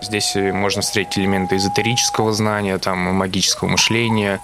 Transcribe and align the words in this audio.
Здесь 0.00 0.34
можно 0.36 0.82
встретить 0.82 1.18
элементы 1.18 1.56
эзотерического 1.56 2.32
знания, 2.32 2.78
там, 2.78 2.98
магического 2.98 3.68
мышления. 3.68 4.40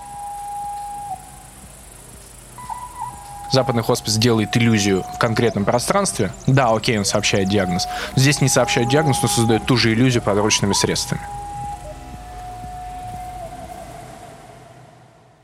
Западный 3.53 3.85
хоспис 3.85 4.17
делает 4.17 4.57
иллюзию 4.57 5.05
в 5.15 5.19
конкретном 5.19 5.65
пространстве. 5.65 6.33
Да, 6.49 6.71
окей, 6.75 6.99
он 6.99 7.05
сообщает 7.05 7.49
диагноз. 7.49 7.87
Здесь 8.17 8.41
не 8.41 8.49
сообщает 8.49 8.89
диагноз, 8.89 9.23
но 9.23 9.29
создает 9.29 9.65
ту 9.65 9.77
же 9.77 9.93
иллюзию 9.93 10.23
подручными 10.23 10.73
средствами. 10.73 11.23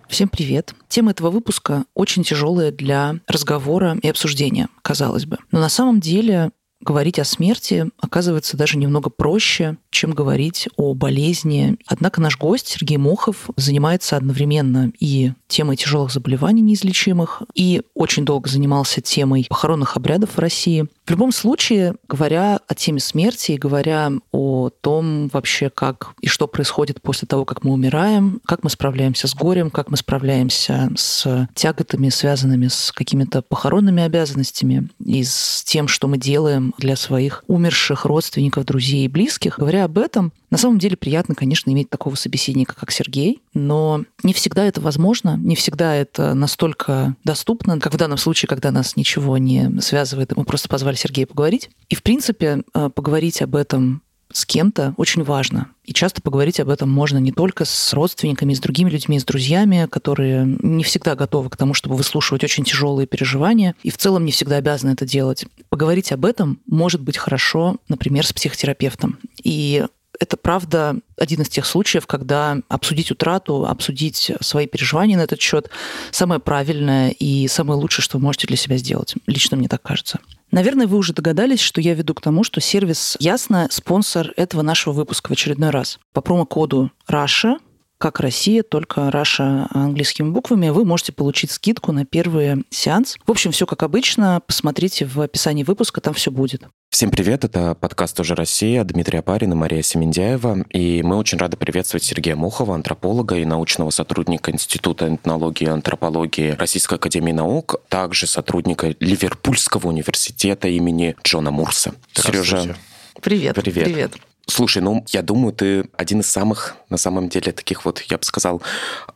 Всем 0.08 0.29
привет. 0.29 0.74
Тема 0.88 1.12
этого 1.12 1.30
выпуска 1.30 1.84
очень 1.95 2.24
тяжелая 2.24 2.72
для 2.72 3.14
разговора 3.29 3.96
и 4.02 4.08
обсуждения, 4.08 4.68
казалось 4.82 5.24
бы. 5.24 5.38
Но 5.52 5.61
на 5.61 5.68
самом 5.68 6.00
деле 6.00 6.50
говорить 6.80 7.18
о 7.20 7.24
смерти 7.24 7.90
оказывается 8.00 8.56
даже 8.56 8.77
немного 8.77 9.08
проще, 9.08 9.77
чем 9.90 10.12
говорить 10.12 10.68
о 10.76 10.94
болезни. 10.94 11.76
Однако 11.86 12.21
наш 12.21 12.39
гость 12.39 12.68
Сергей 12.68 12.96
Мохов 12.96 13.50
занимается 13.57 14.16
одновременно 14.16 14.93
и 14.99 15.32
темой 15.49 15.76
тяжелых 15.76 16.13
заболеваний 16.13 16.63
неизлечимых, 16.63 17.43
и 17.54 17.82
очень 17.94 18.25
долго 18.25 18.49
занимался 18.49 19.00
темой 19.00 19.46
похоронных 19.49 19.96
обрядов 19.96 20.36
в 20.36 20.39
России. 20.39 20.86
В 21.04 21.11
любом 21.11 21.32
случае, 21.32 21.96
говоря 22.08 22.61
о 22.66 22.75
теме 22.75 23.00
смерти 23.00 23.53
и 23.53 23.58
говоря 23.58 24.13
о 24.30 24.71
том 24.80 25.29
вообще, 25.32 25.68
как 25.68 26.14
и 26.21 26.29
что 26.29 26.46
происходит 26.46 27.02
после 27.02 27.27
того, 27.27 27.44
как 27.44 27.64
мы 27.64 27.72
умираем, 27.72 28.41
как 28.46 28.63
мы 28.63 28.71
справляемся 28.71 29.27
с 29.27 29.35
горем, 29.35 29.71
как 29.71 29.91
мы 29.91 29.96
справляемся 29.96 30.91
с 30.96 31.49
тяготами, 31.54 32.08
связанными 32.11 32.69
с 32.69 32.92
какими-то 32.92 33.42
похоронными 33.42 34.02
обязанностями 34.02 34.88
и 35.05 35.25
с 35.25 35.64
тем, 35.66 35.88
что 35.88 36.06
мы 36.06 36.16
делаем 36.16 36.72
для 36.78 36.94
своих 36.94 37.42
умерших 37.48 38.05
родственников, 38.05 38.64
друзей 38.64 39.05
и 39.05 39.08
близких, 39.08 39.58
говоря 39.58 39.80
об 39.84 39.98
этом, 39.98 40.33
на 40.50 40.58
самом 40.58 40.78
деле 40.78 40.96
приятно, 40.96 41.34
конечно, 41.34 41.70
иметь 41.70 41.91
такого 41.91 42.14
собеседника, 42.14 42.74
как 42.74 42.91
Сергей, 42.91 43.42
но 43.55 44.05
не 44.22 44.32
всегда 44.32 44.64
это 44.64 44.80
возможно, 44.80 45.36
не 45.36 45.56
всегда 45.56 45.94
это 45.94 46.34
настолько 46.34 47.16
доступно, 47.24 47.78
как 47.78 47.94
в 47.94 47.96
данном 47.96 48.18
случае, 48.18 48.48
когда 48.48 48.70
нас 48.70 48.96
ничего 48.96 49.38
не 49.38 49.80
связывает, 49.80 50.32
и 50.32 50.34
мы 50.36 50.44
просто 50.44 50.68
позвали 50.68 50.96
Сергея 50.96 51.27
поговорить. 51.27 51.70
И, 51.88 51.94
в 51.94 52.02
принципе, 52.02 52.62
э, 52.74 52.90
поговорить 52.90 53.42
об 53.42 53.56
этом 53.56 54.02
с 54.33 54.47
кем-то 54.47 54.95
очень 54.97 55.23
важно. 55.23 55.69
И 55.84 55.92
часто 55.92 56.23
поговорить 56.23 56.61
об 56.61 56.69
этом 56.69 56.89
можно 56.89 57.19
не 57.19 57.33
только 57.33 57.64
с 57.64 57.92
родственниками, 57.92 58.55
с 58.55 58.61
другими 58.61 58.91
людьми, 58.91 59.19
с 59.19 59.25
друзьями, 59.25 59.89
которые 59.91 60.45
не 60.62 60.84
всегда 60.84 61.17
готовы 61.17 61.50
к 61.50 61.56
тому, 61.56 61.75
чтобы 61.75 61.97
выслушивать 61.97 62.45
очень 62.45 62.64
тяжелые 62.64 63.06
переживания, 63.06 63.75
и 63.83 63.91
в 63.91 63.98
целом 63.98 64.25
не 64.25 64.33
всегда 64.33 64.56
обязаны 64.56 64.92
это 64.92 65.05
делать. 65.05 65.47
Поговорить 65.69 66.12
об 66.12 66.25
этом 66.25 66.61
может 66.67 67.01
быть 67.01 67.17
хорошо, 67.17 67.77
например, 67.89 68.27
с 68.27 68.33
психотерапевтом. 68.33 69.19
И 69.42 69.84
это 70.20 70.36
правда 70.36 70.97
один 71.19 71.41
из 71.42 71.48
тех 71.48 71.64
случаев, 71.64 72.06
когда 72.06 72.58
обсудить 72.69 73.11
утрату, 73.11 73.67
обсудить 73.67 74.31
свои 74.41 74.67
переживания 74.67 75.17
на 75.17 75.23
этот 75.23 75.41
счет 75.41 75.70
самое 76.11 76.41
правильное 76.41 77.11
и 77.11 77.48
самое 77.48 77.81
лучшее, 77.81 78.05
что 78.05 78.19
вы 78.19 78.25
можете 78.25 78.47
для 78.47 78.56
себя 78.56 78.77
сделать. 78.77 79.14
Лично 79.27 79.56
мне 79.56 79.67
так 79.67 79.83
кажется. 79.83 80.20
Наверное, 80.50 80.86
вы 80.86 80.96
уже 80.96 81.12
догадались, 81.12 81.60
что 81.60 81.80
я 81.80 81.94
веду 81.94 82.14
к 82.14 82.20
тому, 82.20 82.42
что 82.42 82.60
сервис 82.60 83.16
Ясно– 83.20 83.68
спонсор 83.70 84.32
этого 84.36 84.62
нашего 84.62 84.92
выпуска 84.92 85.28
в 85.28 85.32
очередной 85.32 85.70
раз. 85.70 85.98
По 86.12 86.20
промокоду 86.20 86.90
RASHA 87.08 87.58
как 88.00 88.18
Россия, 88.20 88.62
только 88.62 89.10
Раша 89.10 89.68
английскими 89.70 90.30
буквами, 90.30 90.70
вы 90.70 90.86
можете 90.86 91.12
получить 91.12 91.50
скидку 91.50 91.92
на 91.92 92.06
первый 92.06 92.64
сеанс. 92.70 93.18
В 93.26 93.30
общем, 93.30 93.52
все 93.52 93.66
как 93.66 93.82
обычно. 93.82 94.40
Посмотрите 94.46 95.04
в 95.04 95.20
описании 95.20 95.64
выпуска, 95.64 96.00
там 96.00 96.14
все 96.14 96.30
будет. 96.30 96.62
Всем 96.88 97.10
привет, 97.10 97.44
это 97.44 97.74
подкаст 97.74 98.16
«Тоже 98.16 98.34
Россия», 98.34 98.82
Дмитрий 98.84 99.18
Апарин 99.18 99.52
и 99.52 99.54
Мария 99.54 99.82
Семендяева. 99.82 100.64
И 100.70 101.02
мы 101.02 101.16
очень 101.16 101.36
рады 101.36 101.58
приветствовать 101.58 102.02
Сергея 102.02 102.36
Мухова, 102.36 102.74
антрополога 102.74 103.36
и 103.36 103.44
научного 103.44 103.90
сотрудника 103.90 104.50
Института 104.50 105.14
этнологии 105.14 105.66
и 105.66 105.70
антропологии 105.70 106.52
Российской 106.52 106.94
Академии 106.94 107.33
Наук, 107.33 107.83
также 107.90 108.27
сотрудника 108.27 108.94
Ливерпульского 108.98 109.89
университета 109.89 110.68
имени 110.68 111.16
Джона 111.22 111.50
Мурса. 111.50 111.94
Сережа, 112.14 112.77
Привет. 113.20 113.56
Привет. 113.56 113.84
Привет. 113.84 114.12
Слушай, 114.50 114.83
ну, 114.83 115.05
я 115.08 115.22
думаю, 115.22 115.52
ты 115.52 115.88
один 115.96 116.20
из 116.20 116.27
самых, 116.27 116.77
на 116.88 116.96
самом 116.96 117.28
деле, 117.28 117.52
таких 117.52 117.84
вот, 117.84 118.00
я 118.02 118.18
бы 118.18 118.24
сказал, 118.24 118.62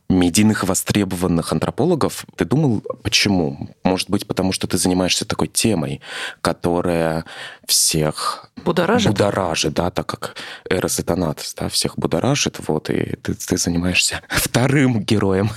медийных 0.09 0.63
востребованных 0.63 1.51
антропологов. 1.51 2.25
Ты 2.35 2.45
думал, 2.45 2.83
почему? 3.03 3.69
Может 3.83 4.09
быть, 4.09 4.27
потому 4.27 4.53
что 4.53 4.67
ты 4.67 4.77
занимаешься 4.77 5.25
такой 5.25 5.47
темой, 5.47 6.01
которая 6.41 7.25
всех 7.67 8.49
будоражит, 8.63 9.11
будоражит 9.11 9.73
да, 9.73 9.89
так 9.89 10.05
как 10.05 10.35
Эрос 10.69 10.99
и 10.99 11.03
Танатос, 11.03 11.55
да, 11.55 11.69
всех 11.69 11.97
будоражит, 11.97 12.59
вот, 12.67 12.89
и 12.89 13.15
ты, 13.17 13.33
ты 13.33 13.57
занимаешься 13.57 14.21
вторым 14.29 15.01
героем. 15.01 15.49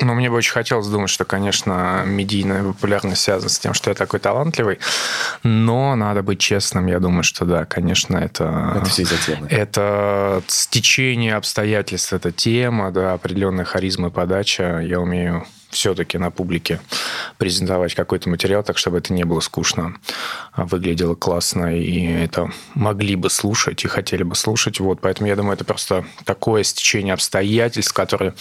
Ну, 0.00 0.14
мне 0.14 0.30
бы 0.30 0.36
очень 0.36 0.52
хотелось 0.52 0.86
думать, 0.86 1.10
что, 1.10 1.24
конечно, 1.24 2.04
медийная 2.06 2.62
популярность 2.62 3.22
связана 3.22 3.48
с 3.48 3.58
тем, 3.58 3.74
что 3.74 3.90
я 3.90 3.94
такой 3.94 4.20
талантливый, 4.20 4.78
но 5.42 5.94
надо 5.96 6.22
быть 6.22 6.38
честным, 6.38 6.86
я 6.86 7.00
думаю, 7.00 7.24
что 7.24 7.44
да, 7.44 7.64
конечно, 7.64 8.16
это... 8.16 8.74
Это 8.76 8.86
все 8.86 9.02
из-за 9.02 9.16
темы. 9.26 9.46
Это 9.50 10.42
стечение 10.46 11.34
обстоятельств, 11.34 12.12
это 12.12 12.32
тема, 12.32 12.90
да, 12.92 13.12
определенная 13.14 13.64
харизма 13.64 14.08
и 14.08 14.10
подача, 14.10 14.80
я 14.80 15.00
умею 15.00 15.46
все-таки 15.76 16.18
на 16.18 16.30
публике 16.30 16.80
презентовать 17.38 17.94
какой-то 17.94 18.28
материал 18.28 18.62
так, 18.62 18.78
чтобы 18.78 18.98
это 18.98 19.12
не 19.12 19.24
было 19.24 19.40
скучно, 19.40 19.96
а 20.52 20.64
выглядело 20.64 21.14
классно, 21.14 21.76
и 21.76 22.04
это 22.06 22.50
могли 22.74 23.14
бы 23.14 23.30
слушать 23.30 23.84
и 23.84 23.88
хотели 23.88 24.22
бы 24.22 24.34
слушать. 24.34 24.80
Вот, 24.80 25.00
поэтому 25.00 25.28
я 25.28 25.36
думаю, 25.36 25.54
это 25.54 25.64
просто 25.64 26.04
такое 26.24 26.62
стечение 26.62 27.14
обстоятельств, 27.14 27.92
которое 27.92 28.34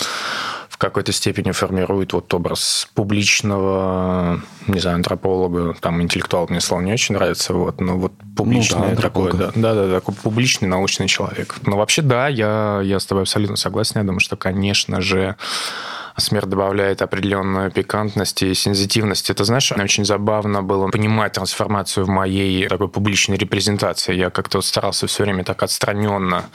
в 0.75 0.77
какой-то 0.77 1.13
степени 1.13 1.51
формирует 1.51 2.11
вот 2.11 2.33
образ 2.33 2.89
публичного, 2.95 4.41
не 4.67 4.79
знаю, 4.79 4.95
антрополога, 4.95 5.73
там, 5.79 6.01
интеллектуал 6.01 6.47
мне 6.49 6.59
слово 6.59 6.81
не 6.81 6.91
очень 6.91 7.15
нравится, 7.15 7.53
вот, 7.53 7.79
но 7.79 7.97
вот 7.97 8.11
публичный 8.35 8.89
ну, 8.89 8.95
да, 8.95 9.01
такой, 9.01 9.31
да, 9.31 9.51
да, 9.55 9.73
да, 9.73 9.95
такой 9.95 10.15
публичный 10.15 10.67
научный 10.67 11.07
человек. 11.07 11.55
Но 11.65 11.77
вообще, 11.77 12.01
да, 12.01 12.27
я, 12.27 12.81
я 12.83 12.99
с 12.99 13.05
тобой 13.05 13.23
абсолютно 13.23 13.55
согласен, 13.55 13.93
я 13.95 14.03
думаю, 14.03 14.19
что, 14.19 14.35
конечно 14.35 14.99
же, 14.99 15.37
смерть 16.17 16.49
добавляет 16.49 17.01
определенную 17.01 17.71
пикантность 17.71 18.41
и 18.41 18.53
сензитивность. 18.53 19.29
Это, 19.29 19.43
знаешь, 19.43 19.71
очень 19.71 20.05
забавно 20.05 20.63
было 20.63 20.87
понимать 20.89 21.33
трансформацию 21.33 22.05
в 22.05 22.09
моей 22.09 22.67
такой 22.67 22.87
публичной 22.87 23.37
репрезентации. 23.37 24.15
Я 24.15 24.29
как-то 24.29 24.61
старался 24.61 25.07
все 25.07 25.23
время 25.23 25.43
так 25.43 25.61
отстраненно, 25.63 26.45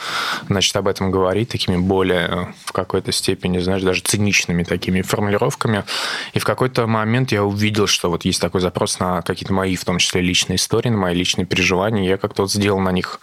значит, 0.48 0.74
об 0.76 0.88
этом 0.88 1.10
говорить, 1.10 1.50
такими 1.50 1.76
более 1.76 2.28
э, 2.28 2.46
в 2.64 2.72
какой-то 2.72 3.12
степени, 3.12 3.58
знаешь, 3.58 3.82
даже 3.82 4.00
циничными 4.00 4.64
такими 4.64 5.02
формулировками. 5.02 5.84
И 6.32 6.38
в 6.38 6.44
какой-то 6.44 6.86
момент 6.86 7.32
я 7.32 7.44
увидел, 7.44 7.86
что 7.86 8.10
вот 8.10 8.24
есть 8.24 8.40
такой 8.40 8.60
запрос 8.60 8.98
на 8.98 9.22
какие-то 9.22 9.52
мои, 9.52 9.76
в 9.76 9.84
том 9.84 9.98
числе, 9.98 10.22
личные 10.22 10.56
истории, 10.56 10.88
на 10.88 10.96
мои 10.96 11.14
личные 11.14 11.44
переживания. 11.44 12.08
Я 12.08 12.16
как-то 12.16 12.42
вот 12.42 12.52
сделал 12.52 12.80
на 12.80 12.92
них 12.92 13.20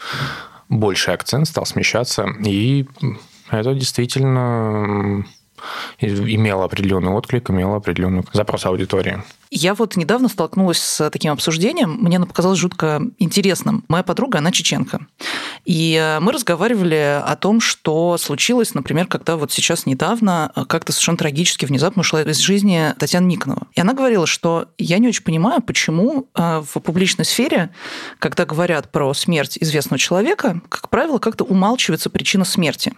больший 0.69 1.13
акцент, 1.13 1.47
стал 1.47 1.65
смещаться. 1.65 2.27
И 2.43 2.85
это 3.49 3.73
действительно 3.73 5.25
имела 5.99 6.65
определенный 6.65 7.11
отклик, 7.11 7.49
имела 7.49 7.77
определенный 7.77 8.23
запрос 8.33 8.65
аудитории. 8.65 9.21
Я 9.49 9.73
вот 9.73 9.95
недавно 9.95 10.27
столкнулась 10.27 10.79
с 10.79 11.09
таким 11.09 11.31
обсуждением, 11.31 11.97
мне 12.01 12.17
оно 12.17 12.25
показалось 12.25 12.59
жутко 12.59 13.01
интересным. 13.17 13.83
Моя 13.87 14.03
подруга, 14.03 14.39
она 14.39 14.51
чеченка. 14.51 15.05
И 15.63 15.95
э, 15.95 16.19
мы 16.19 16.31
разговаривали 16.31 17.21
о 17.23 17.35
том, 17.35 17.61
что 17.61 18.17
случилось, 18.17 18.73
например, 18.73 19.07
когда 19.07 19.35
вот 19.37 19.51
сейчас 19.51 19.85
недавно 19.85 20.51
э, 20.55 20.65
как-то 20.65 20.91
совершенно 20.91 21.17
трагически 21.17 21.65
внезапно 21.65 22.01
ушла 22.01 22.21
из 22.21 22.37
жизни 22.39 22.93
Татьяна 22.97 23.25
Никонова. 23.25 23.67
И 23.73 23.81
она 23.81 23.93
говорила, 23.93 24.27
что 24.27 24.69
я 24.77 24.97
не 24.97 25.07
очень 25.07 25.23
понимаю, 25.23 25.61
почему 25.61 26.27
э, 26.35 26.61
в 26.61 26.79
публичной 26.79 27.25
сфере, 27.25 27.71
когда 28.19 28.45
говорят 28.45 28.91
про 28.91 29.13
смерть 29.13 29.57
известного 29.59 29.99
человека, 29.99 30.61
как 30.69 30.89
правило, 30.89 31.19
как-то 31.19 31.43
умалчивается 31.43 32.09
причина 32.09 32.45
смерти. 32.45 32.93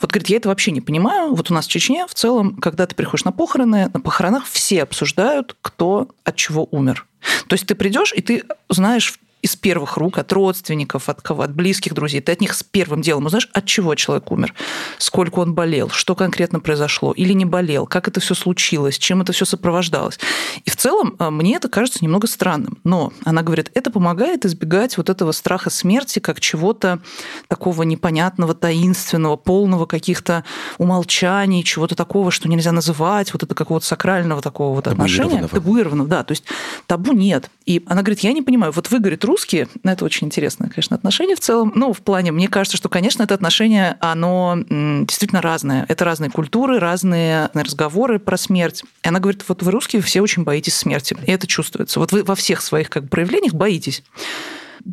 Вот, 0.00 0.10
говорит, 0.10 0.28
я 0.28 0.36
это 0.36 0.48
вообще 0.48 0.70
не 0.70 0.80
понимаю. 0.80 1.34
Вот 1.34 1.50
у 1.50 1.54
нас 1.54 1.66
в 1.66 1.70
Чечне 1.70 2.06
в 2.06 2.14
целом, 2.14 2.56
когда 2.56 2.86
ты 2.86 2.94
приходишь 2.94 3.24
на 3.24 3.32
похороны, 3.32 3.90
на 3.92 4.00
похоронах 4.00 4.44
все 4.46 4.82
обсуждают, 4.82 5.56
кто 5.60 5.77
от 6.24 6.36
чего 6.36 6.68
умер. 6.70 7.06
То 7.46 7.54
есть 7.54 7.66
ты 7.66 7.74
придешь, 7.74 8.12
и 8.14 8.20
ты 8.20 8.44
знаешь 8.68 9.18
из 9.42 9.56
первых 9.56 9.96
рук, 9.96 10.18
от 10.18 10.32
родственников, 10.32 11.08
от 11.08 11.22
кого, 11.22 11.42
от 11.42 11.54
близких 11.54 11.94
друзей. 11.94 12.20
Ты 12.20 12.32
от 12.32 12.40
них 12.40 12.54
с 12.54 12.62
первым 12.62 13.02
делом 13.02 13.26
узнаешь, 13.26 13.48
от 13.52 13.66
чего 13.66 13.94
человек 13.94 14.30
умер, 14.32 14.54
сколько 14.98 15.40
он 15.40 15.54
болел, 15.54 15.90
что 15.90 16.14
конкретно 16.14 16.60
произошло 16.60 17.12
или 17.12 17.32
не 17.32 17.44
болел, 17.44 17.86
как 17.86 18.08
это 18.08 18.20
все 18.20 18.34
случилось, 18.34 18.98
чем 18.98 19.22
это 19.22 19.32
все 19.32 19.44
сопровождалось. 19.44 20.18
И 20.64 20.70
в 20.70 20.76
целом 20.76 21.14
а, 21.18 21.30
мне 21.30 21.56
это 21.56 21.68
кажется 21.68 22.00
немного 22.02 22.26
странным. 22.26 22.78
Но 22.84 23.12
она 23.24 23.42
говорит, 23.42 23.70
это 23.74 23.90
помогает 23.90 24.44
избегать 24.44 24.96
вот 24.96 25.10
этого 25.10 25.32
страха 25.32 25.70
смерти 25.70 26.18
как 26.18 26.40
чего-то 26.40 27.00
такого 27.46 27.82
непонятного, 27.84 28.54
таинственного, 28.54 29.36
полного 29.36 29.86
каких-то 29.86 30.44
умолчаний, 30.78 31.62
чего-то 31.62 31.94
такого, 31.94 32.30
что 32.30 32.48
нельзя 32.48 32.72
называть, 32.72 33.32
вот 33.32 33.42
это 33.42 33.54
какого-то 33.54 33.86
сакрального 33.86 34.42
такого 34.42 34.74
вот 34.74 34.86
отношения. 34.86 35.46
Табуированного, 35.46 36.08
да. 36.08 36.24
То 36.24 36.32
есть 36.32 36.44
табу 36.86 37.12
нет. 37.12 37.50
И 37.66 37.84
она 37.86 38.02
говорит, 38.02 38.20
я 38.20 38.32
не 38.32 38.42
понимаю, 38.42 38.72
вот 38.72 38.90
вы, 38.90 38.98
говорит, 38.98 39.24
русские, 39.28 39.68
это 39.84 40.04
очень 40.04 40.26
интересное, 40.26 40.68
конечно, 40.68 40.96
отношение 40.96 41.36
в 41.36 41.40
целом. 41.40 41.72
Ну, 41.74 41.92
в 41.92 42.00
плане, 42.00 42.32
мне 42.32 42.48
кажется, 42.48 42.76
что, 42.76 42.88
конечно, 42.88 43.22
это 43.22 43.34
отношение, 43.34 43.96
оно 44.00 44.56
действительно 44.68 45.40
разное. 45.40 45.84
Это 45.88 46.04
разные 46.04 46.30
культуры, 46.30 46.78
разные 46.80 47.50
разговоры 47.54 48.18
про 48.18 48.36
смерть. 48.36 48.82
И 49.04 49.08
она 49.08 49.20
говорит, 49.20 49.44
вот 49.46 49.62
вы 49.62 49.70
русские 49.70 50.02
все 50.02 50.20
очень 50.20 50.42
боитесь 50.44 50.74
смерти. 50.74 51.16
И 51.26 51.30
это 51.30 51.46
чувствуется. 51.46 52.00
Вот 52.00 52.12
вы 52.12 52.24
во 52.24 52.34
всех 52.34 52.60
своих 52.60 52.90
как 52.90 53.04
бы, 53.04 53.08
проявлениях 53.08 53.54
боитесь 53.54 54.02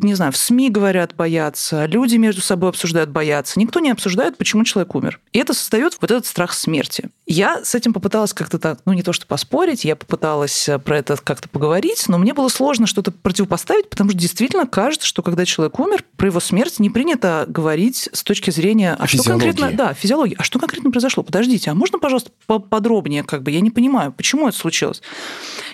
не 0.02 0.14
знаю, 0.14 0.32
в 0.32 0.36
СМИ 0.36 0.70
говорят 0.70 1.14
бояться, 1.14 1.86
люди 1.86 2.16
между 2.16 2.42
собой 2.42 2.70
обсуждают 2.70 3.10
бояться. 3.10 3.58
Никто 3.58 3.80
не 3.80 3.90
обсуждает, 3.90 4.36
почему 4.36 4.64
человек 4.64 4.94
умер. 4.94 5.20
И 5.32 5.38
это 5.38 5.54
создает 5.54 5.96
вот 6.00 6.10
этот 6.10 6.26
страх 6.26 6.52
смерти. 6.52 7.08
Я 7.26 7.64
с 7.64 7.74
этим 7.74 7.92
попыталась 7.92 8.32
как-то 8.32 8.58
так, 8.58 8.80
ну 8.84 8.92
не 8.92 9.02
то 9.02 9.12
что 9.12 9.26
поспорить, 9.26 9.84
я 9.84 9.96
попыталась 9.96 10.68
э, 10.68 10.78
про 10.78 10.98
это 10.98 11.16
как-то 11.16 11.48
поговорить, 11.48 12.04
но 12.08 12.18
мне 12.18 12.34
было 12.34 12.48
сложно 12.48 12.86
что-то 12.86 13.10
противопоставить, 13.10 13.88
потому 13.88 14.10
что 14.10 14.18
действительно 14.18 14.66
кажется, 14.66 15.06
что 15.06 15.22
когда 15.22 15.44
человек 15.44 15.78
умер, 15.80 16.04
про 16.16 16.28
его 16.28 16.40
смерть 16.40 16.78
не 16.78 16.90
принято 16.90 17.44
говорить 17.48 18.08
с 18.12 18.22
точки 18.22 18.50
зрения, 18.50 18.96
а 18.98 19.06
что 19.06 19.22
конкретно, 19.22 19.72
да, 19.72 19.94
физиологии, 19.94 20.36
а 20.38 20.42
что 20.42 20.58
конкретно 20.58 20.90
произошло? 20.90 21.22
Подождите, 21.22 21.70
а 21.70 21.74
можно, 21.74 21.98
пожалуйста, 21.98 22.30
поподробнее, 22.46 23.24
как 23.24 23.42
бы, 23.42 23.50
я 23.50 23.60
не 23.60 23.70
понимаю, 23.70 24.12
почему 24.12 24.48
это 24.48 24.56
случилось? 24.56 25.02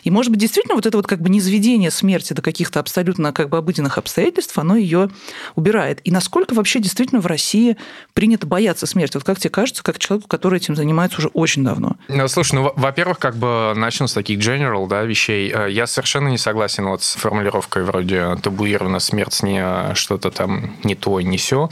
И, 0.04 0.10
может 0.10 0.30
быть, 0.30 0.40
действительно 0.40 0.74
вот 0.74 0.86
это 0.86 0.96
вот 0.96 1.06
как 1.06 1.20
бы 1.20 1.28
низведение 1.28 1.90
смерти 1.90 2.32
до 2.32 2.42
каких-то 2.42 2.80
абсолютно 2.80 3.32
как 3.32 3.48
бы 3.48 3.58
обыденных 3.58 3.98
обстоятельств, 3.98 4.11
оно 4.60 4.76
ее 4.76 5.10
убирает. 5.54 6.00
И 6.04 6.10
насколько 6.10 6.54
вообще 6.54 6.80
действительно 6.80 7.20
в 7.20 7.26
России 7.26 7.76
принято 8.14 8.46
бояться 8.46 8.86
смерти? 8.86 9.16
Вот 9.16 9.24
как 9.24 9.38
тебе 9.38 9.50
кажется, 9.50 9.82
как 9.82 9.98
человеку, 9.98 10.28
который 10.28 10.58
этим 10.58 10.76
занимается 10.76 11.18
уже 11.18 11.28
очень 11.28 11.64
давно? 11.64 11.96
Ну, 12.08 12.28
слушай, 12.28 12.54
ну, 12.54 12.72
во-первых, 12.76 13.18
как 13.18 13.36
бы 13.36 13.72
начну 13.76 14.06
с 14.06 14.12
таких 14.12 14.38
general, 14.38 14.86
да, 14.88 15.02
вещей. 15.02 15.52
Э, 15.52 15.70
я 15.70 15.86
совершенно 15.86 16.28
не 16.28 16.38
согласен 16.38 16.86
вот 16.86 17.02
с 17.02 17.14
формулировкой 17.14 17.84
вроде 17.84 18.36
табуирована 18.42 18.98
смерть 18.98 19.42
не 19.42 19.94
что-то 19.94 20.30
там 20.30 20.76
не 20.84 20.94
то, 20.94 21.20
не 21.20 21.36
все. 21.36 21.68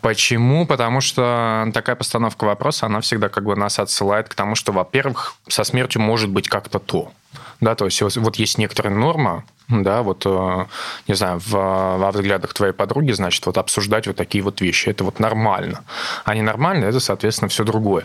Почему? 0.00 0.66
Потому 0.66 1.00
что 1.00 1.70
такая 1.74 1.96
постановка 1.96 2.44
вопроса, 2.44 2.86
она 2.86 3.00
всегда 3.00 3.28
как 3.28 3.44
бы 3.44 3.56
нас 3.56 3.78
отсылает 3.78 4.28
к 4.28 4.34
тому, 4.34 4.54
что, 4.54 4.72
во-первых, 4.72 5.34
со 5.48 5.64
смертью 5.64 6.02
может 6.02 6.30
быть 6.30 6.48
как-то 6.48 6.78
то. 6.78 7.12
Да, 7.60 7.74
то 7.74 7.84
есть 7.84 8.00
вот 8.00 8.36
есть 8.36 8.58
некоторая 8.58 8.94
норма, 8.94 9.44
да, 9.70 10.02
вот, 10.02 10.22
э, 10.26 10.66
не 11.06 11.14
знаю, 11.14 11.38
в, 11.38 11.52
во 11.52 12.10
взглядах 12.10 12.52
твоей 12.54 12.72
подруги, 12.72 13.12
значит, 13.12 13.46
вот 13.46 13.58
обсуждать 13.58 14.06
вот 14.06 14.16
такие 14.16 14.42
вот 14.42 14.60
вещи, 14.60 14.88
это 14.88 15.04
вот 15.04 15.20
нормально. 15.20 15.82
А 16.24 16.34
не 16.34 16.42
нормально, 16.42 16.84
это, 16.84 17.00
соответственно, 17.00 17.48
все 17.48 17.64
другое. 17.64 18.04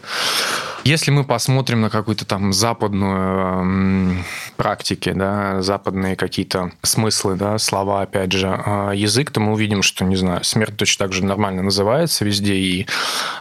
Если 0.84 1.10
мы 1.10 1.24
посмотрим 1.24 1.82
на 1.82 1.90
какую-то 1.90 2.26
там 2.26 2.54
западную 2.54 4.24
практики, 4.56 5.12
да, 5.14 5.62
западные 5.62 6.16
какие-то 6.16 6.72
смыслы, 6.84 7.36
да, 7.36 7.58
слова, 7.58 8.04
опять 8.04 8.32
же, 8.32 8.48
э, 8.48 8.92
язык, 8.94 9.32
то 9.32 9.40
мы 9.40 9.54
увидим, 9.54 9.82
что, 9.82 10.06
не 10.06 10.16
знаю, 10.16 10.44
смерть 10.44 10.78
точно 10.78 11.06
так 11.06 11.14
же 11.14 11.26
нормально 11.26 11.64
называется 11.64 12.24
везде, 12.24 12.54
и 12.54 12.88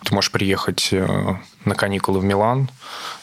ты 0.05 0.15
можешь 0.15 0.31
приехать 0.31 0.89
э, 0.93 1.37
на 1.65 1.75
каникулы 1.75 2.21
в 2.21 2.25
Милан, 2.25 2.71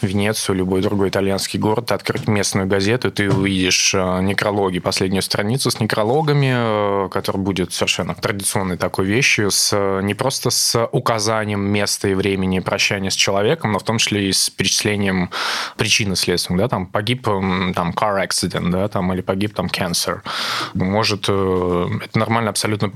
Венецию, 0.01 0.56
любой 0.56 0.81
другой 0.81 1.09
итальянский 1.09 1.59
город, 1.59 1.91
открыть 1.91 2.27
местную 2.27 2.68
газету, 2.68 3.12
ты 3.12 3.29
увидишь 3.29 3.94
э, 3.94 4.21
некрологи, 4.21 4.79
последнюю 4.79 5.21
страницу 5.21 5.69
с 5.69 5.79
некрологами, 5.79 7.06
э, 7.06 7.09
которая 7.09 7.44
будет 7.44 7.73
совершенно 7.73 8.15
традиционной 8.15 8.77
такой 8.77 9.06
вещью, 9.06 9.51
с, 9.51 10.01
не 10.01 10.13
просто 10.13 10.50
с 10.50 10.88
указанием 10.91 11.62
места 11.62 12.07
и 12.07 12.13
времени 12.13 12.59
прощания 12.59 13.09
с 13.09 13.15
человеком, 13.15 13.73
но 13.73 13.79
в 13.79 13.83
том 13.83 13.97
числе 13.97 14.29
и 14.29 14.33
с 14.33 14.50
перечислением 14.50 15.29
причины 15.77 16.15
следствия, 16.15 16.57
да, 16.57 16.68
там 16.68 16.88
погиб 16.88 17.23
там 17.23 17.91
car 17.91 18.25
accident, 18.27 18.69
да, 18.71 18.88
там 18.88 19.13
или 19.13 19.21
погиб 19.21 19.53
там 19.53 19.68
cancer. 19.68 20.21
Может, 20.73 21.25
э, 21.27 21.88
это 22.03 22.19
нормально 22.19 22.50
абсолютно 22.50 22.91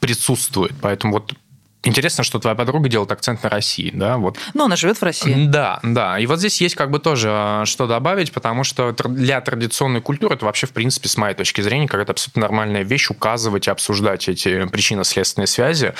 присутствует. 0.00 0.72
Поэтому 0.80 1.14
вот 1.14 1.34
Интересно, 1.82 2.24
что 2.24 2.38
твоя 2.38 2.54
подруга 2.54 2.90
делает 2.90 3.10
акцент 3.10 3.42
на 3.42 3.48
России, 3.48 3.90
да? 3.94 4.18
Вот. 4.18 4.36
Но 4.52 4.66
она 4.66 4.76
живет 4.76 4.98
в 4.98 5.02
России. 5.02 5.46
Да, 5.46 5.80
да. 5.82 6.18
И 6.18 6.26
вот 6.26 6.38
здесь 6.38 6.60
есть 6.60 6.74
как 6.74 6.90
бы 6.90 6.98
тоже 6.98 7.28
а, 7.30 7.64
что 7.64 7.86
добавить, 7.86 8.32
потому 8.32 8.64
что 8.64 8.92
для 8.92 9.40
традиционной 9.40 10.02
культуры 10.02 10.34
это 10.34 10.44
вообще, 10.44 10.66
в 10.66 10.72
принципе, 10.72 11.08
с 11.08 11.16
моей 11.16 11.34
точки 11.34 11.62
зрения, 11.62 11.88
какая-то 11.88 12.12
абсолютно 12.12 12.42
нормальная 12.42 12.82
вещь 12.82 13.08
указывать 13.08 13.66
и 13.66 13.70
обсуждать 13.70 14.28
эти 14.28 14.66
причинно-следственные 14.66 15.46
связи. 15.46 15.94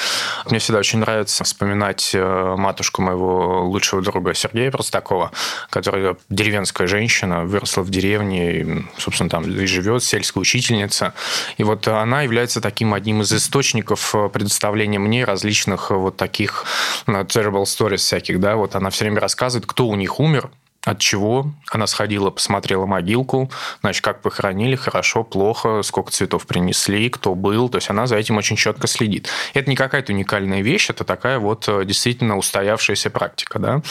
Мне 0.50 0.58
всегда 0.58 0.80
очень 0.80 0.98
нравится 0.98 1.44
вспоминать 1.44 2.10
э, 2.12 2.54
матушку 2.58 3.00
моего 3.00 3.66
лучшего 3.66 4.02
друга 4.02 4.34
Сергея 4.34 4.70
Простакова, 4.70 5.32
которая 5.70 6.16
деревенская 6.28 6.88
женщина, 6.88 7.46
выросла 7.46 7.80
в 7.80 7.88
деревне, 7.88 8.60
и, 8.60 8.84
собственно, 8.98 9.30
там 9.30 9.44
и 9.44 9.64
живет, 9.64 10.04
сельская 10.04 10.40
учительница. 10.40 11.14
И 11.56 11.64
вот 11.64 11.88
она 11.88 12.20
является 12.20 12.60
таким 12.60 12.92
одним 12.92 13.22
из 13.22 13.32
источников 13.32 14.14
э, 14.14 14.28
предоставления 14.28 14.98
мне 14.98 15.24
различных 15.24 15.69
различных 15.70 15.90
вот 15.90 16.16
таких 16.16 16.64
э, 17.06 17.12
terrible 17.24 17.64
stories 17.64 17.96
всяких, 17.96 18.40
да, 18.40 18.56
вот 18.56 18.74
она 18.74 18.90
все 18.90 19.04
время 19.04 19.20
рассказывает, 19.20 19.66
кто 19.66 19.86
у 19.86 19.96
них 19.96 20.20
умер, 20.20 20.50
от 20.84 20.98
чего? 20.98 21.52
Она 21.70 21.86
сходила, 21.86 22.30
посмотрела 22.30 22.86
могилку, 22.86 23.50
значит, 23.82 24.02
как 24.02 24.22
похоронили, 24.22 24.76
хорошо, 24.76 25.24
плохо, 25.24 25.82
сколько 25.82 26.10
цветов 26.10 26.46
принесли, 26.46 27.10
кто 27.10 27.34
был. 27.34 27.68
То 27.68 27.76
есть 27.76 27.90
она 27.90 28.06
за 28.06 28.16
этим 28.16 28.38
очень 28.38 28.56
четко 28.56 28.86
следит. 28.86 29.28
Это 29.52 29.68
не 29.68 29.76
какая-то 29.76 30.12
уникальная 30.12 30.62
вещь, 30.62 30.88
это 30.88 31.04
такая 31.04 31.38
вот 31.38 31.68
э, 31.68 31.84
действительно 31.84 32.38
устоявшаяся 32.38 33.10
практика. 33.10 33.58
Да? 33.58 33.82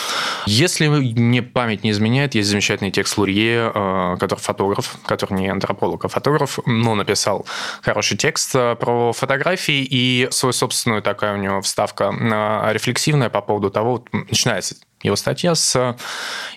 Если 0.48 0.88
мне 0.88 1.44
память 1.44 1.84
не 1.84 1.92
изменяет, 1.92 2.34
есть 2.34 2.50
замечательный 2.50 2.92
текст 2.92 3.20
Лурье, 3.20 3.72
э, 3.74 4.18
который 4.20 4.40
фотограф, 4.40 4.98
который 5.06 5.36
не 5.36 5.48
антрополог, 5.48 6.06
а 6.06 6.08
фотограф, 6.08 6.58
но 6.66 6.96
написал 6.96 7.46
хороший 7.84 8.18
текст 8.18 8.56
э, 8.56 8.76
про 8.76 9.14
фотографии 9.14 9.88
и 9.88 10.28
свою 10.32 10.54
собственную 10.54 11.04
такая 11.04 11.36
у 11.36 11.38
него 11.38 11.62
вставка 11.62 12.10
рефлексивная 12.72 13.30
по 13.30 13.42
поводу 13.42 13.70
того, 13.70 14.04
начинается 14.12 14.76
его 15.04 15.16
статья 15.16 15.56
с 15.56 15.96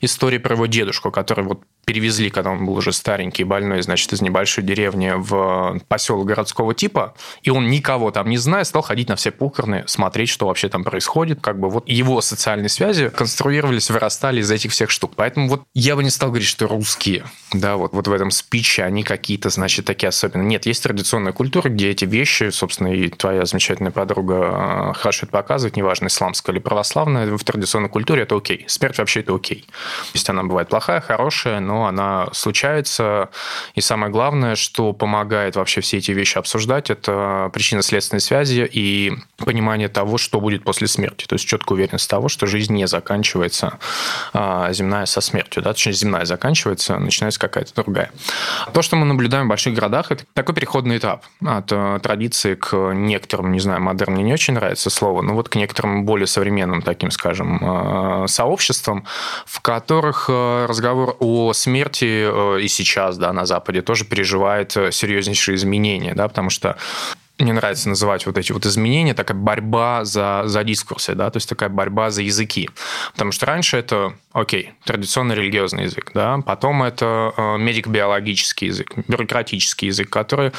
историей 0.01 0.41
про 0.41 0.55
его 0.55 0.67
дедушку, 0.67 1.11
который 1.11 1.45
вот 1.45 1.63
перевезли, 1.85 2.31
когда 2.31 2.51
он 2.51 2.65
был 2.65 2.75
уже 2.75 2.93
старенький, 2.93 3.45
больной, 3.45 3.83
значит, 3.83 4.13
из 4.13 4.23
небольшой 4.23 4.63
деревни 4.65 5.13
в 5.17 5.81
поселок 5.89 6.27
городского 6.27 6.75
типа, 6.75 7.15
и 7.43 7.51
он 7.51 7.69
никого 7.71 8.11
там 8.11 8.29
не 8.29 8.37
зная, 8.37 8.65
стал 8.65 8.83
ходить 8.83 9.09
на 9.09 9.17
все 9.17 9.31
похороны, 9.31 9.85
смотреть, 9.87 10.29
что 10.29 10.47
вообще 10.47 10.69
там 10.69 10.85
происходит, 10.85 11.41
как 11.41 11.59
бы 11.59 11.69
вот 11.69 11.89
его 11.89 12.21
социальные 12.21 12.69
связи 12.69 13.09
конструировались, 13.09 13.91
вырастали 13.91 14.41
из 14.41 14.51
этих 14.51 14.71
всех 14.71 14.91
штук. 14.91 15.13
Поэтому 15.17 15.49
вот 15.49 15.63
я 15.75 15.97
бы 15.97 16.05
не 16.05 16.11
стал 16.11 16.29
говорить, 16.29 16.49
что 16.49 16.69
русские, 16.69 17.25
да, 17.53 17.77
вот, 17.77 17.93
вот 17.93 18.07
в 18.07 18.13
этом 18.13 18.31
спиче 18.31 18.85
они 18.85 19.03
какие-то, 19.03 19.51
значит, 19.51 19.85
такие 19.85 20.09
особенные. 20.09 20.47
Нет, 20.47 20.67
есть 20.67 20.83
традиционная 20.83 21.33
культура, 21.33 21.69
где 21.69 21.91
эти 21.91 22.05
вещи, 22.05 22.51
собственно, 22.51 22.89
и 22.89 23.09
твоя 23.09 23.45
замечательная 23.45 23.93
подруга 23.93 24.41
а, 24.43 24.93
хорошо 24.95 25.27
это 25.27 25.33
показывает, 25.33 25.77
неважно, 25.77 26.07
исламская 26.07 26.55
или 26.55 26.63
православная, 26.63 27.37
в 27.37 27.45
традиционной 27.45 27.89
культуре 27.89 28.23
это 28.23 28.37
окей. 28.37 28.65
Смерть 28.69 28.99
вообще 28.99 29.21
это 29.21 29.35
окей. 29.35 29.63
То 29.63 30.15
есть 30.15 30.29
она 30.31 30.45
бывает 30.45 30.69
плохая, 30.69 31.01
хорошая, 31.01 31.61
но 31.61 31.72
но 31.73 31.87
она 31.87 32.29
случается. 32.33 33.31
И 33.75 33.81
самое 33.81 34.13
главное, 34.13 34.57
что 34.57 34.93
помогает 34.93 35.57
вообще 35.57 35.81
все 35.81 35.99
эти 35.99 36.11
вещи 36.11 36.37
обсуждать, 36.37 36.91
это 36.91 37.51
причинно-следственные 37.55 38.21
связи 38.21 38.69
и 38.71 39.13
понимание 39.39 39.89
того, 39.89 40.19
что 40.19 40.39
будет 40.39 40.65
после 40.65 40.87
смерти. 40.87 41.25
То 41.25 41.35
есть 41.37 41.47
четкая 41.47 41.77
уверенность 41.77 42.11
того, 42.11 42.29
что 42.29 42.47
жизнь 42.47 42.75
не 42.75 42.87
заканчивается 42.87 43.79
а, 44.35 44.71
земная 44.73 45.07
со 45.07 45.23
смертью. 45.23 45.63
Да? 45.63 45.73
Точнее, 45.73 45.95
земная 45.95 46.27
заканчивается, 46.27 46.99
начинается 46.99 47.41
какая-то 47.41 47.75
другая. 47.75 48.13
То, 48.75 48.83
что 48.83 48.97
мы 48.97 49.07
наблюдаем 49.07 49.47
в 49.47 49.49
больших 49.49 49.75
городах, 49.75 50.11
это 50.13 50.25
такой 50.35 50.55
переходный 50.55 50.99
этап 50.99 51.25
от 51.43 51.73
э, 51.73 52.01
традиции 52.03 52.55
к 52.55 52.93
некоторым, 52.93 53.53
не 53.53 53.61
знаю, 53.61 53.81
модерн 53.81 54.13
мне 54.13 54.25
не 54.25 54.35
очень 54.35 54.55
нравится 54.55 54.91
слово, 54.91 55.23
но 55.23 55.35
вот 55.35 55.49
к 55.49 55.55
некоторым 55.55 56.05
более 56.05 56.27
современным 56.27 56.83
таким, 56.83 57.11
скажем, 57.11 57.59
э, 57.63 58.27
сообществам, 58.29 59.07
в 59.47 59.61
которых 59.61 60.27
э, 60.29 60.67
разговор 60.69 61.17
о 61.21 61.53
смерти 61.63 62.27
э, 62.27 62.61
и 62.61 62.69
сейчас, 62.69 63.19
да, 63.19 63.33
на 63.33 63.47
Западе 63.47 63.83
тоже 63.83 64.05
переживает 64.05 64.77
э, 64.77 64.93
серьезнейшие 64.93 65.57
изменения, 65.57 66.15
да, 66.15 66.29
потому 66.29 66.51
что 66.51 66.77
мне 67.39 67.53
нравится 67.53 67.89
называть 67.89 68.27
вот 68.27 68.39
эти 68.39 68.53
вот 68.53 68.67
изменения, 68.67 69.15
такая 69.15 69.37
борьба 69.37 70.05
за, 70.05 70.43
за 70.45 70.65
дискурсы, 70.65 71.15
да, 71.15 71.31
то 71.31 71.39
есть 71.39 71.49
такая 71.49 71.69
борьба 71.69 72.11
за 72.11 72.23
языки. 72.23 72.71
Потому 73.13 73.33
что 73.33 73.47
раньше 73.47 73.77
это, 73.77 74.15
окей, 74.33 74.73
традиционный 74.85 75.35
религиозный 75.35 75.85
язык, 75.85 76.13
да, 76.15 76.39
потом 76.47 76.83
это 76.83 77.33
э, 77.37 77.59
медико-биологический 77.59 78.67
язык, 78.67 78.93
бюрократический 79.09 79.89
язык, 79.89 80.11
которые 80.11 80.53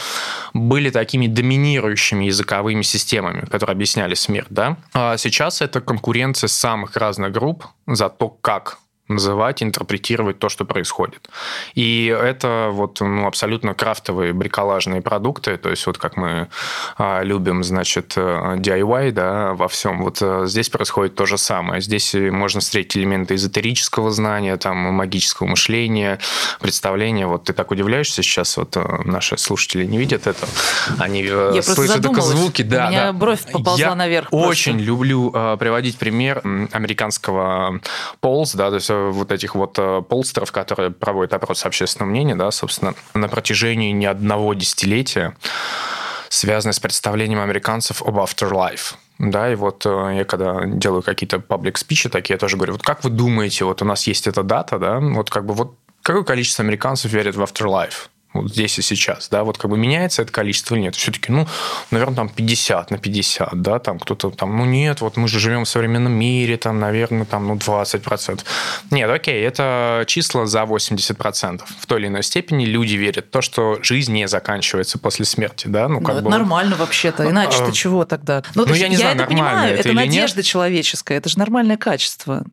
были 0.54 0.90
такими 0.90 1.28
доминирующими 1.28 2.26
языковыми 2.26 2.82
системами, 2.82 3.46
которые 3.46 3.74
объясняли 3.74 4.16
смерть, 4.16 4.48
да. 4.50 4.78
А 4.94 5.18
сейчас 5.18 5.62
это 5.62 5.80
конкуренция 5.80 6.48
самых 6.48 6.96
разных 6.98 7.32
групп 7.32 7.66
за 7.88 8.10
то, 8.10 8.30
как 8.30 8.80
называть, 9.10 9.62
интерпретировать 9.62 10.40
то, 10.40 10.48
что 10.48 10.64
происходит. 10.64 11.30
И 11.76 12.06
это 12.06 12.70
вот 12.72 13.02
ну, 13.02 13.28
абсолютно 13.28 13.74
крафтовые 13.74 14.32
бриколажные 14.32 15.02
продукты, 15.02 15.58
то 15.58 15.70
есть 15.70 15.86
вот 15.86 15.98
как 15.98 16.16
мы 16.16 16.48
а, 16.98 17.22
любим, 17.22 17.64
значит, 17.64 18.14
э, 18.16 18.56
DIY, 18.58 19.12
да, 19.12 19.54
во 19.54 19.68
всем. 19.68 20.04
Вот 20.04 20.20
а, 20.22 20.46
здесь 20.46 20.70
происходит 20.70 21.16
то 21.16 21.26
же 21.26 21.38
самое. 21.38 21.82
Здесь 21.82 22.14
можно 22.14 22.62
встретить 22.62 22.96
элементы 22.96 23.36
эзотерического 23.36 24.10
знания, 24.12 24.56
там, 24.56 24.78
магического 24.78 25.48
мышления, 25.48 26.20
представления. 26.62 27.28
Вот 27.28 27.44
ты 27.44 27.54
так 27.54 27.72
удивляешься 27.72 28.24
сейчас, 28.24 28.56
вот 28.56 28.78
наши 29.06 29.38
слушатели 29.38 29.84
не 29.84 29.98
видят 29.98 30.28
это, 30.28 30.48
они 30.98 31.24
Я 31.24 31.62
слышат 31.62 32.02
только 32.02 32.22
звуки. 32.22 32.62
Да, 32.62 32.88
У 32.88 32.90
меня 32.90 33.06
да. 33.08 33.14
бровь 33.14 33.42
поползла 33.52 33.78
Я 33.78 33.96
наверх. 33.96 34.30
очень 34.32 34.74
просто. 34.74 34.88
люблю 34.88 35.32
а, 35.36 35.58
приводить 35.58 35.98
пример 35.98 36.42
американского 36.72 37.82
полз, 38.22 38.56
да, 38.56 38.70
то 38.70 38.76
есть 38.76 38.93
вот 38.94 39.32
этих 39.32 39.56
вот 39.56 39.78
э, 39.78 40.02
полстеров, 40.08 40.52
которые 40.52 40.92
проводят 40.92 41.34
опрос 41.34 41.66
общественного 41.66 42.10
мнения, 42.10 42.36
да, 42.36 42.52
собственно, 42.52 42.94
на 43.14 43.28
протяжении 43.28 43.92
не 43.92 44.06
одного 44.06 44.54
десятилетия, 44.54 45.36
связанные 46.30 46.74
с 46.74 46.80
представлением 46.80 47.42
американцев 47.42 48.02
об 48.02 48.18
afterlife. 48.18 48.96
Да, 49.20 49.52
и 49.52 49.56
вот 49.56 49.86
э, 49.86 50.16
я 50.18 50.26
когда 50.26 50.66
делаю 50.66 51.04
какие-то 51.04 51.40
паблик 51.40 51.78
спичи 51.78 52.10
такие, 52.10 52.34
я 52.34 52.40
тоже 52.40 52.58
говорю, 52.58 52.74
вот 52.74 52.84
как 52.84 53.04
вы 53.04 53.10
думаете, 53.10 53.66
вот 53.66 53.82
у 53.82 53.86
нас 53.86 54.08
есть 54.08 54.28
эта 54.28 54.44
дата, 54.44 54.80
да, 54.80 55.00
вот 55.00 55.30
как 55.30 55.46
бы 55.46 55.54
вот 55.54 55.76
какое 56.02 56.24
количество 56.24 56.64
американцев 56.64 57.12
верит 57.12 57.36
в 57.36 57.42
afterlife? 57.42 58.10
Вот 58.34 58.52
здесь 58.52 58.78
и 58.80 58.82
сейчас, 58.82 59.30
да, 59.30 59.44
вот 59.44 59.58
как 59.58 59.70
бы 59.70 59.78
меняется 59.78 60.22
это 60.22 60.32
количество 60.32 60.76
или 60.76 60.84
нет. 60.84 60.96
Все-таки, 60.96 61.32
ну, 61.32 61.48
наверное, 61.92 62.16
там 62.16 62.30
50 62.30 62.92
на 62.92 62.98
50, 62.98 63.62
да, 63.62 63.80
там 63.80 64.00
кто-то 64.00 64.32
там, 64.32 64.58
ну, 64.58 64.66
нет, 64.66 65.02
вот 65.02 65.18
мы 65.18 65.28
же 65.28 65.40
живем 65.40 65.66
в 65.66 65.70
современном 65.70 66.14
мире, 66.14 66.58
там, 66.58 66.80
наверное, 66.80 67.26
там, 67.26 67.48
ну, 67.48 67.56
20%. 67.56 68.42
Нет, 68.92 69.10
окей, 69.10 69.42
это 69.44 70.04
числа 70.08 70.46
за 70.46 70.64
80%. 70.64 71.62
В 71.80 71.86
той 71.86 72.00
или 72.00 72.08
иной 72.08 72.24
степени 72.24 72.66
люди 72.66 72.96
верят 72.96 73.26
в 73.26 73.30
то, 73.30 73.42
что 73.42 73.80
жизнь 73.82 74.14
не 74.14 74.28
заканчивается 74.28 74.98
после 74.98 75.26
смерти, 75.26 75.68
да, 75.68 75.88
ну, 75.88 76.02
как 76.02 76.16
ну, 76.16 76.22
бы... 76.24 76.30
Нормально 76.30 76.76
вообще-то, 76.76 77.30
иначе 77.30 77.58
А, 77.62 77.66
ты 77.66 77.72
чего 77.72 78.06
тогда? 78.06 78.44
Ну, 78.56 78.66
ну, 78.66 78.74
я 78.74 78.88
не 78.88 78.98
знаю, 78.98 79.16
это 79.16 79.24
нормально 79.24 79.44
понимаю, 79.44 79.74
это 79.74 79.80
это 79.80 79.90
или 79.90 79.98
нет. 79.98 80.06
надежда 80.08 80.44
человеческая, 80.44 81.18
это 81.18 81.30
же 81.30 81.40
нормальное 81.40 81.78
качество. 81.78 82.44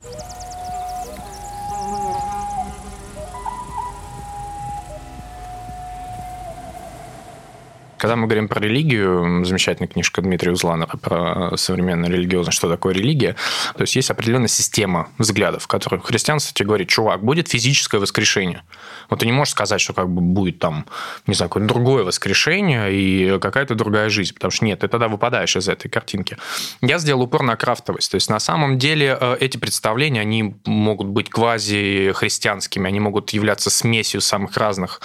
Когда 8.00 8.16
мы 8.16 8.26
говорим 8.26 8.48
про 8.48 8.60
религию, 8.60 9.44
замечательная 9.44 9.86
книжка 9.86 10.22
Дмитрия 10.22 10.52
Узланова 10.52 10.96
про 10.96 11.54
современную 11.58 12.10
религиозность, 12.10 12.56
что 12.56 12.66
такое 12.66 12.94
религия, 12.94 13.36
то 13.76 13.82
есть 13.82 13.94
есть 13.94 14.10
определенная 14.10 14.48
система 14.48 15.10
взглядов, 15.18 15.64
в 15.64 15.66
которых 15.66 16.06
христианство 16.06 16.54
тебе 16.54 16.68
говорит, 16.68 16.88
чувак, 16.88 17.22
будет 17.22 17.48
физическое 17.48 17.98
воскрешение. 17.98 18.62
Вот 19.10 19.20
ты 19.20 19.26
не 19.26 19.32
можешь 19.32 19.52
сказать, 19.52 19.80
что 19.80 19.92
как 19.92 20.08
бы 20.08 20.20
будет 20.20 20.58
там, 20.58 20.86
не 21.26 21.34
знаю, 21.34 21.50
какое-то 21.50 21.68
другое 21.68 22.04
воскрешение 22.04 22.92
и 22.92 23.38
какая-то 23.38 23.74
другая 23.74 24.08
жизнь, 24.08 24.34
потому 24.34 24.50
что 24.50 24.64
нет, 24.64 24.80
ты 24.80 24.88
тогда 24.88 25.08
выпадаешь 25.08 25.56
из 25.56 25.68
этой 25.68 25.88
картинки. 25.88 26.36
Я 26.80 26.98
сделал 26.98 27.22
упор 27.22 27.42
на 27.42 27.56
крафтовость, 27.56 28.10
то 28.10 28.14
есть 28.14 28.30
на 28.30 28.40
самом 28.40 28.78
деле 28.78 29.18
э, 29.20 29.36
эти 29.40 29.56
представления, 29.56 30.20
они 30.20 30.54
могут 30.64 31.08
быть 31.08 31.28
квази-христианскими, 31.28 32.86
они 32.86 33.00
могут 33.00 33.30
являться 33.30 33.70
смесью 33.70 34.20
самых 34.20 34.56
разных 34.56 35.00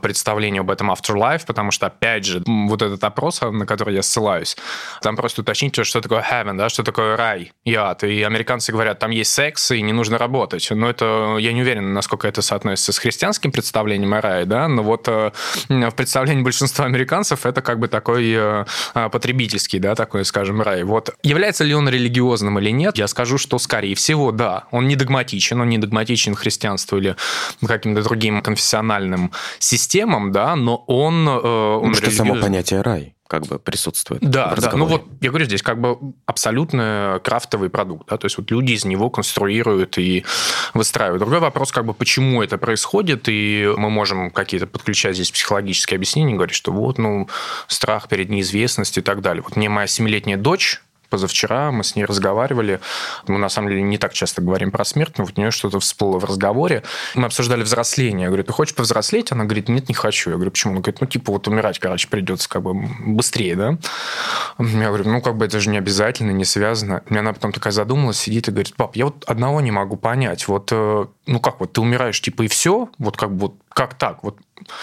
представлений 0.00 0.60
об 0.60 0.70
этом 0.70 0.90
afterlife, 0.90 1.44
потому 1.46 1.70
что, 1.70 1.86
опять 1.86 2.24
же, 2.24 2.42
вот 2.46 2.82
этот 2.82 3.02
опрос, 3.04 3.40
на 3.40 3.66
который 3.66 3.94
я 3.94 4.02
ссылаюсь, 4.02 4.56
там 5.02 5.16
просто 5.16 5.42
уточните, 5.42 5.84
что 5.84 6.00
такое 6.00 6.22
heaven, 6.22 6.56
да, 6.56 6.68
что 6.68 6.82
такое 6.82 7.16
рай 7.16 7.52
и 7.64 7.74
ад. 7.74 8.04
И 8.04 8.22
американцы 8.22 8.72
говорят, 8.72 8.98
там 8.98 9.10
есть 9.10 9.32
секс, 9.32 9.70
и 9.70 9.82
не 9.82 9.92
нужно 9.92 10.18
работать. 10.18 10.68
Но 10.70 10.88
это, 10.88 11.36
я 11.38 11.52
не 11.52 11.62
уверен, 11.62 11.92
насколько 11.92 12.28
это 12.28 12.42
соотносится 12.42 12.92
с 12.92 12.98
христианским 13.32 13.52
представлением 13.52 14.14
о 14.14 14.20
рае, 14.20 14.44
да, 14.44 14.68
но 14.68 14.82
вот 14.82 15.08
э, 15.08 15.32
в 15.68 15.90
представлении 15.92 16.42
большинства 16.42 16.84
американцев 16.84 17.46
это 17.46 17.62
как 17.62 17.78
бы 17.78 17.88
такой 17.88 18.32
э, 18.34 18.64
потребительский, 19.10 19.78
да, 19.78 19.94
такой, 19.94 20.24
скажем, 20.24 20.60
рай. 20.62 20.84
Вот 20.84 21.14
является 21.22 21.64
ли 21.64 21.74
он 21.74 21.88
религиозным 21.88 22.58
или 22.58 22.70
нет, 22.70 22.98
я 22.98 23.08
скажу, 23.08 23.38
что, 23.38 23.58
скорее 23.58 23.94
всего, 23.94 24.32
да. 24.32 24.64
Он 24.70 24.88
не 24.88 24.96
догматичен, 24.96 25.60
он 25.60 25.68
не 25.68 25.78
догматичен 25.78 26.34
христианству 26.34 26.98
или 26.98 27.16
каким-то 27.66 28.02
другим 28.02 28.42
конфессиональным 28.42 29.30
системам, 29.58 30.32
да, 30.32 30.56
но 30.56 30.84
он... 30.86 31.26
э, 31.28 31.78
он 31.82 31.94
Что 31.94 32.10
само 32.10 32.34
понятие 32.36 32.82
рай 32.82 33.14
как 33.32 33.46
бы 33.46 33.58
присутствует 33.58 34.20
Да, 34.20 34.54
да. 34.54 34.72
Ну 34.74 34.84
вот 34.84 35.06
я 35.22 35.30
говорю, 35.30 35.46
здесь 35.46 35.62
как 35.62 35.80
бы 35.80 35.96
абсолютно 36.26 37.18
крафтовый 37.24 37.70
продукт. 37.70 38.06
Да? 38.10 38.18
То 38.18 38.26
есть 38.26 38.36
вот 38.36 38.50
люди 38.50 38.72
из 38.72 38.84
него 38.84 39.08
конструируют 39.08 39.96
и 39.96 40.26
выстраивают. 40.74 41.20
Другой 41.20 41.40
вопрос, 41.40 41.72
как 41.72 41.86
бы 41.86 41.94
почему 41.94 42.42
это 42.42 42.58
происходит, 42.58 43.28
и 43.28 43.72
мы 43.78 43.88
можем 43.88 44.30
какие-то 44.30 44.66
подключать 44.66 45.14
здесь 45.14 45.30
психологические 45.30 45.96
объяснения, 45.96 46.34
говорить, 46.34 46.54
что 46.54 46.72
вот, 46.72 46.98
ну, 46.98 47.26
страх 47.68 48.08
перед 48.08 48.28
неизвестностью 48.28 49.02
и 49.02 49.06
так 49.06 49.22
далее. 49.22 49.42
Вот 49.42 49.56
мне 49.56 49.70
моя 49.70 49.86
семилетняя 49.86 50.36
дочь 50.36 50.82
позавчера 51.12 51.70
мы 51.70 51.84
с 51.84 51.94
ней 51.94 52.06
разговаривали. 52.06 52.80
Мы, 53.26 53.36
на 53.36 53.50
самом 53.50 53.68
деле, 53.68 53.82
не 53.82 53.98
так 53.98 54.14
часто 54.14 54.40
говорим 54.40 54.70
про 54.70 54.82
смерть, 54.82 55.18
но 55.18 55.24
вот 55.24 55.34
у 55.36 55.40
нее 55.40 55.50
что-то 55.50 55.78
всплыло 55.78 56.18
в 56.18 56.24
разговоре. 56.24 56.84
Мы 57.14 57.26
обсуждали 57.26 57.62
взросление. 57.62 58.22
Я 58.22 58.28
говорю, 58.28 58.44
ты 58.44 58.52
хочешь 58.52 58.74
повзрослеть? 58.74 59.30
Она 59.30 59.44
говорит, 59.44 59.68
нет, 59.68 59.90
не 59.90 59.94
хочу. 59.94 60.30
Я 60.30 60.36
говорю, 60.36 60.52
почему? 60.52 60.72
Она 60.72 60.80
говорит, 60.80 61.02
ну, 61.02 61.06
типа, 61.06 61.32
вот 61.32 61.46
умирать, 61.48 61.78
короче, 61.78 62.08
придется 62.08 62.48
как 62.48 62.62
бы 62.62 62.72
быстрее, 62.72 63.56
да? 63.56 63.78
Я 64.58 64.88
говорю, 64.88 65.04
ну, 65.10 65.20
как 65.20 65.36
бы 65.36 65.44
это 65.44 65.60
же 65.60 65.68
не 65.68 65.76
обязательно, 65.76 66.30
не 66.30 66.46
связано. 66.46 67.02
И 67.10 67.14
она 67.14 67.34
потом 67.34 67.52
такая 67.52 67.74
задумалась, 67.74 68.18
сидит 68.18 68.48
и 68.48 68.52
говорит, 68.52 68.74
пап, 68.74 68.96
я 68.96 69.04
вот 69.04 69.24
одного 69.26 69.60
не 69.60 69.70
могу 69.70 69.96
понять. 69.96 70.48
Вот, 70.48 70.70
э, 70.72 71.06
ну, 71.26 71.40
как 71.40 71.60
вот, 71.60 71.74
ты 71.74 71.82
умираешь, 71.82 72.20
типа, 72.22 72.42
и 72.44 72.48
все? 72.48 72.88
Вот 72.98 73.18
как 73.18 73.32
бы, 73.32 73.48
вот, 73.48 73.54
как 73.74 73.94
так? 73.94 74.22
Вот 74.22 74.38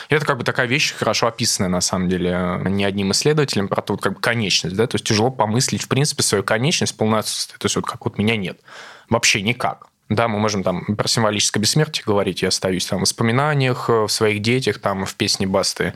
это 0.09 0.25
как 0.25 0.37
бы 0.37 0.43
такая 0.43 0.67
вещь, 0.67 0.93
хорошо 0.93 1.27
описанная, 1.27 1.69
на 1.69 1.81
самом 1.81 2.09
деле, 2.09 2.61
не 2.65 2.83
одним 2.83 3.11
исследователем, 3.11 3.67
про 3.67 3.81
то, 3.81 3.93
вот 3.93 4.01
как 4.01 4.13
бы 4.15 4.19
конечность, 4.19 4.75
да, 4.75 4.87
то 4.87 4.95
есть 4.95 5.05
тяжело 5.05 5.31
помыслить, 5.31 5.83
в 5.83 5.87
принципе, 5.87 6.23
свою 6.23 6.43
конечность 6.43 6.93
в 6.93 6.97
полном 6.97 7.19
отсутствии. 7.19 7.57
То 7.57 7.65
есть 7.65 7.75
вот 7.75 7.85
как 7.85 8.05
вот 8.05 8.17
меня 8.17 8.35
нет. 8.35 8.59
Вообще 9.09 9.41
никак. 9.41 9.87
Да, 10.09 10.27
мы 10.27 10.39
можем 10.39 10.63
там 10.63 10.83
про 10.95 11.07
символическое 11.07 11.61
бессмертие 11.61 12.03
говорить, 12.05 12.41
я 12.41 12.47
остаюсь 12.47 12.85
там 12.85 12.99
в 12.99 13.01
воспоминаниях, 13.03 13.89
э, 13.89 14.03
в 14.05 14.09
своих 14.09 14.41
детях, 14.41 14.79
там 14.79 15.05
в 15.05 15.15
песне 15.15 15.45
Басты 15.45 15.93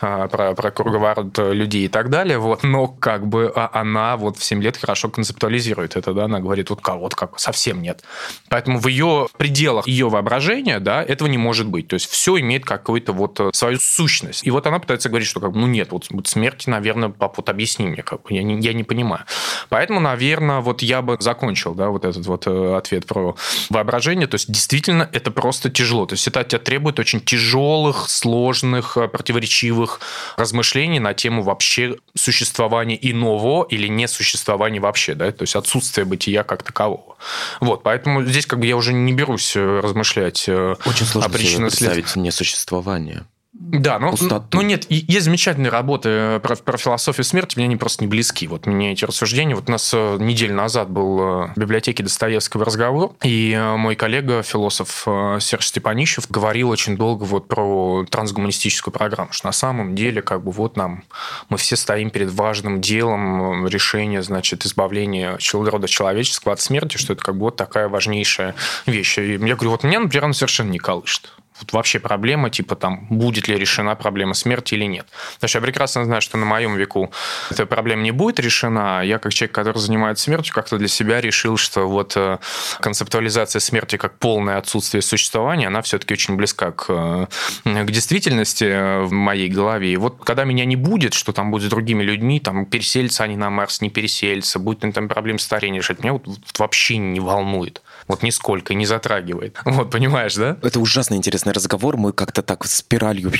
э, 0.00 0.28
про, 0.30 0.54
про 0.54 0.70
круговорот 0.70 1.36
людей 1.38 1.86
и 1.86 1.88
так 1.88 2.08
далее, 2.08 2.38
вот, 2.38 2.62
но 2.62 2.86
как 2.86 3.26
бы 3.26 3.52
а, 3.54 3.70
она 3.72 4.16
вот 4.16 4.38
в 4.38 4.44
7 4.44 4.62
лет 4.62 4.76
хорошо 4.76 5.08
концептуализирует 5.08 5.96
это, 5.96 6.14
да, 6.14 6.24
она 6.24 6.40
говорит, 6.40 6.70
вот 6.70 6.80
вот 6.86 7.14
как, 7.14 7.38
совсем 7.40 7.82
нет. 7.82 8.04
Поэтому 8.48 8.78
в 8.78 8.86
ее 8.86 9.28
пределах 9.36 9.88
ее 9.88 10.08
воображения, 10.08 10.78
да, 10.78 11.02
этого 11.02 11.28
не 11.28 11.38
может 11.38 11.66
быть. 11.66 11.88
То 11.88 11.94
есть 11.94 12.08
все 12.08 12.38
имеет 12.38 12.64
какую-то 12.64 13.12
вот 13.12 13.40
э, 13.40 13.50
свою 13.52 13.78
сущность. 13.80 14.46
И 14.46 14.50
вот 14.50 14.66
она 14.66 14.78
пытается 14.78 15.08
говорить, 15.08 15.28
что 15.28 15.40
как 15.40 15.54
ну 15.54 15.66
нет, 15.66 15.90
вот, 15.90 16.06
вот 16.10 16.28
смерти, 16.28 16.70
наверное, 16.70 17.08
пап, 17.08 17.36
вот 17.36 17.48
объясни 17.48 17.86
мне, 17.86 18.02
как 18.02 18.22
бы, 18.22 18.34
я 18.34 18.42
не, 18.42 18.60
я 18.60 18.72
не 18.72 18.84
понимаю. 18.84 19.24
Поэтому, 19.68 19.98
наверное, 20.00 20.60
вот 20.60 20.82
я 20.82 21.02
бы 21.02 21.16
закончил, 21.18 21.74
да, 21.74 21.88
вот 21.88 22.04
этот 22.04 22.26
вот 22.26 22.46
ответ 22.46 23.06
про 23.06 23.36
воображение. 23.70 24.26
То 24.26 24.36
есть 24.36 24.50
действительно 24.50 25.08
это 25.12 25.30
просто 25.30 25.70
тяжело. 25.70 26.06
То 26.06 26.14
есть 26.14 26.26
это 26.28 26.40
от 26.40 26.48
тебя 26.48 26.58
требует 26.58 26.98
очень 26.98 27.20
тяжелых, 27.20 28.08
сложных, 28.08 28.96
э, 28.96 29.08
противоречивых 29.08 30.00
размышлений 30.36 31.00
на 31.00 31.14
тему 31.14 31.42
вообще 31.42 31.96
существования 32.14 32.98
иного 33.00 33.66
или 33.68 33.88
несуществования 33.88 34.80
вообще, 34.80 35.14
да, 35.14 35.30
то 35.32 35.42
есть 35.42 35.56
отсутствие 35.56 36.04
бытия 36.04 36.42
как 36.42 36.62
такового. 36.62 37.16
Вот, 37.60 37.82
поэтому 37.82 38.24
здесь 38.24 38.46
как 38.46 38.60
бы 38.60 38.66
я 38.66 38.76
уже 38.76 38.92
не 38.92 39.12
берусь 39.12 39.56
э, 39.56 39.80
размышлять 39.80 40.44
э, 40.48 40.76
Очень 40.84 41.06
сложно 41.06 41.30
о 41.30 41.32
причинно-следственном. 41.32 41.94
представить 41.94 42.16
несуществование. 42.16 43.24
Да, 43.58 43.98
ну, 43.98 44.10
Пустоту. 44.10 44.58
ну 44.58 44.60
нет, 44.62 44.86
есть 44.90 45.24
замечательные 45.24 45.70
работы 45.70 46.08
э, 46.08 46.40
про, 46.40 46.56
про 46.56 46.76
философию 46.76 47.24
смерти, 47.24 47.56
мне 47.56 47.64
они 47.64 47.76
просто 47.76 48.04
не 48.04 48.08
близки. 48.08 48.46
Вот 48.46 48.66
мне 48.66 48.92
эти 48.92 49.04
рассуждения, 49.04 49.54
вот 49.54 49.68
у 49.68 49.72
нас 49.72 49.92
э, 49.94 50.16
неделю 50.20 50.54
назад 50.54 50.90
был 50.90 51.20
э, 51.20 51.52
в 51.56 51.58
библиотеке 51.58 52.02
Достоевского 52.02 52.64
разговор, 52.64 53.14
и 53.24 53.58
мой 53.76 53.96
коллега, 53.96 54.42
философ 54.42 55.06
Серж 55.40 55.66
Степанищев, 55.66 56.30
говорил 56.30 56.68
очень 56.68 56.96
долго 56.96 57.24
вот 57.24 57.48
про 57.48 58.04
трансгуманистическую 58.10 58.92
программу, 58.92 59.32
что 59.32 59.46
на 59.46 59.52
самом 59.52 59.94
деле 59.94 60.22
как 60.22 60.44
бы 60.44 60.52
вот 60.52 60.76
нам, 60.76 61.04
мы 61.48 61.56
все 61.56 61.76
стоим 61.76 62.10
перед 62.10 62.30
важным 62.30 62.80
делом 62.80 63.66
решения, 63.66 64.22
значит, 64.22 64.66
избавления 64.66 65.38
рода 65.52 65.88
человеческого 65.88 66.52
от 66.52 66.60
смерти, 66.60 66.98
что 66.98 67.14
это 67.14 67.24
как 67.24 67.34
бы 67.34 67.46
вот 67.46 67.56
такая 67.56 67.88
важнейшая 67.88 68.54
вещь. 68.84 69.18
И 69.18 69.32
я 69.32 69.38
говорю, 69.38 69.70
вот 69.70 69.82
меня, 69.82 70.00
например, 70.00 70.24
она 70.24 70.34
совершенно 70.34 70.70
не 70.70 70.78
колышет. 70.78 71.32
Вот 71.60 71.72
вообще 71.72 71.98
проблема, 71.98 72.50
типа 72.50 72.76
там, 72.76 73.06
будет 73.08 73.48
ли 73.48 73.56
решена 73.56 73.94
проблема 73.94 74.34
смерти 74.34 74.74
или 74.74 74.84
нет. 74.84 75.06
Потому 75.34 75.48
что 75.48 75.58
я 75.58 75.62
прекрасно 75.62 76.04
знаю, 76.04 76.20
что 76.20 76.36
на 76.38 76.44
моем 76.44 76.76
веку 76.76 77.12
эта 77.50 77.66
проблема 77.66 78.02
не 78.02 78.10
будет 78.10 78.40
решена. 78.40 79.02
Я, 79.04 79.18
как 79.18 79.32
человек, 79.32 79.54
который 79.54 79.78
занимается 79.78 80.24
смертью, 80.24 80.54
как-то 80.54 80.78
для 80.78 80.88
себя 80.88 81.20
решил, 81.20 81.56
что 81.56 81.88
вот 81.88 82.12
э, 82.16 82.38
концептуализация 82.80 83.60
смерти 83.60 83.96
как 83.96 84.18
полное 84.18 84.58
отсутствие 84.58 85.02
существования, 85.02 85.68
она 85.68 85.82
все-таки 85.82 86.14
очень 86.14 86.36
близка 86.36 86.72
к, 86.72 86.86
э, 86.88 87.26
к 87.64 87.90
действительности 87.90 89.04
в 89.04 89.12
моей 89.12 89.48
голове. 89.48 89.92
И 89.92 89.96
вот 89.96 90.22
когда 90.24 90.44
меня 90.44 90.64
не 90.64 90.76
будет, 90.76 91.14
что 91.14 91.32
там 91.32 91.50
будет 91.50 91.68
с 91.68 91.70
другими 91.70 92.02
людьми, 92.02 92.40
там 92.40 92.66
пересельцы 92.66 93.22
они 93.22 93.36
на 93.36 93.50
Марс, 93.50 93.80
не 93.80 93.90
пересельцы, 93.90 94.58
будет 94.58 94.84
ли 94.84 94.92
там 94.92 95.08
проблем 95.08 95.38
старения 95.38 95.80
решать, 95.80 96.00
меня 96.00 96.12
вот, 96.14 96.26
вот 96.26 96.58
вообще 96.58 96.98
не 96.98 97.20
волнует. 97.20 97.82
Вот 98.08 98.22
нисколько, 98.22 98.74
не 98.74 98.86
затрагивает. 98.86 99.58
Вот, 99.76 99.90
понимаешь, 99.90 100.34
да? 100.34 100.56
Это 100.62 100.80
ужасно 100.80 101.14
интересный 101.14 101.52
разговор. 101.52 101.96
Мы 101.96 102.12
как-то 102.12 102.42
так 102.42 102.64
спиралью 102.64 103.30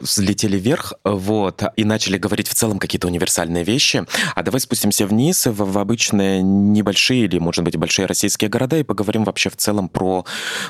взлетели 0.00 0.56
вверх, 0.56 0.94
вот, 1.04 1.62
и 1.76 1.84
начали 1.84 2.16
говорить 2.16 2.48
в 2.48 2.54
целом 2.54 2.78
какие-то 2.78 3.08
универсальные 3.08 3.62
вещи. 3.62 4.06
А 4.34 4.42
давай 4.42 4.60
спустимся 4.60 5.06
вниз 5.06 5.46
в, 5.46 5.52
в 5.52 5.78
обычные 5.78 6.42
небольшие 6.42 7.24
или, 7.24 7.38
может 7.38 7.64
быть, 7.64 7.76
большие 7.76 8.06
российские 8.06 8.48
города 8.48 8.78
и 8.78 8.84
поговорим 8.84 9.24
вообще 9.24 9.50
в 9.50 9.56
целом 9.56 9.88
про 9.88 10.24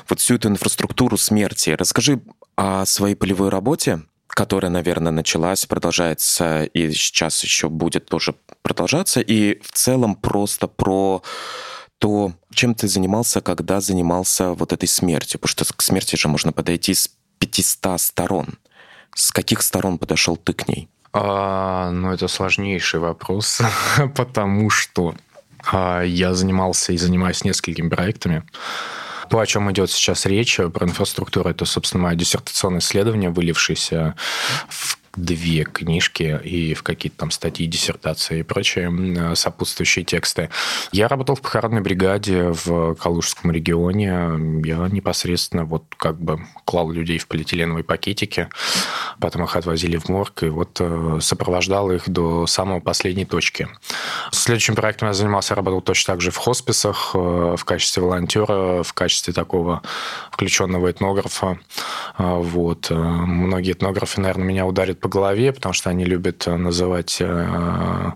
вот 0.09 0.19
всю 0.19 0.35
эту 0.35 0.49
инфраструктуру 0.49 1.17
смерти. 1.17 1.69
Расскажи 1.69 2.19
о 2.55 2.85
своей 2.85 3.15
полевой 3.15 3.49
работе, 3.49 4.01
которая, 4.27 4.69
наверное, 4.71 5.11
началась, 5.11 5.65
продолжается 5.65 6.63
и 6.65 6.91
сейчас 6.91 7.43
еще 7.43 7.69
будет 7.69 8.07
тоже 8.07 8.35
продолжаться, 8.61 9.21
и 9.21 9.59
в 9.61 9.71
целом 9.71 10.15
просто 10.15 10.67
про 10.67 11.23
то, 11.99 12.33
чем 12.57 12.73
ты 12.73 12.87
занимался, 12.87 13.39
когда 13.39 13.79
занимался 13.79 14.53
вот 14.53 14.73
этой 14.73 14.87
смертью? 14.87 15.39
Потому 15.39 15.65
что 15.65 15.73
к 15.73 15.81
смерти 15.81 16.15
же 16.15 16.27
можно 16.27 16.51
подойти 16.51 16.93
с 16.93 17.09
500 17.39 18.01
сторон. 18.01 18.47
С 19.15 19.31
каких 19.31 19.61
сторон 19.61 19.97
подошел 19.97 20.35
ты 20.35 20.53
к 20.53 20.67
ней? 20.67 20.89
А, 21.13 21.91
ну, 21.91 22.11
это 22.11 22.27
сложнейший 22.27 22.99
вопрос, 22.99 23.61
потому 24.15 24.69
что 24.69 25.15
а, 25.71 26.01
я 26.01 26.33
занимался 26.33 26.93
и 26.93 26.97
занимаюсь 26.97 27.43
несколькими 27.43 27.89
проектами. 27.89 28.43
То, 29.29 29.39
о 29.39 29.45
чем 29.45 29.69
идет 29.71 29.91
сейчас 29.91 30.25
речь, 30.25 30.57
про 30.73 30.85
инфраструктуру, 30.85 31.49
это, 31.49 31.65
собственно, 31.65 32.03
мое 32.03 32.15
диссертационное 32.15 32.79
исследование, 32.79 33.29
вылившееся 33.29 34.15
в 34.69 34.96
две 35.17 35.63
книжки 35.63 36.39
и 36.43 36.73
в 36.73 36.83
какие-то 36.83 37.17
там 37.17 37.31
статьи, 37.31 37.67
диссертации 37.67 38.39
и 38.39 38.43
прочие 38.43 39.35
сопутствующие 39.35 40.05
тексты. 40.05 40.49
Я 40.91 41.07
работал 41.07 41.35
в 41.35 41.41
похоронной 41.41 41.81
бригаде 41.81 42.53
в 42.53 42.95
Калужском 42.95 43.51
регионе. 43.51 44.61
Я 44.63 44.87
непосредственно 44.89 45.65
вот 45.65 45.83
как 45.97 46.19
бы 46.19 46.39
клал 46.65 46.91
людей 46.91 47.17
в 47.17 47.27
полиэтиленовые 47.27 47.83
пакетики, 47.83 48.49
потом 49.19 49.43
их 49.43 49.55
отвозили 49.55 49.97
в 49.97 50.09
морг 50.09 50.43
и 50.43 50.49
вот 50.49 50.77
э, 50.79 51.19
сопровождал 51.21 51.91
их 51.91 52.09
до 52.09 52.45
самой 52.45 52.81
последней 52.81 53.25
точки. 53.25 53.67
Следующим 54.31 54.75
проектом 54.75 55.07
я 55.09 55.13
занимался, 55.13 55.55
работал 55.55 55.81
точно 55.81 56.13
так 56.13 56.21
же 56.21 56.31
в 56.31 56.37
хосписах, 56.37 57.11
э, 57.13 57.55
в 57.57 57.65
качестве 57.65 58.03
волонтера, 58.03 58.83
в 58.83 58.93
качестве 58.93 59.33
такого 59.33 59.81
включенного 60.31 60.91
этнографа. 60.91 61.59
Э, 62.17 62.35
вот. 62.35 62.89
Многие 62.89 63.73
этнографы, 63.73 64.21
наверное, 64.21 64.45
меня 64.45 64.65
ударят 64.65 64.99
по 65.07 65.09
голове, 65.09 65.53
потому 65.53 65.73
что 65.73 65.89
они 65.89 66.03
любят 66.03 66.47
э, 66.47 66.57
называть 66.57 67.17
э, 67.21 68.11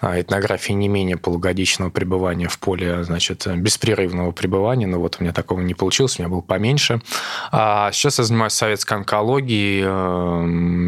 э, 0.00 0.20
этнографией 0.20 0.74
не 0.74 0.88
менее 0.88 1.16
полугодичного 1.16 1.90
пребывания 1.90 2.48
в 2.48 2.58
поле, 2.58 3.04
значит, 3.04 3.46
беспрерывного 3.46 4.32
пребывания. 4.32 4.88
Но 4.88 4.98
вот 4.98 5.18
у 5.18 5.22
меня 5.22 5.32
такого 5.32 5.60
не 5.60 5.74
получилось, 5.74 6.18
у 6.18 6.22
меня 6.22 6.28
был 6.28 6.42
поменьше. 6.42 7.00
А 7.52 7.92
сейчас 7.92 8.18
я 8.18 8.24
занимаюсь 8.24 8.54
советской 8.54 8.94
онкологией, 8.94 9.84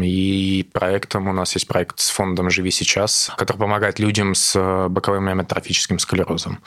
и 0.05 0.63
проектом 0.73 1.29
у 1.29 1.33
нас 1.33 1.55
есть 1.55 1.67
проект 1.67 1.99
с 1.99 2.09
фондом 2.09 2.49
«Живи 2.49 2.71
сейчас», 2.71 3.31
который 3.37 3.57
помогает 3.57 3.99
людям 3.99 4.35
с 4.35 4.87
боковым 4.89 5.29
амиотрофическим 5.29 5.99
склерозом. 5.99 6.59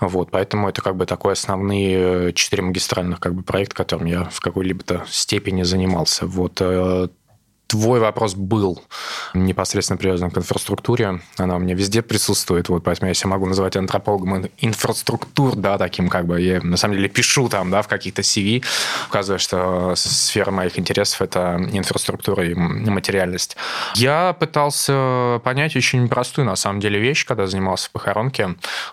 Вот, 0.00 0.30
поэтому 0.30 0.68
это 0.68 0.82
как 0.82 0.96
бы 0.96 1.06
такой 1.06 1.32
основные 1.32 2.34
четыре 2.34 2.62
магистральных 2.62 3.20
как 3.20 3.34
бы 3.34 3.42
проекта, 3.42 3.76
которым 3.76 4.06
я 4.06 4.24
в 4.24 4.40
какой-либо 4.40 5.04
степени 5.08 5.62
занимался. 5.62 6.26
Вот 6.26 6.60
твой 7.66 8.00
вопрос 8.00 8.34
был 8.34 8.82
непосредственно 9.32 9.96
привязан 9.96 10.30
к 10.30 10.38
инфраструктуре. 10.38 11.20
Она 11.38 11.56
у 11.56 11.58
меня 11.58 11.74
везде 11.74 12.02
присутствует, 12.02 12.68
вот 12.68 12.84
поэтому 12.84 13.08
я 13.08 13.14
себя 13.14 13.30
могу 13.30 13.46
называть 13.46 13.76
антропологом 13.76 14.48
инфраструктур, 14.58 15.56
да, 15.56 15.78
таким 15.78 16.08
как 16.08 16.26
бы, 16.26 16.40
я 16.40 16.60
на 16.60 16.76
самом 16.76 16.96
деле 16.96 17.08
пишу 17.08 17.48
там, 17.48 17.70
да, 17.70 17.82
в 17.82 17.88
каких-то 17.88 18.22
CV, 18.22 18.64
указывая, 19.08 19.38
что 19.38 19.94
сфера 19.96 20.50
моих 20.50 20.78
интересов– 20.78 21.20
это 21.22 21.58
инфраструктура 21.72 22.46
и 22.46 22.54
материальность. 22.54 23.56
Я 23.94 24.34
пытался 24.38 25.40
понять 25.42 25.74
очень 25.76 26.08
простую, 26.08 26.44
на 26.46 26.56
самом 26.56 26.80
деле, 26.80 26.98
вещь, 26.98 27.24
когда 27.24 27.46
занимался 27.46 27.88
в 27.88 27.92
похоронке. 27.92 28.46
У 28.46 28.48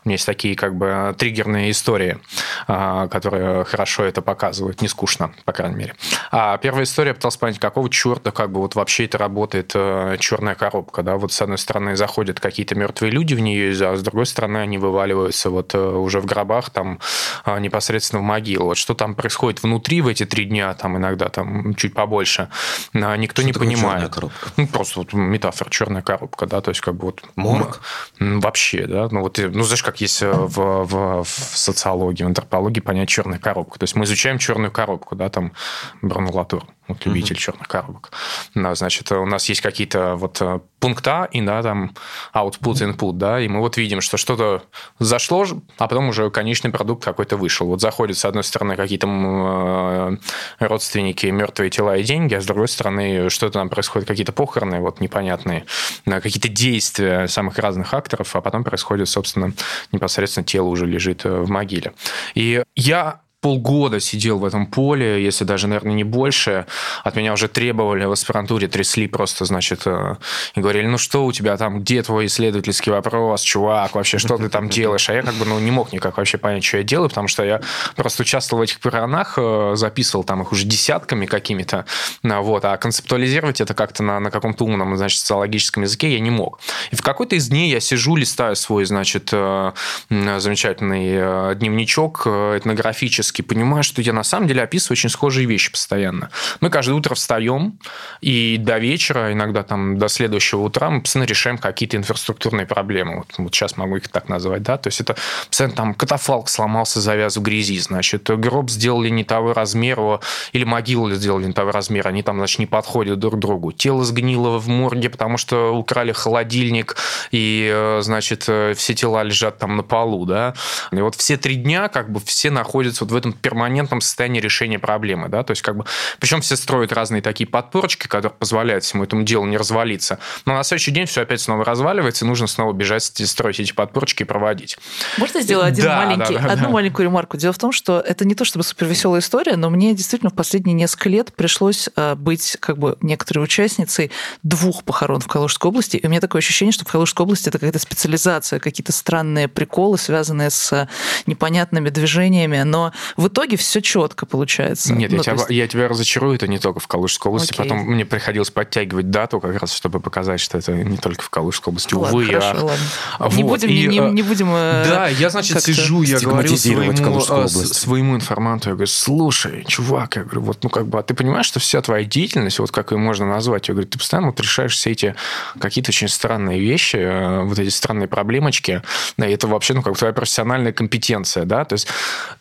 меня 0.05 0.15
есть 0.15 0.25
такие 0.25 0.55
как 0.55 0.75
бы 0.75 1.13
триггерные 1.17 1.71
истории, 1.71 2.19
а, 2.67 3.07
которые 3.07 3.65
хорошо 3.65 4.03
это 4.03 4.21
показывают, 4.21 4.81
не 4.81 4.87
скучно, 4.87 5.33
по 5.45 5.51
крайней 5.51 5.75
мере. 5.75 5.95
А 6.31 6.57
первая 6.57 6.83
история, 6.85 7.09
я 7.09 7.15
пытался 7.15 7.39
понять, 7.39 7.59
какого 7.59 7.89
черта 7.89 8.31
как 8.31 8.51
бы 8.51 8.60
вот 8.61 8.75
вообще 8.75 9.05
это 9.05 9.17
работает 9.17 9.71
э, 9.75 10.17
черная 10.19 10.55
коробка, 10.55 11.03
да, 11.03 11.17
вот 11.17 11.33
с 11.33 11.41
одной 11.41 11.57
стороны 11.57 11.95
заходят 11.95 12.39
какие-то 12.39 12.75
мертвые 12.75 13.11
люди 13.11 13.33
в 13.33 13.39
нее, 13.39 13.71
а 13.85 13.95
с 13.95 14.01
другой 14.01 14.25
стороны 14.25 14.57
они 14.57 14.77
вываливаются 14.77 15.49
вот 15.49 15.73
э, 15.73 15.79
уже 15.79 16.21
в 16.21 16.25
гробах 16.25 16.69
там 16.69 16.99
э, 17.45 17.59
непосредственно 17.59 18.21
в 18.21 18.25
могилу. 18.25 18.65
Вот 18.65 18.77
что 18.77 18.93
там 18.93 19.15
происходит 19.15 19.63
внутри 19.63 20.01
в 20.01 20.07
эти 20.07 20.25
три 20.25 20.45
дня, 20.45 20.73
там 20.73 20.97
иногда 20.97 21.29
там 21.29 21.75
чуть 21.75 21.93
побольше, 21.93 22.49
никто 22.93 23.41
что 23.41 23.47
не 23.47 23.53
понимает. 23.53 24.15
Ну, 24.57 24.67
просто 24.67 24.99
вот 24.99 25.13
метафора 25.13 25.69
черная 25.69 26.01
коробка, 26.01 26.45
да, 26.45 26.61
то 26.61 26.69
есть 26.69 26.81
как 26.81 26.95
бы 26.95 27.07
вот... 27.07 27.23
Морг? 27.35 27.81
Вообще, 28.19 28.85
да, 28.85 29.07
ну 29.11 29.21
вот, 29.21 29.39
ну 29.39 29.63
знаешь, 29.63 29.83
как 29.83 30.01
есть 30.01 30.21
в, 30.21 30.85
в, 30.85 31.23
в 31.23 31.27
социологии, 31.27 32.23
в 32.23 32.27
антропологии 32.27 32.79
понять 32.79 33.09
черная 33.09 33.39
коробка. 33.39 33.79
То 33.79 33.83
есть 33.83 33.95
мы 33.95 34.05
изучаем 34.05 34.37
черную 34.37 34.71
коробку, 34.71 35.15
да, 35.15 35.29
там 35.29 35.53
бронулатур 36.01 36.65
вот 36.93 37.05
любитель 37.05 37.35
mm-hmm. 37.35 37.39
черных 37.39 37.67
коробок. 37.67 38.11
Да, 38.55 38.75
значит, 38.75 39.11
у 39.11 39.25
нас 39.25 39.47
есть 39.49 39.61
какие-то 39.61 40.15
вот 40.15 40.41
э, 40.41 40.59
пункта, 40.79 41.27
и 41.31 41.41
да, 41.41 41.61
там 41.61 41.95
output, 42.33 42.73
input, 42.73 43.13
да, 43.13 43.39
и 43.39 43.47
мы 43.47 43.59
вот 43.59 43.77
видим, 43.77 44.01
что 44.01 44.17
что-то 44.17 44.63
зашло, 44.99 45.45
а 45.77 45.87
потом 45.87 46.09
уже 46.09 46.29
конечный 46.29 46.71
продукт 46.71 47.03
какой-то 47.03 47.37
вышел. 47.37 47.67
Вот 47.67 47.81
заходят, 47.81 48.17
с 48.17 48.25
одной 48.25 48.43
стороны, 48.43 48.75
какие-то 48.75 49.07
э, 49.07 50.17
родственники, 50.59 51.27
мертвые 51.27 51.69
тела 51.69 51.97
и 51.97 52.03
деньги, 52.03 52.35
а 52.35 52.41
с 52.41 52.45
другой 52.45 52.67
стороны, 52.67 53.29
что-то 53.29 53.53
там 53.53 53.69
происходит, 53.69 54.07
какие-то 54.07 54.31
похороны 54.31 54.79
вот 54.79 54.99
непонятные, 54.99 55.65
какие-то 56.05 56.49
действия 56.49 57.27
самых 57.27 57.57
разных 57.57 57.93
акторов, 57.93 58.35
а 58.35 58.41
потом 58.41 58.63
происходит, 58.63 59.09
собственно, 59.09 59.53
непосредственно 59.91 60.45
тело 60.45 60.67
уже 60.67 60.85
лежит 60.85 61.25
э, 61.25 61.29
в 61.29 61.49
могиле. 61.49 61.93
И 62.35 62.63
я 62.75 63.21
полгода 63.41 63.99
сидел 63.99 64.37
в 64.37 64.45
этом 64.45 64.67
поле, 64.67 65.21
если 65.23 65.43
даже, 65.43 65.67
наверное, 65.67 65.93
не 65.93 66.03
больше. 66.03 66.67
От 67.03 67.15
меня 67.15 67.33
уже 67.33 67.47
требовали 67.47 68.05
в 68.05 68.11
аспирантуре, 68.11 68.67
трясли 68.67 69.07
просто, 69.07 69.45
значит, 69.45 69.81
э, 69.85 70.15
и 70.53 70.61
говорили, 70.61 70.85
ну 70.85 70.99
что 70.99 71.25
у 71.25 71.31
тебя 71.31 71.57
там, 71.57 71.81
где 71.81 72.03
твой 72.03 72.27
исследовательский 72.27 72.91
вопрос, 72.91 73.41
чувак, 73.41 73.95
вообще, 73.95 74.19
что 74.19 74.37
ты 74.37 74.47
там 74.47 74.69
делаешь? 74.69 75.09
А 75.09 75.13
я 75.13 75.23
как 75.23 75.33
бы, 75.33 75.45
ну, 75.45 75.59
не 75.59 75.71
мог 75.71 75.91
никак 75.91 76.17
вообще 76.17 76.37
понять, 76.37 76.63
что 76.63 76.77
я 76.77 76.83
делаю, 76.83 77.09
потому 77.09 77.27
что 77.27 77.43
я 77.43 77.61
просто 77.95 78.21
участвовал 78.21 78.61
в 78.61 78.63
этих 78.63 78.79
похоронах, 78.79 79.33
э, 79.37 79.73
записывал 79.75 80.23
там 80.23 80.43
их 80.43 80.51
уже 80.51 80.65
десятками 80.65 81.25
какими-то, 81.25 81.85
вот, 82.21 82.63
а 82.63 82.77
концептуализировать 82.77 83.59
это 83.59 83.73
как-то 83.73 84.03
на, 84.03 84.19
на 84.19 84.29
каком-то 84.29 84.65
умном, 84.65 84.95
значит, 84.97 85.19
социологическом 85.19 85.81
языке 85.83 86.13
я 86.13 86.19
не 86.19 86.29
мог. 86.29 86.59
И 86.91 86.95
в 86.95 87.01
какой-то 87.01 87.35
из 87.35 87.49
дней 87.49 87.71
я 87.71 87.79
сижу, 87.79 88.15
листаю 88.15 88.55
свой, 88.55 88.85
значит, 88.85 89.29
э, 89.31 89.71
замечательный 90.09 91.55
дневничок 91.55 92.27
этнографический, 92.27 93.30
периодически 93.31 93.41
понимаю, 93.41 93.83
что 93.83 94.01
я 94.01 94.13
на 94.13 94.23
самом 94.23 94.47
деле 94.47 94.63
описываю 94.63 94.93
очень 94.93 95.09
схожие 95.09 95.47
вещи 95.47 95.71
постоянно. 95.71 96.29
Мы 96.59 96.69
каждое 96.69 96.93
утро 96.93 97.15
встаем, 97.15 97.79
и 98.21 98.57
до 98.59 98.77
вечера, 98.77 99.31
иногда 99.31 99.63
там 99.63 99.97
до 99.97 100.07
следующего 100.07 100.61
утра 100.61 100.89
мы 100.89 101.01
постоянно 101.01 101.27
решаем 101.27 101.57
какие-то 101.57 101.97
инфраструктурные 101.97 102.65
проблемы. 102.65 103.17
Вот, 103.17 103.27
вот 103.37 103.55
сейчас 103.55 103.77
могу 103.77 103.97
их 103.97 104.09
так 104.09 104.29
назвать, 104.29 104.63
да, 104.63 104.77
то 104.77 104.87
есть 104.87 105.01
это 105.01 105.15
постоянно 105.47 105.75
там 105.75 105.93
катафалк 105.93 106.49
сломался, 106.49 107.01
завяз 107.01 107.37
в 107.37 107.41
грязи, 107.41 107.79
значит, 107.79 108.29
гроб 108.29 108.69
сделали 108.69 109.09
не 109.09 109.23
того 109.23 109.53
размера, 109.53 110.19
или 110.53 110.63
могилу 110.63 111.11
сделали 111.11 111.45
не 111.45 111.53
того 111.53 111.71
размера, 111.71 112.09
они 112.09 112.23
там, 112.23 112.37
значит, 112.37 112.59
не 112.59 112.65
подходят 112.65 113.19
друг 113.19 113.35
к 113.35 113.39
другу. 113.39 113.71
Тело 113.71 114.03
сгнило 114.03 114.59
в 114.59 114.67
морге, 114.67 115.09
потому 115.09 115.37
что 115.37 115.75
украли 115.75 116.11
холодильник, 116.11 116.95
и, 117.31 117.71
э, 117.73 118.01
значит, 118.01 118.45
э, 118.47 118.73
все 118.75 118.93
тела 118.93 119.23
лежат 119.23 119.57
там 119.57 119.77
на 119.77 119.83
полу, 119.83 120.25
да. 120.25 120.53
И 120.91 121.01
вот 121.01 121.15
все 121.15 121.37
три 121.37 121.55
дня 121.55 121.87
как 121.87 122.11
бы 122.11 122.19
все 122.19 122.49
находятся 122.51 123.05
вот 123.05 123.11
в 123.11 123.15
этом 123.21 123.33
перманентном 123.33 124.01
состоянии 124.01 124.39
решения 124.39 124.79
проблемы, 124.79 125.29
да, 125.29 125.43
то 125.43 125.51
есть 125.51 125.61
как 125.61 125.77
бы, 125.77 125.85
причем 126.19 126.41
все 126.41 126.55
строят 126.55 126.91
разные 126.91 127.21
такие 127.21 127.47
подпорочки, 127.47 128.07
которые 128.07 128.31
позволяют 128.31 128.83
всему 128.83 129.03
этому 129.03 129.23
делу 129.23 129.45
не 129.45 129.57
развалиться, 129.57 130.19
но 130.45 130.53
на 130.53 130.63
следующий 130.63 130.91
день 130.91 131.05
все 131.05 131.21
опять 131.21 131.41
снова 131.41 131.63
разваливается, 131.63 132.25
и 132.25 132.27
нужно 132.27 132.47
снова 132.47 132.73
бежать, 132.73 133.03
строить 133.03 133.59
эти 133.59 133.71
подпорочки 133.71 134.23
и 134.23 134.25
проводить. 134.25 134.77
Можно 135.17 135.41
сделать 135.41 135.73
один 135.73 135.85
да, 135.85 135.97
маленький, 135.97 136.35
да, 136.35 136.41
да, 136.41 136.53
одну 136.53 136.65
да. 136.65 136.71
маленькую 136.71 137.05
ремарку? 137.05 137.37
Дело 137.37 137.53
в 137.53 137.57
том, 137.57 137.71
что 137.71 137.99
это 137.99 138.25
не 138.25 138.35
то 138.35 138.45
чтобы 138.45 138.63
супервеселая 138.63 139.21
история, 139.21 139.55
но 139.55 139.69
мне 139.69 139.93
действительно 139.93 140.29
в 140.29 140.35
последние 140.35 140.73
несколько 140.73 141.09
лет 141.09 141.33
пришлось 141.33 141.89
э, 141.95 142.15
быть 142.15 142.57
как 142.59 142.77
бы 142.77 142.97
некоторой 143.01 143.43
участницей 143.43 144.11
двух 144.43 144.83
похорон 144.83 145.21
в 145.21 145.27
Калужской 145.27 145.69
области, 145.69 145.97
и 145.97 146.05
у 146.05 146.09
меня 146.09 146.21
такое 146.21 146.39
ощущение, 146.39 146.71
что 146.71 146.85
в 146.85 146.91
Калужской 146.91 147.23
области 147.23 147.49
это 147.49 147.59
какая-то 147.59 147.79
специализация, 147.79 148.59
какие-то 148.59 148.91
странные 148.91 149.47
приколы, 149.47 149.97
связанные 149.97 150.49
с 150.49 150.87
непонятными 151.25 151.89
движениями, 151.89 152.63
но 152.63 152.93
в 153.17 153.27
итоге 153.27 153.57
все 153.57 153.81
четко 153.81 154.25
получается. 154.25 154.93
Нет, 154.93 155.11
ну, 155.11 155.17
я, 155.17 155.23
тебя, 155.23 155.33
есть... 155.33 155.49
я 155.49 155.67
тебя 155.67 155.87
разочарую, 155.87 156.35
это 156.35 156.47
не 156.47 156.59
только 156.59 156.79
в 156.79 156.87
Калужской 156.87 157.29
области. 157.29 157.53
Окей. 157.53 157.63
Потом 157.63 157.79
мне 157.85 158.05
приходилось 158.05 158.51
подтягивать 158.51 159.09
дату 159.09 159.39
как 159.39 159.59
раз, 159.59 159.73
чтобы 159.73 159.99
показать, 159.99 160.39
что 160.39 160.57
это 160.57 160.73
не 160.73 160.97
только 160.97 161.23
в 161.23 161.29
Калужской 161.29 161.71
области. 161.71 161.93
Ладно, 161.93 162.17
Увы, 162.17 162.25
хорошо, 162.25 162.49
а... 162.51 162.63
ладно. 162.63 162.85
Вот. 163.19 163.33
Не 163.33 163.43
будем, 163.43 163.69
и, 163.69 163.87
не, 163.87 163.99
не 163.99 164.21
будем 164.21 164.49
э, 164.53 164.85
Да, 164.87 165.07
я, 165.07 165.29
значит, 165.29 165.61
сижу, 165.61 166.01
я 166.03 166.19
говорю 166.19 166.55
своему, 166.57 166.91
э, 166.91 167.47
своему 167.47 168.15
информанту, 168.15 168.69
я 168.69 168.75
говорю, 168.75 168.87
слушай, 168.87 169.63
чувак, 169.67 170.15
я 170.15 170.23
говорю, 170.23 170.41
вот, 170.41 170.63
ну, 170.63 170.69
как 170.69 170.87
бы, 170.87 170.99
а 170.99 171.03
ты 171.03 171.13
понимаешь, 171.13 171.45
что 171.45 171.59
вся 171.59 171.81
твоя 171.81 172.05
деятельность, 172.05 172.59
вот 172.59 172.71
как 172.71 172.91
ее 172.91 172.97
можно 172.97 173.25
назвать, 173.25 173.67
я 173.67 173.73
говорю, 173.73 173.89
ты 173.89 173.97
постоянно 173.97 174.27
вот 174.27 174.39
решаешь 174.39 174.73
все 174.73 174.91
эти 174.91 175.15
какие-то 175.59 175.89
очень 175.89 176.07
странные 176.07 176.59
вещи, 176.59 176.97
э, 176.97 177.43
вот 177.43 177.57
эти 177.59 177.69
странные 177.69 178.07
проблемочки, 178.07 178.81
и 179.17 179.21
это 179.23 179.47
вообще, 179.47 179.73
ну, 179.73 179.81
как 179.81 179.97
твоя 179.97 180.13
профессиональная 180.13 180.73
компетенция, 180.73 181.45
да, 181.45 181.65
то 181.65 181.73
есть 181.73 181.87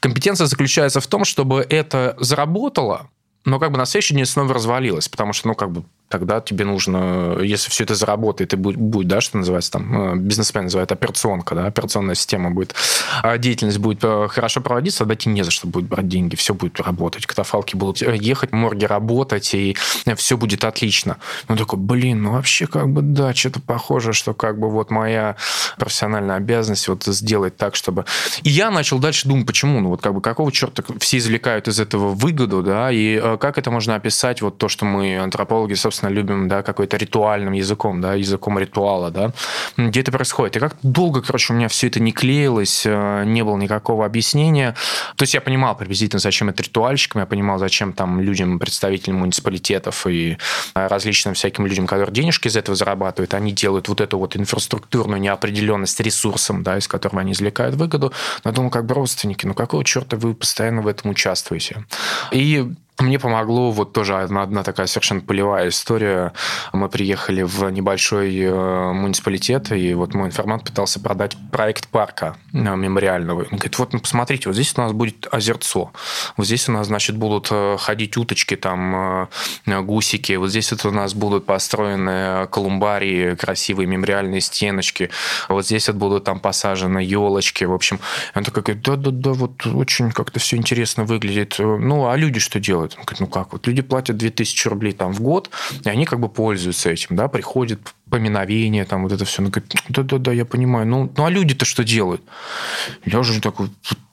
компетенция 0.01 0.47
заключается 0.61 1.01
в 1.01 1.07
том, 1.07 1.25
чтобы 1.25 1.67
это 1.71 2.15
заработало, 2.21 3.09
но 3.45 3.59
как 3.59 3.73
бы 3.73 3.79
на 3.79 3.87
следующий 3.87 4.15
день 4.15 4.27
снова 4.27 4.55
развалилось, 4.55 5.09
потому 5.09 5.33
что, 5.33 5.49
ну, 5.49 5.55
как 5.55 5.71
бы 5.71 5.85
тогда 6.11 6.41
тебе 6.41 6.65
нужно, 6.65 7.39
если 7.41 7.71
все 7.71 7.85
это 7.85 7.95
заработает 7.95 8.53
и 8.53 8.57
будет, 8.57 8.79
будет 8.79 9.07
да, 9.07 9.21
что 9.21 9.39
называется 9.39 9.71
там, 9.71 10.15
э, 10.15 10.17
бизнесмен 10.17 10.65
называет 10.65 10.91
операционка, 10.91 11.55
да, 11.55 11.67
операционная 11.67 12.17
система 12.17 12.51
будет, 12.51 12.75
а 13.23 13.39
деятельность 13.39 13.79
будет 13.79 14.01
э, 14.03 14.27
хорошо 14.29 14.61
проводиться, 14.61 15.01
тогда 15.01 15.15
тебе 15.15 15.35
не 15.35 15.45
за 15.45 15.53
что 15.53 15.69
будет 15.69 15.87
брать 15.87 16.09
деньги, 16.09 16.35
все 16.35 16.53
будет 16.53 16.81
работать, 16.81 17.27
катафалки 17.27 17.77
будут 17.77 18.03
э, 18.03 18.17
ехать, 18.17 18.51
морги 18.51 18.87
работать, 18.87 19.55
и 19.55 19.77
все 20.17 20.37
будет 20.37 20.65
отлично. 20.65 21.19
Ну, 21.49 21.57
такой, 21.57 21.79
блин, 21.79 22.23
ну 22.23 22.33
вообще 22.33 22.67
как 22.67 22.89
бы 22.89 23.03
да, 23.03 23.33
что-то 23.33 23.61
похоже, 23.61 24.13
что 24.13 24.35
как 24.35 24.59
бы 24.59 24.69
вот 24.69 24.91
моя 24.91 25.37
профессиональная 25.79 26.37
обязанность 26.37 26.89
вот 26.89 27.05
сделать 27.05 27.57
так, 27.57 27.77
чтобы... 27.77 28.05
И 28.43 28.51
я 28.51 28.73
начал 28.73 28.99
дальше 28.99 29.29
думать, 29.29 29.47
почему, 29.47 29.79
ну 29.79 29.91
вот 29.91 30.03
как 30.03 30.13
бы 30.13 30.21
какого 30.21 30.51
черта 30.51 30.83
все 30.99 31.19
извлекают 31.19 31.69
из 31.69 31.79
этого 31.79 32.09
выгоду, 32.15 32.65
да, 32.65 32.91
и 32.91 33.17
как 33.39 33.59
это 33.59 33.71
можно 33.71 33.95
описать, 33.95 34.43
вот 34.43 34.59
то, 34.59 34.69
что 34.69 34.85
мы, 34.85 35.19
антропологи, 35.19 35.75
собственно, 35.75 36.01
собственно, 36.01 36.11
любим, 36.11 36.49
да, 36.49 36.63
какой-то 36.63 36.97
ритуальным 36.97 37.53
языком, 37.53 38.01
да, 38.01 38.15
языком 38.15 38.59
ритуала, 38.59 39.11
да, 39.11 39.33
где 39.77 40.01
это 40.01 40.13
происходит. 40.13 40.57
И 40.57 40.61
как 40.61 40.77
долго, 40.83 41.21
короче, 41.21 41.53
у 41.53 41.57
меня 41.57 41.69
все 41.69 41.89
это 41.89 42.01
не 42.01 42.13
клеилось, 42.13 42.85
э, 42.87 43.25
не 43.27 43.43
было 43.43 43.57
никакого 43.57 44.07
объяснения. 44.07 44.75
То 45.17 45.25
есть 45.25 45.35
я 45.35 45.41
понимал 45.41 45.77
приблизительно, 45.77 46.21
зачем 46.21 46.49
это 46.49 46.63
ритуальщикам, 46.63 47.21
я 47.21 47.27
понимал, 47.27 47.59
зачем 47.59 47.93
там 47.93 48.21
людям, 48.21 48.59
представителям 48.59 49.19
муниципалитетов 49.19 50.07
и 50.07 50.39
э, 50.75 50.87
различным 50.87 51.35
всяким 51.35 51.67
людям, 51.67 51.87
которые 51.87 52.15
денежки 52.15 52.49
из 52.49 52.57
этого 52.57 52.77
зарабатывают, 52.77 53.35
они 53.35 53.53
делают 53.53 53.89
вот 53.89 54.01
эту 54.01 54.19
вот 54.19 54.37
инфраструктурную 54.37 55.21
неопределенность 55.21 56.01
ресурсом, 56.01 56.63
да, 56.63 56.79
из 56.79 56.89
которого 56.89 57.21
они 57.21 57.33
извлекают 57.33 57.75
выгоду. 57.75 58.13
Но 58.45 58.51
я 58.51 58.55
думал, 58.55 58.71
как 58.71 58.87
бы 58.87 58.95
родственники, 58.95 59.45
ну 59.47 59.55
какого 59.55 59.85
черта 59.85 60.17
вы 60.17 60.35
постоянно 60.35 60.83
в 60.83 60.87
этом 60.87 61.11
участвуете? 61.11 61.85
И 62.31 62.73
мне 63.01 63.19
помогло 63.19 63.71
вот 63.71 63.93
тоже 63.93 64.19
одна, 64.19 64.43
одна 64.43 64.63
такая 64.63 64.87
совершенно 64.87 65.21
полевая 65.21 65.69
история. 65.69 66.33
Мы 66.73 66.89
приехали 66.89 67.43
в 67.43 67.71
небольшой 67.71 68.37
э, 68.37 68.93
муниципалитет, 68.93 69.73
и 69.73 69.95
вот 69.95 70.15
мой 70.15 70.29
информант 70.29 70.65
пытался 70.65 71.01
продать 71.01 71.37
проект 71.51 71.89
парка 71.89 72.37
э, 72.53 72.59
мемориального. 72.59 73.41
Он 73.41 73.59
говорит, 73.59 73.79
вот 73.79 73.93
ну, 73.93 74.01
посмотрите, 74.01 74.49
вот 74.49 74.55
здесь 74.55 74.75
у 74.77 74.81
нас 74.81 74.93
будет 74.93 75.27
озерцо, 75.31 75.93
вот 76.37 76.47
здесь 76.47 76.69
у 76.69 76.73
нас, 76.73 76.87
значит, 76.89 77.17
будут 77.17 77.49
э, 77.51 77.77
ходить 77.79 78.17
уточки, 78.17 78.57
там, 78.57 79.29
гусики, 79.67 80.35
вот 80.35 80.51
здесь 80.51 80.71
вот 80.73 80.85
у 80.85 80.91
нас 80.91 81.15
будут 81.15 81.47
построены 81.47 82.47
колумбарии, 82.49 83.35
красивые 83.35 83.87
мемориальные 83.87 84.41
стеночки, 84.41 85.11
вот 85.49 85.65
здесь 85.65 85.89
вот 85.89 85.97
будут 85.97 86.25
там 86.25 86.41
посажены 86.41 86.99
елочки, 86.99 87.65
в 87.65 87.73
общем. 87.73 88.01
Он 88.35 88.45
такой 88.45 88.63
говорит, 88.63 88.83
да-да-да, 88.85 89.33
вот 89.33 89.67
очень 89.67 90.11
как-то 90.11 90.41
все 90.41 90.57
интересно 90.57 91.05
выглядит. 91.05 91.57
Ну, 91.59 92.09
а 92.09 92.17
люди 92.17 92.41
что 92.41 92.61
делают? 92.61 92.90
Он 92.99 93.05
говорит, 93.05 93.21
ну 93.21 93.27
как, 93.27 93.53
вот 93.53 93.67
люди 93.67 93.83
платят 93.83 94.17
2000 94.17 94.69
рублей 94.69 94.93
там 94.93 95.13
в 95.13 95.21
год, 95.21 95.51
и 95.85 95.89
они 95.89 96.05
как 96.05 96.21
бы 96.21 96.29
пользуются 96.29 96.91
этим, 96.91 97.17
да, 97.17 97.29
приходят 97.29 97.81
поминовение, 98.11 98.85
там 98.85 99.03
вот 99.05 99.13
это 99.13 99.25
все. 99.25 99.43
Он 99.43 99.51
говорит, 99.51 99.73
да-да-да, 99.89 100.33
я 100.33 100.45
понимаю. 100.45 100.87
Ну, 100.87 101.13
ну 101.17 101.25
а 101.25 101.31
люди-то 101.31 101.65
что 101.65 101.85
делают? 101.85 102.23
Я 103.05 103.21
уже 103.21 103.41
такой, 103.41 103.71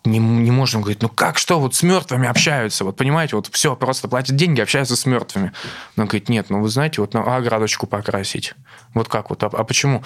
не, 0.08 0.20
не 0.20 0.52
можем 0.52 0.82
говорить, 0.82 1.02
ну 1.02 1.10
как, 1.10 1.38
что, 1.38 1.60
вот 1.60 1.76
с 1.76 1.84
мертвыми 1.84 2.28
общаются, 2.28 2.84
вот 2.84 2.96
понимаете, 2.96 3.36
вот 3.36 3.50
все, 3.52 3.76
просто 3.76 4.08
платят 4.08 4.36
деньги, 4.36 4.62
общаются 4.62 4.96
с 4.96 5.06
мертвыми. 5.06 5.52
Он 5.98 6.06
говорит, 6.06 6.30
нет, 6.30 6.50
ну 6.50 6.62
вы 6.62 6.70
знаете, 6.70 7.02
вот 7.02 7.14
на 7.14 7.36
оградочку 7.36 7.88
покрасить. 7.88 8.54
Вот 8.94 9.10
как 9.10 9.30
вот, 9.30 9.44
а, 9.44 9.48
а 9.48 9.64
почему? 9.64 10.04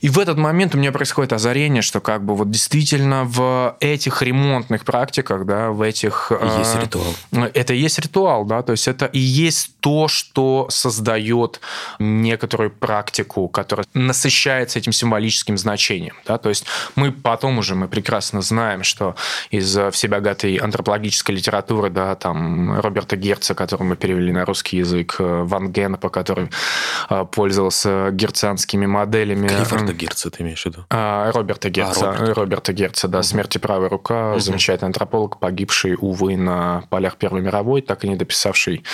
И 0.00 0.08
в 0.08 0.18
этот 0.18 0.38
момент 0.38 0.74
у 0.74 0.78
меня 0.78 0.92
происходит 0.92 1.32
озарение, 1.32 1.82
что 1.82 2.00
как 2.00 2.24
бы 2.24 2.34
вот 2.34 2.50
действительно 2.50 3.24
в 3.24 3.76
этих 3.80 4.22
ремонтных 4.22 4.84
практиках, 4.84 5.44
да, 5.46 5.70
в 5.70 5.82
этих... 5.82 6.30
Есть 6.58 6.76
э, 6.76 6.82
ритуал. 6.82 7.14
Это 7.54 7.74
и 7.74 7.78
есть 7.78 7.98
ритуал, 7.98 8.44
да, 8.44 8.62
то 8.62 8.72
есть 8.72 8.86
это 8.86 9.06
и 9.06 9.18
есть 9.18 9.78
то, 9.80 10.08
что 10.08 10.68
создает 10.70 11.60
некоторую 11.98 12.70
практику, 12.70 13.27
которая 13.28 13.86
насыщается 13.94 14.78
этим 14.78 14.92
символическим 14.92 15.56
значением, 15.58 16.16
да, 16.26 16.38
то 16.38 16.48
есть 16.48 16.64
мы 16.96 17.12
потом 17.12 17.58
уже, 17.58 17.74
мы 17.74 17.88
прекрасно 17.88 18.40
знаем, 18.40 18.82
что 18.82 19.14
из 19.50 19.78
всебогатой 19.92 20.56
антропологической 20.56 21.34
литературы, 21.34 21.90
да, 21.90 22.14
там 22.14 22.80
Роберта 22.80 23.16
Герца, 23.16 23.54
который 23.54 23.84
мы 23.84 23.96
перевели 23.96 24.32
на 24.32 24.44
русский 24.44 24.78
язык, 24.78 25.16
э, 25.18 25.42
Ван 25.44 25.70
Генопа, 25.70 26.08
который 26.08 26.50
э, 27.10 27.26
пользовался 27.30 28.10
герцианскими 28.12 28.86
моделями. 28.86 29.48
Клиффорда 29.48 29.92
Герца 29.92 30.30
ты 30.30 30.42
имеешь 30.42 30.62
в 30.62 30.66
виду? 30.66 30.84
А, 30.90 31.30
Роберта 31.32 31.70
Герца. 31.70 32.10
А, 32.10 32.16
Роберт. 32.16 32.48
Роберта 32.48 32.72
Герца, 32.72 33.08
да, 33.08 33.22
«Смерть 33.22 33.56
и 33.56 33.58
правая 33.58 33.88
рука», 33.88 34.32
угу. 34.32 34.40
замечательный 34.40 34.86
антрополог, 34.86 35.38
погибший, 35.38 35.96
увы, 35.98 36.36
на 36.36 36.84
полях 36.90 37.16
Первой 37.16 37.42
мировой, 37.42 37.82
так 37.82 38.04
и 38.04 38.08
не 38.08 38.16
дописавший 38.16 38.84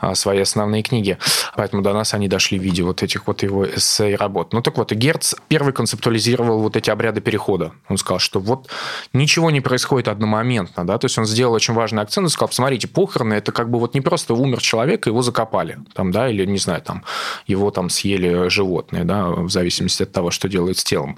а, 0.00 0.14
свои 0.14 0.40
основные 0.40 0.82
книги. 0.82 1.18
Поэтому 1.56 1.82
до 1.82 1.92
нас 1.92 2.14
они 2.14 2.28
дошли 2.28 2.58
в 2.58 2.62
виде 2.62 2.82
вот 2.82 3.02
этих 3.02 3.26
вот 3.26 3.42
его 3.42 3.66
эссе 3.66 3.81
и 4.00 4.14
работ. 4.14 4.52
Ну 4.52 4.62
так 4.62 4.76
вот, 4.78 4.92
и 4.92 4.94
Герц 4.94 5.34
первый 5.48 5.72
концептуализировал 5.72 6.60
вот 6.60 6.76
эти 6.76 6.90
обряды 6.90 7.20
перехода. 7.20 7.72
Он 7.88 7.96
сказал, 7.96 8.18
что 8.18 8.40
вот 8.40 8.68
ничего 9.12 9.50
не 9.50 9.60
происходит 9.60 10.08
одномоментно, 10.08 10.86
да, 10.86 10.98
то 10.98 11.06
есть 11.06 11.18
он 11.18 11.26
сделал 11.26 11.54
очень 11.54 11.74
важный 11.74 12.02
акцент 12.02 12.26
и 12.26 12.30
сказал, 12.30 12.48
посмотрите, 12.48 12.88
похороны, 12.88 13.34
это 13.34 13.52
как 13.52 13.70
бы 13.70 13.78
вот 13.78 13.94
не 13.94 14.00
просто 14.00 14.34
умер 14.34 14.60
человек, 14.60 15.06
его 15.06 15.22
закопали, 15.22 15.78
там, 15.94 16.10
да, 16.10 16.28
или, 16.28 16.44
не 16.44 16.58
знаю, 16.58 16.82
там, 16.82 17.04
его 17.46 17.70
там 17.70 17.90
съели 17.90 18.48
животные, 18.48 19.04
да, 19.04 19.26
в 19.28 19.50
зависимости 19.50 20.02
от 20.02 20.12
того, 20.12 20.30
что 20.30 20.48
делают 20.48 20.78
с 20.78 20.84
телом. 20.84 21.16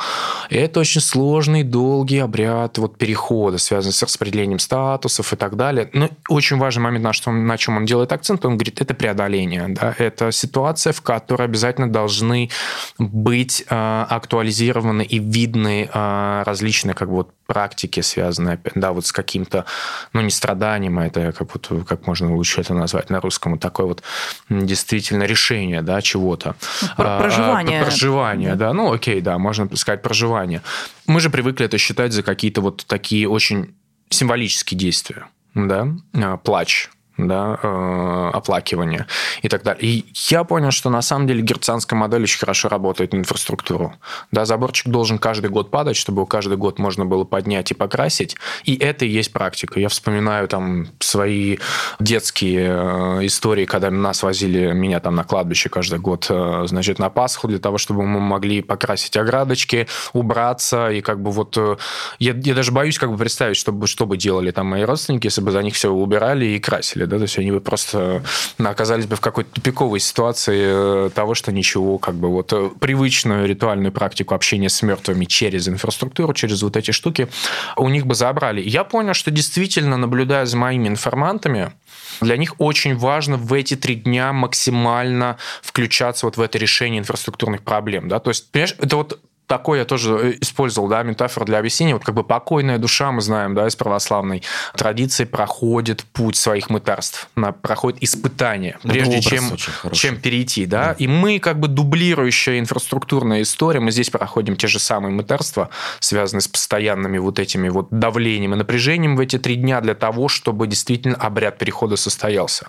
Это 0.51 0.81
очень 0.81 1.01
сложный, 1.01 1.63
долгий 1.63 2.19
обряд 2.19 2.79
вот 2.79 2.97
перехода, 2.99 3.59
связанный 3.59 3.93
с 3.93 4.03
распределением 4.03 4.59
статусов 4.59 5.33
и 5.33 5.37
так 5.37 5.57
далее. 5.57 5.91
Но 5.93 6.09
очень 6.29 6.59
важный 6.59 6.83
момент, 6.83 7.05
на, 7.05 7.13
что 7.13 7.31
он, 7.31 7.47
на 7.47 7.59
чем 7.59 7.77
он 7.77 7.85
делает 7.85 8.13
акцент, 8.13 8.45
он 8.45 8.57
говорит, 8.57 8.81
это 8.81 8.95
преодоление, 8.95 9.67
да, 9.69 9.95
это 9.99 10.33
ситуация, 10.33 10.93
в 10.93 11.03
которой 11.03 11.45
обязательно 11.45 11.91
должны 11.91 12.51
быть 12.99 13.65
э, 13.69 14.07
актуализированы 14.09 15.03
и 15.03 15.19
видны 15.19 15.89
э, 15.93 16.43
различные 16.45 16.95
как 16.95 17.09
бы 17.09 17.15
вот 17.17 17.31
практики, 17.47 18.01
связанные, 18.01 18.61
да, 18.75 18.93
вот 18.93 19.07
с 19.07 19.13
каким-то, 19.13 19.65
ну, 20.13 20.21
не 20.21 20.31
страданием, 20.31 20.99
а 20.99 21.07
это 21.07 21.33
как, 21.33 21.55
вот, 21.55 21.87
как 21.87 22.07
можно 22.07 22.35
лучше 22.35 22.61
это 22.61 22.75
назвать 22.75 23.11
на 23.11 23.21
русском, 23.21 23.53
вот 23.53 23.61
такое 23.61 23.87
вот 23.87 24.03
действительно 24.49 25.25
решение, 25.25 25.83
да, 25.83 26.01
чего-то. 26.01 26.57
Ну, 26.83 26.89
про 26.97 27.19
проживание. 27.19 27.81
А, 27.81 27.85
проживание, 27.85 28.55
да. 28.55 28.73
ну, 28.73 28.93
окей, 28.93 29.21
да, 29.21 29.39
можно 29.39 29.69
сказать 29.77 30.03
проживание. 30.03 30.63
Мы 31.07 31.21
же 31.21 31.31
привыкли 31.31 31.67
это 31.67 31.79
считать 31.79 32.13
за 32.13 32.23
какие-то 32.23 32.61
вот 32.61 32.85
такие 32.87 33.29
очень 33.29 33.75
символические 34.11 34.79
действия, 34.79 35.27
да, 35.55 35.89
а, 36.15 36.37
плач, 36.37 36.89
да, 37.17 37.59
э, 37.63 38.31
оплакивания 38.33 39.07
и 39.43 39.49
так 39.49 39.63
далее. 39.63 39.85
И 39.85 40.05
я 40.29 40.45
понял, 40.45 40.71
что 40.71 40.91
на 40.91 41.03
самом 41.03 41.27
деле 41.27 41.43
герцанская 41.43 41.99
модель 41.99 42.23
очень 42.23 42.39
хорошо 42.39 42.69
работает 42.69 43.13
на 43.13 43.19
инфраструктуру. 43.19 43.95
Да, 44.33 44.45
заборчик 44.45 44.89
должен 44.89 45.19
каждый 45.19 45.51
год 45.51 45.71
падать, 45.71 45.97
чтобы 45.97 46.19
его 46.19 46.27
каждый 46.27 46.57
год 46.57 46.79
можно 46.79 47.05
было 47.05 47.25
поднять 47.25 47.71
и 47.71 47.75
покрасить. 47.75 48.37
И 48.65 48.77
это 48.77 49.05
и 49.05 49.09
есть 49.09 49.33
практика. 49.33 49.81
Я 49.81 49.89
вспоминаю 49.89 50.49
там 50.49 50.89
свои 50.99 51.59
детские 52.01 52.69
э, 52.69 53.27
истории, 53.27 53.65
когда 53.65 53.91
нас 53.91 54.23
возили, 54.23 54.73
меня 54.73 55.01
там 55.01 55.15
на 55.15 55.25
кладбище 55.25 55.69
каждый 55.69 55.99
год, 55.99 56.27
э, 56.29 56.65
значит, 56.67 56.99
на 56.99 57.11
Пасху, 57.11 57.49
для 57.49 57.59
того, 57.59 57.79
чтобы 57.79 58.03
мы 58.03 58.21
могли 58.21 58.63
покрасить 58.63 59.17
оградочки, 59.17 59.87
убраться, 60.13 60.91
и 60.91 61.01
как 61.01 61.21
бы 61.21 61.31
вот... 61.31 61.57
э, 61.57 61.77
Я, 62.19 62.35
я 62.35 62.55
даже 62.55 62.73
боюсь 62.73 62.99
как 62.99 63.11
бы 63.11 63.17
представить, 63.17 63.57
что 63.57 63.73
бы, 63.73 63.87
что 63.87 64.07
бы 64.07 64.17
делали 64.17 64.51
там 64.51 64.67
мои 64.67 64.83
родственники, 64.83 65.27
если 65.27 65.41
бы 65.41 65.51
за 65.51 65.63
них 65.63 65.75
все 65.75 65.91
убирали 65.91 66.47
и 66.47 66.59
красили, 66.59 67.04
да, 67.07 67.17
то 67.17 67.23
есть 67.23 67.39
они 67.39 67.51
бы 67.51 67.61
просто 67.61 68.23
оказались 68.59 69.07
бы 69.07 69.17
в 69.17 69.21
какой-то 69.21 69.51
тупиковой 69.51 70.01
ситуации 70.01 71.07
э, 71.07 71.11
того, 71.15 71.35
что 71.35 71.53
ничего, 71.53 71.99
как 71.99 72.15
бы 72.15 72.29
вот 72.29 72.53
э, 72.53 72.71
привычную 72.81 73.47
ритуальную 73.47 73.93
практику 73.93 74.35
общения 74.35 74.69
с 74.69 74.83
мертвыми 74.83 75.25
через 75.25 75.69
инфраструктуру, 75.69 76.33
через 76.35 76.63
вот 76.63 76.77
эти 76.77 76.91
штуки, 76.91 77.29
у 77.77 77.89
них 77.89 78.07
бы 78.07 78.15
забрали. 78.15 78.61
Я 78.61 78.85
понял, 78.85 79.15
что 79.15 79.31
действительно, 79.31 79.97
наблюдая 79.97 80.47
за 80.47 80.57
моими 80.57 80.89
информантами, 80.89 81.73
для 82.21 82.37
них 82.37 82.55
очень 82.59 82.97
важно 82.97 83.37
в 83.37 83.53
эти 83.53 83.77
три 83.77 83.97
дня 83.97 84.33
максимально 84.33 85.39
включаться 85.63 86.27
вот 86.27 86.37
в 86.37 86.41
это 86.41 86.59
решение 86.59 87.01
инфраструктурных 87.01 87.63
проблем. 87.63 88.09
Да? 88.09 88.19
То 88.21 88.31
есть, 88.31 88.51
понимаешь, 88.51 88.77
это 88.79 88.97
вот 88.97 89.21
такой 89.47 89.79
я 89.79 89.85
тоже 89.85 90.19
э, 90.23 90.39
использовал, 90.41 90.89
да, 90.89 91.03
метафору 91.03 91.47
для 91.47 91.59
объяснения. 91.59 91.95
Вот 91.95 92.05
как 92.05 92.15
бы 92.15 92.25
покойная 92.25 92.79
душа, 92.79 93.13
мы 93.13 93.21
знаем, 93.21 93.55
да, 93.55 93.67
из 93.67 93.77
православной 93.77 94.43
традиции 94.77 95.25
проходит 95.25 96.05
путь 96.13 96.37
своих 96.37 96.71
мытарств, 96.71 97.29
она 97.35 97.53
проходит 97.53 98.03
испытания, 98.03 98.79
Ну, 98.83 98.93
прежде 98.93 99.21
чем, 99.21 99.57
чем 99.93 100.17
перейти, 100.17 100.67
да? 100.67 100.93
И 100.99 101.07
мы 101.07 101.39
как 101.39 101.61
бы 101.61 101.69
дублирующая 101.69 102.59
инфраструктурная 102.59 103.43
история, 103.43 103.81
мы 103.81 103.91
здесь 103.91 104.11
проходим 104.11 104.57
те 104.57 104.67
же 104.67 104.79
самые 104.79 105.13
мытарства, 105.13 105.71
связанные 106.01 106.43
с 106.43 106.49
постоянными 106.49 107.19
вот 107.19 107.39
этими 107.39 107.69
вот 107.69 107.89
давлением 107.91 108.55
и 108.55 108.57
напряжением 108.57 109.17
в 109.17 109.21
эти 109.21 109.39
три 109.39 109.57
дня 109.57 109.81
для 109.81 109.95
того, 109.95 110.29
чтобы 110.29 110.67
действительно 110.67 111.17
обряд 111.17 111.59
перехода 111.59 111.97
состоялся. 111.97 112.69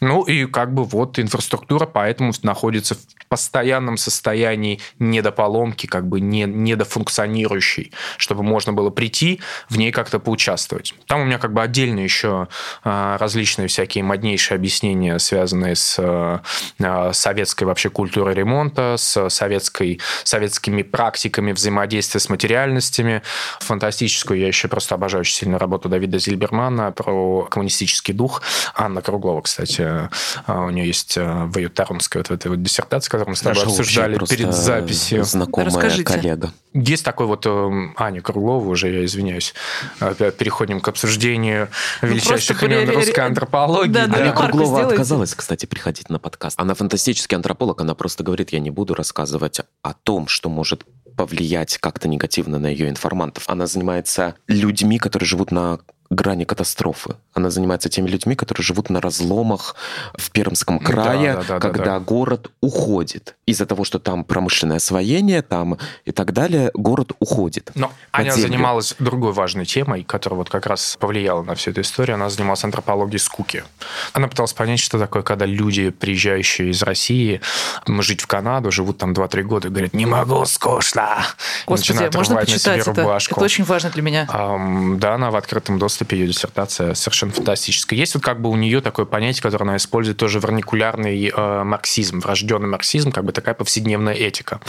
Ну 0.00 0.22
и 0.22 0.46
как 0.46 0.72
бы 0.72 0.84
вот 0.84 1.18
инфраструктура 1.18 1.86
поэтому 1.86 2.32
находится 2.42 2.94
в 2.94 3.26
постоянном 3.28 3.96
состоянии 3.96 4.80
недополомки, 4.98 5.86
как 5.86 6.06
бы 6.06 6.11
не, 6.20 6.44
недофункционирующей, 6.44 7.92
чтобы 8.16 8.42
можно 8.42 8.72
было 8.72 8.90
прийти 8.90 9.40
в 9.68 9.78
ней 9.78 9.92
как-то 9.92 10.18
поучаствовать. 10.18 10.94
Там 11.06 11.22
у 11.22 11.24
меня 11.24 11.38
как 11.38 11.52
бы 11.52 11.62
отдельно 11.62 12.00
еще 12.00 12.48
а, 12.84 13.18
различные 13.18 13.68
всякие 13.68 14.04
моднейшие 14.04 14.56
объяснения, 14.56 15.18
связанные 15.18 15.76
с 15.76 15.96
а, 15.98 16.42
а, 16.80 17.12
советской 17.12 17.64
вообще 17.64 17.90
культурой 17.90 18.34
ремонта, 18.34 18.96
с 18.98 19.28
советской, 19.30 20.00
советскими 20.24 20.82
практиками 20.82 21.52
взаимодействия 21.52 22.20
с 22.20 22.28
материальностями. 22.28 23.22
Фантастическую 23.60 24.38
я 24.38 24.46
еще 24.46 24.68
просто 24.68 24.94
обожаю 24.94 25.20
очень 25.20 25.34
сильно 25.34 25.58
работу 25.58 25.88
Давида 25.88 26.18
Зильбермана 26.18 26.92
про 26.92 27.44
коммунистический 27.50 28.12
дух. 28.12 28.42
Анна 28.74 29.02
Круглова, 29.02 29.42
кстати, 29.42 30.08
у 30.46 30.70
нее 30.70 30.86
есть 30.86 31.16
в 31.16 31.56
ее 31.56 31.68
Тарунской 31.68 32.20
вот 32.20 32.30
этой 32.30 32.48
вот 32.48 32.62
диссертации, 32.62 33.10
которую 33.10 33.30
мы 33.30 33.36
с 33.36 33.40
тобой 33.40 33.54
Наша 33.54 33.68
обсуждали 33.68 34.18
перед 34.26 34.52
записью. 34.54 35.24
Знакомая 35.24 35.70
Расскажите. 36.02 36.28
коллега. 36.28 36.52
Есть 36.74 37.04
такой 37.04 37.26
вот 37.26 37.44
э, 37.46 37.70
Аня 37.96 38.20
Круглова, 38.22 38.68
уже 38.68 38.90
я 38.90 39.04
извиняюсь, 39.04 39.54
опять 40.00 40.36
переходим 40.36 40.80
к 40.80 40.88
обсуждению 40.88 41.68
величайших 42.00 42.58
просто 42.60 42.74
имен 42.76 42.86
при- 42.88 42.94
русской 42.96 43.20
антропологии. 43.20 43.92
Да, 43.92 44.06
да, 44.06 44.16
Аня 44.18 44.32
Круглова 44.32 44.66
сделайте. 44.66 44.94
отказалась, 44.94 45.34
кстати, 45.34 45.66
приходить 45.66 46.08
на 46.10 46.18
подкаст. 46.18 46.58
Она 46.60 46.74
фантастический 46.74 47.36
антрополог, 47.36 47.80
она 47.80 47.94
просто 47.94 48.24
говорит, 48.24 48.50
я 48.50 48.60
не 48.60 48.70
буду 48.70 48.94
рассказывать 48.94 49.60
о 49.82 49.94
том, 49.94 50.28
что 50.28 50.48
может 50.48 50.84
повлиять 51.16 51.76
как-то 51.78 52.08
негативно 52.08 52.58
на 52.58 52.66
ее 52.68 52.88
информантов. 52.88 53.44
Она 53.48 53.66
занимается 53.66 54.34
людьми, 54.48 54.98
которые 54.98 55.26
живут 55.26 55.52
на 55.52 55.78
грани 56.12 56.44
катастрофы. 56.44 57.16
Она 57.34 57.50
занимается 57.50 57.88
теми 57.88 58.08
людьми, 58.08 58.34
которые 58.34 58.64
живут 58.64 58.90
на 58.90 59.00
разломах 59.00 59.74
в 60.16 60.30
Пермском 60.30 60.78
Да, 60.78 60.84
крае, 60.84 61.34
да, 61.34 61.42
да, 61.42 61.48
да, 61.48 61.60
когда 61.60 61.84
да. 61.84 62.00
город 62.00 62.50
уходит. 62.60 63.36
Из-за 63.46 63.66
того, 63.66 63.84
что 63.84 63.98
там 63.98 64.24
промышленное 64.24 64.76
освоение, 64.76 65.42
там 65.42 65.78
и 66.04 66.12
так 66.12 66.32
далее, 66.32 66.70
город 66.74 67.12
уходит. 67.18 67.70
Но 67.74 67.92
Аня 68.12 68.30
землю. 68.30 68.48
занималась 68.48 68.94
другой 68.98 69.32
важной 69.32 69.64
темой, 69.64 70.04
которая 70.04 70.38
вот 70.38 70.50
как 70.50 70.66
раз 70.66 70.96
повлияла 71.00 71.42
на 71.42 71.54
всю 71.54 71.70
эту 71.70 71.80
историю. 71.80 72.14
Она 72.14 72.28
занималась 72.30 72.64
антропологией 72.64 73.18
скуки. 73.18 73.64
Она 74.12 74.28
пыталась 74.28 74.52
понять, 74.52 74.80
что 74.80 74.98
такое, 74.98 75.22
когда 75.22 75.46
люди, 75.46 75.90
приезжающие 75.90 76.70
из 76.70 76.82
России, 76.82 77.40
жить 77.86 78.20
в 78.20 78.26
Канаду, 78.26 78.70
живут 78.70 78.98
там 78.98 79.12
2-3 79.12 79.42
года 79.42 79.68
и 79.68 79.70
говорят, 79.70 79.94
не 79.94 80.06
могу, 80.06 80.44
скучно. 80.44 81.18
Господи, 81.66 81.92
начинают 81.92 82.14
можно 82.14 82.34
рвать 82.34 82.48
на 82.48 82.58
себе 82.58 82.72
почитать 82.72 82.88
это? 82.88 83.02
рубашку. 83.02 83.34
Это 83.36 83.44
очень 83.44 83.64
важно 83.64 83.90
для 83.90 84.02
меня. 84.02 84.26
Ам, 84.28 84.98
Да, 84.98 85.14
она 85.14 85.30
в 85.30 85.36
открытом 85.36 85.78
доступе, 85.78 86.01
ее 86.10 86.26
диссертация 86.26 86.94
совершенно 86.94 87.32
фантастическая. 87.32 87.98
Есть 87.98 88.14
вот 88.14 88.24
как 88.24 88.40
бы 88.40 88.50
у 88.50 88.56
нее 88.56 88.80
такое 88.80 89.06
понятие, 89.06 89.42
которое 89.42 89.64
она 89.64 89.76
использует, 89.76 90.16
тоже 90.16 90.38
верникулярный 90.38 91.32
э, 91.34 91.62
марксизм, 91.64 92.20
врожденный 92.20 92.68
марксизм, 92.68 93.12
как 93.12 93.24
бы 93.24 93.32
такая 93.32 93.54
повседневная 93.54 94.14
этика. 94.14 94.60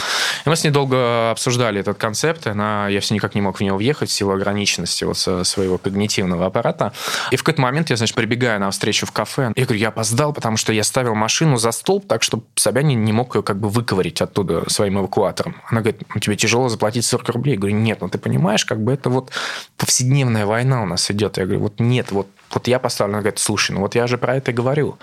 И 0.44 0.48
мы 0.48 0.56
с 0.56 0.64
ней 0.64 0.70
долго 0.70 1.30
обсуждали 1.30 1.80
этот 1.80 1.98
концепт, 1.98 2.46
и 2.46 2.50
она, 2.50 2.88
я 2.88 3.00
все 3.00 3.14
никак 3.14 3.34
не 3.34 3.40
мог 3.40 3.58
в 3.58 3.60
него 3.62 3.76
въехать 3.76 4.10
в 4.10 4.12
силу 4.12 4.32
ограниченности 4.32 5.04
вот 5.04 5.16
своего 5.16 5.78
когнитивного 5.78 6.46
аппарата. 6.46 6.92
И 7.30 7.36
в 7.36 7.42
какой-то 7.42 7.60
момент 7.60 7.90
я, 7.90 7.96
значит, 7.96 8.14
прибегаю 8.14 8.60
на 8.60 8.70
встречу 8.70 9.06
в 9.06 9.12
кафе, 9.12 9.52
я 9.56 9.64
говорю, 9.64 9.80
я 9.80 9.88
опоздал, 9.88 10.32
потому 10.32 10.56
что 10.56 10.72
я 10.72 10.84
ставил 10.84 11.14
машину 11.14 11.56
за 11.56 11.72
столб 11.72 12.06
так, 12.06 12.22
чтобы 12.22 12.44
Собянин 12.56 13.04
не 13.04 13.12
мог 13.12 13.34
ее 13.34 13.42
как 13.42 13.58
бы 13.58 13.68
выковырить 13.68 14.20
оттуда 14.20 14.68
своим 14.68 14.98
эвакуатором. 14.98 15.56
Она 15.70 15.80
говорит, 15.80 16.02
«Ну, 16.14 16.20
тебе 16.20 16.36
тяжело 16.36 16.68
заплатить 16.68 17.04
40 17.04 17.28
рублей. 17.30 17.54
Я 17.54 17.58
говорю, 17.58 17.76
нет, 17.76 17.98
ну 18.00 18.08
ты 18.08 18.18
понимаешь, 18.18 18.64
как 18.64 18.82
бы 18.82 18.92
это 18.92 19.10
вот 19.10 19.30
повседневная 19.76 20.46
война 20.46 20.82
у 20.82 20.86
нас 20.86 21.10
идет. 21.10 21.23
Я 21.36 21.44
говорю, 21.44 21.60
вот 21.60 21.80
нет, 21.80 22.12
вот 22.12 22.28
вот 22.54 22.68
я 22.68 22.78
поставлю, 22.78 23.14
она 23.14 23.20
говорит, 23.20 23.38
слушай, 23.38 23.72
ну 23.72 23.80
вот 23.80 23.94
я 23.94 24.06
же 24.06 24.16
про 24.16 24.36
это 24.36 24.52
и 24.52 24.54
говорю. 24.54 24.96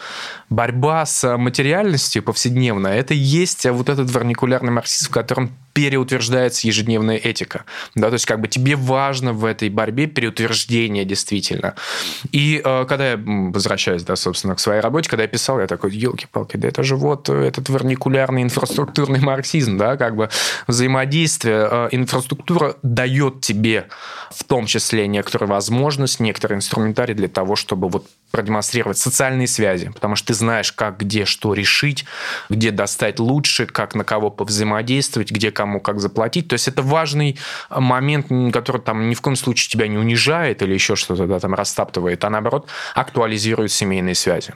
Борьба 0.50 1.06
с 1.06 1.38
материальностью 1.38 2.24
повседневная, 2.24 2.96
это 2.96 3.14
и 3.14 3.18
есть 3.18 3.66
вот 3.66 3.90
этот 3.90 4.10
верникулярный 4.10 4.72
марксизм, 4.72 5.10
в 5.10 5.14
котором 5.14 5.52
переутверждается 5.74 6.68
ежедневная 6.68 7.18
этика. 7.18 7.66
Да, 7.96 8.08
то 8.08 8.14
есть 8.14 8.26
как 8.26 8.42
бы 8.42 8.48
тебе 8.48 8.76
важно 8.76 9.34
в 9.34 9.46
этой 9.46 9.70
борьбе 9.70 10.08
переутверждение 10.08 11.06
действительно. 11.06 11.76
И 12.32 12.62
э, 12.64 12.86
когда 12.88 13.12
я 13.12 13.20
возвращаюсь, 13.26 14.04
да, 14.04 14.16
собственно, 14.16 14.56
к 14.56 14.60
своей 14.60 14.82
работе, 14.82 15.10
когда 15.10 15.24
я 15.24 15.28
писал, 15.30 15.60
я 15.60 15.68
такой, 15.68 15.92
елки-палки, 15.92 16.58
да 16.58 16.68
это 16.68 16.84
же 16.84 16.96
вот 16.96 17.30
этот 17.30 17.70
верникулярный 17.70 18.44
инфраструктурный 18.44 19.20
марксизм, 19.20 19.78
да, 19.78 19.98
как 19.98 20.16
бы 20.16 20.30
взаимодействие. 20.68 21.68
Э, 21.70 21.88
инфраструктура 21.92 22.76
дает 22.84 23.42
тебе 23.42 23.88
в 24.32 24.44
том 24.44 24.66
числе 24.66 25.08
некоторую 25.08 25.50
возможность, 25.50 26.20
некоторый 26.20 26.54
инструментарий 26.54 27.14
для 27.14 27.28
того, 27.28 27.56
чтобы 27.56 27.90
вот 27.90 28.08
продемонстрировать 28.32 28.98
социальные 28.98 29.48
связи, 29.48 29.90
потому 29.94 30.16
что 30.16 30.28
ты 30.28 30.34
знаешь, 30.34 30.72
как, 30.72 30.98
где, 31.00 31.26
что 31.26 31.54
решить, 31.54 32.06
где 32.50 32.72
достать 32.72 33.20
лучше, 33.20 33.66
как 33.66 33.94
на 33.94 34.04
кого 34.04 34.32
повзаимодействовать, 34.32 35.32
где 35.32 35.52
кому 35.62 35.80
как 35.80 36.00
заплатить. 36.00 36.47
То 36.47 36.54
есть 36.54 36.67
это 36.67 36.82
важный 36.82 37.38
момент, 37.69 38.32
м, 38.32 38.52
который 38.52 38.82
там 38.82 39.10
ни 39.10 39.13
в 39.13 39.21
коем 39.21 39.36
случае 39.36 39.69
тебя 39.71 39.88
не 39.88 39.97
унижает 39.97 40.62
или 40.63 40.74
еще 40.74 40.95
что-то 40.95 41.28
да, 41.28 41.39
там 41.39 41.54
растаптывает, 41.54 42.24
а 42.26 42.30
наоборот 42.32 42.67
актуализирует 42.95 43.71
семейные 43.71 44.15
связи. 44.15 44.54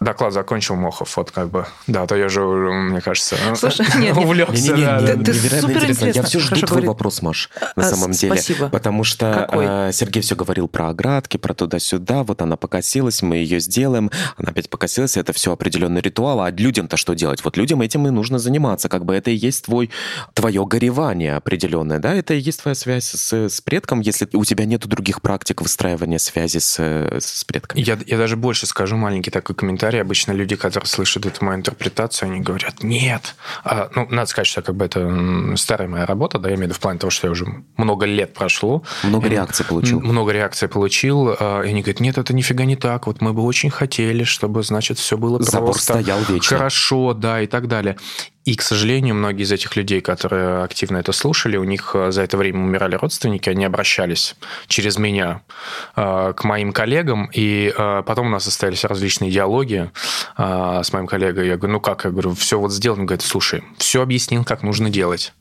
Доклад 0.00 0.32
закончил 0.32 0.76
Мохов, 0.76 1.14
вот 1.18 1.30
как 1.30 1.50
бы, 1.50 1.66
да, 1.86 2.06
то 2.06 2.16
я 2.16 2.30
же, 2.30 2.40
мне 2.40 3.02
кажется, 3.02 3.36
Слушай, 3.54 3.86
нет, 3.98 4.16
увлекся. 4.16 4.72
Не-не-не, 4.72 4.86
да, 4.86 4.98
Ты- 5.00 5.16
да. 5.16 5.24
ты 5.24 5.32
невероятно 5.38 5.60
супер 5.68 5.90
интересно. 5.90 6.06
Я 6.06 6.22
все 6.22 6.38
жду 6.38 6.48
Хорошо 6.48 6.66
твой 6.66 6.76
говорит. 6.76 6.88
вопрос, 6.88 7.22
Маш, 7.22 7.50
на 7.76 7.82
А, 7.82 7.90
самом 7.90 8.12
деле. 8.12 8.32
спасибо. 8.34 8.68
Потому 8.70 9.04
что 9.04 9.46
Какой? 9.46 9.66
э, 9.68 9.92
Сергей 9.92 10.22
все 10.22 10.34
говорил 10.36 10.68
про 10.68 10.88
оградки, 10.88 11.36
про 11.36 11.52
туда-сюда, 11.52 12.22
вот 12.22 12.40
она 12.40 12.56
покосилась, 12.56 13.20
мы 13.20 13.36
ее 13.36 13.60
сделаем, 13.60 14.10
она 14.38 14.52
опять 14.52 14.70
покосилась, 14.70 15.18
это 15.18 15.34
все 15.34 15.52
определенный 15.52 16.00
ритуал, 16.00 16.40
а 16.40 16.50
людям-то 16.50 16.96
что 16.96 17.12
делать? 17.12 17.44
Вот 17.44 17.58
людям 17.58 17.82
этим 17.82 18.06
и 18.06 18.10
нужно 18.10 18.38
заниматься, 18.38 18.88
как 18.88 19.04
бы 19.04 19.14
это 19.14 19.30
и 19.30 19.34
есть 19.34 19.66
твой, 19.66 19.90
твое 20.34 20.64
горевание 20.64 21.36
определенное, 21.36 21.98
да, 21.98 22.14
это 22.14 22.34
и 22.34 22.38
есть 22.40 22.62
твоя 22.62 22.74
связь 22.74 23.04
с, 23.04 23.32
с 23.48 23.60
предком, 23.60 24.00
если 24.00 24.28
у 24.32 24.44
тебя 24.44 24.64
нет 24.64 24.86
других 24.86 25.20
практик 25.22 25.60
выстраивания 25.62 26.18
связи 26.18 26.58
с, 26.58 26.78
с 26.78 27.44
предками. 27.44 27.80
Я, 27.80 27.98
я 28.06 28.16
даже 28.18 28.36
больше 28.36 28.66
скажу, 28.66 28.96
маленький 28.96 29.30
такой 29.30 29.54
комментарий. 29.56 30.00
Обычно 30.00 30.32
люди, 30.32 30.56
которые 30.56 30.88
слышат 30.88 31.26
эту 31.26 31.44
мою 31.44 31.58
интерпретацию, 31.58 32.30
они 32.30 32.40
говорят, 32.40 32.82
нет. 32.82 33.34
А, 33.64 33.90
ну, 33.94 34.06
надо 34.10 34.26
сказать, 34.26 34.46
что 34.46 34.62
как 34.62 34.74
бы 34.76 34.84
это 34.84 35.54
старая 35.56 35.88
моя 35.88 36.06
работа, 36.06 36.38
да, 36.38 36.48
я 36.48 36.54
имею 36.54 36.66
в 36.66 36.70
виду 36.70 36.74
в 36.74 36.80
плане 36.80 36.98
того, 36.98 37.10
что 37.10 37.26
я 37.26 37.30
уже 37.32 37.46
много 37.76 38.06
лет 38.06 38.34
прошло. 38.34 38.82
Много 39.02 39.26
И- 39.26 39.30
реакций 39.30 39.64
получил. 39.64 40.00
Много 40.00 40.32
реакций 40.32 40.68
получил. 40.68 41.34
а, 41.38 41.62
И 41.62 41.68
они 41.70 41.82
говорят, 41.82 42.00
нет, 42.00 42.18
это 42.18 42.32
нифига 42.34 42.64
не 42.64 42.76
так. 42.76 43.06
Вот 43.06 43.20
мы 43.20 43.32
бы 43.32 43.42
очень 43.42 43.70
хотели, 43.70 44.24
чтобы, 44.24 44.62
значит, 44.62 44.98
все 44.98 45.16
было 45.18 45.42
Забор 45.42 45.70
просто 45.72 45.94
стоял 45.94 46.20
вечно. 46.28 46.56
хорошо, 46.56 47.14
да, 47.14 47.40
и 47.42 47.46
так 47.46 47.68
далее. 47.68 47.96
И, 48.44 48.56
к 48.56 48.62
сожалению, 48.62 49.14
многие 49.14 49.42
из 49.42 49.52
этих 49.52 49.76
людей, 49.76 50.00
которые 50.00 50.62
активно 50.62 50.96
это 50.96 51.12
слушали, 51.12 51.58
у 51.58 51.64
них 51.64 51.94
за 52.08 52.22
это 52.22 52.36
время 52.36 52.60
умирали 52.60 52.94
родственники, 52.94 53.50
они 53.50 53.64
обращались 53.64 54.34
через 54.66 54.96
меня 54.96 55.42
к 55.94 56.38
моим 56.42 56.72
коллегам, 56.72 57.30
и 57.34 57.72
потом 57.76 58.28
у 58.28 58.30
нас 58.30 58.44
состоялись 58.44 58.84
различные 58.84 59.30
диалоги 59.30 59.90
с 60.38 60.92
моим 60.92 61.06
коллегой. 61.06 61.48
Я 61.48 61.56
говорю, 61.56 61.74
ну 61.74 61.80
как? 61.80 62.04
Я 62.04 62.10
говорю, 62.10 62.34
все 62.34 62.58
вот 62.58 62.72
сделано. 62.72 63.02
Он 63.02 63.06
говорит, 63.06 63.22
слушай, 63.22 63.62
все 63.76 64.02
объяснил, 64.02 64.44
как 64.44 64.62
нужно 64.62 64.88
делать 64.88 65.34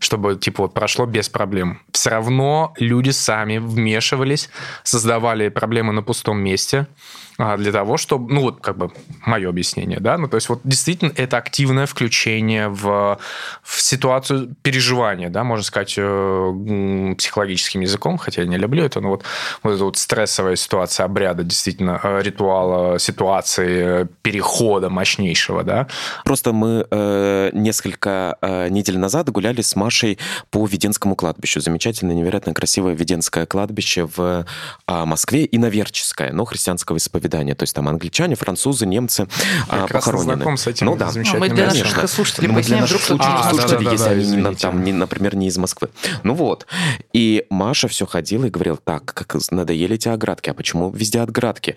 чтобы 0.00 0.36
типа 0.36 0.64
вот 0.64 0.74
прошло 0.74 1.06
без 1.06 1.30
проблем. 1.30 1.80
Все 1.92 2.10
равно 2.10 2.74
люди 2.78 3.10
сами 3.10 3.56
вмешивались, 3.56 4.50
создавали 4.82 5.48
проблемы 5.48 5.92
на 5.94 6.02
пустом 6.02 6.40
месте. 6.40 6.88
А, 7.36 7.56
для 7.56 7.72
того, 7.72 7.96
чтобы, 7.96 8.32
ну 8.32 8.42
вот 8.42 8.60
как 8.60 8.76
бы 8.76 8.92
мое 9.26 9.48
объяснение, 9.48 9.98
да, 9.98 10.16
ну 10.18 10.28
то 10.28 10.36
есть 10.36 10.48
вот 10.48 10.60
действительно 10.62 11.12
это 11.16 11.36
активное 11.36 11.86
включение 11.86 12.68
в, 12.68 13.18
в 13.62 13.82
ситуацию 13.82 14.54
переживания, 14.62 15.30
да, 15.30 15.42
можно 15.42 15.64
сказать 15.64 15.94
э, 15.96 17.14
психологическим 17.18 17.80
языком, 17.80 18.18
хотя 18.18 18.42
я 18.42 18.46
не 18.48 18.56
люблю 18.56 18.84
это, 18.84 19.00
но 19.00 19.08
вот, 19.08 19.24
вот 19.64 19.74
эта 19.74 19.84
вот 19.84 19.96
стрессовая 19.96 20.54
ситуация 20.54 21.06
обряда, 21.06 21.42
действительно, 21.42 21.98
э, 22.04 22.22
ритуала, 22.22 23.00
ситуации 23.00 24.06
перехода 24.22 24.88
мощнейшего, 24.88 25.64
да. 25.64 25.88
Просто 26.24 26.52
мы 26.52 26.86
э, 26.88 27.50
несколько 27.52 28.38
э, 28.42 28.68
недель 28.68 28.98
назад 28.98 29.28
гуляли 29.30 29.60
с 29.60 29.74
Машей 29.74 30.18
по 30.50 30.64
Веденскому 30.66 31.16
кладбищу. 31.16 31.60
Замечательное, 31.60 32.14
невероятно 32.14 32.54
красивое 32.54 32.94
Веденское 32.94 33.44
кладбище 33.44 34.06
в 34.06 34.46
э, 34.86 35.04
Москве 35.04 35.44
и 35.44 35.58
Наверческое, 35.58 36.32
но 36.32 36.44
христианского 36.44 36.98
исповедания 36.98 37.23
исповедания. 37.24 37.54
То 37.54 37.62
есть 37.62 37.74
там 37.74 37.88
англичане, 37.88 38.34
французы, 38.34 38.86
немцы 38.86 39.26
Я 39.70 39.86
похоронены. 39.86 40.34
знаком 40.34 40.56
с 40.56 40.66
этим 40.66 40.86
ну, 40.86 40.96
да. 40.96 41.10
Мы 41.38 41.48
для 41.48 41.66
наших 41.66 42.08
слушателей 42.08 42.48
Мы 42.48 42.62
для 42.62 42.80
наших 42.80 43.00
слушателей, 43.02 43.34
а, 43.34 43.50
слушателей 43.50 43.78
да, 43.78 43.84
да, 43.84 43.92
если 43.92 44.04
да, 44.04 44.10
они, 44.10 44.22
извините. 44.22 44.60
там, 44.60 44.84
не, 44.84 44.92
например, 44.92 45.36
не 45.36 45.48
из 45.48 45.56
Москвы. 45.58 45.88
Ну 46.22 46.34
вот. 46.34 46.66
И 47.12 47.46
Маша 47.50 47.88
все 47.88 48.06
ходила 48.06 48.44
и 48.46 48.50
говорила, 48.50 48.76
так, 48.76 49.04
как 49.04 49.34
надоели 49.50 49.94
эти 49.94 50.08
оградки, 50.08 50.50
а 50.50 50.54
почему 50.54 50.90
везде 50.90 51.20
оградки? 51.20 51.76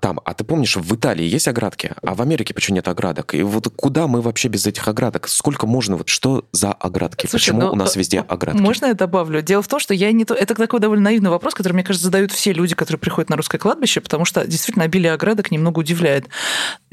Там, 0.00 0.20
а 0.24 0.34
ты 0.34 0.44
помнишь, 0.44 0.76
в 0.76 0.94
Италии 0.94 1.24
есть 1.24 1.48
оградки, 1.48 1.92
а 2.02 2.14
в 2.14 2.22
Америке 2.22 2.54
почему 2.54 2.76
нет 2.76 2.88
оградок? 2.88 3.34
И 3.34 3.42
вот 3.42 3.68
куда 3.74 4.06
мы 4.06 4.20
вообще 4.20 4.48
без 4.48 4.66
этих 4.66 4.86
оградок? 4.88 5.28
Сколько 5.28 5.66
можно? 5.66 5.96
Вот 5.96 6.08
что 6.08 6.44
за 6.52 6.72
оградки? 6.72 7.26
Слушай, 7.26 7.42
почему 7.42 7.60
ну, 7.62 7.72
у 7.72 7.76
нас 7.76 7.96
везде 7.96 8.20
оградки? 8.20 8.60
Можно 8.60 8.86
я 8.86 8.94
добавлю? 8.94 9.42
Дело 9.42 9.62
в 9.62 9.68
том, 9.68 9.80
что 9.80 9.94
я 9.94 10.12
не 10.12 10.24
то... 10.24 10.34
Это 10.34 10.54
такой 10.54 10.80
довольно 10.80 11.04
наивный 11.04 11.30
вопрос, 11.30 11.54
который, 11.54 11.74
мне 11.74 11.82
кажется, 11.82 12.06
задают 12.06 12.32
все 12.32 12.52
люди, 12.52 12.74
которые 12.74 12.98
приходят 12.98 13.30
на 13.30 13.36
русское 13.36 13.58
кладбище, 13.58 14.00
потому 14.00 14.24
что 14.24 14.46
действительно 14.46 14.84
обилие 14.86 15.12
оградок 15.12 15.50
немного 15.50 15.80
удивляет. 15.80 16.28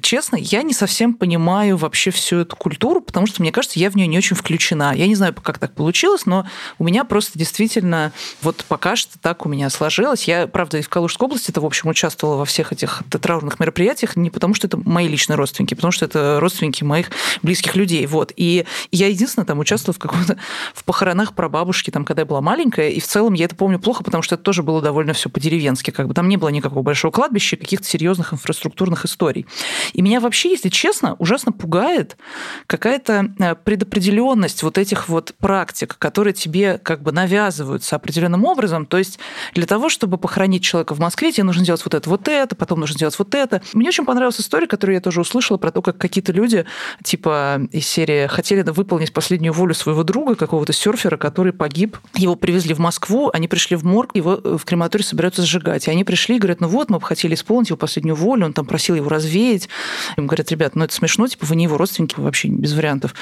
Честно, 0.04 0.36
я 0.36 0.64
не 0.64 0.74
совсем 0.74 1.14
понимаю 1.14 1.78
вообще 1.78 2.12
всю 2.12 2.40
эту 2.40 2.56
культуру, 2.56 3.02
потому 3.02 3.26
что, 3.26 3.42
мне 3.42 3.52
кажется, 3.52 3.80
я 3.80 3.90
в 3.90 3.96
нее 3.96 4.06
не 4.06 4.18
очень 4.18 4.36
включена. 4.36 4.94
Я 4.94 5.08
не 5.08 5.16
знаю, 5.16 5.34
как 5.34 5.60
так 5.60 5.74
получилось, 5.74 6.26
но 6.26 6.46
у 6.78 6.84
меня 6.84 7.06
просто 7.06 7.40
действительно 7.40 8.12
вот 8.42 8.66
пока 8.68 8.96
что 8.96 9.18
так 9.20 9.46
у 9.46 9.50
меня 9.50 9.70
сложилось. 9.70 10.28
Я, 10.28 10.48
правда, 10.48 10.78
и 10.78 10.82
в 10.82 10.90
Калужской 10.90 11.26
области 11.26 11.52
это, 11.52 11.62
в 11.62 11.66
общем, 11.66 11.90
участвовала 11.90 12.36
во 12.36 12.46
всех 12.46 12.74
этих 12.74 13.02
траурных 13.10 13.60
мероприятиях 13.60 14.16
не 14.18 14.30
потому, 14.30 14.54
что 14.54 14.68
это 14.68 14.78
мои 14.78 15.08
личные 15.08 15.38
родственники, 15.38 15.74
потому 15.74 15.92
что 15.92 16.06
это 16.06 16.40
родственники 16.42 16.84
моих 16.84 17.10
близких 17.42 17.76
людей. 17.76 18.06
Вот. 18.06 18.34
И 18.36 18.66
я 18.92 19.08
единственное 19.08 19.46
там 19.46 19.60
участвовала 19.60 19.96
в 19.96 20.00
каком-то 20.00 20.38
в 20.74 20.84
похоронах 20.84 21.34
прабабушки, 21.34 21.92
там, 21.92 22.04
когда 22.04 22.24
я 22.24 22.26
была 22.26 22.42
маленькая, 22.42 22.90
и 22.90 23.00
в 23.00 23.08
целом 23.08 23.34
я 23.34 23.46
это 23.46 23.56
помню 23.56 23.80
плохо, 23.80 24.04
потому 24.04 24.22
что 24.22 24.36
это 24.36 24.44
тоже 24.44 24.64
было 24.64 24.82
довольно 24.82 25.14
все 25.14 25.30
по-деревенски. 25.30 25.92
Как 25.92 26.10
бы 26.10 26.14
там 26.14 26.28
не 26.28 26.36
было 26.36 26.50
никакого 26.50 26.84
большого 26.84 27.14
кладбища, 27.14 27.56
каких-то 27.56 27.88
серьезных 27.88 28.34
инфраструктурных 28.34 28.74
структурных 28.74 29.06
историй. 29.06 29.46
И 29.94 30.02
меня 30.02 30.20
вообще, 30.20 30.52
если 30.52 30.70
честно, 30.70 31.16
ужасно 31.20 31.52
пугает 31.52 32.18
какая-то 32.68 33.34
э, 33.40 33.56
предопределенность 33.56 34.64
вот 34.64 34.78
этих 34.78 35.10
вот 35.10 35.34
практик, 35.38 35.96
которые 35.98 36.34
тебе 36.34 36.78
как 36.78 37.02
бы 37.02 37.12
навязываются 37.12 37.96
определенным 37.96 38.46
образом. 38.46 38.86
То 38.86 38.98
есть 38.98 39.20
для 39.54 39.66
того, 39.66 39.90
чтобы 39.90 40.18
похоронить 40.18 40.64
человека 40.64 40.96
в 40.96 41.00
Москве, 41.00 41.32
тебе 41.32 41.44
нужно 41.44 41.66
делать 41.66 41.84
вот 41.86 41.94
это, 41.94 42.10
вот 42.10 42.28
это, 42.28 42.56
потом 42.56 42.80
нужно 42.80 42.98
делать 42.98 43.18
вот 43.18 43.36
это. 43.36 43.62
Мне 43.74 43.90
очень 43.90 44.06
понравилась 44.06 44.40
история, 44.40 44.68
которую 44.68 44.96
я 44.96 45.02
тоже 45.02 45.22
услышала 45.22 45.58
про 45.58 45.72
то, 45.72 45.82
как 45.82 45.98
какие-то 45.98 46.32
люди, 46.32 46.66
типа 47.04 47.62
из 47.72 47.88
серии, 47.88 48.28
хотели 48.28 48.62
выполнить 48.62 49.14
последнюю 49.14 49.54
волю 49.54 49.74
своего 49.74 50.04
друга, 50.04 50.36
какого-то 50.36 50.74
серфера, 50.74 51.18
который 51.18 51.54
погиб. 51.54 51.98
Его 52.16 52.36
привезли 52.36 52.74
в 52.74 52.80
Москву, 52.80 53.30
они 53.34 53.48
пришли 53.48 53.76
в 53.76 53.84
морг, 53.84 54.12
его 54.16 54.40
э, 54.44 54.58
в 54.58 54.66
крематории 54.66 55.04
собираются 55.04 55.44
сжигать. 55.44 55.88
И 55.88 55.92
они 55.92 56.04
пришли 56.04 56.38
и 56.38 56.40
говорят, 56.40 56.62
ну 56.62 56.68
вот, 56.68 56.90
мы 56.90 57.00
бы 57.00 57.06
хотели 57.06 57.36
исполнить 57.36 57.70
его 57.70 57.78
последнюю 57.78 58.16
волю, 58.16 58.46
он 58.46 58.54
там 58.54 58.66
просил 58.66 58.96
его 58.96 59.10
развеять. 59.10 59.70
Им 60.18 60.28
говорят, 60.28 60.52
ребят, 60.52 60.76
ну 60.76 60.84
это 60.84 60.94
смешно, 60.94 61.28
типа 61.28 61.46
вы 61.46 61.56
не 61.56 61.66
его 61.66 61.78
родственники, 61.78 62.16
вообще 62.18 62.48
без 62.48 62.74
вариантов. 62.74 63.14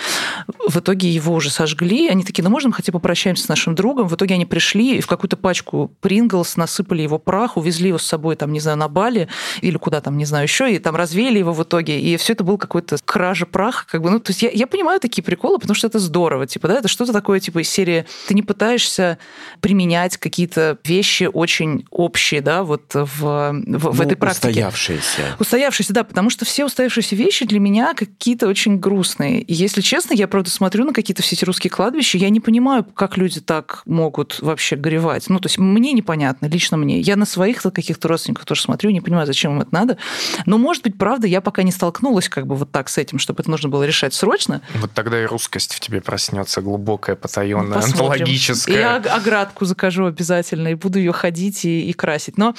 В 0.68 0.78
итоге 0.78 1.10
его 1.10 1.34
уже 1.34 1.50
сожгли. 1.50 2.08
Они 2.08 2.24
такие, 2.24 2.44
ну 2.44 2.50
можно 2.50 2.70
мы 2.70 2.76
хотя 2.76 2.92
бы 2.92 3.00
попрощаемся 3.00 3.44
с 3.44 3.48
нашим 3.48 3.76
другом? 3.76 4.08
В 4.08 4.16
итоге 4.16 4.36
они 4.36 4.46
пришли 4.46 4.98
и 4.98 5.02
в 5.02 5.08
какую-то 5.08 5.38
пачку 5.38 5.92
Принглс 6.00 6.56
насыпали 6.56 7.02
его 7.02 7.20
прах, 7.20 7.58
увезли 7.58 7.90
его 7.90 7.98
с 7.98 8.06
собой, 8.06 8.36
там, 8.36 8.54
не 8.54 8.60
знаю, 8.60 8.78
на 8.78 8.88
Бали 8.88 9.28
или 9.62 9.78
куда 9.78 10.00
там, 10.02 10.18
не 10.18 10.26
знаю, 10.26 10.44
еще, 10.44 10.74
и 10.74 10.80
там 10.80 10.96
развеяли 10.96 11.40
его 11.40 11.54
в 11.54 11.64
итоге. 11.64 12.00
И 12.00 12.16
все 12.18 12.34
это 12.34 12.44
был 12.44 12.58
какой-то 12.58 12.98
кража 13.04 13.46
праха. 13.46 13.86
Как 13.88 14.02
бы, 14.02 14.10
ну, 14.10 14.20
то 14.20 14.32
есть 14.32 14.42
я, 14.42 14.50
я 14.52 14.68
понимаю 14.68 15.00
такие 15.00 15.24
приколы, 15.24 15.60
потому 15.60 15.76
что 15.76 15.88
это 15.88 16.00
здорово. 16.00 16.48
Типа, 16.48 16.68
да, 16.68 16.76
это 16.80 16.88
что-то 16.88 17.12
такое, 17.12 17.40
типа, 17.40 17.60
из 17.60 17.70
серии 17.70 18.06
ты 18.28 18.34
не 18.34 18.42
пытаешься 18.42 19.18
применять 19.60 20.18
какие-то 20.18 20.78
вещи 20.86 21.30
очень 21.32 21.86
общие, 21.92 22.42
да, 22.42 22.64
вот 22.64 22.94
в, 22.94 23.06
в, 23.06 23.52
ну, 23.52 23.78
в 23.78 24.02
этой 24.02 24.16
практике. 24.16 24.50
Устоявшиеся. 24.50 25.36
Устоявшиеся, 25.40 25.94
да, 25.94 26.04
потому 26.04 26.30
что 26.30 26.46
все 26.52 26.66
устоявшиеся 26.66 27.16
вещи 27.16 27.46
для 27.46 27.62
меня 27.62 27.94
какие-то 27.94 28.46
очень 28.48 28.78
грустные. 28.78 29.42
И 29.42 29.54
если 29.54 29.80
честно, 29.80 30.14
я, 30.14 30.28
правда, 30.28 30.50
смотрю 30.50 30.84
на 30.84 30.92
какие-то 30.92 31.24
все 31.24 31.38
эти 31.38 31.46
русские 31.46 31.72
кладбища, 31.72 32.18
я 32.18 32.30
не 32.30 32.42
понимаю, 32.42 32.84
как 32.84 33.16
люди 33.16 33.40
так 33.40 33.84
могут 33.86 34.42
вообще 34.42 34.76
горевать. 34.76 35.30
Ну, 35.30 35.40
то 35.40 35.48
есть 35.48 35.58
мне 35.58 35.94
непонятно, 35.94 36.48
лично 36.48 36.76
мне. 36.76 37.00
Я 37.00 37.16
на 37.16 37.26
своих 37.26 37.62
каких-то 37.62 38.10
родственниках 38.10 38.46
тоже 38.46 38.64
смотрю, 38.64 38.90
не 38.90 39.00
понимаю, 39.00 39.28
зачем 39.28 39.54
им 39.54 39.62
это 39.62 39.74
надо. 39.74 39.98
Но, 40.46 40.58
может 40.58 40.84
быть, 40.84 40.98
правда, 40.98 41.26
я 41.26 41.40
пока 41.40 41.64
не 41.64 41.72
столкнулась 41.72 42.28
как 42.28 42.48
бы 42.48 42.56
вот 42.56 42.70
так 42.70 42.90
с 42.90 42.98
этим, 42.98 43.18
чтобы 43.18 43.42
это 43.44 43.50
нужно 43.50 43.70
было 43.70 43.84
решать 43.84 44.14
срочно. 44.14 44.62
Вот 44.76 44.92
тогда 44.92 45.22
и 45.22 45.26
русскость 45.26 45.74
в 45.74 45.80
тебе 45.80 46.02
проснется 46.02 46.62
глубокая, 46.62 47.16
потаенная, 47.16 47.80
ну, 47.80 47.86
онтологическая. 47.86 48.78
Я 48.78 48.96
оградку 48.98 49.64
закажу 49.64 50.06
обязательно 50.06 50.68
и 50.68 50.74
буду 50.74 51.00
ее 51.00 51.14
ходить 51.14 51.64
и, 51.64 51.90
и 51.90 51.94
красить. 51.94 52.38
Но 52.38 52.56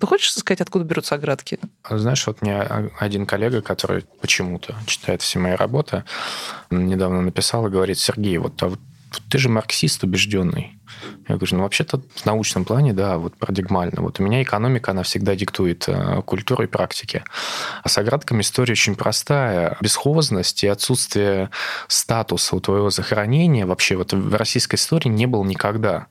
ты 0.00 0.06
хочешь 0.06 0.32
сказать, 0.32 0.60
откуда 0.60 0.84
берутся 0.84 1.14
оградки? 1.14 1.60
Знаешь, 1.88 2.26
вот 2.26 2.42
мне 2.42 2.60
один 2.98 3.25
коллега, 3.26 3.62
который 3.62 4.04
почему-то 4.20 4.74
читает 4.86 5.22
все 5.22 5.38
мои 5.38 5.52
работы, 5.52 6.04
недавно 6.70 7.22
написал 7.22 7.66
и 7.66 7.70
говорит, 7.70 7.98
Сергей, 7.98 8.38
вот, 8.38 8.62
а 8.62 8.68
вот 8.68 8.80
ты 9.28 9.38
же 9.38 9.48
марксист 9.48 10.02
убежденный. 10.04 10.78
Я 11.28 11.36
говорю, 11.36 11.56
ну 11.56 11.62
вообще-то 11.62 12.00
в 12.14 12.26
научном 12.26 12.64
плане, 12.64 12.92
да, 12.92 13.18
вот 13.18 13.36
парадигмально. 13.36 14.02
Вот 14.02 14.20
у 14.20 14.22
меня 14.22 14.42
экономика, 14.42 14.92
она 14.92 15.02
всегда 15.02 15.34
диктует 15.34 15.88
э, 15.88 16.22
культуру 16.22 16.64
и 16.64 16.66
практики. 16.66 17.24
А 17.82 17.88
с 17.88 17.98
оградками 17.98 18.42
история 18.42 18.72
очень 18.72 18.94
простая. 18.94 19.76
Бесхозность 19.80 20.62
и 20.64 20.68
отсутствие 20.68 21.50
статуса 21.88 22.56
у 22.56 22.60
твоего 22.60 22.90
захоронения 22.90 23.66
вообще 23.66 23.96
вот 23.96 24.12
в 24.12 24.34
российской 24.34 24.76
истории 24.76 25.08
не 25.08 25.26
было 25.26 25.44
никогда 25.44 26.06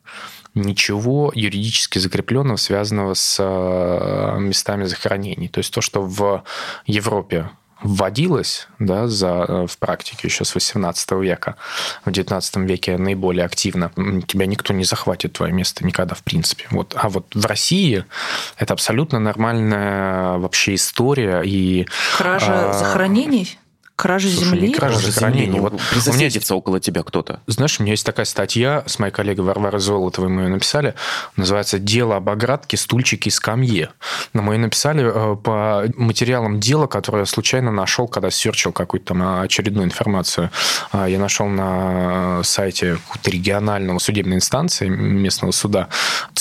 ничего 0.56 1.32
юридически 1.36 2.00
закрепленного, 2.00 2.58
связанного 2.58 3.13
с 3.13 3.38
э, 3.39 4.39
местами 4.39 4.86
захоронений. 4.86 5.48
То 5.50 5.60
есть 5.60 5.74
то, 5.74 5.82
что 5.82 6.02
в 6.02 6.44
Европе 6.86 7.50
вводилось 7.84 8.68
да, 8.80 9.08
за, 9.08 9.46
э, 9.48 9.68
в 9.68 9.78
практике 9.78 10.28
еще 10.28 10.46
с 10.46 10.56
18 10.56 11.12
века, 11.12 11.56
в 12.04 12.12
19 12.12 12.58
веке 12.58 12.98
наиболее 12.98 13.46
активно, 13.46 13.91
тебя 14.28 14.46
никто 14.46 14.74
не 14.74 14.84
захватит 14.84 15.34
твое 15.34 15.54
место 15.54 15.86
никогда 15.86 16.15
в 16.15 16.24
принципе. 16.24 16.65
Вот. 16.72 16.94
А 16.98 17.10
вот 17.10 17.28
в 17.34 17.46
России 17.46 18.06
это 18.58 18.74
абсолютно 18.74 19.20
нормальная 19.20 20.38
вообще 20.38 20.76
история. 20.76 21.41
И, 21.41 21.86
Кража 22.18 22.70
а, 22.70 22.74
захоронений? 22.74 23.60
Кража 23.95 24.29
Слушай, 24.29 24.49
земли? 24.49 24.67
Не 24.67 24.73
кража 24.73 24.99
захоронения. 24.99 25.62
Вот 25.62 25.79
присоседится 25.91 26.53
меня... 26.53 26.58
около 26.58 26.79
тебя 26.79 27.03
кто-то. 27.03 27.39
Знаешь, 27.47 27.79
у 27.79 27.84
меня 27.84 27.93
есть 27.93 28.05
такая 28.05 28.25
статья 28.25 28.84
с 28.86 28.99
моей 28.99 29.13
коллегой 29.13 29.45
Варварой 29.45 29.79
Золотовой, 29.79 30.29
мы 30.29 30.43
ее 30.43 30.47
написали, 30.49 30.95
называется 31.38 31.79
«Дело 31.79 32.17
об 32.17 32.29
оградке, 32.29 32.77
стульчики 32.77 33.29
и 33.29 33.31
скамье». 33.31 33.89
Но 34.34 34.41
мы 34.41 34.55
ее 34.55 34.60
написали 34.60 35.03
э, 35.05 35.36
по 35.38 35.86
материалам 35.95 36.60
дела, 36.60 36.88
которое 36.88 37.19
я 37.19 37.25
случайно 37.25 37.71
нашел, 37.71 38.08
когда 38.08 38.29
серчил 38.29 38.71
какую-то 38.71 39.08
там 39.08 39.41
очередную 39.41 39.86
информацию. 39.86 40.49
А, 40.91 41.08
я 41.08 41.19
нашел 41.19 41.47
на 41.47 42.41
сайте 42.43 42.97
регионального 43.23 43.99
судебной 43.99 44.38
инстанции 44.38 44.88
местного 44.88 45.51
суда 45.51 45.89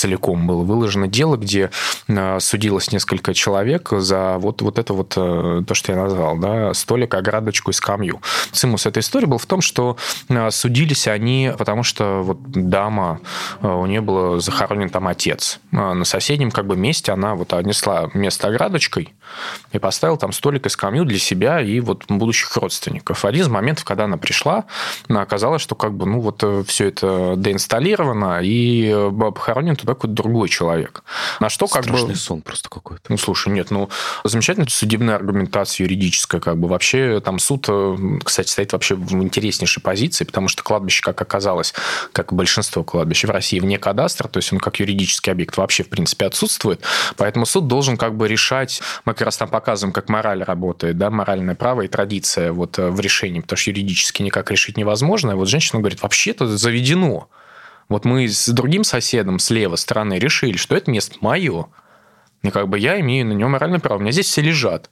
целиком 0.05 0.47
было 0.47 0.63
выложено 0.63 1.09
дело, 1.09 1.37
где 1.37 1.71
э, 2.09 2.41
судилось 2.41 2.93
несколько 2.93 3.33
человек 3.33 3.89
за 3.91 4.37
вот, 4.39 4.61
вот 4.63 4.79
это 4.79 4.93
вот, 4.93 5.15
э, 5.17 5.63
то, 5.67 5.75
что 5.75 5.93
я 5.93 5.99
назвал, 5.99 6.37
да, 6.37 6.75
столик, 6.75 7.15
ограда 7.15 7.44
градочку 7.45 7.71
и 7.71 7.75
скамью. 7.75 8.21
Цимус 8.53 8.87
этой 8.87 9.01
истории 9.01 9.27
был 9.27 9.39
в 9.39 9.47
том, 9.47 9.61
что 9.61 9.97
судились 10.51 11.07
они, 11.07 11.53
потому 11.57 11.83
что 11.83 12.23
вот 12.23 12.39
дама, 12.43 13.21
у 13.61 13.87
нее 13.87 14.01
был 14.01 14.41
захоронен 14.41 14.89
там 14.89 15.07
отец. 15.07 15.61
На 15.71 16.05
соседнем 16.05 16.51
как 16.51 16.67
бы 16.67 16.77
месте 16.77 17.13
она 17.13 17.35
вот 17.35 17.53
отнесла 17.53 18.09
место 18.15 18.49
оградочкой 18.49 19.15
и 19.73 19.79
поставила 19.79 20.17
там 20.19 20.33
столик 20.33 20.67
и 20.67 20.69
скамью 20.69 21.05
для 21.05 21.19
себя 21.19 21.61
и 21.61 21.81
вот 21.81 22.05
будущих 22.09 22.57
родственников. 22.57 23.25
Один 23.25 23.43
из 23.43 23.49
моментов, 23.49 23.85
когда 23.85 24.05
она 24.05 24.17
пришла, 24.17 24.65
оказалось, 25.09 25.63
что 25.63 25.75
как 25.75 25.95
бы, 25.95 26.07
ну, 26.07 26.21
вот 26.21 26.43
э, 26.43 26.63
все 26.67 26.89
это 26.89 27.35
деинсталлировано, 27.37 28.41
и 28.43 28.91
э, 28.95 29.11
похоронен 29.11 29.77
туда 29.77 29.95
какой-то 29.95 30.15
другой 30.15 30.49
человек. 30.49 31.05
На 31.41 31.49
что 31.49 31.67
как 31.67 31.85
Страшный 31.85 32.09
бы... 32.11 32.17
сон 32.17 32.43
просто 32.43 32.69
какой-то. 32.69 33.03
Ну, 33.09 33.17
слушай, 33.17 33.53
нет, 33.53 33.71
ну, 33.71 33.89
замечательная 34.25 34.69
судебная 34.69 35.17
аргументация 35.17 35.85
юридическая, 35.85 36.41
как 36.41 36.59
бы 36.59 36.69
вообще 36.69 37.21
там 37.21 37.34
суд, 37.39 37.67
э, 37.69 37.97
кстати, 38.25 38.49
стоит 38.49 38.73
вообще 38.73 38.95
в 38.95 39.13
интереснейшей 39.15 39.83
позиции, 39.83 40.25
потому 40.25 40.49
что 40.49 40.63
кладбище, 40.63 41.03
как 41.03 41.21
оказалось, 41.21 41.75
как 42.13 42.33
большинство 42.33 42.85
кладбищ 42.85 43.25
в 43.25 43.31
России, 43.31 43.61
вне 43.61 43.79
кадастра, 43.79 44.29
то 44.29 44.39
есть 44.39 44.53
он 44.53 44.59
как 44.59 44.81
юридический 44.81 45.33
объект 45.33 45.57
вообще, 45.57 45.83
в 45.83 45.89
принципе, 45.89 46.27
отсутствует, 46.27 46.83
поэтому 47.17 47.47
суд 47.47 47.69
должен 47.69 47.97
как 47.97 48.17
бы 48.17 48.29
решать, 48.29 48.81
мы 49.05 49.15
как 49.15 49.23
раз 49.23 49.37
там 49.37 49.49
показываем, 49.49 49.93
как 49.93 50.09
мораль 50.09 50.43
работает, 50.43 50.99
да, 50.99 51.11
моральное 51.11 51.55
право 51.55 51.83
и 51.83 51.89
традиция 51.89 52.53
вот 52.53 52.79
в 52.79 53.01
решении, 53.01 53.41
потому 53.41 53.57
что 53.57 53.71
юридически 53.71 54.23
никак 54.23 54.51
решить 54.51 54.77
невозможно, 54.77 55.33
и 55.33 55.35
вот 55.35 55.49
женщина 55.49 55.81
говорит, 55.81 56.03
вообще-то 56.03 56.47
заведено. 56.47 57.29
Вот 57.89 58.05
мы 58.05 58.29
с 58.29 58.49
другим 58.49 58.85
соседом 58.85 59.39
с 59.39 59.51
левой 59.51 59.79
стороны 59.79 60.15
решили, 60.15 60.57
что 60.57 60.75
это 60.75 60.91
место 60.91 61.17
мое. 61.21 61.67
И 62.43 62.51
как 62.51 62.69
бы 62.69 62.79
я 62.79 63.01
имею 63.01 63.27
на 63.27 63.33
нем 63.33 63.53
моральное 63.53 63.79
право. 63.79 63.99
У 63.99 64.01
меня 64.01 64.13
здесь 64.13 64.27
все 64.27 64.43
лежат. 64.43 64.91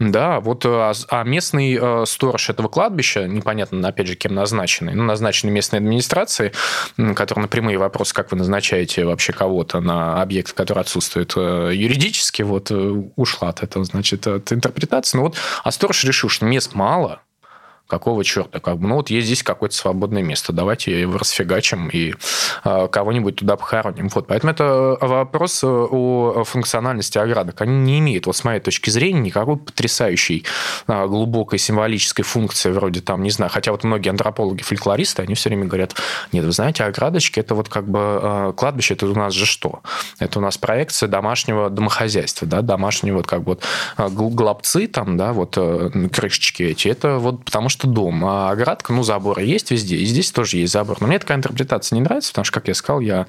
Да, 0.00 0.40
вот 0.40 0.64
а, 0.64 0.92
а 1.10 1.24
местный 1.24 1.78
э, 1.78 2.06
сторож 2.06 2.48
этого 2.48 2.68
кладбища, 2.68 3.28
непонятно, 3.28 3.86
опять 3.86 4.06
же, 4.06 4.14
кем 4.14 4.34
назначенный, 4.34 4.94
ну, 4.94 5.04
назначенный 5.04 5.52
местной 5.52 5.78
администрацией, 5.78 6.52
который 7.14 7.40
на 7.40 7.48
прямые 7.48 7.76
вопросы, 7.76 8.14
как 8.14 8.32
вы 8.32 8.38
назначаете 8.38 9.04
вообще 9.04 9.34
кого-то 9.34 9.80
на 9.80 10.22
объект, 10.22 10.54
который 10.54 10.80
отсутствует 10.80 11.34
э, 11.36 11.72
юридически, 11.74 12.40
вот 12.40 12.70
ушла 12.70 13.50
от 13.50 13.62
этого, 13.62 13.84
значит, 13.84 14.26
от 14.26 14.50
интерпретации. 14.50 15.18
Ну 15.18 15.24
вот, 15.24 15.36
а 15.64 15.70
сторож 15.70 16.02
решил, 16.04 16.30
что 16.30 16.46
мест 16.46 16.74
мало, 16.74 17.20
какого 17.90 18.24
черта? 18.24 18.60
Как 18.60 18.78
бы, 18.78 18.88
ну, 18.88 18.94
вот 18.94 19.10
есть 19.10 19.26
здесь 19.26 19.42
какое-то 19.42 19.74
свободное 19.74 20.22
место, 20.22 20.52
давайте 20.52 20.98
его 20.98 21.18
расфигачим 21.18 21.88
и 21.88 22.14
э, 22.64 22.88
кого-нибудь 22.90 23.36
туда 23.36 23.56
похороним. 23.56 24.08
Вот, 24.08 24.28
поэтому 24.28 24.52
это 24.52 24.96
вопрос 25.00 25.62
о 25.64 26.44
функциональности 26.44 27.18
оградок. 27.18 27.60
Они 27.60 27.76
не 27.76 27.98
имеют, 27.98 28.26
вот 28.26 28.36
с 28.36 28.44
моей 28.44 28.60
точки 28.60 28.90
зрения, 28.90 29.20
никакой 29.20 29.56
потрясающей 29.56 30.46
э, 30.86 31.06
глубокой 31.06 31.58
символической 31.58 32.24
функции, 32.24 32.70
вроде 32.70 33.00
там, 33.00 33.22
не 33.22 33.30
знаю, 33.30 33.50
хотя 33.50 33.72
вот 33.72 33.84
многие 33.84 34.10
антропологи, 34.10 34.62
фольклористы, 34.62 35.22
они 35.22 35.34
все 35.34 35.50
время 35.50 35.66
говорят, 35.66 35.96
нет, 36.32 36.44
вы 36.44 36.52
знаете, 36.52 36.84
оградочки, 36.84 37.40
это 37.40 37.54
вот 37.54 37.68
как 37.68 37.88
бы 37.88 38.20
э, 38.22 38.52
кладбище, 38.56 38.94
это 38.94 39.06
у 39.06 39.14
нас 39.14 39.34
же 39.34 39.46
что? 39.46 39.80
Это 40.20 40.38
у 40.38 40.42
нас 40.42 40.56
проекция 40.56 41.08
домашнего 41.08 41.68
домохозяйства, 41.68 42.46
да, 42.46 42.62
домашнего 42.62 43.16
вот 43.16 43.26
как 43.26 43.42
бы 43.42 43.58
вот 43.96 44.32
глобцы 44.32 44.86
там, 44.86 45.16
да, 45.16 45.32
вот 45.32 45.58
крышечки 46.12 46.62
эти, 46.62 46.88
это 46.88 47.18
вот 47.18 47.44
потому 47.44 47.68
что 47.68 47.79
что 47.80 47.88
дом. 47.88 48.24
А 48.24 48.50
оградка, 48.50 48.92
ну, 48.92 49.02
заборы 49.02 49.44
есть 49.44 49.70
везде, 49.70 49.96
и 49.96 50.04
здесь 50.04 50.30
тоже 50.30 50.58
есть 50.58 50.72
забор. 50.72 50.98
Но 51.00 51.06
мне 51.06 51.18
такая 51.18 51.38
интерпретация 51.38 51.96
не 51.96 52.02
нравится, 52.02 52.30
потому 52.30 52.44
что, 52.44 52.54
как 52.54 52.68
я 52.68 52.74
сказал, 52.74 53.00
я 53.00 53.26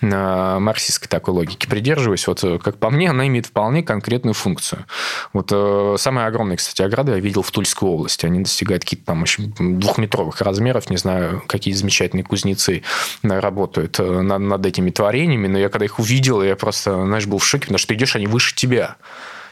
марксистской 0.00 1.08
такой 1.08 1.34
логики 1.34 1.66
придерживаюсь. 1.66 2.26
Вот, 2.26 2.42
э, 2.42 2.58
как 2.58 2.78
по 2.78 2.90
мне, 2.90 3.10
она 3.10 3.26
имеет 3.28 3.46
вполне 3.46 3.82
конкретную 3.82 4.34
функцию. 4.34 4.84
Вот 5.32 5.50
э, 5.52 5.96
самые 5.98 6.26
огромные, 6.26 6.56
кстати, 6.56 6.82
ограды 6.82 7.12
я 7.12 7.18
видел 7.18 7.42
в 7.42 7.50
Тульской 7.50 7.88
области. 7.88 8.26
Они 8.26 8.40
достигают 8.40 8.84
каких-то 8.84 9.06
там 9.06 9.22
очень 9.22 9.52
двухметровых 9.78 10.40
размеров. 10.40 10.90
Не 10.90 10.96
знаю, 10.96 11.42
какие 11.46 11.74
замечательные 11.74 12.24
кузнецы 12.24 12.82
э, 13.22 13.38
работают 13.38 13.98
над, 13.98 14.40
над 14.40 14.66
этими 14.66 14.90
творениями, 14.90 15.46
но 15.46 15.58
я 15.58 15.68
когда 15.68 15.84
их 15.84 15.98
увидел, 15.98 16.42
я 16.42 16.56
просто, 16.56 17.04
знаешь, 17.04 17.26
был 17.26 17.38
в 17.38 17.44
шоке, 17.44 17.62
потому 17.62 17.78
что 17.78 17.94
идешь, 17.94 18.16
они 18.16 18.26
выше 18.26 18.54
тебя. 18.54 18.96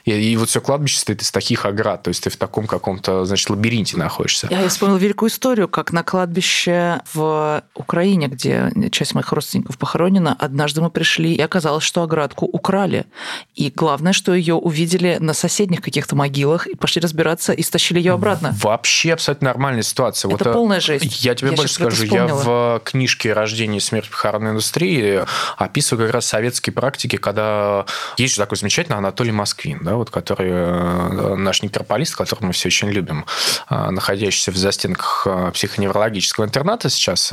И, 0.04 0.12
и 0.12 0.36
вот 0.36 0.48
все 0.48 0.60
кладбище 0.60 0.98
стоит 0.98 1.22
из 1.22 1.30
таких 1.30 1.66
оград, 1.66 2.02
то 2.02 2.08
есть 2.08 2.24
ты 2.24 2.30
в 2.30 2.36
таком 2.36 2.66
каком-то, 2.66 3.24
значит, 3.24 3.50
лабиринте 3.50 3.96
находишься. 3.96 4.48
Я 4.50 4.68
вспомнила 4.68 4.98
великую 4.98 5.30
историю, 5.30 5.68
как 5.68 5.92
на 5.92 6.02
кладбище 6.02 7.00
в 7.12 7.62
Украине, 7.74 8.28
где 8.28 8.70
часть 8.90 9.14
моих 9.14 9.32
родственников 9.32 9.78
похоронена, 9.78 10.36
однажды 10.38 10.80
мы 10.80 10.90
пришли, 10.90 11.34
и 11.34 11.40
оказалось, 11.40 11.84
что 11.84 12.02
оградку 12.02 12.46
украли. 12.46 13.06
И 13.54 13.70
главное, 13.70 14.12
что 14.12 14.34
ее 14.34 14.54
увидели 14.54 15.16
на 15.20 15.34
соседних 15.34 15.80
каких-то 15.80 16.16
могилах, 16.16 16.66
и 16.66 16.74
пошли 16.74 17.00
разбираться, 17.00 17.52
и 17.52 17.62
стащили 17.62 17.98
ее 17.98 18.12
обратно. 18.12 18.54
Вообще 18.60 19.12
абсолютно 19.12 19.46
нормальная 19.46 19.82
ситуация. 19.82 20.28
Это 20.28 20.44
вот, 20.44 20.46
э, 20.46 20.52
полная 20.52 20.80
жесть. 20.80 21.24
Я 21.24 21.34
тебе 21.34 21.50
я 21.50 21.56
больше 21.56 21.74
скажу, 21.74 22.04
я 22.04 22.26
в 22.26 22.80
книжке 22.84 23.32
«Рождение 23.32 23.78
и 23.78 23.80
смерть 23.80 24.10
похоронной 24.10 24.50
индустрии» 24.50 25.24
описываю 25.56 26.06
как 26.06 26.14
раз 26.14 26.26
советские 26.26 26.72
практики, 26.72 27.16
когда 27.16 27.86
есть 28.16 28.34
же 28.34 28.40
такой 28.40 28.56
замечательный 28.58 28.96
Анатолий 28.96 29.32
Москвин, 29.32 29.80
да, 29.82 29.89
да, 29.90 29.96
вот, 29.96 30.10
который 30.10 30.50
э, 30.50 31.34
наш 31.34 31.62
некрополист, 31.62 32.14
которого 32.14 32.46
мы 32.46 32.52
все 32.52 32.68
очень 32.68 32.90
любим, 32.90 33.26
э, 33.68 33.90
находящийся 33.90 34.52
в 34.52 34.56
застенках 34.56 35.26
э, 35.26 35.50
психоневрологического 35.52 36.44
интерната 36.44 36.88
сейчас, 36.90 37.32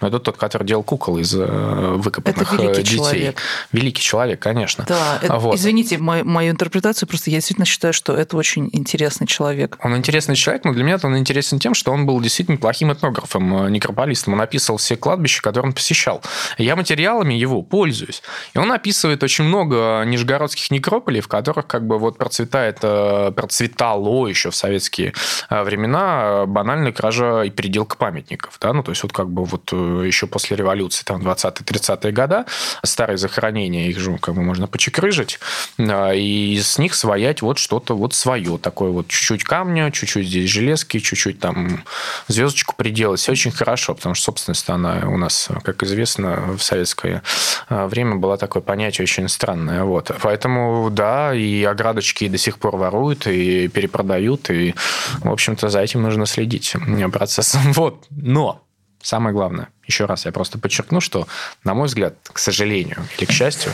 это 0.00 0.18
тот, 0.18 0.36
который 0.36 0.64
делал 0.66 0.82
кукол 0.82 1.18
из 1.18 1.34
э, 1.34 1.42
выкопанных 1.42 2.52
это 2.52 2.62
великий 2.62 2.82
детей. 2.82 2.96
Человек. 2.96 3.42
Великий 3.72 4.02
человек, 4.02 4.40
конечно. 4.40 4.84
Да, 4.86 5.18
это, 5.22 5.38
вот. 5.38 5.56
извините 5.56 5.96
мою, 5.96 6.24
мою 6.26 6.50
интерпретацию, 6.52 7.08
просто 7.08 7.30
я 7.30 7.38
действительно 7.38 7.64
считаю, 7.64 7.94
что 7.94 8.14
это 8.14 8.36
очень 8.36 8.68
интересный 8.72 9.26
человек. 9.26 9.78
Он 9.82 9.96
интересный 9.96 10.36
человек, 10.36 10.64
но 10.64 10.74
для 10.74 10.84
меня 10.84 10.98
он 11.02 11.16
интересен 11.16 11.58
тем, 11.58 11.72
что 11.72 11.92
он 11.92 12.04
был 12.04 12.20
действительно 12.20 12.58
плохим 12.58 12.92
этнографом, 12.92 13.66
э, 13.66 13.70
некрополистом. 13.70 14.34
Он 14.34 14.40
описывал 14.42 14.76
все 14.76 14.96
кладбища, 14.96 15.40
которые 15.40 15.68
он 15.68 15.72
посещал. 15.72 16.22
Я 16.58 16.76
материалами 16.76 17.32
его 17.32 17.62
пользуюсь. 17.62 18.22
И 18.52 18.58
он 18.58 18.70
описывает 18.72 19.22
очень 19.22 19.44
много 19.44 20.02
нижегородских 20.04 20.70
некрополей, 20.70 21.22
в 21.22 21.28
которых 21.28 21.66
как 21.66 21.86
бы 21.86 21.98
вот 21.98 22.18
процветает, 22.18 22.80
э, 22.82 23.32
процветало 23.34 24.26
еще 24.26 24.50
в 24.50 24.54
советские 24.54 25.14
времена 25.48 26.44
банальная 26.46 26.92
кража 26.92 27.42
и 27.42 27.50
переделка 27.50 27.96
памятников. 27.96 28.58
Да? 28.60 28.74
Ну, 28.74 28.82
то 28.82 28.90
есть 28.90 29.02
вот 29.02 29.12
как 29.12 29.30
бы 29.30 29.44
вот 29.44 29.72
еще 30.02 30.26
после 30.26 30.56
революции, 30.56 31.04
там, 31.04 31.22
20-30-е 31.22 32.12
годы, 32.12 32.44
старые 32.84 33.18
захоронения, 33.18 33.88
их 33.88 33.98
же 33.98 34.18
как 34.18 34.34
бы 34.34 34.42
можно 34.42 34.66
почекрыжить, 34.66 35.38
и 35.78 36.60
с 36.62 36.78
них 36.78 36.94
своять 36.94 37.42
вот 37.42 37.58
что-то 37.58 37.96
вот 37.96 38.14
свое, 38.14 38.58
такое 38.58 38.90
вот 38.90 39.08
чуть-чуть 39.08 39.44
камня, 39.44 39.90
чуть-чуть 39.90 40.26
здесь 40.26 40.50
железки, 40.50 40.98
чуть-чуть 40.98 41.40
там 41.40 41.84
звездочку 42.28 42.74
приделать. 42.76 43.20
Все 43.20 43.32
очень 43.32 43.50
хорошо, 43.50 43.94
потому 43.94 44.14
что 44.14 44.26
собственность 44.26 44.68
она 44.68 45.08
у 45.08 45.16
нас, 45.16 45.48
как 45.62 45.82
известно, 45.82 46.56
в 46.56 46.62
советское 46.62 47.22
а, 47.68 47.86
время 47.86 48.16
было 48.16 48.36
такое 48.36 48.62
понятие 48.62 49.04
очень 49.04 49.28
странное. 49.28 49.84
Вот. 49.84 50.10
Поэтому, 50.22 50.90
да, 50.90 51.34
и 51.34 51.64
оградочки 51.64 52.28
до 52.28 52.38
сих 52.38 52.58
пор 52.58 52.76
воруют, 52.76 53.26
и 53.26 53.68
перепродают, 53.68 54.50
и, 54.50 54.74
в 55.20 55.30
общем-то, 55.30 55.68
за 55.68 55.80
этим 55.80 56.02
нужно 56.02 56.26
следить 56.26 56.74
процессом. 57.12 57.60
Вот. 57.76 58.06
Но 58.10 58.65
Самое 59.06 59.32
главное, 59.32 59.68
еще 59.86 60.06
раз 60.06 60.24
я 60.24 60.32
просто 60.32 60.58
подчеркну, 60.58 61.00
что, 61.00 61.28
на 61.62 61.74
мой 61.74 61.86
взгляд, 61.86 62.16
к 62.24 62.40
сожалению 62.40 63.06
или 63.16 63.24
к 63.24 63.30
счастью, 63.30 63.72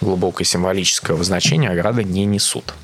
глубокое 0.00 0.44
символического 0.44 1.22
значения 1.22 1.70
ограды 1.70 2.02
не 2.02 2.24
несут. 2.24 2.74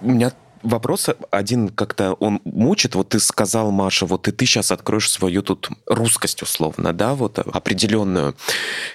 У 0.00 0.08
меня 0.08 0.32
вопрос 0.62 1.10
один 1.30 1.68
как-то 1.68 2.14
он 2.14 2.40
мучит. 2.44 2.94
Вот 2.94 3.10
ты 3.10 3.20
сказал, 3.20 3.70
Маша, 3.70 4.06
вот 4.06 4.28
и 4.28 4.32
ты 4.32 4.46
сейчас 4.46 4.72
откроешь 4.72 5.10
свою 5.10 5.42
тут 5.42 5.68
русскость 5.84 6.40
условно, 6.40 6.94
да, 6.94 7.14
вот 7.14 7.38
определенную. 7.38 8.34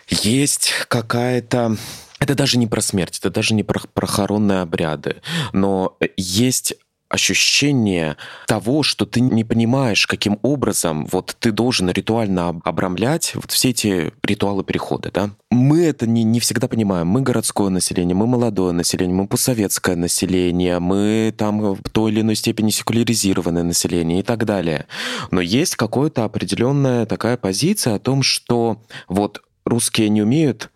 Есть 0.08 0.74
какая-то 0.88 1.78
это 2.20 2.36
даже 2.36 2.58
не 2.58 2.68
про 2.68 2.82
смерть, 2.82 3.20
это 3.20 3.30
даже 3.30 3.54
не 3.54 3.64
про 3.64 3.82
похоронные 3.94 4.62
обряды, 4.62 5.18
но 5.54 5.98
есть 6.18 6.76
ощущение 7.08 8.18
того, 8.48 8.84
что 8.84 9.06
ты 9.06 9.22
не 9.22 9.44
понимаешь, 9.44 10.08
каким 10.08 10.40
образом 10.42 11.06
вот 11.06 11.36
ты 11.40 11.52
должен 11.52 11.90
ритуально 11.90 12.50
обрамлять 12.64 13.34
вот 13.36 13.52
все 13.52 13.70
эти 13.70 14.12
ритуалы 14.24 14.64
перехода, 14.64 15.12
да? 15.14 15.30
Мы 15.52 15.84
это 15.86 16.08
не, 16.08 16.24
не 16.24 16.40
всегда 16.40 16.68
понимаем. 16.68 17.08
Мы 17.08 17.22
городское 17.22 17.70
население, 17.70 18.16
мы 18.16 18.28
молодое 18.28 18.74
население, 18.74 19.16
мы 19.16 19.28
постсоветское 19.28 19.96
население, 19.96 20.80
мы 20.80 21.34
там 21.38 21.76
в 21.76 21.90
той 21.92 22.12
или 22.12 22.22
иной 22.22 22.36
степени 22.36 22.72
секуляризированное 22.72 23.64
население 23.64 24.20
и 24.20 24.24
так 24.24 24.46
далее. 24.46 24.88
Но 25.32 25.42
есть 25.42 25.76
какая-то 25.76 26.26
определенная 26.26 27.06
такая 27.06 27.38
позиция 27.38 27.96
о 27.96 28.00
том, 28.00 28.24
что 28.24 28.82
вот 29.08 29.42
русские 29.64 30.10
не 30.10 30.22
умеют 30.22 30.72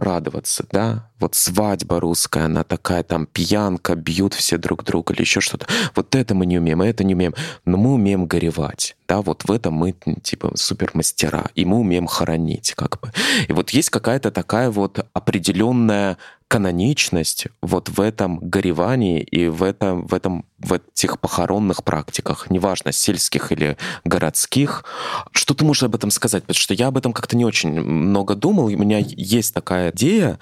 радоваться, 0.00 0.66
да, 0.70 1.10
вот 1.18 1.34
свадьба 1.34 2.00
русская, 2.00 2.44
она 2.44 2.64
такая 2.64 3.02
там 3.02 3.26
пьянка, 3.26 3.94
бьют 3.94 4.34
все 4.34 4.58
друг 4.58 4.84
друга 4.84 5.14
или 5.14 5.22
еще 5.22 5.40
что-то. 5.40 5.66
Вот 5.94 6.14
это 6.14 6.34
мы 6.34 6.46
не 6.46 6.58
умеем, 6.58 6.80
а 6.80 6.86
это 6.86 7.04
не 7.04 7.14
умеем. 7.14 7.34
Но 7.64 7.76
мы 7.76 7.94
умеем 7.94 8.26
горевать, 8.26 8.96
да, 9.08 9.22
вот 9.22 9.44
в 9.44 9.52
этом 9.52 9.74
мы 9.74 9.94
типа 10.22 10.52
супер 10.56 10.90
мастера, 10.94 11.46
и 11.54 11.64
мы 11.64 11.78
умеем 11.78 12.06
хоронить 12.06 12.74
как 12.74 13.00
бы. 13.00 13.12
И 13.48 13.52
вот 13.52 13.70
есть 13.70 13.90
какая-то 13.90 14.30
такая 14.30 14.70
вот 14.70 15.06
определенная 15.12 16.18
каноничность 16.48 17.48
вот 17.60 17.88
в 17.88 18.00
этом 18.00 18.38
горевании 18.38 19.20
и 19.20 19.48
в 19.48 19.62
этом, 19.62 20.06
в 20.06 20.14
этом 20.14 20.44
в 20.58 20.74
этих 20.74 21.18
похоронных 21.18 21.82
практиках, 21.82 22.50
неважно, 22.50 22.92
сельских 22.92 23.52
или 23.52 23.76
городских. 24.04 24.84
Что 25.32 25.54
ты 25.54 25.64
можешь 25.64 25.82
об 25.82 25.94
этом 25.94 26.10
сказать? 26.10 26.44
Потому 26.44 26.54
что 26.54 26.74
я 26.74 26.86
об 26.88 26.96
этом 26.96 27.12
как-то 27.12 27.36
не 27.36 27.44
очень 27.44 27.80
много 27.80 28.34
думал. 28.34 28.66
У 28.66 28.70
меня 28.70 28.98
есть 28.98 29.54
такая 29.54 29.90
идея, 29.90 30.38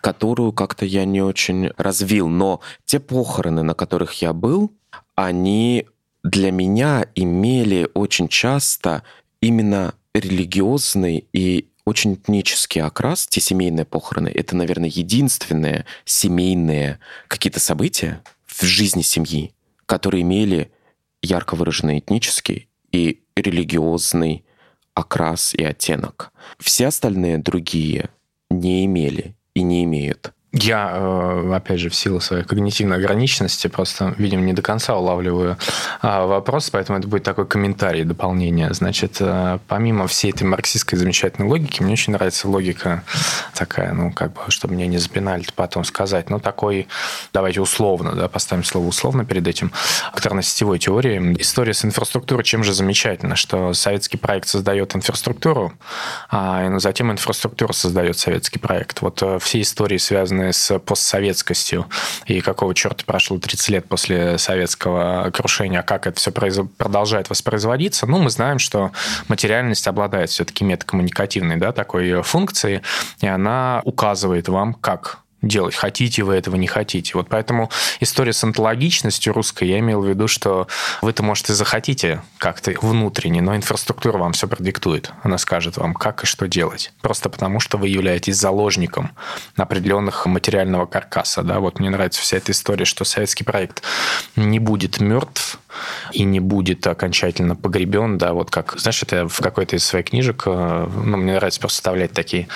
которую 0.00 0.52
как-то 0.52 0.86
я 0.86 1.04
не 1.04 1.22
очень 1.22 1.70
развил. 1.76 2.28
Но 2.28 2.60
те 2.84 3.00
похороны, 3.00 3.62
на 3.62 3.74
которых 3.74 4.14
я 4.22 4.32
был, 4.32 4.72
они 5.16 5.86
для 6.22 6.52
меня 6.52 7.06
имели 7.14 7.88
очень 7.94 8.28
часто 8.28 9.02
именно 9.40 9.94
религиозный 10.14 11.26
и 11.32 11.68
очень 11.88 12.14
этнический 12.14 12.82
окрас, 12.82 13.26
те 13.26 13.40
семейные 13.40 13.84
похороны, 13.84 14.28
это, 14.28 14.54
наверное, 14.54 14.88
единственные 14.88 15.86
семейные 16.04 16.98
какие-то 17.26 17.60
события 17.60 18.22
в 18.46 18.62
жизни 18.62 19.02
семьи, 19.02 19.54
которые 19.86 20.22
имели 20.22 20.70
ярко 21.22 21.54
выраженный 21.54 21.98
этнический 21.98 22.68
и 22.92 23.22
религиозный 23.34 24.44
окрас 24.94 25.54
и 25.54 25.64
оттенок. 25.64 26.32
Все 26.58 26.88
остальные 26.88 27.38
другие 27.38 28.10
не 28.50 28.84
имели 28.84 29.36
и 29.54 29.62
не 29.62 29.84
имеют. 29.84 30.32
Я, 30.52 30.92
э, 30.94 31.52
опять 31.54 31.78
же, 31.78 31.90
в 31.90 31.94
силу 31.94 32.20
своей 32.20 32.42
когнитивной 32.42 32.96
ограниченности 32.96 33.66
просто, 33.66 34.14
видимо, 34.16 34.42
не 34.42 34.54
до 34.54 34.62
конца 34.62 34.96
улавливаю 34.96 35.58
а, 36.00 36.24
вопрос, 36.24 36.70
поэтому 36.70 36.98
это 36.98 37.06
будет 37.06 37.22
такой 37.22 37.46
комментарий, 37.46 38.02
дополнение. 38.04 38.72
Значит, 38.72 39.18
э, 39.20 39.58
помимо 39.68 40.06
всей 40.06 40.30
этой 40.30 40.44
марксистской 40.44 40.98
замечательной 40.98 41.48
логики, 41.48 41.82
мне 41.82 41.92
очень 41.92 42.14
нравится 42.14 42.48
логика 42.48 43.02
такая, 43.54 43.92
ну, 43.92 44.10
как 44.10 44.32
бы, 44.32 44.40
чтобы 44.48 44.72
мне 44.72 44.86
не 44.86 44.96
запинали 44.96 45.44
потом 45.54 45.84
сказать, 45.84 46.30
ну, 46.30 46.40
такой, 46.40 46.88
давайте 47.34 47.60
условно, 47.60 48.12
да, 48.12 48.28
поставим 48.28 48.64
слово 48.64 48.86
условно 48.86 49.26
перед 49.26 49.46
этим, 49.46 49.70
акторно-сетевой 50.14 50.78
теории. 50.78 51.36
История 51.38 51.74
с 51.74 51.84
инфраструктурой 51.84 52.42
чем 52.44 52.64
же 52.64 52.72
замечательно, 52.72 53.36
что 53.36 53.74
советский 53.74 54.16
проект 54.16 54.48
создает 54.48 54.96
инфраструктуру, 54.96 55.74
а 56.30 56.78
затем 56.78 57.12
инфраструктура 57.12 57.74
создает 57.74 58.18
советский 58.18 58.58
проект. 58.58 59.02
Вот 59.02 59.22
э, 59.22 59.38
все 59.40 59.60
истории 59.60 59.98
связаны 59.98 60.37
связанные 60.38 60.52
с 60.52 60.78
постсоветскостью? 60.78 61.86
И 62.26 62.40
какого 62.40 62.74
черта 62.74 63.04
прошло 63.04 63.38
30 63.38 63.68
лет 63.70 63.88
после 63.88 64.38
советского 64.38 65.30
крушения, 65.32 65.82
как 65.82 66.06
это 66.06 66.18
все 66.18 66.30
произ... 66.30 66.58
продолжает 66.76 67.30
воспроизводиться, 67.30 68.06
ну, 68.06 68.18
мы 68.18 68.30
знаем, 68.30 68.58
что 68.58 68.92
материальность 69.28 69.86
обладает 69.88 70.30
все-таки 70.30 70.64
метакоммуникативной 70.64 71.56
да, 71.56 71.72
такой 71.72 72.22
функцией, 72.22 72.82
и 73.20 73.26
она 73.26 73.82
указывает 73.84 74.48
вам, 74.48 74.74
как 74.74 75.18
делать, 75.42 75.74
хотите 75.74 76.22
вы 76.22 76.34
этого, 76.34 76.56
не 76.56 76.66
хотите. 76.66 77.12
Вот 77.14 77.28
поэтому 77.28 77.70
история 78.00 78.32
с 78.32 78.42
онтологичностью 78.42 79.32
русской, 79.32 79.68
я 79.68 79.78
имел 79.78 80.02
в 80.02 80.08
виду, 80.08 80.28
что 80.28 80.66
вы-то, 81.02 81.22
может, 81.22 81.50
и 81.50 81.54
захотите 81.54 82.22
как-то 82.38 82.72
внутренне, 82.82 83.40
но 83.40 83.54
инфраструктура 83.54 84.18
вам 84.18 84.32
все 84.32 84.48
продиктует. 84.48 85.12
Она 85.22 85.38
скажет 85.38 85.76
вам, 85.76 85.94
как 85.94 86.24
и 86.24 86.26
что 86.26 86.48
делать. 86.48 86.92
Просто 87.00 87.28
потому, 87.28 87.60
что 87.60 87.78
вы 87.78 87.88
являетесь 87.88 88.36
заложником 88.36 89.12
определенных 89.56 90.26
материального 90.26 90.86
каркаса. 90.86 91.42
Да? 91.42 91.60
Вот 91.60 91.78
мне 91.78 91.90
нравится 91.90 92.20
вся 92.20 92.38
эта 92.38 92.52
история, 92.52 92.84
что 92.84 93.04
советский 93.04 93.44
проект 93.44 93.82
не 94.36 94.58
будет 94.58 95.00
мертв, 95.00 95.58
и 96.12 96.24
не 96.24 96.40
будет 96.40 96.86
окончательно 96.86 97.56
погребен, 97.56 98.18
да, 98.18 98.32
вот 98.32 98.50
как, 98.50 98.78
знаешь, 98.78 99.02
это 99.02 99.28
в 99.28 99.40
какой-то 99.40 99.76
из 99.76 99.84
своих 99.84 100.06
книжек, 100.06 100.42
э, 100.46 100.88
ну, 101.04 101.16
мне 101.16 101.34
нравится 101.34 101.60
просто 101.60 101.76
вставлять 101.76 102.12
такие 102.12 102.48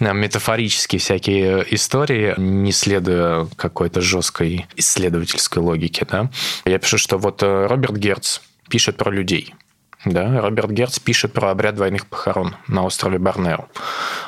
э, 0.00 0.12
метафорические 0.12 0.98
всякие 0.98 1.74
истории, 1.74 2.34
не 2.36 2.72
следуя 2.72 3.46
какой-то 3.56 4.00
жесткой 4.00 4.66
исследовательской 4.76 5.62
логике, 5.62 6.06
да. 6.10 6.30
Я 6.64 6.78
пишу, 6.78 6.98
что 6.98 7.18
вот 7.18 7.42
э, 7.42 7.66
Роберт 7.66 7.96
Герц 7.96 8.40
пишет 8.68 8.96
про 8.96 9.10
людей– 9.10 9.54
да, 10.04 10.40
Роберт 10.40 10.70
Герц 10.70 10.98
пишет 11.00 11.32
про 11.32 11.50
обряд 11.50 11.74
двойных 11.74 12.06
похорон 12.06 12.54
на 12.68 12.84
острове 12.84 13.18
Борнео. 13.18 13.68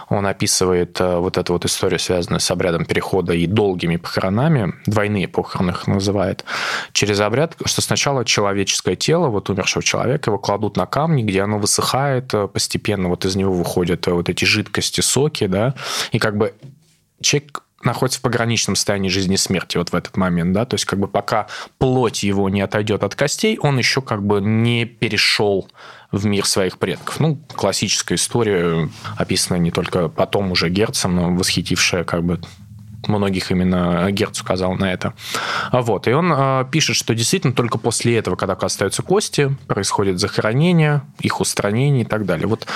Он 0.08 0.26
описывает 0.26 1.00
э, 1.00 1.16
вот 1.16 1.38
эту 1.38 1.52
вот 1.52 1.64
историю, 1.64 2.00
связанную 2.00 2.40
с 2.40 2.50
обрядом 2.50 2.84
перехода 2.84 3.32
и 3.34 3.46
долгими 3.46 3.96
похоронами, 3.96 4.74
двойные 4.86 5.28
похороны 5.28 5.70
их 5.70 5.86
называет, 5.86 6.44
через 6.92 7.20
обряд, 7.20 7.56
что 7.64 7.82
сначала 7.82 8.24
человеческое 8.24 8.96
тело, 8.96 9.28
вот 9.28 9.48
умершего 9.48 9.82
человека, 9.82 10.30
его 10.30 10.38
кладут 10.38 10.76
на 10.76 10.86
камни, 10.86 11.22
где 11.22 11.42
оно 11.42 11.58
высыхает, 11.58 12.34
э, 12.34 12.48
постепенно 12.48 13.08
вот 13.08 13.24
из 13.24 13.36
него 13.36 13.52
выходят 13.52 14.08
э, 14.08 14.10
вот 14.10 14.28
эти 14.28 14.44
жидкости, 14.44 15.00
соки, 15.00 15.46
да, 15.46 15.74
и 16.10 16.18
как 16.18 16.36
бы 16.36 16.52
человек 17.20 17.62
находится 17.82 18.18
в 18.18 18.22
пограничном 18.22 18.76
состоянии 18.76 19.08
жизни 19.08 19.34
и 19.34 19.38
смерти 19.38 19.78
вот 19.78 19.90
в 19.90 19.94
этот 19.94 20.16
момент, 20.16 20.52
да, 20.52 20.64
то 20.64 20.74
есть 20.74 20.84
как 20.84 20.98
бы 20.98 21.08
пока 21.08 21.46
плоть 21.78 22.22
его 22.22 22.48
не 22.48 22.60
отойдет 22.60 23.02
от 23.02 23.14
костей, 23.14 23.58
он 23.60 23.78
еще 23.78 24.02
как 24.02 24.22
бы 24.22 24.40
не 24.40 24.84
перешел 24.84 25.68
в 26.12 26.26
мир 26.26 26.44
своих 26.44 26.78
предков. 26.78 27.20
Ну, 27.20 27.40
классическая 27.54 28.16
история, 28.16 28.88
описанная 29.16 29.60
не 29.60 29.70
только 29.70 30.08
потом 30.08 30.50
уже 30.52 30.68
Герцем, 30.68 31.14
но 31.16 31.30
восхитившая 31.30 32.04
как 32.04 32.24
бы 32.24 32.40
многих 33.08 33.50
именно 33.50 34.10
Герц 34.10 34.40
указал 34.40 34.74
на 34.74 34.92
это. 34.92 35.14
Вот. 35.72 36.06
И 36.06 36.12
он 36.12 36.32
э, 36.32 36.64
пишет, 36.70 36.96
что 36.96 37.14
действительно 37.14 37.52
только 37.52 37.78
после 37.78 38.18
этого, 38.18 38.36
когда 38.36 38.54
остаются 38.54 39.02
кости, 39.02 39.56
происходит 39.66 40.18
захоронение, 40.18 41.02
их 41.20 41.40
устранение 41.40 42.02
и 42.02 42.06
так 42.06 42.26
далее. 42.26 42.46
Вот 42.46 42.66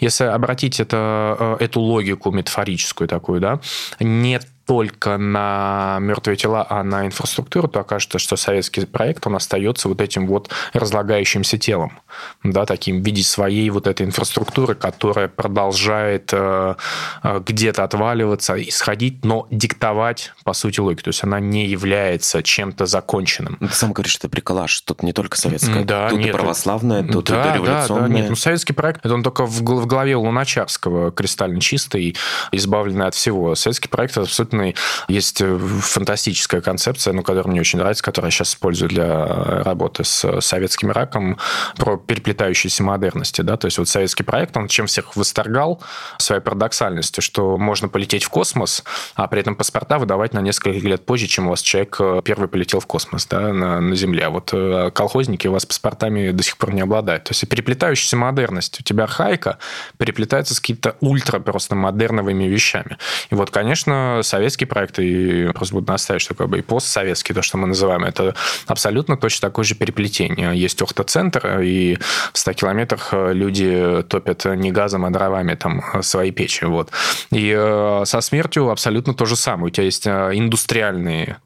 если 0.00 0.24
обратить 0.24 0.80
это, 0.80 1.56
э, 1.60 1.64
эту 1.64 1.80
логику 1.80 2.30
метафорическую 2.30 3.08
такую, 3.08 3.40
да, 3.40 3.60
нет 4.00 4.46
только 4.66 5.18
на 5.18 5.98
мертвые 6.00 6.36
тела, 6.36 6.66
а 6.68 6.82
на 6.82 7.06
инфраструктуру, 7.06 7.68
то 7.68 7.80
окажется, 7.80 8.18
что 8.18 8.36
советский 8.36 8.86
проект, 8.86 9.26
он 9.26 9.36
остается 9.36 9.88
вот 9.88 10.00
этим 10.00 10.26
вот 10.26 10.50
разлагающимся 10.72 11.58
телом, 11.58 11.98
да, 12.42 12.64
таким 12.64 13.02
в 13.02 13.06
виде 13.06 13.22
своей 13.22 13.68
вот 13.70 13.86
этой 13.86 14.06
инфраструктуры, 14.06 14.74
которая 14.74 15.28
продолжает 15.28 16.30
э, 16.32 16.74
э, 17.22 17.42
где-то 17.44 17.84
отваливаться, 17.84 18.60
исходить, 18.62 19.24
но 19.24 19.46
диктовать, 19.50 20.32
по 20.44 20.52
сути, 20.52 20.80
логику. 20.80 21.04
То 21.04 21.08
есть 21.08 21.24
она 21.24 21.40
не 21.40 21.66
является 21.66 22.42
чем-то 22.42 22.86
законченным. 22.86 23.58
Ну, 23.60 23.68
ты 23.68 23.74
сам 23.74 23.92
говоришь, 23.92 24.12
что 24.12 24.28
приколаж, 24.28 24.80
тут 24.80 25.02
не 25.02 25.12
только 25.12 25.36
советская, 25.36 25.84
да, 25.84 26.08
тут 26.08 26.18
нет, 26.18 26.28
и 26.28 26.32
православная, 26.32 27.02
тут 27.02 27.26
да, 27.26 27.50
и 27.50 27.54
революционная. 27.54 28.08
Да, 28.08 28.14
да, 28.14 28.20
нет, 28.20 28.30
ну, 28.30 28.36
советский 28.36 28.72
проект, 28.72 29.04
это 29.04 29.14
он 29.14 29.22
только 29.22 29.44
в 29.44 29.62
голове 29.62 30.16
Луначарского, 30.16 31.10
кристально 31.10 31.60
чистый, 31.60 32.16
избавленный 32.52 33.06
от 33.06 33.14
всего. 33.14 33.54
Советский 33.54 33.88
проект, 33.88 34.12
это 34.12 34.22
абсолютно 34.22 34.53
абсолютный. 34.54 34.74
Есть 35.08 35.40
э, 35.40 35.58
фантастическая 35.58 36.60
концепция, 36.60 37.12
ну, 37.12 37.22
которая 37.22 37.50
мне 37.50 37.60
очень 37.60 37.78
нравится, 37.78 38.02
которую 38.02 38.28
я 38.28 38.32
сейчас 38.32 38.50
использую 38.50 38.88
для 38.88 39.26
работы 39.64 40.04
с 40.04 40.40
советским 40.40 40.90
раком, 40.90 41.38
про 41.76 41.96
переплетающиеся 41.96 42.82
модерности. 42.82 43.42
Да? 43.42 43.56
То 43.56 43.66
есть 43.66 43.78
вот 43.78 43.88
советский 43.88 44.22
проект, 44.22 44.56
он 44.56 44.68
чем 44.68 44.86
всех 44.86 45.16
восторгал 45.16 45.80
своей 46.18 46.40
парадоксальностью, 46.40 47.22
что 47.22 47.56
можно 47.56 47.88
полететь 47.88 48.24
в 48.24 48.28
космос, 48.28 48.84
а 49.14 49.26
при 49.28 49.40
этом 49.40 49.56
паспорта 49.56 49.98
выдавать 49.98 50.34
на 50.34 50.40
несколько 50.40 50.70
лет 50.70 51.04
позже, 51.04 51.26
чем 51.26 51.46
у 51.46 51.50
вас 51.50 51.62
человек 51.62 51.96
э, 52.00 52.22
первый 52.24 52.48
полетел 52.48 52.80
в 52.80 52.86
космос 52.86 53.26
да, 53.26 53.52
на, 53.52 53.80
на 53.80 53.96
Земле. 53.96 54.26
А 54.26 54.30
вот 54.30 54.50
э, 54.52 54.90
колхозники 54.92 55.48
у 55.48 55.52
вас 55.52 55.66
паспортами 55.66 56.30
до 56.30 56.42
сих 56.42 56.56
пор 56.56 56.72
не 56.72 56.82
обладают. 56.82 57.24
То 57.24 57.32
есть 57.32 57.48
переплетающаяся 57.48 58.16
модерность. 58.16 58.80
У 58.80 58.82
тебя 58.82 59.04
архаика 59.04 59.58
переплетается 59.98 60.54
с 60.54 60.60
какими-то 60.60 60.96
ультра 61.00 61.38
просто 61.38 61.74
модерновыми 61.74 62.44
вещами. 62.44 62.98
И 63.30 63.34
вот, 63.34 63.50
конечно, 63.50 64.20
совет 64.22 64.43
советский 64.44 64.66
проект, 64.66 64.98
и 64.98 65.50
просто 65.54 65.74
буду 65.74 65.90
настаивать, 65.90 66.22
что 66.22 66.34
как 66.34 66.48
бы 66.48 66.58
и 66.58 66.62
постсоветский, 66.62 67.34
то, 67.34 67.40
что 67.40 67.56
мы 67.56 67.66
называем, 67.66 68.04
это 68.04 68.34
абсолютно 68.66 69.16
точно 69.16 69.48
такое 69.48 69.64
же 69.64 69.74
переплетение. 69.74 70.54
Есть 70.54 70.82
Охта-центр, 70.82 71.60
и 71.60 71.96
в 72.32 72.38
100 72.38 72.52
километрах 72.52 73.12
люди 73.12 74.04
топят 74.08 74.44
не 74.44 74.70
газом, 74.70 75.06
а 75.06 75.10
дровами 75.10 75.54
там 75.54 75.82
свои 76.02 76.30
печи. 76.30 76.64
Вот. 76.66 76.90
И 77.30 77.54
э, 77.56 78.02
со 78.04 78.20
смертью 78.20 78.68
абсолютно 78.68 79.14
то 79.14 79.24
же 79.24 79.34
самое. 79.34 79.68
У 79.68 79.70
тебя 79.70 79.84
есть 79.84 80.06
э, 80.06 80.30
индустриальные, 80.34 81.38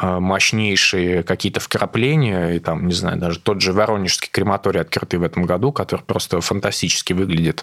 э, 0.00 0.18
мощнейшие 0.18 1.22
какие-то 1.22 1.60
вкрапления, 1.60 2.56
и 2.56 2.58
там, 2.58 2.88
не 2.88 2.94
знаю, 2.94 3.16
даже 3.18 3.38
тот 3.38 3.60
же 3.60 3.72
Воронежский 3.72 4.28
крематорий, 4.32 4.80
открытый 4.80 5.20
в 5.20 5.22
этом 5.22 5.44
году, 5.44 5.70
который 5.70 6.02
просто 6.02 6.40
фантастически 6.40 7.12
выглядит, 7.12 7.62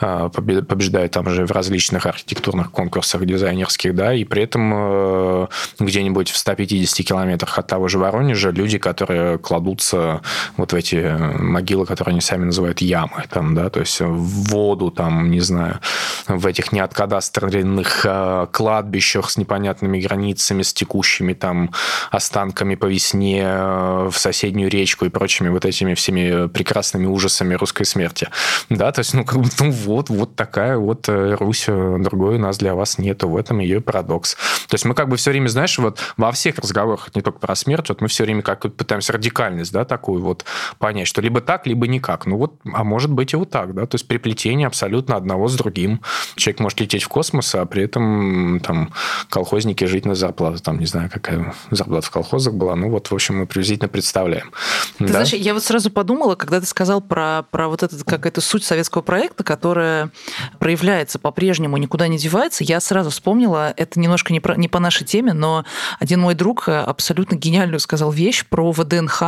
побеждает 0.00 1.12
там 1.12 1.30
же 1.30 1.46
в 1.46 1.52
различных 1.52 2.06
архитектурных 2.06 2.72
конкурсах 2.72 3.24
дизайнерских, 3.24 3.94
да, 3.94 4.12
и 4.12 4.23
и 4.24 4.26
при 4.26 4.42
этом 4.42 4.72
э, 4.74 5.46
где-нибудь 5.78 6.30
в 6.30 6.36
150 6.36 7.06
километрах 7.06 7.58
от 7.58 7.66
того 7.66 7.88
же 7.88 7.98
Воронежа 7.98 8.50
люди, 8.50 8.78
которые 8.78 9.38
кладутся 9.38 10.22
вот 10.56 10.72
в 10.72 10.76
эти 10.76 11.16
могилы, 11.38 11.84
которые 11.86 12.12
они 12.12 12.20
сами 12.20 12.44
называют 12.44 12.80
ямы, 12.80 13.24
там, 13.30 13.54
да, 13.54 13.68
то 13.68 13.80
есть 13.80 14.00
в 14.00 14.50
воду, 14.50 14.90
там, 14.90 15.30
не 15.30 15.40
знаю, 15.40 15.80
в 16.26 16.46
этих 16.46 16.72
неоткадастренных 16.72 18.06
э, 18.06 18.46
кладбищах 18.50 19.30
с 19.30 19.36
непонятными 19.36 20.00
границами, 20.00 20.62
с 20.62 20.72
текущими 20.72 21.34
там 21.34 21.70
останками 22.10 22.74
по 22.76 22.86
весне 22.86 23.42
э, 23.44 24.08
в 24.10 24.16
соседнюю 24.16 24.70
речку 24.70 25.04
и 25.04 25.10
прочими 25.10 25.50
вот 25.50 25.64
этими 25.66 25.94
всеми 25.94 26.48
прекрасными 26.48 27.06
ужасами 27.06 27.54
русской 27.54 27.84
смерти. 27.84 28.28
Да, 28.70 28.90
то 28.90 29.00
есть, 29.00 29.12
ну, 29.12 29.24
как 29.24 29.40
бы, 29.40 29.48
ну, 29.60 29.70
вот, 29.70 30.08
вот 30.08 30.34
такая 30.34 30.78
вот 30.78 31.08
э, 31.08 31.36
Русь, 31.38 31.66
другой 31.66 32.36
у 32.36 32.38
нас 32.38 32.56
для 32.56 32.74
вас 32.74 32.96
нету, 32.98 33.28
в 33.28 33.36
этом 33.36 33.58
ее 33.58 33.80
парадокс. 33.80 34.13
То 34.22 34.74
есть 34.74 34.84
мы 34.84 34.94
как 34.94 35.08
бы 35.08 35.16
все 35.16 35.30
время, 35.30 35.48
знаешь, 35.48 35.78
вот 35.78 35.98
во 36.16 36.32
всех 36.32 36.58
разговорах, 36.58 37.10
не 37.14 37.22
только 37.22 37.38
про 37.38 37.54
смерть, 37.54 37.88
вот 37.88 38.00
мы 38.00 38.08
все 38.08 38.24
время 38.24 38.42
как 38.42 38.62
пытаемся 38.74 39.12
радикальность, 39.12 39.72
да, 39.72 39.84
такую 39.84 40.22
вот 40.22 40.44
понять, 40.78 41.08
что 41.08 41.20
либо 41.20 41.40
так, 41.40 41.66
либо 41.66 41.86
никак. 41.86 42.26
Ну 42.26 42.36
вот, 42.36 42.54
а 42.72 42.84
может 42.84 43.10
быть 43.10 43.32
и 43.32 43.36
вот 43.36 43.50
так, 43.50 43.74
да, 43.74 43.86
то 43.86 43.94
есть 43.96 44.08
приплетение 44.08 44.66
абсолютно 44.66 45.16
одного 45.16 45.48
с 45.48 45.54
другим. 45.54 46.00
Человек 46.36 46.60
может 46.60 46.80
лететь 46.80 47.02
в 47.02 47.08
космос, 47.08 47.54
а 47.54 47.64
при 47.66 47.84
этом 47.84 48.60
там 48.60 48.92
колхозники 49.28 49.84
жить 49.84 50.06
на 50.06 50.14
зарплату, 50.14 50.62
там, 50.62 50.78
не 50.78 50.86
знаю, 50.86 51.10
какая 51.12 51.54
зарплата 51.70 52.06
в 52.06 52.10
колхозах 52.10 52.54
была, 52.54 52.74
ну 52.76 52.90
вот, 52.90 53.10
в 53.10 53.14
общем, 53.14 53.38
мы 53.38 53.46
приблизительно 53.46 53.88
представляем. 53.88 54.50
Ты 54.98 55.04
да? 55.06 55.12
знаешь, 55.12 55.32
я 55.32 55.54
вот 55.54 55.62
сразу 55.62 55.90
подумала, 55.90 56.34
когда 56.34 56.60
ты 56.60 56.66
сказал 56.66 57.00
про, 57.00 57.44
про 57.50 57.68
вот 57.68 57.82
этот, 57.82 58.04
как 58.04 58.26
это 58.26 58.40
суть 58.40 58.64
советского 58.64 59.02
проекта, 59.02 59.44
которая 59.44 60.10
проявляется 60.58 61.18
по-прежнему, 61.18 61.76
никуда 61.76 62.08
не 62.08 62.18
девается, 62.18 62.64
я 62.64 62.80
сразу 62.80 63.10
вспомнила, 63.10 63.72
это 63.76 63.98
немножко 64.04 64.32
не, 64.32 64.40
про, 64.40 64.56
не 64.56 64.68
по 64.68 64.78
нашей 64.78 65.04
теме, 65.04 65.32
но 65.32 65.64
один 65.98 66.20
мой 66.20 66.34
друг 66.34 66.68
абсолютно 66.68 67.34
гениальную 67.34 67.80
сказал 67.80 68.12
вещь 68.12 68.44
про 68.48 68.70
ВДНХ, 68.70 69.22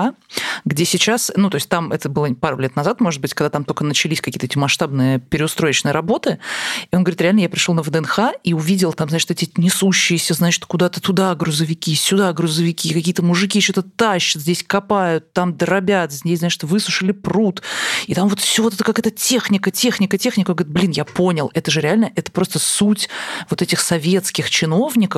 где 0.64 0.84
сейчас, 0.84 1.32
ну, 1.34 1.50
то 1.50 1.56
есть 1.56 1.68
там 1.68 1.92
это 1.92 2.08
было 2.08 2.26
пару 2.34 2.58
лет 2.58 2.76
назад, 2.76 3.00
может 3.00 3.20
быть, 3.20 3.34
когда 3.34 3.50
там 3.50 3.64
только 3.64 3.84
начались 3.84 4.20
какие-то 4.20 4.46
эти 4.46 4.58
масштабные 4.58 5.18
переустроечные 5.18 5.92
работы, 5.92 6.38
и 6.90 6.96
он 6.96 7.02
говорит, 7.02 7.20
реально, 7.20 7.40
я 7.40 7.48
пришел 7.48 7.74
на 7.74 7.82
ВДНХ 7.82 8.18
и 8.44 8.52
увидел 8.52 8.92
там, 8.92 9.08
значит, 9.08 9.30
эти 9.30 9.50
несущиеся, 9.56 10.34
значит, 10.34 10.64
куда-то 10.66 11.00
туда 11.00 11.34
грузовики, 11.34 11.94
сюда 11.94 12.32
грузовики, 12.32 12.92
какие-то 12.92 13.22
мужики 13.22 13.60
что-то 13.60 13.82
тащат, 13.82 14.42
здесь 14.42 14.62
копают, 14.62 15.32
там 15.32 15.56
дробят, 15.56 16.12
здесь, 16.12 16.40
значит, 16.40 16.62
высушили 16.64 17.12
пруд, 17.12 17.62
и 18.06 18.14
там 18.14 18.28
вот 18.28 18.40
все 18.40 18.62
вот 18.62 18.74
это 18.74 18.84
какая-то 18.84 19.10
техника, 19.10 19.70
техника, 19.70 20.18
техника. 20.18 20.54
Говорит, 20.54 20.72
блин, 20.72 20.90
я 20.90 21.04
понял, 21.04 21.50
это 21.54 21.70
же 21.70 21.80
реально, 21.80 22.12
это 22.14 22.30
просто 22.32 22.58
суть 22.58 23.08
вот 23.50 23.62
этих 23.62 23.80
советских 23.80 24.50
чиновников, 24.50 24.65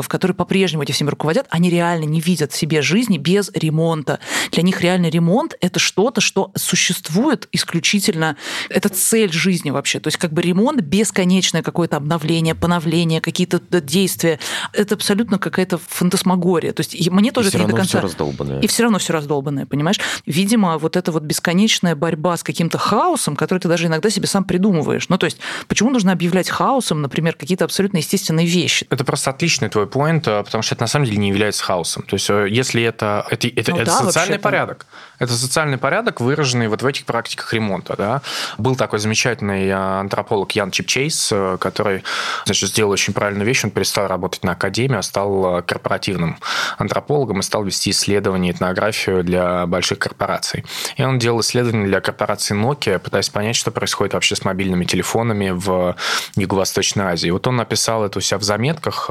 которые 0.08 0.34
по-прежнему 0.34 0.82
этим 0.82 0.94
всеми 0.94 1.10
руководят, 1.10 1.46
они 1.50 1.70
реально 1.70 2.04
не 2.04 2.20
видят 2.20 2.52
в 2.52 2.56
себе 2.56 2.82
жизни 2.82 3.18
без 3.18 3.50
ремонта. 3.54 4.20
Для 4.52 4.62
них 4.62 4.80
реальный 4.80 5.10
ремонт— 5.10 5.54
это 5.60 5.78
что-то, 5.78 6.20
что 6.20 6.52
существует 6.54 7.48
исключительно, 7.52 8.36
это 8.68 8.88
цель 8.88 9.32
жизни 9.32 9.70
вообще. 9.70 10.00
То 10.00 10.08
есть 10.08 10.16
как 10.16 10.32
бы 10.32 10.42
ремонт, 10.42 10.80
бесконечное 10.80 11.62
какое-то 11.62 11.96
обновление, 11.96 12.54
поновление, 12.54 13.20
какие-то 13.20 13.60
действия, 13.80 14.38
это 14.72 14.94
абсолютно 14.94 15.38
какая-то 15.38 15.78
фантасмагория. 15.78 16.72
То 16.72 16.80
есть 16.80 17.10
мне 17.10 17.32
тоже 17.32 17.48
и 17.48 17.50
все 17.50 17.58
равно 17.58 17.72
до 17.72 17.76
конца... 17.76 17.98
все 17.98 18.00
раздолбанное. 18.00 18.60
И 18.60 18.66
все 18.66 18.82
равно 18.82 18.98
все 18.98 19.12
раздолбанное, 19.12 19.66
понимаешь? 19.66 20.00
Видимо, 20.26 20.78
вот 20.78 20.96
эта 20.96 21.12
вот 21.12 21.22
бесконечная 21.22 21.94
борьба 21.94 22.36
с 22.36 22.42
каким-то 22.42 22.78
хаосом, 22.78 23.36
который 23.36 23.58
ты 23.58 23.68
даже 23.68 23.86
иногда 23.86 24.10
себе 24.10 24.26
сам 24.26 24.44
придумываешь. 24.44 25.08
Ну, 25.08 25.18
то 25.18 25.26
есть, 25.26 25.38
почему 25.66 25.90
нужно 25.90 26.12
объявлять 26.12 26.48
хаосом, 26.48 27.02
например, 27.02 27.34
какие-то 27.34 27.64
абсолютно 27.64 27.98
естественные 27.98 28.46
вещи? 28.46 28.86
Это 28.90 29.04
просто 29.04 29.30
отличный 29.38 29.68
твой 29.68 29.86
поинт, 29.86 30.26
э, 30.26 30.42
потому 30.42 30.62
что 30.62 30.74
это 30.74 30.82
на 30.82 30.88
самом 30.88 31.06
деле 31.06 31.18
не 31.18 31.28
является 31.28 31.62
хаосом. 31.62 32.02
То 32.02 32.14
есть, 32.14 32.28
э, 32.28 32.48
если 32.50 32.82
это, 32.82 33.24
это, 33.30 33.46
это, 33.46 33.70
ну, 33.70 33.76
это 33.76 33.86
да, 33.86 33.98
социальный 33.98 34.38
порядок, 34.38 34.86
это 35.20 35.32
социальный 35.32 35.78
порядок, 35.78 36.20
выраженный 36.20 36.66
вот 36.66 36.82
в 36.82 36.86
этих 36.86 37.04
практиках 37.04 37.52
ремонта. 37.54 37.94
Да? 37.96 38.22
Был 38.58 38.74
такой 38.74 38.98
замечательный 38.98 39.68
э, 39.68 39.72
антрополог 39.72 40.50
Ян 40.52 40.72
Чипчейс, 40.72 41.32
который 41.60 42.02
значит, 42.46 42.70
сделал 42.70 42.90
очень 42.90 43.12
правильную 43.12 43.46
вещь. 43.46 43.64
Он 43.64 43.70
перестал 43.70 44.08
работать 44.08 44.42
на 44.42 44.52
академии, 44.52 44.98
а 44.98 45.02
стал 45.02 45.62
корпоративным 45.62 46.38
антропологом 46.76 47.38
и 47.38 47.42
стал 47.42 47.62
вести 47.64 47.90
исследования, 47.90 48.50
этнографию 48.50 49.22
для 49.22 49.66
больших 49.66 50.00
корпораций. 50.00 50.64
И 50.96 51.04
он 51.04 51.18
делал 51.18 51.40
исследования 51.40 51.86
для 51.86 52.00
корпорации 52.00 52.56
Nokia, 52.56 52.98
пытаясь 52.98 53.28
понять, 53.28 53.54
что 53.54 53.70
происходит 53.70 54.14
вообще 54.14 54.34
с 54.34 54.44
мобильными 54.44 54.84
телефонами 54.84 55.50
в 55.50 55.94
Юго-Восточной 56.34 57.04
Азии. 57.12 57.30
Вот 57.30 57.46
он 57.46 57.56
написал 57.56 58.04
это 58.04 58.18
у 58.18 58.20
себя 58.20 58.38
в 58.38 58.42
заметках 58.42 59.10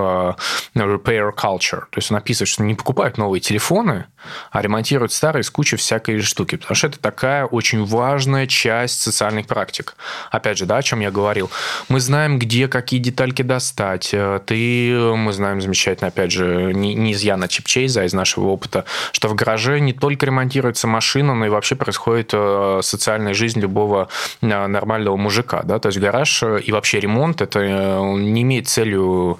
repair 0.76 1.32
culture. 1.34 1.82
То 1.90 1.98
есть 1.98 2.12
он 2.12 2.18
описывает, 2.18 2.50
что 2.50 2.64
не 2.64 2.76
покупают 2.76 3.18
новые 3.18 3.42
телефоны, 3.42 4.06
а 4.52 4.62
ремонтируют 4.62 5.12
старые 5.12 5.44
с 5.44 5.50
кучей 5.50 5.76
всякой 5.76 6.22
штуки. 6.22 6.56
Потому 6.58 6.76
что 6.76 6.88
это 6.88 7.00
такая 7.00 7.46
очень 7.46 7.86
важная 7.86 8.48
часть 8.48 9.02
социальных 9.02 9.48
практик. 9.48 9.96
Опять 10.32 10.58
же, 10.58 10.66
да, 10.66 10.78
о 10.78 10.82
чем 10.82 11.00
я 11.00 11.12
говорил. 11.12 11.50
Мы 11.90 12.00
знаем, 12.00 12.40
где 12.40 12.68
какие 12.68 13.00
детальки 13.00 13.42
достать. 13.42 14.10
Э, 14.14 14.40
ты, 14.46 14.94
мы 15.16 15.34
знаем 15.34 15.62
замечательно, 15.62 16.10
опять 16.10 16.32
же, 16.32 16.74
не, 16.74 16.94
не 16.94 17.12
из 17.12 17.22
Яна 17.22 17.48
Чипчейза, 17.48 18.02
а 18.02 18.06
из 18.06 18.14
нашего 18.14 18.48
опыта, 18.48 18.86
что 19.12 19.28
в 19.28 19.36
гараже 19.36 19.80
не 19.80 19.94
только 19.94 20.26
ремонтируется 20.26 20.88
машина, 20.88 21.34
но 21.34 21.46
и 21.46 21.50
вообще 21.50 21.76
происходит 21.76 22.32
э, 22.34 22.80
социальная 22.84 23.34
жизнь 23.34 23.60
любого 23.60 24.10
э, 24.42 24.68
нормального 24.68 25.18
мужика. 25.18 25.62
Да? 25.64 25.80
То 25.80 25.88
есть 25.88 26.00
гараж 26.00 26.44
и 26.44 26.72
вообще 26.72 27.00
ремонт 27.00 27.42
это 27.42 27.60
не 27.60 28.42
имеет 28.42 28.68
целью 28.68 29.40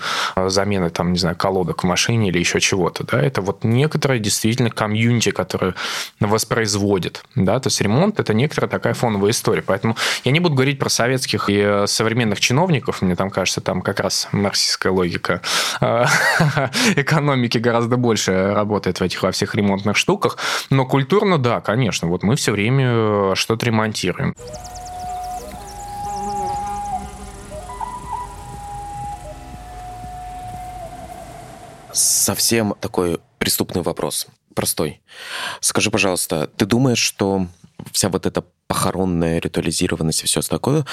замены 0.58 0.90
там, 0.90 1.14
не 1.14 1.20
знаю, 1.20 1.36
колодок 1.36 1.84
в 1.84 1.86
машине 1.86 2.30
или 2.30 2.40
еще 2.40 2.60
чего-то. 2.60 3.04
Да? 3.04 3.22
Это 3.22 3.42
вот 3.42 3.64
некоторые 3.64 4.20
действительно 4.20 4.72
комьюнити, 4.72 5.30
которые 5.30 5.76
воспроизводит. 6.20 7.24
Да? 7.36 7.60
То 7.60 7.68
есть 7.68 7.80
ремонт– 7.80 8.20
это 8.20 8.34
некоторая 8.34 8.70
такая 8.70 8.96
фоновая 8.96 9.32
история. 9.32 9.62
Поэтому 9.62 9.96
я 10.24 10.32
не 10.32 10.40
буду 10.40 10.56
говорить 10.56 10.80
про 10.80 10.90
советских 10.90 11.46
и 11.48 11.84
современных 11.86 12.40
чиновников. 12.40 13.04
Мне 13.04 13.16
там 13.16 13.30
кажется, 13.30 13.62
там 13.62 13.82
как 13.84 14.00
раз 14.00 14.30
марксистская 14.32 14.92
логика 14.92 15.42
э, 15.80 16.06
экономики 16.96 17.60
гораздо 17.60 17.98
больше 17.98 18.54
работает 18.54 19.00
в 19.00 19.04
этих 19.04 19.22
во 19.22 19.32
всех 19.32 19.54
ремонтных 19.54 19.96
штуках. 19.96 20.38
Но 20.72 20.86
культурно, 20.86 21.38
да, 21.38 21.62
конечно. 21.62 22.08
Вот 22.08 22.24
мы 22.24 22.36
все 22.36 22.52
время 22.52 23.36
что-то 23.36 23.64
ремонтируем. 23.68 24.34
Совсем 31.98 32.76
такой 32.80 33.20
преступный 33.40 33.82
вопрос 33.82 34.28
простой. 34.54 35.02
Скажи, 35.62 35.90
пожалуйста, 35.90 36.46
ты 36.56 36.68
думаешь, 36.68 37.00
что 37.00 37.48
вся 37.92 38.10
вот 38.10 38.28
эта 38.28 38.44
похоронная 38.68 39.40
ритуализированность 39.40 40.24
и 40.24 40.28
все 40.28 40.42
такое, 40.42 40.86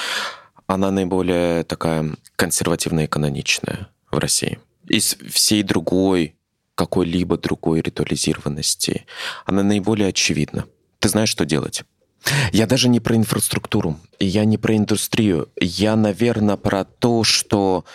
она 0.65 0.89
наиболее 0.89 1.63
такая 1.63 2.15
консервативная 2.35 3.03
и 3.03 3.07
каноничная 3.07 3.89
в 4.09 4.17
России? 4.17 4.57
Из 4.87 5.15
всей 5.31 5.61
другой, 5.61 6.37
какой-либо 6.73 7.37
другой 7.37 7.81
ритуализированности, 7.81 9.05
она 9.45 9.61
наиболее 9.61 10.09
очевидна. 10.09 10.65
Ты 10.97 11.09
знаешь, 11.09 11.29
что 11.29 11.45
делать. 11.45 11.83
Я 12.51 12.65
даже 12.65 12.89
не 12.89 12.99
про 12.99 13.15
инфраструктуру, 13.15 13.99
я 14.19 14.43
не 14.43 14.57
про 14.57 14.75
индустрию. 14.75 15.49
Я, 15.61 15.95
наверное, 15.95 16.57
про 16.57 16.83
то, 16.83 17.23
что 17.23 17.85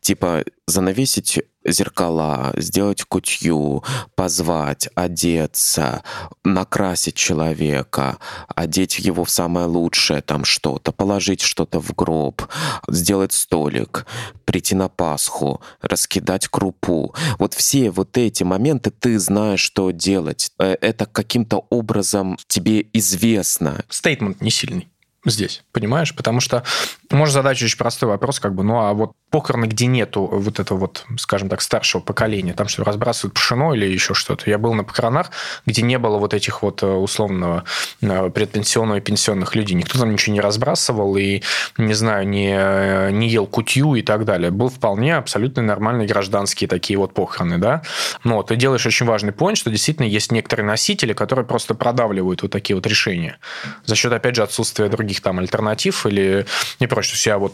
типа 0.00 0.44
занавесить 0.66 1.40
зеркала, 1.66 2.52
сделать 2.56 3.04
кутью, 3.04 3.84
позвать, 4.14 4.88
одеться, 4.94 6.02
накрасить 6.44 7.14
человека, 7.14 8.18
одеть 8.54 8.98
его 8.98 9.24
в 9.24 9.30
самое 9.30 9.66
лучшее 9.66 10.22
там 10.22 10.44
что-то, 10.44 10.92
положить 10.92 11.40
что-то 11.40 11.80
в 11.80 11.94
гроб, 11.94 12.42
сделать 12.88 13.32
столик, 13.32 14.06
прийти 14.44 14.74
на 14.74 14.88
Пасху, 14.88 15.60
раскидать 15.82 16.48
крупу. 16.48 17.14
Вот 17.38 17.54
все 17.54 17.90
вот 17.90 18.16
эти 18.16 18.42
моменты 18.42 18.90
ты 18.90 19.18
знаешь, 19.18 19.60
что 19.60 19.90
делать. 19.90 20.52
Э, 20.58 20.76
это 20.80 21.06
каким-то 21.06 21.66
образом 21.70 22.38
тебе 22.46 22.86
известно. 22.92 23.84
Стейтмент 23.88 24.40
не 24.40 24.50
сильный 24.50 24.88
здесь, 25.30 25.62
понимаешь? 25.72 26.14
Потому 26.14 26.40
что 26.40 26.62
можно 27.10 27.32
задать 27.32 27.62
очень 27.62 27.78
простой 27.78 28.08
вопрос, 28.08 28.40
как 28.40 28.54
бы, 28.54 28.62
ну 28.62 28.80
а 28.80 28.92
вот 28.92 29.12
похороны, 29.30 29.66
где 29.66 29.86
нету 29.86 30.22
вот 30.22 30.60
этого 30.60 30.78
вот, 30.78 31.04
скажем 31.18 31.48
так, 31.48 31.60
старшего 31.60 32.00
поколения, 32.00 32.52
там 32.52 32.68
что, 32.68 32.84
разбрасывают 32.84 33.34
пшено 33.34 33.74
или 33.74 33.86
еще 33.86 34.14
что-то. 34.14 34.48
Я 34.48 34.58
был 34.58 34.72
на 34.72 34.84
похоронах, 34.84 35.30
где 35.66 35.82
не 35.82 35.98
было 35.98 36.18
вот 36.18 36.32
этих 36.32 36.62
вот 36.62 36.82
э, 36.82 36.86
условного 36.86 37.64
э, 38.00 38.30
предпенсионного 38.30 38.98
и 38.98 39.00
пенсионных 39.00 39.54
людей. 39.54 39.74
Никто 39.74 39.98
там 39.98 40.12
ничего 40.12 40.32
не 40.34 40.40
разбрасывал 40.40 41.16
и, 41.16 41.42
не 41.76 41.94
знаю, 41.94 42.26
не, 42.26 42.54
э, 42.56 43.10
не 43.10 43.28
ел 43.28 43.46
кутью 43.46 43.94
и 43.94 44.02
так 44.02 44.24
далее. 44.24 44.50
Был 44.50 44.68
вполне 44.68 45.16
абсолютно 45.16 45.62
нормальные 45.62 46.06
гражданские 46.06 46.68
такие 46.68 46.98
вот 46.98 47.12
похороны, 47.12 47.58
да. 47.58 47.82
Но 48.24 48.42
ты 48.42 48.56
делаешь 48.56 48.86
очень 48.86 49.06
важный 49.06 49.32
point, 49.32 49.56
что 49.56 49.70
действительно 49.70 50.06
есть 50.06 50.32
некоторые 50.32 50.66
носители, 50.66 51.12
которые 51.12 51.44
просто 51.44 51.74
продавливают 51.74 52.42
вот 52.42 52.52
такие 52.52 52.76
вот 52.76 52.86
решения 52.86 53.38
за 53.84 53.96
счет, 53.96 54.12
опять 54.12 54.36
же, 54.36 54.42
отсутствия 54.42 54.88
других 54.88 55.20
там 55.20 55.38
альтернатив 55.40 56.06
или 56.06 56.46
не 56.80 56.86
прочь. 56.96 57.08
То 57.08 57.14
есть 57.14 57.26
я 57.26 57.38
вот, 57.38 57.52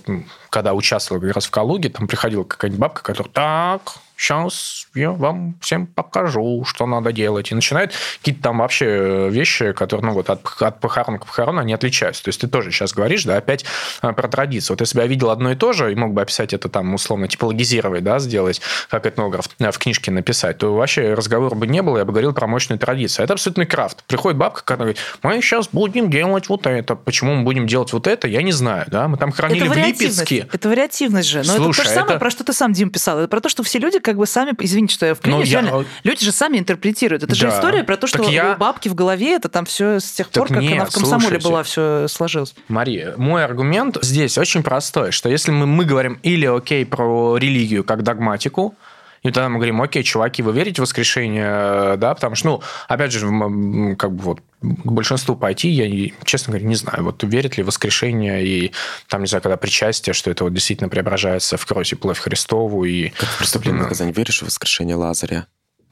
когда 0.51 0.73
участвовал 0.73 1.21
как 1.21 1.35
раз 1.35 1.47
в 1.47 1.51
Калуге, 1.51 1.89
там 1.89 2.07
приходила 2.07 2.45
какая-нибудь 2.45 2.81
бабка, 2.81 3.03
которая 3.03 3.33
так, 3.33 3.95
сейчас 4.23 4.87
я 4.95 5.11
вам 5.11 5.57
всем 5.61 5.87
покажу, 5.87 6.65
что 6.65 6.87
надо 6.87 7.13
делать. 7.13 7.51
И 7.51 7.55
начинает 7.55 7.93
какие-то 8.19 8.43
там 8.43 8.59
вообще 8.59 9.29
вещи, 9.29 9.73
которые, 9.73 10.07
ну, 10.07 10.13
вот 10.13 10.31
от, 10.31 10.47
от 10.63 10.81
похорон 10.81 11.19
к 11.19 11.27
похорону, 11.27 11.61
они 11.61 11.73
отличаются. 11.73 12.23
То 12.23 12.29
есть 12.29 12.41
ты 12.41 12.47
тоже 12.47 12.71
сейчас 12.71 12.93
говоришь, 12.93 13.25
да, 13.25 13.37
опять 13.37 13.65
а, 14.01 14.13
про 14.13 14.29
традицию. 14.29 14.75
Вот 14.75 14.81
если 14.81 14.97
бы 14.97 15.03
я 15.03 15.09
видел 15.09 15.31
одно 15.31 15.51
и 15.51 15.57
то 15.57 15.73
же, 15.73 15.91
и 15.91 15.97
мог 15.97 16.13
бы 16.13 16.23
описать 16.23 16.55
это 16.55 16.69
там, 16.69 16.95
условно, 16.95 17.27
типологизировать, 17.27 18.05
да, 18.05 18.21
сделать, 18.21 18.61
как 18.89 19.07
этнограф 19.07 19.47
в 19.59 19.79
книжке 19.79 20.13
написать, 20.13 20.59
то 20.59 20.75
вообще 20.75 21.15
разговора 21.15 21.55
бы 21.57 21.67
не 21.67 21.83
было, 21.83 21.99
я 21.99 22.05
бы 22.05 22.13
говорил 22.13 22.33
про 22.33 22.47
мощную 22.47 22.79
традицию. 22.79 23.25
Это 23.25 23.33
абсолютный 23.33 23.67
крафт. 23.67 24.05
Приходит 24.05 24.39
бабка, 24.39 24.61
которая 24.61 24.95
говорит, 24.95 25.01
мы 25.23 25.41
сейчас 25.43 25.69
будем 25.69 26.11
делать 26.11 26.49
вот 26.49 26.67
это. 26.67 26.95
Почему 26.95 27.35
мы 27.35 27.43
будем 27.43 27.67
делать 27.67 27.93
вот 27.93 28.07
это, 28.07 28.29
я 28.29 28.43
не 28.43 28.53
знаю, 28.53 28.87
да. 28.89 29.09
Мы 29.09 29.17
там 29.17 29.33
хранили 29.33 29.67
в 29.67 29.77
Липецке. 29.77 30.49
Это 30.53 30.69
вариативность 30.69 31.29
же. 31.29 31.39
Но 31.39 31.57
Слушай, 31.57 31.61
это 31.61 31.67
то 31.67 31.83
же 31.83 31.89
самое, 31.89 32.11
это... 32.13 32.19
про 32.21 32.31
что 32.31 32.45
ты 32.45 32.53
сам, 32.53 32.73
Дим, 32.73 32.91
писал. 32.91 33.19
Это 33.19 33.29
про 33.29 33.41
то, 33.41 33.49
что 33.49 33.63
все 33.63 33.79
люди 33.79 33.99
как 33.99 34.12
бы 34.17 34.27
сами, 34.27 34.55
извините, 34.59 34.95
что 34.95 35.07
я 35.07 35.15
вклинюсь, 35.15 35.49
я... 35.49 35.61
реально, 35.61 35.85
люди 36.05 36.25
же 36.25 36.33
сами 36.33 36.59
интерпретируют. 36.59 37.23
Это 37.23 37.33
да. 37.33 37.37
же 37.37 37.49
история 37.49 37.85
про 37.85 37.97
то, 37.97 38.07
что 38.07 38.23
я... 38.25 38.55
у 38.55 38.59
бабки 38.59 38.89
в 38.89 38.95
голове 38.95 39.35
это 39.35 39.49
там 39.49 39.65
все 39.65 40.01
с 40.01 40.11
тех 40.13 40.29
так 40.29 40.43
пор, 40.43 40.49
как 40.49 40.63
нет, 40.63 40.75
она 40.75 40.85
в 40.87 40.93
комсомоле 40.93 41.21
слушайте. 41.21 41.49
была, 41.49 41.63
все 41.63 42.07
сложилось. 42.09 42.55
Мария, 42.69 43.15
мой 43.17 43.45
аргумент 43.45 43.99
здесь 44.03 44.39
очень 44.39 44.63
простой, 44.63 45.13
что 45.13 45.29
если 45.29 45.51
мы, 45.51 45.67
мы 45.67 45.85
говорим 45.85 46.19
или 46.23 46.47
окей 46.47 46.85
про 46.85 47.37
религию 47.37 47.85
как 47.85 48.03
догматику, 48.03 48.75
и 49.23 49.31
тогда 49.31 49.49
мы 49.49 49.57
говорим, 49.57 49.81
окей, 49.81 50.03
чуваки, 50.03 50.43
вы 50.43 50.53
верите 50.53 50.81
в 50.81 50.85
воскрешение, 50.85 51.97
да, 51.97 52.15
потому 52.15 52.35
что, 52.35 52.49
ну, 52.49 52.63
опять 52.89 53.13
же, 53.13 53.21
как 53.97 54.13
бы 54.13 54.23
вот 54.23 54.41
к 54.63 54.93
большинству 54.93 55.37
пойти, 55.37 55.69
я, 55.69 56.11
честно 56.25 56.53
говоря, 56.53 56.67
не 56.67 56.75
знаю, 56.75 57.05
вот 57.05 57.23
верит 57.23 57.57
ли 57.57 57.63
в 57.63 57.67
воскрешение 57.67 58.45
и 58.45 58.73
там, 59.09 59.21
не 59.23 59.27
знаю, 59.29 59.43
когда 59.43 59.57
причастие, 59.57 60.13
что 60.13 60.31
это 60.31 60.45
вот 60.45 60.53
действительно 60.55 60.89
преображается 60.89 61.57
в 61.57 61.67
кровь 61.67 61.93
и 61.93 61.97
плоть 61.97 62.19
Христову. 62.19 62.85
И... 62.85 63.11
Как 63.11 63.29
в 63.29 63.39
преступление 63.39 63.83
наказание 63.83 64.13
веришь 64.13 64.41
в 64.41 64.47
воскрешение 64.47 64.97
Лазаря? 64.97 65.47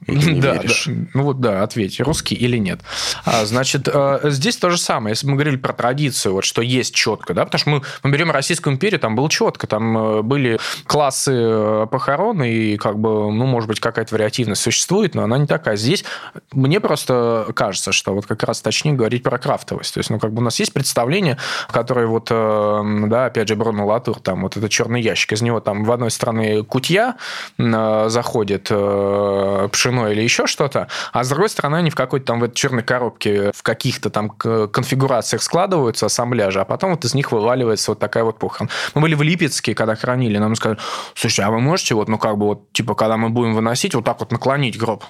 Или 0.06 0.40
да, 0.40 0.54
да, 0.54 0.68
ну 1.12 1.24
вот 1.24 1.40
да, 1.40 1.62
ответь, 1.62 2.00
русский 2.00 2.34
или 2.34 2.56
нет. 2.56 2.80
А, 3.26 3.44
значит, 3.44 3.86
э, 3.86 4.20
здесь 4.24 4.56
то 4.56 4.70
же 4.70 4.78
самое. 4.78 5.12
Если 5.12 5.26
мы 5.26 5.34
говорили 5.34 5.56
про 5.56 5.74
традицию, 5.74 6.34
вот 6.34 6.44
что 6.44 6.62
есть 6.62 6.94
четко, 6.94 7.34
да, 7.34 7.44
потому 7.44 7.58
что 7.60 7.70
мы, 7.70 7.82
мы 8.02 8.10
берем 8.10 8.30
Российскую 8.30 8.74
империю, 8.74 8.98
там 8.98 9.14
было 9.14 9.28
четко, 9.28 9.66
там 9.66 9.98
э, 9.98 10.22
были 10.22 10.58
классы 10.86 11.32
э, 11.34 11.86
похорон, 11.90 12.42
и 12.42 12.78
как 12.78 12.98
бы, 12.98 13.30
ну, 13.30 13.44
может 13.44 13.68
быть, 13.68 13.78
какая-то 13.78 14.14
вариативность 14.14 14.62
существует, 14.62 15.14
но 15.14 15.22
она 15.22 15.36
не 15.36 15.46
такая. 15.46 15.76
Здесь 15.76 16.04
мне 16.52 16.80
просто 16.80 17.48
кажется, 17.54 17.92
что 17.92 18.14
вот 18.14 18.24
как 18.24 18.42
раз 18.44 18.62
точнее 18.62 18.94
говорить 18.94 19.22
про 19.22 19.36
крафтовость. 19.38 19.92
То 19.92 19.98
есть, 19.98 20.08
ну, 20.08 20.18
как 20.18 20.32
бы 20.32 20.40
у 20.40 20.44
нас 20.44 20.58
есть 20.58 20.72
представление, 20.72 21.36
которое 21.70 22.06
вот, 22.06 22.28
да, 22.30 23.26
опять 23.26 23.48
же, 23.48 23.56
Бруно 23.56 23.86
Латур, 23.86 24.18
там 24.18 24.42
вот 24.42 24.56
этот 24.56 24.70
черный 24.70 25.02
ящик, 25.02 25.32
из 25.32 25.42
него 25.42 25.60
там 25.60 25.84
в 25.84 25.92
одной 25.92 26.10
стороне 26.10 26.62
кутья 26.62 27.16
заходит, 27.58 28.64
пшено 28.64 29.89
пшено 29.90 30.08
или 30.08 30.22
еще 30.22 30.46
что-то, 30.46 30.88
а 31.12 31.24
с 31.24 31.28
другой 31.28 31.48
стороны 31.48 31.76
они 31.76 31.90
в 31.90 31.94
какой-то 31.94 32.26
там 32.26 32.40
в 32.40 32.44
этой 32.44 32.54
черной 32.54 32.82
коробке 32.82 33.52
в 33.52 33.62
каких-то 33.62 34.10
там 34.10 34.30
конфигурациях 34.30 35.42
складываются, 35.42 36.06
ассамбляжи, 36.06 36.60
а 36.60 36.64
потом 36.64 36.92
вот 36.92 37.04
из 37.04 37.14
них 37.14 37.32
вываливается 37.32 37.90
вот 37.90 37.98
такая 37.98 38.24
вот 38.24 38.38
похорон. 38.38 38.70
Мы 38.94 39.02
были 39.02 39.14
в 39.14 39.22
Липецке, 39.22 39.74
когда 39.74 39.94
хранили, 39.94 40.38
нам 40.38 40.54
сказали, 40.54 40.78
слушай, 41.14 41.44
а 41.44 41.50
вы 41.50 41.60
можете 41.60 41.94
вот, 41.94 42.08
ну 42.08 42.18
как 42.18 42.38
бы 42.38 42.46
вот, 42.46 42.72
типа, 42.72 42.94
когда 42.94 43.16
мы 43.16 43.30
будем 43.30 43.54
выносить, 43.54 43.94
вот 43.94 44.04
так 44.04 44.20
вот 44.20 44.32
наклонить 44.32 44.78
гроб 44.78 45.04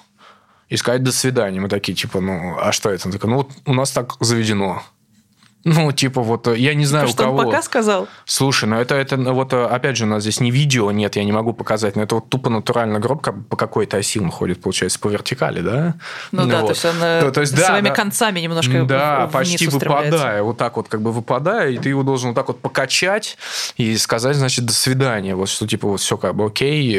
и 0.68 0.76
сказать 0.76 1.02
«до 1.02 1.12
свидания». 1.12 1.60
Мы 1.60 1.68
такие, 1.68 1.94
типа, 1.94 2.20
ну, 2.20 2.56
а 2.60 2.70
что 2.70 2.90
это? 2.90 3.08
Он 3.08 3.12
такой, 3.12 3.28
ну, 3.28 3.36
вот 3.38 3.50
у 3.66 3.74
нас 3.74 3.90
так 3.90 4.14
заведено. 4.20 4.82
Ну, 5.64 5.92
типа 5.92 6.22
вот, 6.22 6.46
э, 6.48 6.56
я 6.56 6.74
не 6.74 6.86
знаю, 6.86 7.06
То, 7.08 7.12
у 7.12 7.16
кого. 7.16 7.38
он 7.38 7.44
пока 7.46 7.62
сказал? 7.62 8.08
Слушай, 8.24 8.66
ну 8.68 8.76
это, 8.76 8.94
это 8.94 9.18
ну, 9.18 9.34
вот, 9.34 9.52
э, 9.52 9.62
опять 9.62 9.96
же, 9.96 10.04
у 10.04 10.08
нас 10.08 10.22
здесь 10.22 10.40
не 10.40 10.50
видео, 10.50 10.90
нет, 10.90 11.16
я 11.16 11.24
не 11.24 11.32
могу 11.32 11.52
показать, 11.52 11.96
но 11.96 12.02
это 12.02 12.14
вот 12.14 12.30
тупо 12.30 12.48
натурально 12.48 12.98
гроб 12.98 13.26
по 13.48 13.56
какой-то 13.56 13.98
оси 13.98 14.18
он 14.18 14.30
ходит, 14.30 14.62
получается, 14.62 14.98
по 14.98 15.08
вертикали, 15.08 15.61
да? 15.61 15.94
Ну, 16.32 16.44
ну 16.44 16.48
да, 16.48 16.61
вот. 16.61 16.68
то 16.68 16.72
есть 16.72 16.84
он 16.86 17.02
э, 17.02 17.20
то, 17.20 17.30
то 17.30 17.40
есть, 17.42 17.58
своими 17.58 17.88
да, 17.88 17.94
концами 17.94 18.40
немножко 18.40 18.84
Да, 18.84 19.28
почти 19.30 19.66
выпадая, 19.66 20.42
вот 20.42 20.56
так 20.56 20.76
вот 20.76 20.88
как 20.88 21.02
бы 21.02 21.12
выпадая, 21.12 21.70
и 21.70 21.78
ты 21.78 21.90
его 21.90 22.04
должен 22.04 22.30
вот 22.30 22.36
так 22.36 22.48
вот 22.48 22.61
покачать 22.61 23.36
и 23.76 23.96
сказать, 23.98 24.36
значит, 24.36 24.64
до 24.64 24.72
свидания, 24.72 25.34
вот 25.34 25.50
что 25.50 25.66
типа 25.66 25.88
вот 25.88 26.00
все 26.00 26.16
как 26.16 26.34
бы 26.34 26.46
окей, 26.46 26.90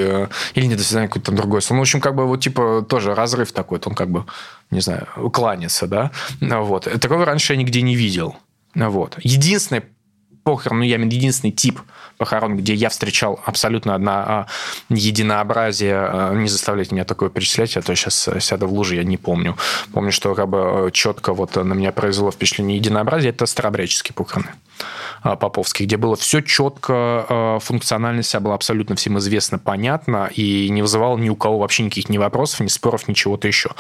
или 0.54 0.66
не 0.66 0.76
до 0.76 0.84
свидания, 0.84 1.08
какое-то 1.08 1.28
там 1.28 1.36
другое 1.36 1.62
слово. 1.62 1.78
Ну, 1.78 1.82
в 1.82 1.84
общем, 1.84 2.00
как 2.00 2.14
бы 2.14 2.28
вот 2.28 2.42
типа 2.42 2.86
тоже 2.88 3.16
разрыв 3.16 3.52
такой, 3.54 3.82
он 3.84 3.96
как 3.96 4.10
бы, 4.10 4.26
не 4.70 4.82
знаю, 4.82 5.08
кланяться, 5.34 5.88
да? 5.88 6.12
Вот. 6.40 6.88
Такого 7.02 7.26
раньше 7.26 7.54
я 7.54 7.60
нигде 7.60 7.82
не 7.82 7.96
видел. 7.96 8.36
Вот. 8.76 9.18
Единственный 9.22 9.84
похорон, 10.44 10.80
ну, 10.80 10.86
я 10.86 10.96
имею 10.96 11.12
единственный 11.12 11.52
тип 11.52 11.80
похорон, 12.22 12.56
где 12.56 12.76
я 12.76 12.90
встречал 12.90 13.40
абсолютно 13.46 13.96
одно 13.96 14.12
а, 14.12 14.46
единообразие. 14.90 15.96
А, 15.96 16.36
не 16.36 16.48
заставляйте 16.48 16.94
меня 16.94 17.04
такое 17.04 17.32
перечислять, 17.32 17.76
а 17.78 17.82
то 17.82 17.96
сейчас 17.96 18.30
сяду 18.40 18.68
в 18.68 18.74
луже, 18.74 18.98
я 18.98 19.04
не 19.04 19.18
помню. 19.18 19.58
Помню, 19.92 20.12
что 20.12 20.36
как 20.36 20.48
бы 20.48 20.92
четко 20.94 21.34
вот 21.34 21.56
на 21.56 21.74
меня 21.74 21.92
произвело 21.92 22.30
впечатление 22.30 22.78
единообразия. 22.78 23.30
Это 23.30 23.48
старобряческие 23.48 24.14
похороны. 24.14 24.52
А, 25.24 25.36
Поповский, 25.36 25.88
где 25.88 25.98
было 25.98 26.16
все 26.16 26.42
четко, 26.42 27.60
функциональность 27.62 28.30
вся 28.30 28.40
была 28.40 28.54
абсолютно 28.54 28.96
всем 28.96 29.18
известна, 29.18 29.58
понятна, 29.58 30.30
и 30.36 30.70
не 30.70 30.84
вызывало 30.84 31.18
ни 31.18 31.30
у 31.30 31.36
кого 31.36 31.58
вообще 31.58 31.84
никаких 31.84 32.10
ни 32.10 32.20
вопросов, 32.20 32.60
ни 32.60 32.68
споров, 32.68 33.08
ни 33.08 33.14
чего-то 33.14 33.48
еще. 33.48 33.72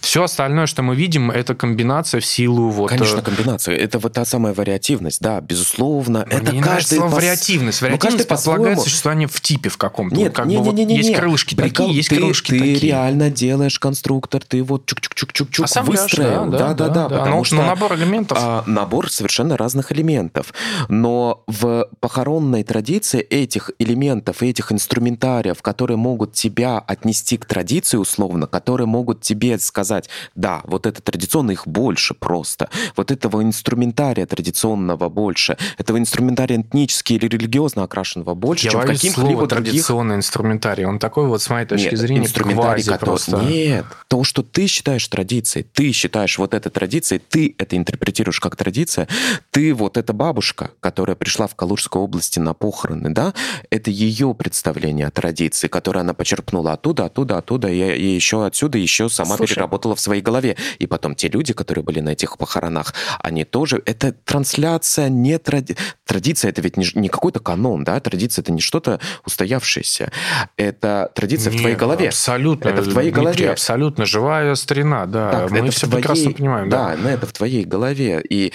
Все 0.00 0.22
остальное, 0.22 0.66
что 0.66 0.82
мы 0.82 0.94
видим, 0.94 1.30
это 1.32 1.56
комбинация 1.56 2.20
в 2.20 2.26
силу 2.26 2.70
вот... 2.70 2.90
Конечно, 2.90 3.18
э, 3.18 3.22
комбинация. 3.22 3.76
Это 3.76 3.98
вот 3.98 4.12
та 4.12 4.24
самая 4.24 4.54
вариативность, 4.54 5.20
да, 5.20 5.40
безусловно. 5.40 6.26
Но 6.30 6.36
это 6.36 6.52
каждый... 6.60 7.00
Пос... 7.00 7.12
вариативность. 7.12 7.82
Ну, 7.90 7.96
вариативность 7.96 8.28
предполагает 8.28 8.80
существование 8.80 9.28
в 9.28 9.40
типе 9.40 9.68
в 9.68 9.76
каком-то. 9.76 10.16
Нет, 10.16 10.36
вот, 10.36 10.46
не, 10.46 10.58
бы, 10.58 10.64
не, 10.72 10.84
не, 10.84 10.84
не, 10.84 10.96
есть 10.96 11.14
крылышки 11.14 11.54
Прикол, 11.54 11.86
такие, 11.86 11.96
есть 11.96 12.08
ты, 12.08 12.16
крылышки 12.16 12.50
ты 12.50 12.58
такие. 12.58 12.78
Ты 12.78 12.86
реально 12.86 13.30
делаешь 13.30 13.78
конструктор, 13.78 14.42
ты 14.44 14.62
вот 14.62 14.90
чук-чук-чук-чук-чук 14.90 15.66
а 15.74 15.82
выстроил. 15.82 16.46
Да, 16.46 16.58
да, 16.58 16.74
да. 16.74 16.88
да, 16.88 17.08
да, 17.08 17.18
потому 17.18 17.38
ну, 17.38 17.44
что 17.44 17.56
набор 17.56 17.94
элементов. 17.94 18.38
А, 18.40 18.64
набор 18.66 19.10
совершенно 19.10 19.56
разных 19.56 19.92
элементов. 19.92 20.52
Но 20.88 21.44
в 21.46 21.88
похоронной 22.00 22.62
традиции 22.64 23.20
этих 23.20 23.70
элементов, 23.78 24.42
этих 24.42 24.72
инструментариев, 24.72 25.62
которые 25.62 25.96
могут 25.96 26.32
тебя 26.32 26.78
отнести 26.78 27.36
к 27.36 27.44
традиции 27.44 27.96
условно, 27.96 28.46
которые 28.46 28.86
могут 28.86 29.20
тебе 29.20 29.58
сказать, 29.58 30.08
да, 30.34 30.62
вот 30.64 30.86
это 30.86 31.02
традиционно, 31.02 31.52
их 31.52 31.66
больше 31.66 32.14
просто. 32.14 32.68
Вот 32.96 33.10
этого 33.10 33.42
инструментария 33.42 34.26
традиционного 34.26 35.08
больше. 35.08 35.56
Этого 35.78 35.98
инструментария 35.98 36.60
этнически 36.60 37.14
или 37.14 37.26
религиозно 37.26 37.77
окрашенного 37.84 38.34
больше, 38.34 38.66
Я 38.66 38.70
чем 38.72 38.82
каких-либо 38.82 39.46
других... 39.46 39.72
традиционный 39.72 40.16
инструментарий. 40.16 40.84
Он 40.84 40.98
такой 40.98 41.26
вот, 41.26 41.42
с 41.42 41.50
моей 41.50 41.66
точки 41.66 41.90
Нет, 41.90 41.98
зрения, 41.98 42.26
инструментарий, 42.26 42.84
который... 42.84 43.08
просто... 43.08 43.36
Нет, 43.38 43.84
то, 44.08 44.24
что 44.24 44.42
ты 44.42 44.66
считаешь 44.66 45.06
традицией, 45.08 45.64
ты 45.64 45.92
считаешь 45.92 46.38
вот 46.38 46.54
это 46.54 46.70
традицией, 46.70 47.20
ты 47.26 47.54
это 47.58 47.76
интерпретируешь 47.76 48.40
как 48.40 48.56
традиция, 48.56 49.08
ты 49.50 49.74
вот 49.74 49.96
эта 49.96 50.12
бабушка, 50.12 50.70
которая 50.80 51.16
пришла 51.16 51.46
в 51.46 51.54
Калужской 51.54 52.00
области 52.00 52.38
на 52.38 52.54
похороны, 52.54 53.10
да, 53.10 53.34
это 53.70 53.90
ее 53.90 54.34
представление 54.34 55.06
о 55.06 55.10
традиции, 55.10 55.68
которое 55.68 56.00
она 56.00 56.14
почерпнула 56.14 56.72
оттуда, 56.72 57.04
оттуда, 57.04 57.38
оттуда, 57.38 57.68
и, 57.68 57.96
и 57.96 58.14
еще 58.14 58.46
отсюда, 58.46 58.78
еще 58.78 59.08
сама 59.08 59.36
Слушай. 59.36 59.54
переработала 59.54 59.94
в 59.94 60.00
своей 60.00 60.22
голове. 60.22 60.56
И 60.78 60.86
потом 60.86 61.14
те 61.14 61.28
люди, 61.28 61.52
которые 61.52 61.84
были 61.84 62.00
на 62.00 62.10
этих 62.10 62.38
похоронах, 62.38 62.94
они 63.20 63.44
тоже... 63.44 63.82
Это 63.84 64.12
трансляция, 64.12 65.08
не 65.08 65.38
тради... 65.38 65.76
Традиция— 66.06 66.48
это 66.50 66.62
ведь 66.62 66.76
не, 66.76 66.86
не 66.94 67.08
какой-то 67.08 67.40
канон, 67.40 67.67
да, 67.76 68.00
традиция— 68.00 68.42
это 68.44 68.52
не 68.52 68.60
что-то 68.60 69.00
устоявшееся. 69.26 70.10
Это 70.56 71.10
традиция 71.14 71.50
Нет, 71.50 71.58
в 71.58 71.62
твоей 71.62 71.76
голове. 71.76 72.08
Абсолютно. 72.08 72.68
Это 72.68 72.82
в 72.82 72.90
твоей 72.90 73.10
Дмитрий, 73.10 73.24
голове. 73.24 73.50
абсолютно. 73.50 74.06
Живая 74.06 74.54
старина, 74.54 75.06
да. 75.06 75.30
Так, 75.30 75.50
Мы 75.50 75.70
все 75.70 75.86
твоей... 75.86 76.02
прекрасно 76.02 76.32
понимаем. 76.32 76.68
Да, 76.68 76.96
да, 76.96 77.10
это 77.10 77.26
в 77.26 77.32
твоей 77.32 77.64
голове. 77.64 78.22
И 78.28 78.52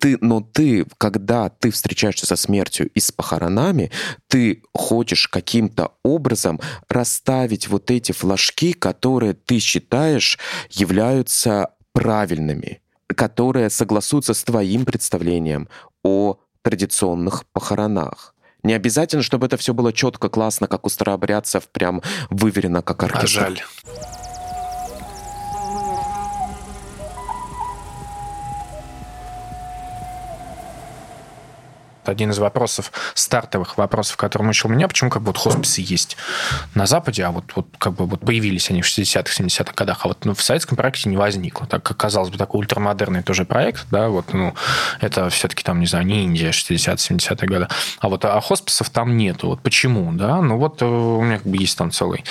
ты, 0.00 0.18
но 0.20 0.40
ты, 0.40 0.86
когда 0.98 1.48
ты 1.48 1.70
встречаешься 1.70 2.26
со 2.26 2.36
смертью 2.36 2.88
и 2.94 3.00
с 3.00 3.12
похоронами, 3.12 3.90
ты 4.28 4.62
хочешь 4.72 5.28
каким-то 5.28 5.92
образом 6.02 6.60
расставить 6.88 7.68
вот 7.68 7.90
эти 7.90 8.12
флажки, 8.12 8.72
которые 8.72 9.34
ты 9.34 9.58
считаешь 9.58 10.38
являются 10.70 11.70
правильными, 11.92 12.80
которые 13.08 13.70
согласуются 13.70 14.34
с 14.34 14.44
твоим 14.44 14.84
представлением 14.84 15.68
о 16.02 16.38
традиционных 16.62 17.44
похоронах. 17.52 18.34
Не 18.66 18.72
обязательно, 18.72 19.22
чтобы 19.22 19.46
это 19.46 19.56
все 19.56 19.72
было 19.72 19.92
четко, 19.92 20.28
классно, 20.28 20.66
как 20.66 20.86
у 20.86 20.88
старообрядцев, 20.88 21.68
прям 21.68 22.02
выверено, 22.30 22.82
как 22.82 23.04
оркестр. 23.04 23.24
А 23.24 23.28
жаль. 23.28 23.62
Один 32.08 32.30
из 32.30 32.38
вопросов, 32.38 32.92
стартовых 33.14 33.78
вопросов, 33.78 34.16
который 34.16 34.42
мучил 34.42 34.68
меня, 34.68 34.88
почему 34.88 35.10
как 35.10 35.22
бы 35.22 35.26
вот 35.26 35.38
хосписы 35.38 35.82
есть 35.84 36.16
на 36.74 36.86
Западе, 36.86 37.24
а 37.24 37.30
вот, 37.30 37.44
вот 37.54 37.66
как 37.78 37.94
бы 37.94 38.06
вот 38.06 38.20
появились 38.20 38.70
они 38.70 38.82
в 38.82 38.86
60-х, 38.86 39.32
70-х 39.42 39.72
годах, 39.74 40.00
а 40.04 40.08
вот 40.08 40.24
ну, 40.24 40.34
в 40.34 40.42
советском 40.42 40.76
проекте 40.76 41.08
не 41.08 41.16
возникло. 41.16 41.66
Так 41.66 41.82
как, 41.82 41.96
казалось 41.96 42.30
бы, 42.30 42.38
такой 42.38 42.60
ультрамодерный 42.60 43.22
тоже 43.22 43.44
проект, 43.44 43.86
да, 43.90 44.08
вот, 44.08 44.32
ну, 44.32 44.54
это 45.00 45.30
все-таки 45.30 45.62
там, 45.62 45.80
не 45.80 45.86
знаю, 45.86 46.06
не 46.06 46.24
Индия 46.24 46.50
60-70-е 46.50 47.48
годы, 47.48 47.68
а 48.00 48.08
вот 48.08 48.24
а 48.24 48.40
хосписов 48.40 48.90
там 48.90 49.16
нету. 49.16 49.48
Вот 49.48 49.60
почему, 49.60 50.12
да? 50.12 50.40
Ну, 50.40 50.56
вот 50.58 50.82
э, 50.82 50.86
у 50.86 51.22
меня 51.22 51.38
как 51.38 51.46
бы 51.46 51.56
есть 51.56 51.76
там 51.76 51.90
целый 51.90 52.24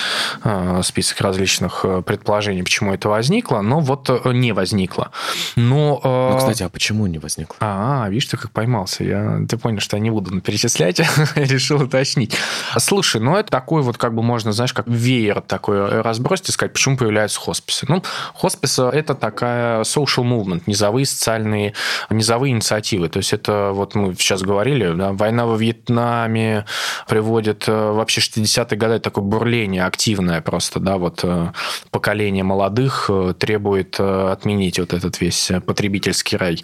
э, 0.44 0.82
список 0.84 1.22
различных 1.22 1.82
э, 1.84 2.02
предположений, 2.02 2.64
почему 2.64 2.94
это 2.94 3.10
возникло, 3.10 3.62
но 3.62 3.80
вот 3.80 4.10
не 4.26 4.52
возникло. 4.52 5.12
Но, 5.56 6.00
ну, 6.04 6.38
кстати, 6.38 6.64
а 6.64 6.70
почему 6.70 7.08
не 7.08 7.20
возникло? 7.20 7.58
А, 7.60 8.08
видишь, 8.10 8.28
ты 8.28 8.38
как 8.38 8.52
поймался. 8.52 9.04
Я, 9.04 9.40
ты 9.48 9.58
понял, 9.66 9.80
что 9.80 9.98
я 9.98 10.04
не 10.04 10.12
буду 10.12 10.42
перечислять, 10.42 11.02
решил 11.36 11.82
уточнить. 11.82 12.38
Слушай, 12.78 13.20
ну 13.20 13.36
это 13.36 13.50
такой 13.50 13.82
вот, 13.82 13.98
как 13.98 14.14
бы 14.14 14.22
можно, 14.22 14.52
знаешь, 14.52 14.74
как 14.74 14.86
веер 14.86 15.42
такой 15.42 16.04
разбросить 16.04 16.50
и 16.50 16.52
сказать, 16.52 16.72
почему 16.72 16.98
появляются 16.98 17.40
хосписы. 17.40 17.88
Ну, 17.90 18.04
хосписы– 18.36 18.84
это 18.94 19.16
такая 19.16 19.82
social 19.82 20.24
movement, 20.24 20.62
низовые 20.68 21.08
социальные, 21.08 21.74
низовые 22.12 22.52
инициативы. 22.52 23.10
То 23.10 23.18
есть 23.18 23.34
это, 23.34 23.72
вот 23.74 23.96
мы 23.96 24.14
сейчас 24.14 24.44
говорили, 24.44 24.94
да, 24.94 25.14
война 25.14 25.48
во 25.48 25.58
Вьетнаме 25.58 26.66
приводит 27.08 27.68
э, 27.68 27.72
вообще 27.72 28.22
60-е 28.22 28.78
годы 28.78 29.00
такое 29.00 29.24
бурление 29.24 29.86
активное 29.86 30.42
просто, 30.42 30.80
да, 30.80 30.98
вот 30.98 31.22
э, 31.24 31.52
поколение 31.90 32.44
молодых 32.44 33.08
э, 33.10 33.34
требует 33.40 34.00
отменить 34.00 34.78
вот 34.78 34.94
этот 34.94 35.20
весь 35.22 35.52
потребительский 35.66 36.38
рай, 36.38 36.62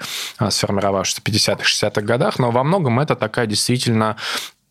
сформировавшийся 0.49 1.21
в 1.21 1.27
50-х, 1.27 1.63
60-х 1.63 2.01
годах, 2.01 2.37
но 2.37 2.51
во 2.51 2.63
многом 2.63 2.90
это 2.99 3.15
такая 3.15 3.45
действительно 3.45 4.17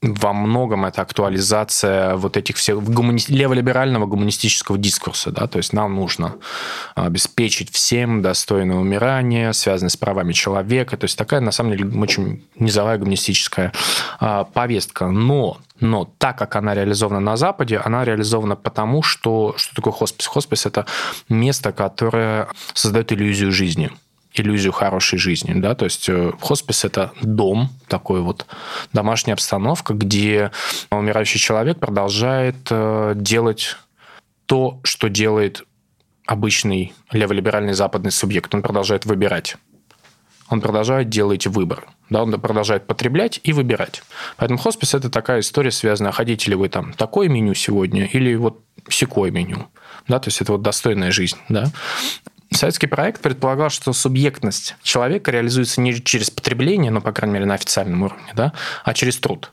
во 0.03 0.33
многом 0.33 0.87
это 0.87 1.03
актуализация 1.03 2.17
вот 2.17 2.37
этих 2.37 2.57
всех 2.57 2.83
гумани... 2.83 3.21
леволиберального 3.29 4.07
гуманистического 4.07 4.79
дискурса. 4.79 5.31
Да? 5.31 5.47
То 5.47 5.59
есть 5.59 5.75
нам 5.75 5.95
нужно 5.95 6.37
обеспечить 6.95 7.71
всем 7.71 8.23
достойное 8.23 8.77
умирание, 8.77 9.53
связанное 9.53 9.91
с 9.91 9.97
правами 9.97 10.33
человека. 10.33 10.97
То 10.97 11.05
есть 11.05 11.19
такая, 11.19 11.41
на 11.41 11.53
самом 11.53 11.77
деле, 11.77 12.01
очень 12.01 12.43
низовая 12.57 12.97
гуманистическая 12.97 13.73
а, 14.19 14.45
повестка. 14.45 15.09
Но 15.09 15.59
но 15.81 16.11
так 16.19 16.37
как 16.37 16.57
она 16.57 16.75
реализована 16.75 17.21
на 17.21 17.37
Западе, 17.39 17.79
она 17.79 18.05
реализована 18.05 18.55
потому, 18.55 19.03
что 19.03 19.55
что 19.57 19.75
такое 19.75 19.93
хоспис? 19.93 20.27
Хоспис– 20.27 20.67
это 20.67 20.85
место, 21.31 21.73
которое 21.73 22.49
создает 22.75 23.13
иллюзию 23.13 23.51
жизни 23.51 23.91
иллюзию 24.33 24.73
хорошей 24.73 25.19
жизни, 25.19 25.53
да, 25.55 25.75
то 25.75 25.85
есть 25.85 26.09
э, 26.09 26.33
хоспис– 26.41 26.85
это 26.87 27.13
дом, 27.21 27.71
такой 27.89 28.21
вот 28.21 28.47
домашняя 28.93 29.35
обстановка, 29.35 29.95
где 29.95 30.53
умирающий 30.91 31.41
человек 31.41 31.79
продолжает 31.79 32.69
э, 32.71 33.15
делать 33.17 33.77
то, 34.47 34.81
что 34.85 35.09
делает 35.09 35.65
обычный 36.27 36.93
леволиберальный 37.11 37.73
западный 37.73 38.13
субъект. 38.13 38.55
Он 38.55 38.63
продолжает 38.63 39.05
выбирать. 39.05 39.57
Он 40.49 40.61
продолжает 40.61 41.09
делать 41.09 41.47
выбор. 41.47 41.89
Да, 42.09 42.23
он 42.23 42.33
продолжает 42.41 42.87
потреблять 42.87 43.41
и 43.45 43.53
выбирать. 43.53 44.03
Поэтому 44.37 44.59
хоспис– 44.59 44.95
это 44.95 45.11
такая 45.11 45.41
история, 45.41 45.71
связанная, 45.71 46.11
хотите 46.11 46.51
ли 46.51 46.57
вы 46.57 46.69
там 46.69 46.93
такое 46.93 47.29
меню 47.29 47.55
сегодня 47.55 48.07
или 48.07 48.35
вот 48.35 48.61
секое 48.89 49.31
меню. 49.31 49.69
Да, 50.09 50.19
то 50.19 50.29
есть 50.29 50.41
это 50.41 50.53
вот 50.53 50.63
достойная 50.63 51.13
жизнь. 51.13 51.37
Да? 51.49 51.71
Советский 52.53 52.89
проект 52.89 53.23
предполагал, 53.23 53.71
что 53.71 53.93
субъектность 53.93 54.75
человека 54.83 55.31
реализуется 55.31 55.81
не 55.81 55.95
через 56.03 56.31
потребление, 56.31 56.91
ну, 56.91 57.01
по 57.01 57.13
крайней 57.13 57.35
мере, 57.35 57.47
на 57.47 57.55
официальном 57.55 58.03
уровне, 58.03 58.33
да, 58.35 58.53
а 58.85 58.93
через 58.93 59.17
труд. 59.19 59.53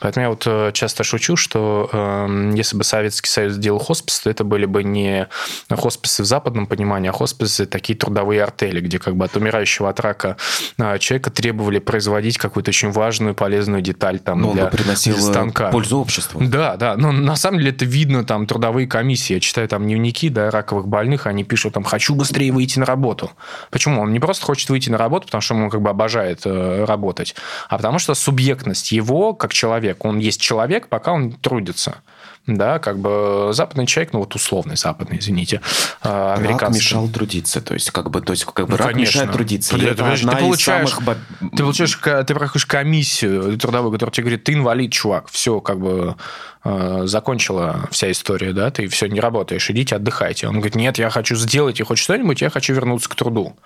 Поэтому 0.00 0.24
я 0.24 0.30
вот 0.30 0.44
э, 0.46 0.70
часто 0.72 1.04
шучу, 1.04 1.36
что 1.36 1.88
э, 1.92 2.52
если 2.54 2.76
бы 2.76 2.84
Советский 2.84 3.28
Союз 3.28 3.56
делал 3.56 3.78
хоспис, 3.78 4.20
то 4.20 4.30
это 4.30 4.44
были 4.44 4.66
бы 4.66 4.82
не 4.84 5.28
хосписы 5.70 6.22
в 6.22 6.26
западном 6.26 6.66
понимании, 6.66 7.10
а 7.10 7.12
хосписы 7.12 7.66
такие 7.66 7.98
трудовые 7.98 8.42
артели, 8.42 8.80
где 8.80 8.98
как 8.98 9.16
бы 9.16 9.24
от 9.24 9.36
умирающего 9.36 9.88
от 9.88 10.00
рака 10.00 10.36
э, 10.78 10.98
человека 10.98 11.30
требовали 11.30 11.78
производить 11.78 12.38
какую-то 12.38 12.70
очень 12.70 12.90
важную, 12.90 13.34
полезную 13.34 13.82
деталь 13.82 14.18
там 14.18 14.40
Но 14.40 14.52
для, 14.52 14.66
приносил 14.66 15.14
для 15.14 15.22
станка. 15.22 15.70
пользу 15.70 15.98
обществу. 15.98 16.40
Да, 16.44 16.76
да. 16.76 16.96
Но 16.96 17.12
на 17.12 17.36
самом 17.36 17.58
деле 17.58 17.70
это 17.70 17.84
видно, 17.84 18.24
там 18.24 18.46
трудовые 18.46 18.86
комиссии. 18.86 19.34
Я 19.34 19.40
читаю 19.40 19.68
там 19.68 19.84
дневники 19.84 20.28
да, 20.28 20.50
раковых 20.50 20.88
больных, 20.88 21.26
они 21.26 21.44
пишут 21.44 21.74
там 21.74 21.84
«хочу 21.84 22.14
быстрее 22.14 22.52
выйти 22.52 22.78
на 22.78 22.86
работу». 22.86 23.30
Почему? 23.70 24.02
Он 24.02 24.12
не 24.12 24.20
просто 24.20 24.44
хочет 24.44 24.68
выйти 24.70 24.90
на 24.90 24.98
работу, 24.98 25.26
потому 25.26 25.40
что 25.40 25.54
он 25.54 25.70
как 25.70 25.80
бы 25.80 25.90
обожает 25.90 26.42
э, 26.44 26.84
работать, 26.84 27.34
а 27.68 27.76
потому 27.76 27.98
что 27.98 28.14
субъектность 28.14 28.92
его, 28.92 29.34
как 29.34 29.52
человек. 29.54 30.04
Он 30.04 30.18
есть 30.18 30.40
человек, 30.40 30.88
пока 30.88 31.12
он 31.12 31.32
трудится. 31.32 32.02
Да, 32.46 32.78
как 32.78 32.98
бы 32.98 33.50
западный 33.52 33.86
человек, 33.86 34.12
ну 34.12 34.18
вот 34.18 34.34
условный 34.34 34.76
западный, 34.76 35.18
извините, 35.18 35.62
а, 36.02 36.34
американский. 36.34 36.64
Рак 36.66 36.74
мешал 36.74 37.08
трудиться, 37.08 37.62
то 37.62 37.72
есть 37.72 37.90
как 37.90 38.10
бы, 38.10 38.20
то 38.20 38.32
есть 38.34 38.44
как 38.44 38.66
бы 38.66 38.72
ну, 38.72 38.76
рак 38.76 38.88
конечно. 38.88 39.20
мешает 39.20 39.32
трудиться. 39.32 39.78
Ты, 39.78 39.86
это 39.86 40.14
ты, 40.14 40.26
получаешь, 40.26 40.90
самых... 40.90 41.16
ты 41.40 41.56
получаешь, 41.56 41.98
ты 42.26 42.34
проходишь 42.34 42.66
комиссию 42.66 43.56
трудовую, 43.58 43.92
которая 43.92 44.12
тебе 44.12 44.24
говорит, 44.24 44.44
ты 44.44 44.52
инвалид, 44.52 44.92
чувак, 44.92 45.28
все, 45.30 45.62
как 45.62 45.80
бы 45.80 46.16
э, 46.18 46.22
закончила 46.64 47.88
вся 47.90 48.10
история, 48.10 48.52
да, 48.52 48.70
ты 48.70 48.88
все 48.88 49.06
не 49.06 49.20
работаешь, 49.20 49.70
идите 49.70 49.96
отдыхайте. 49.96 50.48
Он 50.48 50.54
говорит, 50.54 50.74
нет, 50.74 50.98
я 50.98 51.10
хочу 51.10 51.36
сделать 51.36 51.80
и 51.80 51.82
хоть 51.82 51.98
что-нибудь, 51.98 52.40
я 52.40 52.50
хочу 52.50 52.72
вернуться 52.74 53.08
к 53.08 53.14
труду. 53.14 53.56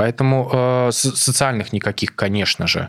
Поэтому 0.00 0.48
э, 0.50 0.90
социальных 0.92 1.74
никаких, 1.74 2.14
конечно 2.14 2.66
же, 2.66 2.88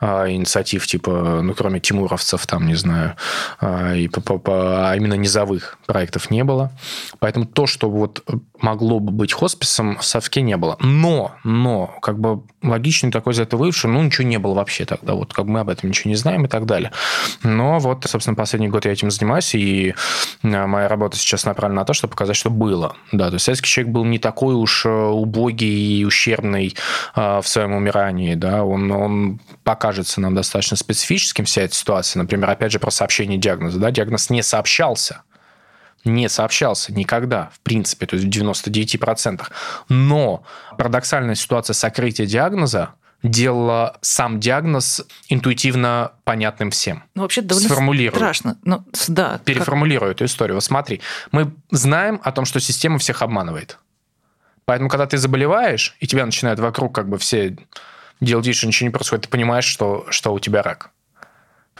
э, 0.00 0.30
инициатив, 0.30 0.86
типа, 0.86 1.40
ну, 1.42 1.54
кроме 1.54 1.80
тимуровцев, 1.80 2.46
там, 2.46 2.66
не 2.66 2.74
знаю, 2.74 3.16
э, 3.62 3.96
и 3.96 4.10
а 4.44 4.94
именно 4.94 5.14
низовых 5.14 5.78
проектов 5.86 6.30
не 6.30 6.44
было. 6.44 6.70
Поэтому 7.18 7.46
то, 7.46 7.66
что 7.66 7.88
вот 7.88 8.22
могло 8.60 9.00
бы 9.00 9.10
быть 9.10 9.32
хосписом, 9.32 9.96
в 9.96 10.04
Совке 10.04 10.42
не 10.42 10.58
было. 10.58 10.76
Но, 10.80 11.32
но, 11.44 11.86
как 12.02 12.18
бы 12.18 12.42
логичный 12.62 13.10
такой 13.10 13.32
из 13.32 13.40
этого 13.40 13.60
вывод, 13.60 13.76
ну 13.84 14.02
ничего 14.02 14.26
не 14.26 14.38
было 14.38 14.52
вообще 14.52 14.84
тогда, 14.84 15.14
вот 15.14 15.32
как 15.32 15.46
мы 15.46 15.60
об 15.60 15.70
этом 15.70 15.88
ничего 15.88 16.10
не 16.10 16.16
знаем 16.16 16.44
и 16.44 16.48
так 16.48 16.66
далее. 16.66 16.92
Но 17.42 17.78
вот, 17.78 18.04
собственно, 18.06 18.36
последний 18.36 18.68
год 18.68 18.84
я 18.84 18.92
этим 19.00 19.10
занимаюсь, 19.10 19.54
и 19.54 19.94
э, 20.42 20.66
моя 20.66 20.88
работа 20.88 21.16
сейчас 21.16 21.44
направлена 21.44 21.82
на 21.82 21.84
то, 21.84 21.92
чтобы 21.92 22.12
показать, 22.12 22.36
что 22.36 22.50
было. 22.50 22.96
Да, 23.12 23.28
то 23.28 23.34
есть 23.34 23.44
советский 23.44 23.68
человек 23.68 23.92
был 23.92 24.04
не 24.04 24.18
такой 24.18 24.54
уж 24.54 24.86
э, 24.86 24.88
убогий 24.88 26.00
и 26.00 26.04
ущербный 26.04 26.76
э, 27.16 27.40
в 27.40 27.48
своем 27.48 27.72
умирании, 27.72 28.34
да, 28.34 28.64
он, 28.64 28.90
он 28.90 29.40
покажется 29.64 30.20
нам 30.20 30.34
достаточно 30.34 30.76
специфическим, 30.76 31.44
вся 31.44 31.62
эта 31.62 31.74
ситуация. 31.74 32.20
Например, 32.20 32.50
опять 32.50 32.72
же, 32.72 32.78
про 32.78 32.90
сообщение 32.90 33.38
диагноза, 33.38 33.78
да, 33.78 33.90
диагноз 33.90 34.30
не 34.30 34.42
сообщался, 34.42 35.22
не 36.04 36.28
сообщался 36.28 36.92
никогда, 36.92 37.50
в 37.52 37.60
принципе, 37.60 38.06
то 38.06 38.16
есть 38.16 38.26
в 38.26 38.30
99%. 38.30 39.42
Но 39.88 40.44
парадоксальная 40.78 41.34
ситуация 41.34 41.74
сокрытия 41.74 42.26
диагноза 42.26 42.94
делала 43.22 43.98
сам 44.00 44.40
диагноз 44.40 45.04
интуитивно 45.28 46.12
понятным 46.24 46.70
всем. 46.70 47.04
Ну, 47.14 47.22
вообще 47.22 47.42
довольно 47.42 47.68
Сформулирую. 47.68 48.16
страшно. 48.16 48.58
Но, 48.64 48.84
да, 49.08 49.40
Переформулирую 49.44 50.10
как... 50.10 50.16
эту 50.16 50.24
историю. 50.24 50.56
Вот 50.56 50.64
смотри, 50.64 51.00
мы 51.32 51.52
знаем 51.70 52.20
о 52.22 52.32
том, 52.32 52.44
что 52.44 52.60
система 52.60 52.98
всех 52.98 53.22
обманывает. 53.22 53.78
Поэтому, 54.64 54.88
когда 54.88 55.06
ты 55.06 55.18
заболеваешь, 55.18 55.96
и 56.00 56.06
тебя 56.06 56.24
начинают 56.24 56.60
вокруг 56.60 56.94
как 56.94 57.08
бы 57.08 57.18
все 57.18 57.56
делать 58.20 58.46
вид, 58.46 58.56
что 58.56 58.66
ничего 58.66 58.86
не 58.86 58.92
происходит, 58.92 59.24
ты 59.24 59.30
понимаешь, 59.30 59.64
что, 59.64 60.06
что 60.10 60.32
у 60.32 60.38
тебя 60.38 60.62
рак. 60.62 60.90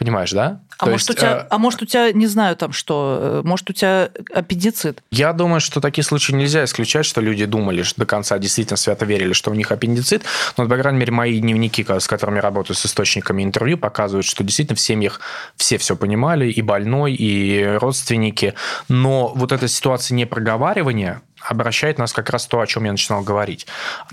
Понимаешь, 0.01 0.31
да? 0.31 0.61
А 0.79 0.87
может, 0.87 1.09
есть, 1.09 1.19
у 1.19 1.21
тебя, 1.21 1.41
э... 1.41 1.47
а 1.51 1.59
может, 1.59 1.83
у 1.83 1.85
тебя, 1.85 2.11
не 2.11 2.25
знаю, 2.25 2.55
там 2.55 2.71
что, 2.71 3.41
э, 3.43 3.47
может, 3.47 3.69
у 3.69 3.73
тебя 3.73 4.09
аппендицит? 4.33 5.03
Я 5.11 5.31
думаю, 5.31 5.61
что 5.61 5.79
такие 5.79 6.03
случаи 6.03 6.31
нельзя 6.31 6.63
исключать, 6.63 7.05
что 7.05 7.21
люди 7.21 7.45
думали 7.45 7.83
что 7.83 7.99
до 7.99 8.07
конца, 8.07 8.39
действительно 8.39 8.77
свято 8.77 9.05
верили, 9.05 9.33
что 9.33 9.51
у 9.51 9.53
них 9.53 9.71
аппендицит. 9.71 10.23
Но, 10.57 10.67
по 10.67 10.75
крайней 10.75 10.97
мере, 10.97 11.11
мои 11.11 11.39
дневники, 11.39 11.85
с 11.87 12.07
которыми 12.07 12.37
я 12.37 12.41
работаю 12.41 12.75
с 12.75 12.83
источниками 12.83 13.43
интервью, 13.43 13.77
показывают, 13.77 14.25
что 14.25 14.43
действительно 14.43 14.75
в 14.75 14.79
семьях 14.79 15.21
все 15.55 15.77
все 15.77 15.95
понимали, 15.95 16.51
и 16.51 16.63
больной, 16.63 17.13
и 17.13 17.63
родственники. 17.63 18.55
Но 18.89 19.31
вот 19.35 19.51
эта 19.51 19.67
ситуация 19.67 20.15
непроговаривания, 20.15 21.21
обращает 21.43 21.97
нас 21.97 22.13
как 22.13 22.29
раз 22.29 22.47
то, 22.47 22.59
о 22.59 22.67
чем 22.67 22.85
я 22.85 22.91
начинал 22.91 23.21
говорить, 23.21 23.67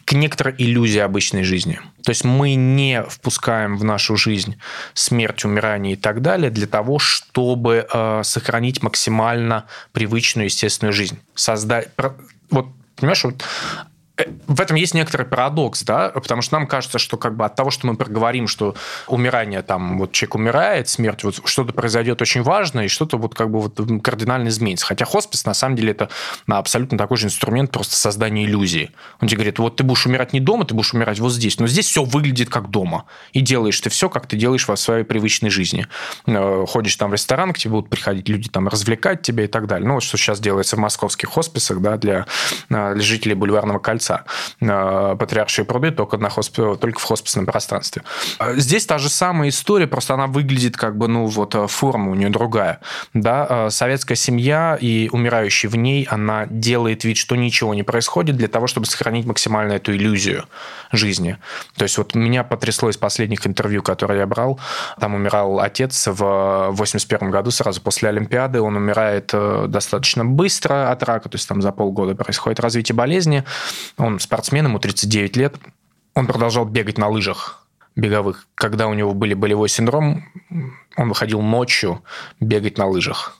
к 0.04 0.12
некоторой 0.12 0.54
иллюзии 0.58 1.00
обычной 1.00 1.44
жизни. 1.44 1.80
То 2.04 2.10
есть 2.10 2.24
мы 2.24 2.54
не 2.54 3.02
впускаем 3.02 3.76
в 3.76 3.84
нашу 3.84 4.16
жизнь 4.16 4.58
смерть, 4.94 5.44
умирание 5.44 5.94
и 5.94 5.96
так 5.96 6.22
далее 6.22 6.50
для 6.50 6.66
того, 6.66 6.98
чтобы 6.98 7.86
э, 7.92 8.20
сохранить 8.24 8.82
максимально 8.82 9.66
привычную, 9.92 10.46
естественную 10.46 10.92
жизнь. 10.92 11.18
Создать... 11.34 11.88
Вот, 12.50 12.68
понимаешь, 12.96 13.24
вот 13.24 13.44
в 14.46 14.60
этом 14.60 14.76
есть 14.76 14.94
некоторый 14.94 15.26
парадокс, 15.26 15.82
да, 15.84 16.08
потому 16.10 16.42
что 16.42 16.54
нам 16.54 16.66
кажется, 16.66 16.98
что 16.98 17.16
как 17.16 17.36
бы 17.36 17.44
от 17.44 17.54
того, 17.54 17.70
что 17.70 17.86
мы 17.86 17.96
проговорим, 17.96 18.48
что 18.48 18.74
умирание 19.06 19.62
там, 19.62 19.98
вот 19.98 20.12
человек 20.12 20.34
умирает, 20.34 20.88
смерть, 20.88 21.24
вот 21.24 21.40
что-то 21.44 21.72
произойдет 21.72 22.20
очень 22.20 22.42
важное, 22.42 22.86
и 22.86 22.88
что-то 22.88 23.16
вот 23.16 23.34
как 23.34 23.50
бы 23.50 23.60
вот 23.60 23.78
кардинально 24.02 24.48
изменится. 24.48 24.86
Хотя 24.86 25.04
хоспис, 25.04 25.44
на 25.44 25.54
самом 25.54 25.76
деле, 25.76 25.92
это 25.92 26.08
абсолютно 26.46 26.98
такой 26.98 27.16
же 27.16 27.26
инструмент 27.26 27.70
просто 27.70 27.94
создания 27.96 28.44
иллюзии. 28.44 28.90
Он 29.20 29.28
тебе 29.28 29.38
говорит, 29.38 29.58
вот 29.58 29.76
ты 29.76 29.84
будешь 29.84 30.06
умирать 30.06 30.32
не 30.32 30.40
дома, 30.40 30.64
ты 30.64 30.74
будешь 30.74 30.92
умирать 30.94 31.20
вот 31.20 31.32
здесь, 31.32 31.58
но 31.60 31.66
здесь 31.66 31.86
все 31.86 32.02
выглядит 32.02 32.48
как 32.50 32.70
дома. 32.70 33.04
И 33.32 33.40
делаешь 33.40 33.80
ты 33.80 33.90
все, 33.90 34.08
как 34.08 34.26
ты 34.26 34.36
делаешь 34.36 34.66
во 34.66 34.76
своей 34.76 35.04
привычной 35.04 35.50
жизни. 35.50 35.86
Э, 36.26 36.64
ходишь 36.66 36.96
там 36.96 37.10
в 37.10 37.12
ресторан, 37.14 37.52
к 37.52 37.58
тебе 37.58 37.72
будут 37.72 37.90
приходить 37.90 38.28
люди 38.28 38.48
там 38.48 38.68
развлекать 38.68 39.22
тебя 39.22 39.44
и 39.44 39.48
так 39.48 39.66
далее. 39.66 39.86
Ну, 39.86 39.94
вот 39.94 40.02
что 40.02 40.16
сейчас 40.16 40.40
делается 40.40 40.76
в 40.76 40.78
московских 40.78 41.28
хосписах, 41.28 41.80
да, 41.80 41.96
для, 41.96 42.26
э, 42.70 42.94
для 42.94 43.02
жителей 43.02 43.34
Бульварного 43.34 43.78
кольца. 43.78 44.07
Э, 44.61 45.16
Патриаршие 45.18 45.64
пруды 45.64 45.90
только, 45.90 46.16
на 46.16 46.28
хосп... 46.30 46.56
только 46.56 46.98
в 46.98 47.04
хосписном 47.04 47.46
пространстве. 47.46 48.02
Здесь 48.56 48.86
та 48.86 48.98
же 48.98 49.09
самая 49.09 49.48
история, 49.48 49.86
просто 49.86 50.14
она 50.14 50.26
выглядит 50.26 50.76
как 50.76 50.96
бы, 50.96 51.09
ну, 51.09 51.26
вот 51.26 51.54
форма 51.70 52.11
у 52.11 52.14
нее 52.14 52.30
другая. 52.30 52.80
Да, 53.14 53.70
советская 53.70 54.16
семья 54.16 54.78
и 54.80 55.09
умирающий 55.12 55.68
в 55.68 55.76
ней, 55.76 56.06
она 56.11 56.46
делает 56.50 57.04
вид, 57.04 57.16
что 57.16 57.36
ничего 57.36 57.74
не 57.74 57.82
происходит 57.82 58.36
для 58.36 58.48
того, 58.48 58.66
чтобы 58.66 58.86
сохранить 58.86 59.26
максимально 59.26 59.72
эту 59.72 59.94
иллюзию 59.94 60.44
жизни. 60.92 61.36
То 61.76 61.84
есть 61.84 61.98
вот 61.98 62.14
меня 62.14 62.44
потрясло 62.44 62.90
из 62.90 62.96
последних 62.96 63.46
интервью, 63.46 63.82
которые 63.82 64.20
я 64.20 64.26
брал, 64.26 64.59
там 65.00 65.14
умирал 65.14 65.61
отец 65.61 66.06
в 66.06 66.68
81 66.70 67.30
году, 67.30 67.50
сразу 67.50 67.80
после 67.80 68.09
Олимпиады, 68.09 68.61
он 68.61 68.76
умирает 68.76 69.30
э, 69.32 69.66
достаточно 69.68 70.24
быстро 70.24 70.90
от 70.90 71.02
рака, 71.02 71.28
то 71.28 71.36
есть 71.36 71.48
там 71.48 71.62
за 71.62 71.72
полгода 71.72 72.14
происходит 72.14 72.61
развитие 72.61 72.94
болезни, 72.94 73.44
он 73.99 74.20
спортсмен, 74.20 74.66
ему 74.66 74.78
39 74.78 75.36
лет, 75.36 75.57
он 76.14 76.26
продолжал 76.26 76.64
бегать 76.64 76.99
на 76.99 77.09
лыжах 77.09 77.66
беговых. 77.96 78.46
Когда 78.55 78.86
у 78.86 78.94
него 78.94 79.12
были 79.12 79.34
болевой 79.34 79.68
синдром, 79.68 80.24
он 80.96 81.09
выходил 81.09 81.42
ночью 81.42 82.03
бегать 82.40 82.78
на 82.78 82.86
лыжах. 82.86 83.38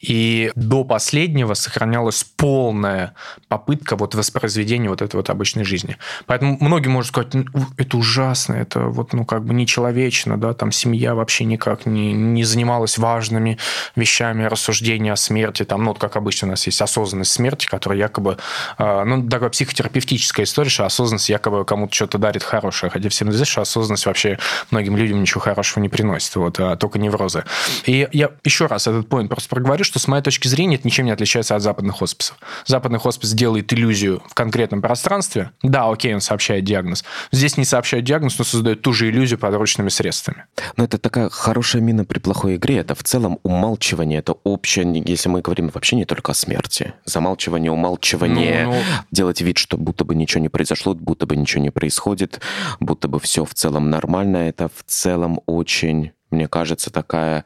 И 0.00 0.50
до 0.54 0.84
последнего 0.84 1.54
сохранялась 1.54 2.24
полная 2.24 3.14
попытка 3.48 3.96
вот 3.96 4.14
воспроизведения 4.14 4.88
вот 4.88 5.02
этой 5.02 5.16
вот 5.16 5.30
обычной 5.30 5.64
жизни. 5.64 5.96
Поэтому 6.26 6.56
многие 6.60 6.88
могут 6.88 7.06
сказать, 7.06 7.34
«Ну, 7.34 7.44
это 7.76 7.96
ужасно, 7.96 8.54
это 8.54 8.80
вот, 8.80 9.12
ну, 9.12 9.24
как 9.24 9.44
бы 9.44 9.54
нечеловечно, 9.54 10.38
да, 10.38 10.54
там 10.54 10.72
семья 10.72 11.14
вообще 11.14 11.44
никак 11.44 11.86
не, 11.86 12.12
не 12.12 12.44
занималась 12.44 12.98
важными 12.98 13.58
вещами, 13.96 14.44
рассуждения 14.44 15.12
о 15.12 15.16
смерти, 15.16 15.64
там, 15.64 15.84
ну, 15.84 15.90
вот 15.90 15.98
как 15.98 16.16
обычно 16.16 16.48
у 16.48 16.50
нас 16.50 16.66
есть 16.66 16.80
осознанность 16.80 17.32
смерти, 17.32 17.66
которая 17.66 17.98
якобы, 17.98 18.38
а, 18.78 19.04
ну, 19.04 19.28
такая 19.28 19.50
психотерапевтическая 19.50 20.44
история, 20.44 20.70
что 20.70 20.84
осознанность 20.84 21.28
якобы 21.28 21.64
кому-то 21.64 21.94
что-то 21.94 22.18
дарит 22.18 22.42
хорошее, 22.42 22.90
хотя 22.90 23.08
всем 23.08 23.30
известно, 23.30 23.52
что 23.52 23.60
осознанность 23.62 24.06
вообще 24.06 24.38
многим 24.70 24.96
людям 24.96 25.20
ничего 25.20 25.40
хорошего 25.40 25.82
не 25.82 25.88
приносит, 25.88 26.34
вот, 26.36 26.58
а 26.60 26.76
только 26.76 26.98
неврозы. 26.98 27.44
И 27.86 28.08
я 28.12 28.30
еще 28.44 28.66
раз 28.66 28.86
этот 28.86 29.08
поинт 29.08 29.30
просто 29.30 29.48
проговорю, 29.62 29.84
что 29.84 30.00
с 30.00 30.08
моей 30.08 30.22
точки 30.22 30.48
зрения 30.48 30.74
это 30.74 30.86
ничем 30.86 31.04
не 31.04 31.12
отличается 31.12 31.54
от 31.54 31.62
западных 31.62 31.96
хосписов. 31.96 32.36
Западный 32.66 32.98
хоспис 32.98 33.32
делает 33.32 33.72
иллюзию 33.72 34.20
в 34.28 34.34
конкретном 34.34 34.82
пространстве. 34.82 35.52
Да, 35.62 35.88
окей, 35.88 36.12
он 36.14 36.20
сообщает 36.20 36.64
диагноз. 36.64 37.04
Здесь 37.30 37.56
не 37.56 37.64
сообщает 37.64 38.04
диагноз, 38.04 38.38
но 38.38 38.44
создает 38.44 38.82
ту 38.82 38.92
же 38.92 39.08
иллюзию 39.08 39.38
подручными 39.38 39.88
средствами. 39.88 40.46
Но 40.76 40.84
это 40.84 40.98
такая 40.98 41.30
хорошая 41.30 41.80
мина 41.80 42.04
при 42.04 42.18
плохой 42.18 42.56
игре. 42.56 42.78
Это 42.78 42.96
в 42.96 43.04
целом 43.04 43.38
умалчивание. 43.44 44.18
Это 44.18 44.32
общее, 44.44 44.84
если 45.06 45.28
мы 45.28 45.40
говорим 45.42 45.70
вообще 45.72 45.94
не 45.96 46.04
только 46.04 46.32
о 46.32 46.34
смерти. 46.34 46.94
Замалчивание, 47.04 47.70
умалчивание. 47.70 48.64
Ну, 48.64 48.72
ну... 48.72 48.80
Делать 49.12 49.40
вид, 49.40 49.58
что 49.58 49.76
будто 49.76 50.04
бы 50.04 50.16
ничего 50.16 50.40
не 50.40 50.48
произошло, 50.48 50.94
будто 50.94 51.26
бы 51.26 51.36
ничего 51.36 51.62
не 51.62 51.70
происходит, 51.70 52.40
будто 52.80 53.06
бы 53.06 53.20
все 53.20 53.44
в 53.44 53.54
целом 53.54 53.90
нормально. 53.90 54.48
Это 54.48 54.68
в 54.68 54.82
целом 54.86 55.40
очень, 55.46 56.10
мне 56.30 56.48
кажется, 56.48 56.90
такая 56.90 57.44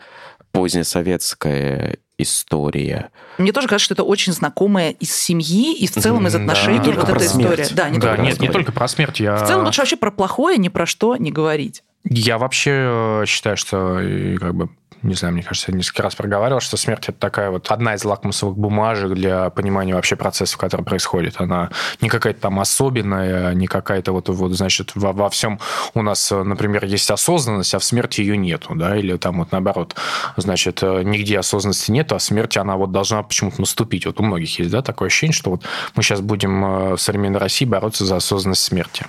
позднесоветская 0.53 1.99
история. 2.19 3.11
Мне 3.39 3.53
тоже 3.53 3.69
кажется, 3.69 3.85
что 3.87 3.95
это 3.95 4.05
очень 4.05 4.33
знакомая 4.33 4.91
из 4.91 5.15
семьи 5.15 5.77
и 5.77 5.87
в 5.87 5.93
целом 5.93 6.27
из 6.27 6.35
отношений 6.35 6.93
да, 6.93 7.01
вот 7.01 7.09
эта 7.09 7.27
история. 7.27 7.69
Да, 7.73 7.91
не, 7.91 7.99
да, 7.99 8.09
только, 8.09 8.23
нет, 8.23 8.41
не 8.41 8.49
только 8.49 8.73
про 8.73 8.89
смерть. 8.89 9.21
Я... 9.21 9.37
В 9.37 9.47
целом 9.47 9.67
лучше 9.67 9.83
вообще 9.83 9.97
про 9.97 10.11
плохое 10.11 10.59
ни 10.59 10.69
про 10.69 10.87
что 10.87 11.17
не 11.17 11.31
говорить. 11.31 11.83
Я 12.05 12.39
вообще 12.39 12.71
э, 12.73 13.25
считаю, 13.27 13.57
что 13.57 14.01
как 14.41 14.55
бы 14.55 14.69
не 15.03 15.15
знаю, 15.15 15.35
мне 15.35 15.43
кажется, 15.43 15.71
я 15.73 15.77
несколько 15.77 16.03
раз 16.03 16.15
проговаривал, 16.15 16.61
что 16.61 16.77
смерть– 16.77 17.05
это 17.09 17.19
такая 17.19 17.51
вот 17.51 17.71
одна 17.71 17.95
из 17.95 18.05
лакмусовых 18.05 18.57
бумажек 18.57 19.13
для 19.13 19.51
понимания 19.51 19.95
вообще 19.95 20.17
процессов, 20.17 20.59
которые 20.59 20.85
происходят. 20.85 21.35
Она 21.39 21.71
не 22.01 22.09
какая-то 22.09 22.41
там 22.41 22.61
особенная, 22.61 23.55
не 23.55 23.67
какая-то 23.67 24.13
вот, 24.13 24.29
вот 24.29 24.53
значит, 24.53 24.93
во, 24.95 25.13
во 25.13 25.31
всем 25.31 25.61
у 25.95 26.03
нас, 26.03 26.31
например, 26.31 26.85
есть 26.85 27.11
осознанность, 27.11 27.75
а 27.75 27.79
в 27.79 27.85
смерти 27.85 28.21
ее 28.21 28.37
нету, 28.37 28.75
да, 28.75 28.97
или 28.97 29.17
там 29.17 29.39
вот 29.39 29.53
наоборот, 29.53 29.97
значит, 30.37 30.83
нигде 30.83 31.39
осознанности 31.39 31.91
нету, 31.91 32.15
а 32.15 32.19
смерть, 32.19 32.57
она 32.57 32.77
вот 32.77 32.93
должна 32.93 33.23
почему-то 33.23 33.61
наступить. 33.61 34.07
Вот 34.07 34.21
у 34.21 34.23
многих 34.23 34.59
есть, 34.59 34.71
да, 34.71 34.83
такое 34.83 35.07
ощущение, 35.07 35.35
что 35.35 35.51
вот 35.51 35.63
мы 35.95 36.03
сейчас 36.03 36.21
будем 36.21 36.65
э, 36.65 36.97
в 36.97 37.01
современной 37.01 37.39
России 37.39 37.65
бороться 37.65 38.05
за 38.05 38.17
осознанность 38.17 38.63
смерти. 38.63 39.07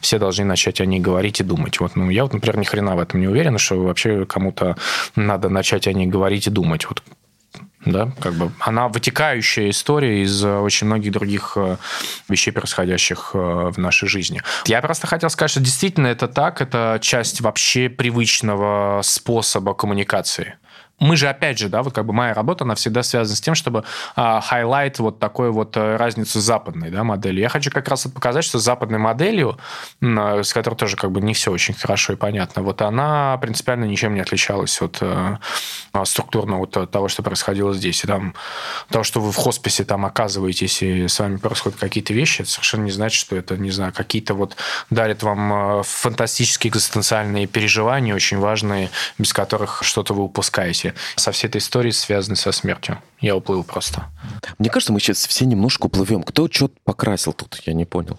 Все 0.00 0.18
должны 0.18 0.44
начать 0.44 0.80
о 0.80 0.86
ней 0.86 1.00
говорить 1.00 1.40
и 1.40 1.44
думать. 1.44 1.80
Вот, 1.80 1.96
ну, 1.96 2.10
я 2.10 2.22
вот, 2.22 2.32
например, 2.32 2.58
ни 2.58 2.64
хрена 2.64 2.96
в 2.96 3.00
этом 3.00 3.20
не 3.20 3.28
уверен, 3.28 3.58
что 3.58 3.82
вообще 3.82 4.26
кому-то 4.26 4.76
надо 5.14 5.48
начать 5.48 5.86
о 5.86 5.92
ней 5.92 6.06
говорить 6.06 6.46
и 6.46 6.50
думать. 6.50 6.86
Вот 6.86 7.02
да, 7.86 8.10
как 8.20 8.34
бы 8.34 8.50
она 8.58 8.88
вытекающая 8.88 9.70
история 9.70 10.22
из 10.22 10.44
э, 10.44 10.58
очень 10.58 10.88
многих 10.88 11.12
других 11.12 11.52
э, 11.56 11.76
вещей, 12.28 12.50
происходящих 12.50 13.30
э, 13.32 13.38
в 13.38 13.78
нашей 13.78 14.08
жизни. 14.08 14.42
Я 14.66 14.82
просто 14.82 15.06
хотел 15.06 15.30
сказать, 15.30 15.52
что 15.52 15.60
действительно 15.60 16.08
это 16.08 16.26
так, 16.26 16.60
это 16.60 16.98
часть 17.00 17.40
вообще 17.40 17.88
привычного 17.88 19.02
способа 19.04 19.72
коммуникации 19.74 20.56
мы 20.98 21.16
же, 21.16 21.28
опять 21.28 21.58
же, 21.58 21.68
да, 21.68 21.82
вот 21.82 21.92
как 21.92 22.06
бы 22.06 22.14
моя 22.14 22.32
работа, 22.32 22.64
она 22.64 22.74
всегда 22.74 23.02
связана 23.02 23.36
с 23.36 23.40
тем, 23.40 23.54
чтобы 23.54 23.84
highlight 24.14 24.98
вот 24.98 25.18
такой 25.18 25.50
вот 25.50 25.76
э, 25.76 25.96
разницу 25.96 26.40
с 26.40 26.44
западной 26.44 26.90
да, 26.90 27.04
моделью. 27.04 27.42
Я 27.42 27.48
хочу 27.50 27.70
как 27.70 27.86
раз 27.88 28.06
вот 28.06 28.14
показать, 28.14 28.44
что 28.44 28.58
с 28.58 28.62
западной 28.62 28.98
моделью, 28.98 29.58
э, 30.00 30.42
с 30.42 30.54
которой 30.54 30.74
тоже 30.74 30.96
как 30.96 31.12
бы 31.12 31.20
не 31.20 31.34
все 31.34 31.52
очень 31.52 31.74
хорошо 31.74 32.14
и 32.14 32.16
понятно, 32.16 32.62
вот 32.62 32.80
она 32.80 33.36
принципиально 33.38 33.84
ничем 33.84 34.14
не 34.14 34.20
отличалась 34.20 34.80
от 34.80 35.02
э, 35.02 35.38
структурно 36.04 36.56
вот 36.56 36.90
того, 36.90 37.08
что 37.08 37.22
происходило 37.22 37.74
здесь. 37.74 38.02
И 38.04 38.06
там 38.06 38.34
того, 38.88 39.04
что 39.04 39.20
вы 39.20 39.32
в 39.32 39.36
хосписе 39.36 39.84
там 39.84 40.06
оказываетесь, 40.06 40.82
и 40.82 41.08
с 41.08 41.18
вами 41.18 41.36
происходят 41.36 41.78
какие-то 41.78 42.14
вещи, 42.14 42.42
это 42.42 42.50
совершенно 42.50 42.84
не 42.84 42.90
значит, 42.90 43.20
что 43.20 43.36
это, 43.36 43.58
не 43.58 43.70
знаю, 43.70 43.92
какие-то 43.94 44.32
вот 44.32 44.56
дарят 44.88 45.22
вам 45.22 45.82
фантастические 45.84 46.70
экзистенциальные 46.70 47.46
переживания, 47.46 48.14
очень 48.14 48.38
важные, 48.38 48.90
без 49.18 49.34
которых 49.34 49.82
что-то 49.82 50.14
вы 50.14 50.22
упускаете 50.22 50.85
смерти. 50.86 50.98
Со 51.16 51.32
всей 51.32 51.48
этой 51.48 51.58
историей 51.58 51.92
связанной 51.92 52.36
со 52.36 52.52
смертью. 52.52 52.98
Я 53.20 53.36
уплыл 53.36 53.64
просто. 53.64 54.06
Мне 54.58 54.70
кажется, 54.70 54.92
мы 54.92 55.00
сейчас 55.00 55.26
все 55.26 55.44
немножко 55.44 55.86
уплывем. 55.86 56.22
Кто 56.22 56.48
что-то 56.50 56.74
покрасил 56.84 57.32
тут, 57.32 57.60
я 57.64 57.72
не 57.72 57.84
понял. 57.84 58.18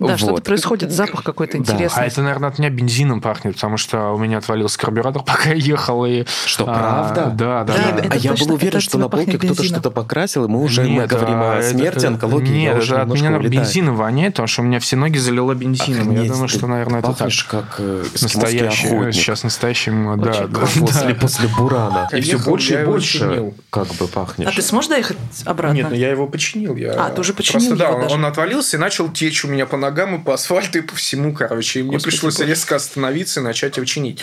Да, 0.00 0.06
вот. 0.06 0.18
что-то 0.18 0.42
происходит, 0.42 0.90
запах 0.90 1.22
какой-то 1.22 1.58
интересный. 1.58 2.00
Да. 2.00 2.02
А 2.02 2.06
это, 2.06 2.22
наверное, 2.22 2.48
от 2.48 2.58
меня 2.58 2.70
бензином 2.70 3.20
пахнет, 3.20 3.54
потому 3.54 3.76
что 3.76 4.10
у 4.10 4.18
меня 4.18 4.38
отвалился 4.38 4.78
карбюратор, 4.78 5.22
пока 5.26 5.50
я 5.50 5.54
ехал. 5.54 6.04
И... 6.04 6.24
Что, 6.46 6.64
правда? 6.64 7.26
А, 7.26 7.30
да, 7.30 7.64
да. 7.64 7.74
да. 7.74 7.92
да. 7.92 8.08
А 8.10 8.16
я 8.16 8.34
был 8.34 8.52
уверен, 8.52 8.80
что 8.80 8.98
на 8.98 9.08
полке 9.08 9.38
кто-то 9.38 9.62
что-то 9.62 9.90
покрасил, 9.90 10.44
и 10.44 10.48
мы 10.48 10.62
уже 10.62 10.88
нет, 10.88 11.02
мы 11.02 11.06
говорим 11.06 11.40
о 11.40 11.62
смерти, 11.62 11.98
это, 11.98 12.08
онкологии. 12.08 12.52
Нет, 12.52 12.78
уже 12.78 12.96
от 12.96 13.08
меня 13.08 13.38
бензином 13.38 13.96
воняет, 13.96 14.34
потому 14.34 14.46
что 14.46 14.62
у 14.62 14.64
меня 14.64 14.80
все 14.80 14.96
ноги 14.96 15.18
залило 15.18 15.54
бензином. 15.54 16.08
Охренеть, 16.08 16.26
я 16.26 16.32
думаю, 16.32 16.48
что, 16.48 16.66
наверное, 16.66 17.00
это 17.00 17.12
так. 17.12 17.30
как 17.48 17.76
э, 17.78 18.04
настоящий, 18.20 18.88
охотник. 18.88 19.14
Сейчас 19.14 19.44
настоящим, 19.44 20.20
да. 20.20 20.46
да 20.46 20.60
после, 20.80 21.14
после 21.14 21.48
бурана. 21.48 22.08
И 22.12 22.20
все 22.20 22.38
больше 22.38 22.82
и 22.82 22.84
больше 22.84 23.52
как 23.70 23.88
бы 23.94 24.08
пахнешь. 24.08 24.48
А 24.48 24.52
ты 24.52 24.62
сможешь 24.62 24.90
доехать 24.90 25.16
обратно? 25.44 25.76
Нет, 25.76 25.86
ну 25.90 25.96
я 25.96 26.10
его 26.10 26.26
починил. 26.26 26.76
А, 26.96 27.10
ты 27.10 27.20
уже 27.20 27.32
починил 27.32 27.76
Просто, 27.76 27.76
да, 27.76 28.14
он 28.14 28.24
отвалился 28.24 28.76
и 28.76 28.80
начал 28.80 29.08
течь 29.08 29.44
у 29.44 29.48
меня 29.48 29.66
по 29.66 29.76
ногам 29.84 30.20
и 30.20 30.24
по 30.24 30.34
асфальту 30.34 30.78
и 30.78 30.82
по 30.82 30.94
всему, 30.94 31.34
короче. 31.34 31.80
И 31.80 31.82
мне 31.82 31.92
Господи, 31.92 32.10
пришлось 32.10 32.40
резко 32.40 32.76
остановиться 32.76 33.40
и 33.40 33.42
начать 33.42 33.76
его 33.76 33.86
чинить. 33.86 34.20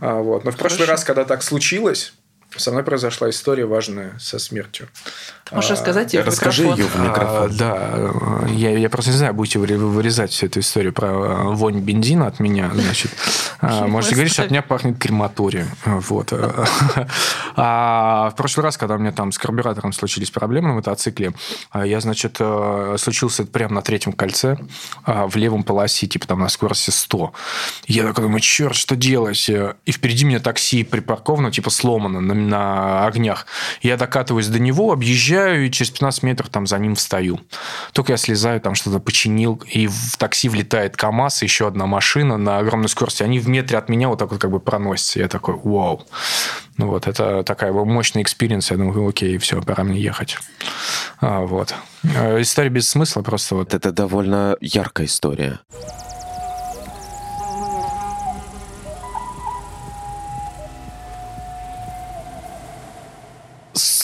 А, 0.00 0.20
вот. 0.20 0.44
Но 0.44 0.50
в 0.50 0.56
Хорошо. 0.56 0.76
прошлый 0.76 0.88
раз, 0.88 1.04
когда 1.04 1.24
так 1.24 1.42
случилось, 1.42 2.12
со 2.56 2.70
мной 2.70 2.82
произошла 2.82 3.30
история 3.30 3.66
важная 3.66 4.18
со 4.18 4.38
смертью. 4.38 4.88
Можешь 5.52 5.70
а, 5.70 5.74
рассказать 5.74 6.12
ее 6.12 6.22
Расскажи 6.22 6.64
ее 6.64 6.86
в 6.86 6.98
микрофон. 6.98 7.44
А, 7.44 7.48
да, 7.48 8.48
я, 8.48 8.76
я 8.76 8.90
просто 8.90 9.12
не 9.12 9.16
знаю, 9.16 9.32
будете 9.32 9.60
вы 9.60 9.66
вырезать 9.76 10.32
всю 10.32 10.46
эту 10.46 10.58
историю 10.60 10.92
про 10.92 11.08
а, 11.08 11.42
вонь 11.50 11.78
бензина 11.78 12.26
от 12.26 12.40
меня, 12.40 12.70
значит. 12.74 13.12
А, 13.60 13.86
можете 13.86 14.16
говорить, 14.16 14.32
что 14.32 14.42
от 14.42 14.50
меня 14.50 14.62
пахнет 14.62 14.98
крематорием. 14.98 15.68
Вот. 15.84 16.32
А 17.58 18.30
в 18.30 18.36
прошлый 18.36 18.64
раз, 18.64 18.76
когда 18.76 18.96
у 18.96 18.98
меня 18.98 19.12
там 19.12 19.32
с 19.32 19.38
карбюратором 19.38 19.92
случились 19.92 20.30
проблемы 20.30 20.68
на 20.68 20.74
мотоцикле, 20.74 21.32
я, 21.74 22.00
значит, 22.00 22.38
случился 22.98 23.44
это 23.44 23.52
прямо 23.52 23.76
на 23.76 23.82
третьем 23.82 24.12
кольце 24.12 24.58
в 25.06 25.36
левом 25.36 25.62
полосе, 25.62 26.06
типа 26.06 26.26
там 26.26 26.40
на 26.40 26.50
скорости 26.50 26.90
100. 26.90 27.32
Я 27.86 28.02
такой 28.02 28.24
думаю, 28.24 28.40
черт, 28.40 28.76
что 28.76 28.94
делать? 28.94 29.48
И 29.48 29.92
впереди 29.92 30.26
меня 30.26 30.40
такси 30.40 30.84
припарковано, 30.84 31.50
типа 31.50 31.70
сломано, 31.70 32.20
на 32.20 32.34
на 32.46 33.06
огнях. 33.06 33.46
Я 33.82 33.96
докатываюсь 33.96 34.48
до 34.48 34.58
него, 34.58 34.92
объезжаю, 34.92 35.66
и 35.66 35.70
через 35.70 35.90
15 35.90 36.22
метров 36.22 36.48
там 36.48 36.66
за 36.66 36.78
ним 36.78 36.94
встаю. 36.94 37.40
Только 37.92 38.12
я 38.12 38.16
слезаю, 38.16 38.60
там 38.60 38.74
что-то 38.74 38.98
починил, 38.98 39.62
и 39.66 39.86
в 39.86 40.16
такси 40.18 40.48
влетает 40.48 40.96
КАМАЗ, 40.96 41.42
еще 41.42 41.66
одна 41.66 41.86
машина 41.86 42.36
на 42.36 42.58
огромной 42.58 42.88
скорости. 42.88 43.22
Они 43.22 43.38
в 43.38 43.48
метре 43.48 43.78
от 43.78 43.88
меня 43.88 44.08
вот 44.08 44.18
так 44.18 44.30
вот 44.30 44.40
как 44.40 44.50
бы 44.50 44.60
проносятся. 44.60 45.20
Я 45.20 45.28
такой, 45.28 45.54
вау. 45.54 46.06
Ну 46.76 46.88
вот, 46.88 47.06
это 47.06 47.42
такая 47.42 47.72
мощная 47.72 48.22
experience. 48.22 48.70
Я 48.70 48.76
думаю, 48.76 49.08
окей, 49.08 49.38
все, 49.38 49.62
пора 49.62 49.84
мне 49.84 50.00
ехать. 50.00 50.38
А, 51.20 51.40
вот. 51.40 51.74
Э, 52.02 52.40
история 52.40 52.68
без 52.68 52.88
смысла 52.88 53.22
просто 53.22 53.54
вот. 53.54 53.74
Это 53.74 53.92
довольно 53.92 54.56
яркая 54.60 55.06
история. 55.06 55.60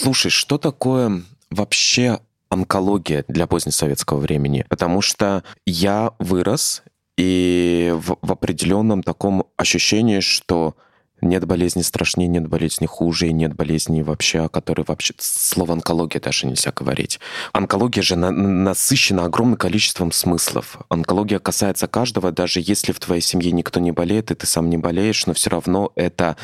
Слушай, 0.02 0.32
что 0.32 0.58
такое 0.58 1.22
вообще 1.50 2.18
онкология 2.48 3.24
для 3.28 3.46
позднесоветского 3.46 4.18
времени? 4.18 4.66
Потому 4.68 5.00
что 5.00 5.44
я 5.64 6.10
вырос 6.18 6.82
и 7.16 7.94
в, 7.94 8.16
в 8.20 8.32
определенном 8.32 9.04
таком 9.04 9.44
ощущении, 9.56 10.18
что 10.18 10.74
нет 11.20 11.46
болезни 11.46 11.82
страшнее, 11.82 12.26
нет 12.26 12.48
болезни 12.48 12.86
хуже, 12.86 13.28
и 13.28 13.32
нет 13.32 13.54
болезни 13.54 14.02
вообще, 14.02 14.40
о 14.40 14.48
которой 14.48 14.84
вообще 14.84 15.14
слово 15.18 15.74
онкология 15.74 16.20
даже 16.20 16.48
нельзя 16.48 16.72
говорить. 16.72 17.20
Онкология 17.52 18.02
же 18.02 18.16
на, 18.16 18.32
насыщена 18.32 19.26
огромным 19.26 19.56
количеством 19.56 20.10
смыслов. 20.10 20.78
Онкология 20.88 21.38
касается 21.38 21.86
каждого, 21.86 22.32
даже 22.32 22.58
если 22.60 22.90
в 22.90 22.98
твоей 22.98 23.22
семье 23.22 23.52
никто 23.52 23.78
не 23.78 23.92
болеет, 23.92 24.32
и 24.32 24.34
ты 24.34 24.48
сам 24.48 24.68
не 24.68 24.78
болеешь, 24.78 25.26
но 25.26 25.32
все 25.32 25.50
равно 25.50 25.92
это 25.94 26.36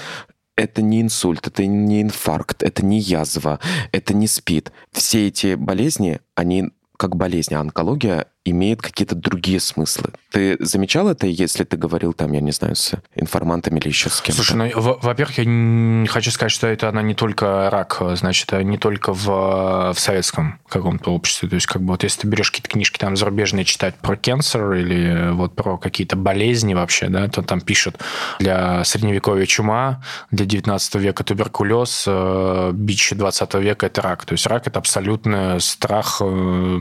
это 0.59 0.83
не 0.83 1.01
инсульт, 1.01 1.47
это 1.47 1.65
не 1.65 2.03
инфаркт, 2.03 2.65
это 2.65 2.85
не 2.85 2.99
язва, 2.99 3.61
это 3.93 4.13
не 4.13 4.27
спид. 4.27 4.73
Все 4.91 5.29
эти 5.29 5.55
болезни, 5.55 6.21
они 6.35 6.71
как 6.97 7.15
болезнь, 7.15 7.55
а 7.55 7.61
онкология 7.61 8.27
имеет 8.51 8.83
какие-то 8.83 9.15
другие 9.15 9.61
смыслы. 9.61 10.11
Ты 10.31 10.57
замечал 10.61 11.09
это, 11.09 11.27
если 11.27 11.65
ты 11.65 11.77
говорил 11.77 12.13
там, 12.13 12.33
я 12.33 12.41
не 12.41 12.53
знаю, 12.53 12.77
с 12.77 12.95
информантами 13.15 13.79
или 13.79 13.89
еще 13.89 14.11
с 14.11 14.21
кем-то? 14.21 14.43
Слушай, 14.43 14.57
ну, 14.57 14.99
во-первых, 15.01 15.39
я 15.39 15.45
не 15.47 16.07
хочу 16.07 16.31
сказать, 16.31 16.53
что 16.53 16.67
это 16.67 16.89
она 16.89 17.03
не 17.03 17.15
только 17.15 17.71
рак, 17.71 18.03
значит, 18.15 18.53
а 18.53 18.63
не 18.63 18.79
только 18.79 19.13
в, 19.13 19.93
в 19.95 19.99
советском 19.99 20.61
каком-то 20.69 21.13
обществе. 21.13 21.49
То 21.49 21.55
есть, 21.55 21.67
как 21.67 21.83
бы 21.83 21.89
вот 21.89 22.03
если 22.03 22.23
ты 22.23 22.27
берешь 22.27 22.51
какие-то 22.51 22.69
книжки 22.69 22.99
там 22.99 23.17
зарубежные 23.17 23.65
читать 23.65 23.95
про 23.97 24.17
канцер 24.17 24.73
или 24.75 25.33
вот 25.33 25.55
про 25.55 25.79
какие-то 25.79 26.17
болезни 26.17 26.75
вообще, 26.75 27.09
да, 27.09 27.29
то 27.29 27.43
там 27.43 27.61
пишут 27.61 27.99
для 28.39 28.85
средневековья 28.85 29.47
чума, 29.47 30.03
для 30.31 30.47
19 30.47 30.95
века 30.97 31.25
туберкулез, 31.25 32.05
э, 32.07 32.71
бич 32.75 33.13
20 33.13 33.55
века 33.55 33.87
это 33.87 34.03
рак. 34.03 34.25
То 34.25 34.33
есть 34.33 34.47
рак 34.47 34.67
это 34.67 34.79
абсолютно 34.79 35.59
страх 35.61 36.19
э, 36.21 36.79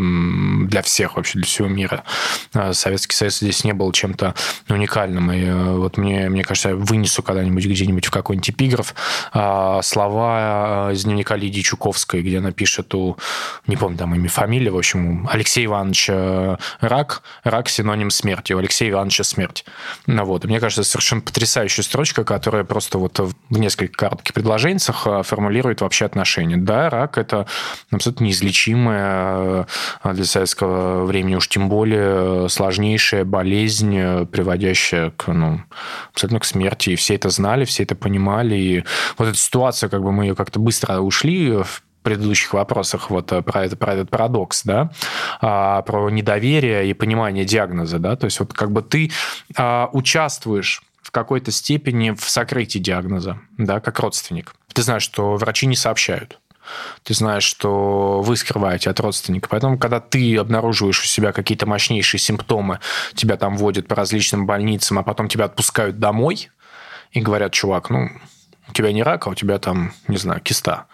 для 0.67 0.81
всех 0.81 1.15
вообще, 1.15 1.39
для 1.39 1.47
мира. 1.65 2.03
А 2.53 2.73
Советский 2.73 3.15
Союз 3.15 3.39
здесь 3.39 3.63
не 3.63 3.73
был 3.73 3.91
чем-то 3.91 4.35
уникальным. 4.69 5.31
И 5.31 5.45
э, 5.45 5.77
вот 5.77 5.97
мне, 5.97 6.29
мне 6.29 6.43
кажется, 6.43 6.69
я 6.69 6.75
вынесу 6.75 7.23
когда-нибудь 7.23 7.65
где-нибудь 7.65 8.05
в 8.05 8.11
какой-нибудь 8.11 8.49
эпиграф 8.49 8.93
а, 9.33 9.81
слова 9.81 10.89
э, 10.89 10.93
из 10.93 11.03
дневника 11.03 11.35
Лидии 11.35 11.61
Чуковской, 11.61 12.21
где 12.21 12.37
она 12.37 12.51
пишет 12.51 12.93
у, 12.93 13.17
не 13.65 13.77
помню 13.77 13.97
там 13.97 14.13
имя, 14.15 14.29
фамилия, 14.29 14.71
в 14.71 14.77
общем, 14.77 15.27
Алексей 15.31 15.65
Иванович 15.65 16.09
Рак, 16.81 17.23
рак 17.43 17.69
синоним 17.69 18.11
смерти, 18.11 18.53
у 18.53 18.59
Алексея 18.59 18.91
Ивановича 18.91 19.23
смерть. 19.23 19.65
Ну, 20.05 20.23
вот. 20.25 20.45
И 20.45 20.47
мне 20.47 20.59
кажется, 20.59 20.83
совершенно 20.83 21.21
потрясающая 21.21 21.83
строчка, 21.83 22.23
которая 22.23 22.63
просто 22.63 22.97
вот 22.97 23.19
в 23.19 23.57
нескольких 23.57 23.95
коротких 23.95 24.33
предложениях 24.33 25.25
формулирует 25.25 25.81
вообще 25.81 26.05
отношения. 26.05 26.57
Да, 26.57 26.89
рак– 26.89 27.17
это 27.19 27.47
абсолютно 27.91 28.25
неизлечимое 28.25 29.67
для 30.03 30.25
советского 30.25 31.05
времени 31.05 31.35
уж 31.37 31.47
тем 31.47 31.69
более 31.69 32.45
э, 32.45 32.49
сложнейшая 32.49 33.25
болезнь, 33.25 33.95
э, 33.95 34.25
приводящая 34.25 35.11
к, 35.11 35.31
ну, 35.31 35.61
абсолютно 36.11 36.39
к 36.39 36.45
смерти. 36.45 36.91
И 36.91 36.95
все 36.95 37.15
это 37.15 37.29
знали, 37.29 37.65
все 37.65 37.83
это 37.83 37.95
понимали. 37.95 38.55
И 38.55 38.83
вот 39.17 39.29
эта 39.29 39.37
ситуация, 39.37 39.89
как 39.89 40.03
бы 40.03 40.11
мы 40.11 40.25
ее 40.25 40.35
как-то 40.35 40.59
быстро 40.59 40.99
ушли 40.99 41.51
в 41.51 41.83
предыдущих 42.07 42.53
вопросах 42.53 43.09
вот 43.09 43.31
э, 43.33 43.41
про, 43.41 43.65
это, 43.65 43.75
про 43.75 43.93
этот 43.93 44.09
парадокс, 44.09 44.63
да, 44.63 44.91
а, 45.41 45.81
про 45.81 46.09
недоверие 46.09 46.89
и 46.89 46.93
понимание 46.93 47.43
диагноза, 47.43 47.99
да, 47.99 48.15
то 48.15 48.25
есть 48.25 48.39
вот 48.39 48.53
как 48.53 48.71
бы 48.71 48.81
ты 48.81 49.11
а, 49.57 49.89
участвуешь 49.91 50.83
в 51.01 51.11
какой-то 51.11 51.51
степени 51.51 52.11
в 52.11 52.29
сокрытии 52.29 52.79
диагноза, 52.79 53.39
да, 53.57 53.81
как 53.81 53.99
родственник. 53.99 54.55
Ты 54.73 54.83
знаешь, 54.83 55.03
что 55.03 55.35
врачи 55.35 55.65
не 55.65 55.75
сообщают 55.75 56.39
ты 57.03 57.13
знаешь, 57.13 57.43
что 57.43 58.21
вы 58.21 58.35
скрываете 58.35 58.89
от 58.89 58.99
родственника. 58.99 59.49
Поэтому, 59.49 59.77
когда 59.77 59.99
ты 59.99 60.37
обнаруживаешь 60.37 61.01
у 61.01 61.05
себя 61.05 61.31
какие-то 61.31 61.65
мощнейшие 61.65 62.19
симптомы, 62.19 62.79
тебя 63.15 63.37
там 63.37 63.57
водят 63.57 63.87
по 63.87 63.95
различным 63.95 64.45
больницам, 64.45 64.99
а 64.99 65.03
потом 65.03 65.27
тебя 65.27 65.45
отпускают 65.45 65.99
домой 65.99 66.49
и 67.11 67.21
говорят, 67.21 67.53
чувак, 67.53 67.89
ну, 67.89 68.09
у 68.69 68.73
тебя 68.73 68.91
не 68.91 69.03
рак, 69.03 69.27
а 69.27 69.29
у 69.31 69.35
тебя 69.35 69.59
там, 69.59 69.93
не 70.07 70.17
знаю, 70.17 70.41
киста. 70.41 70.85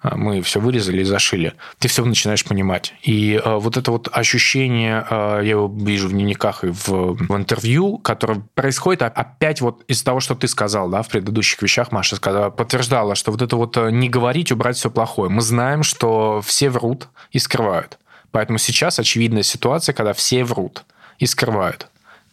А, 0.00 0.16
мы 0.16 0.42
все 0.42 0.60
вырезали 0.60 1.00
и 1.00 1.04
зашили. 1.04 1.54
Ты 1.78 1.88
все 1.88 2.04
начинаешь 2.04 2.44
понимать. 2.44 2.94
И 3.02 3.40
э, 3.42 3.56
вот 3.56 3.76
это 3.76 3.90
вот 3.90 4.08
ощущение, 4.12 5.04
э, 5.10 5.40
я 5.42 5.50
его 5.50 5.68
вижу 5.68 6.08
в 6.08 6.12
дневниках 6.12 6.62
и 6.62 6.68
в, 6.68 6.88
в 6.88 7.36
интервью, 7.36 7.98
которое 7.98 8.42
происходит 8.54 9.02
опять 9.02 9.60
вот 9.60 9.82
из 9.88 10.02
того, 10.02 10.20
что 10.20 10.36
ты 10.36 10.46
сказал, 10.46 10.88
да, 10.88 11.02
в 11.02 11.08
предыдущих 11.08 11.60
вещах 11.62 11.90
Маша 11.90 12.14
сказала, 12.14 12.50
подтверждала, 12.50 13.16
что 13.16 13.32
вот 13.32 13.42
это 13.42 13.56
вот 13.56 13.76
не 13.76 14.08
говорить, 14.08 14.52
убрать 14.52 14.76
все 14.76 14.90
плохое. 14.90 15.30
Мы 15.30 15.40
знаем, 15.40 15.82
что 15.82 16.40
все 16.44 16.70
врут 16.70 17.08
и 17.32 17.40
скрывают. 17.40 17.98
Поэтому 18.30 18.58
сейчас 18.58 19.00
очевидная 19.00 19.42
ситуация, 19.42 19.94
когда 19.94 20.12
все 20.12 20.44
врут 20.44 20.84
и 21.18 21.26
скрывают. 21.26 21.88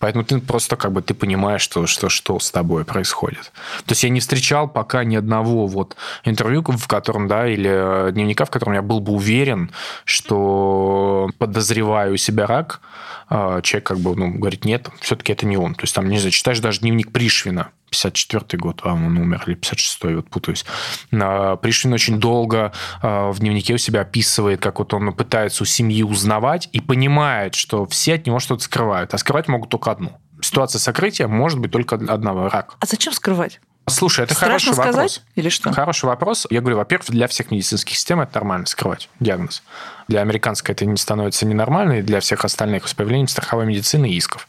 Поэтому 0.06 0.24
ты 0.24 0.39
просто 0.39 0.76
как 0.76 0.91
бы 0.91 1.01
ты 1.01 1.16
понимаешь, 1.16 1.62
что, 1.62 1.88
что, 1.88 2.10
что 2.10 2.38
с 2.38 2.51
тобой 2.51 2.86
происходит. 2.86 3.51
То 3.86 3.93
есть 3.93 4.03
я 4.03 4.10
не 4.10 4.20
встречал 4.20 4.68
пока 4.68 5.03
ни 5.03 5.16
одного 5.16 5.66
вот 5.66 5.95
интервью, 6.24 6.64
в 6.64 6.88
котором, 6.88 7.28
да, 7.28 7.47
или 7.47 8.12
дневника, 8.12 8.45
в 8.45 8.51
котором 8.51 8.76
я 8.76 8.84
был 8.84 8.99
бы 8.99 9.14
уверен, 9.14 9.72
что 10.03 11.32
подозреваю 11.39 12.14
у 12.14 12.18
себя 12.18 12.45
рак, 12.45 12.82
а, 13.30 13.64
человек 13.64 13.88
как 13.88 13.97
бы 13.97 14.16
ну, 14.16 14.30
говорит, 14.30 14.64
нет, 14.64 14.89
все-таки 15.01 15.34
это 15.34 15.47
не 15.47 15.58
он. 15.58 15.74
То 15.74 15.86
есть 15.86 15.95
там, 15.95 16.08
не 16.08 16.20
знаю, 16.20 16.32
читаешь 16.34 16.60
даже 16.60 16.82
дневник 16.82 17.12
Пришвина, 17.12 17.70
54 17.95 18.59
год, 18.59 18.81
а 18.83 18.93
он 18.93 19.17
умер, 19.17 19.43
или 19.47 19.57
56-й, 19.57 20.15
вот 20.15 20.29
путаюсь. 20.29 20.65
А, 21.13 21.55
Пришвин 21.55 21.93
очень 21.93 22.19
долго 22.19 22.71
а, 23.01 23.31
в 23.31 23.39
дневнике 23.39 23.73
у 23.73 23.77
себя 23.77 24.01
описывает, 24.01 24.61
как 24.61 24.79
вот 24.79 24.93
он 24.93 25.13
пытается 25.13 25.63
у 25.63 25.65
семьи 25.65 26.03
узнавать 26.03 26.69
и 26.71 26.81
понимает, 26.81 27.55
что 27.55 27.85
все 27.85 28.15
от 28.15 28.25
него 28.27 28.39
что-то 28.39 28.63
скрывают, 28.63 29.13
а 29.13 29.17
скрывать 29.17 29.47
могут 29.47 29.69
только 29.69 29.91
одну. 29.91 30.17
Ситуация 30.41 30.79
сокрытия 30.79 31.27
может 31.27 31.59
быть 31.59 31.71
только 31.71 31.95
одного– 31.95 32.49
рак. 32.49 32.75
А 32.79 32.85
зачем 32.85 33.13
скрывать? 33.13 33.59
Слушай, 33.87 34.25
это 34.25 34.33
Страшно 34.33 34.73
хороший 34.73 34.73
сказать 34.73 34.95
вопрос. 34.95 35.21
или 35.35 35.49
что? 35.49 35.71
Хороший 35.71 36.05
вопрос. 36.05 36.47
Я 36.49 36.61
говорю, 36.61 36.77
во-первых, 36.77 37.09
для 37.11 37.27
всех 37.27 37.51
медицинских 37.51 37.95
систем 37.95 38.19
это 38.19 38.35
нормально 38.35 38.65
скрывать 38.65 39.09
диагноз. 39.19 39.61
Для 40.08 40.22
американской 40.22 40.74
это 40.74 40.86
не 40.86 40.97
становится 40.97 41.45
ненормально, 41.45 41.99
и 41.99 42.01
для 42.01 42.20
всех 42.20 42.45
остальных 42.45 42.88
с 42.88 42.93
появлением 42.93 43.28
страховой 43.28 43.66
медицины 43.66 44.10
и 44.10 44.16
исков, 44.16 44.47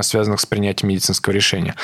связанных 0.00 0.40
с 0.40 0.46
принятием 0.46 0.90
медицинского 0.90 1.32
решения. 1.32 1.74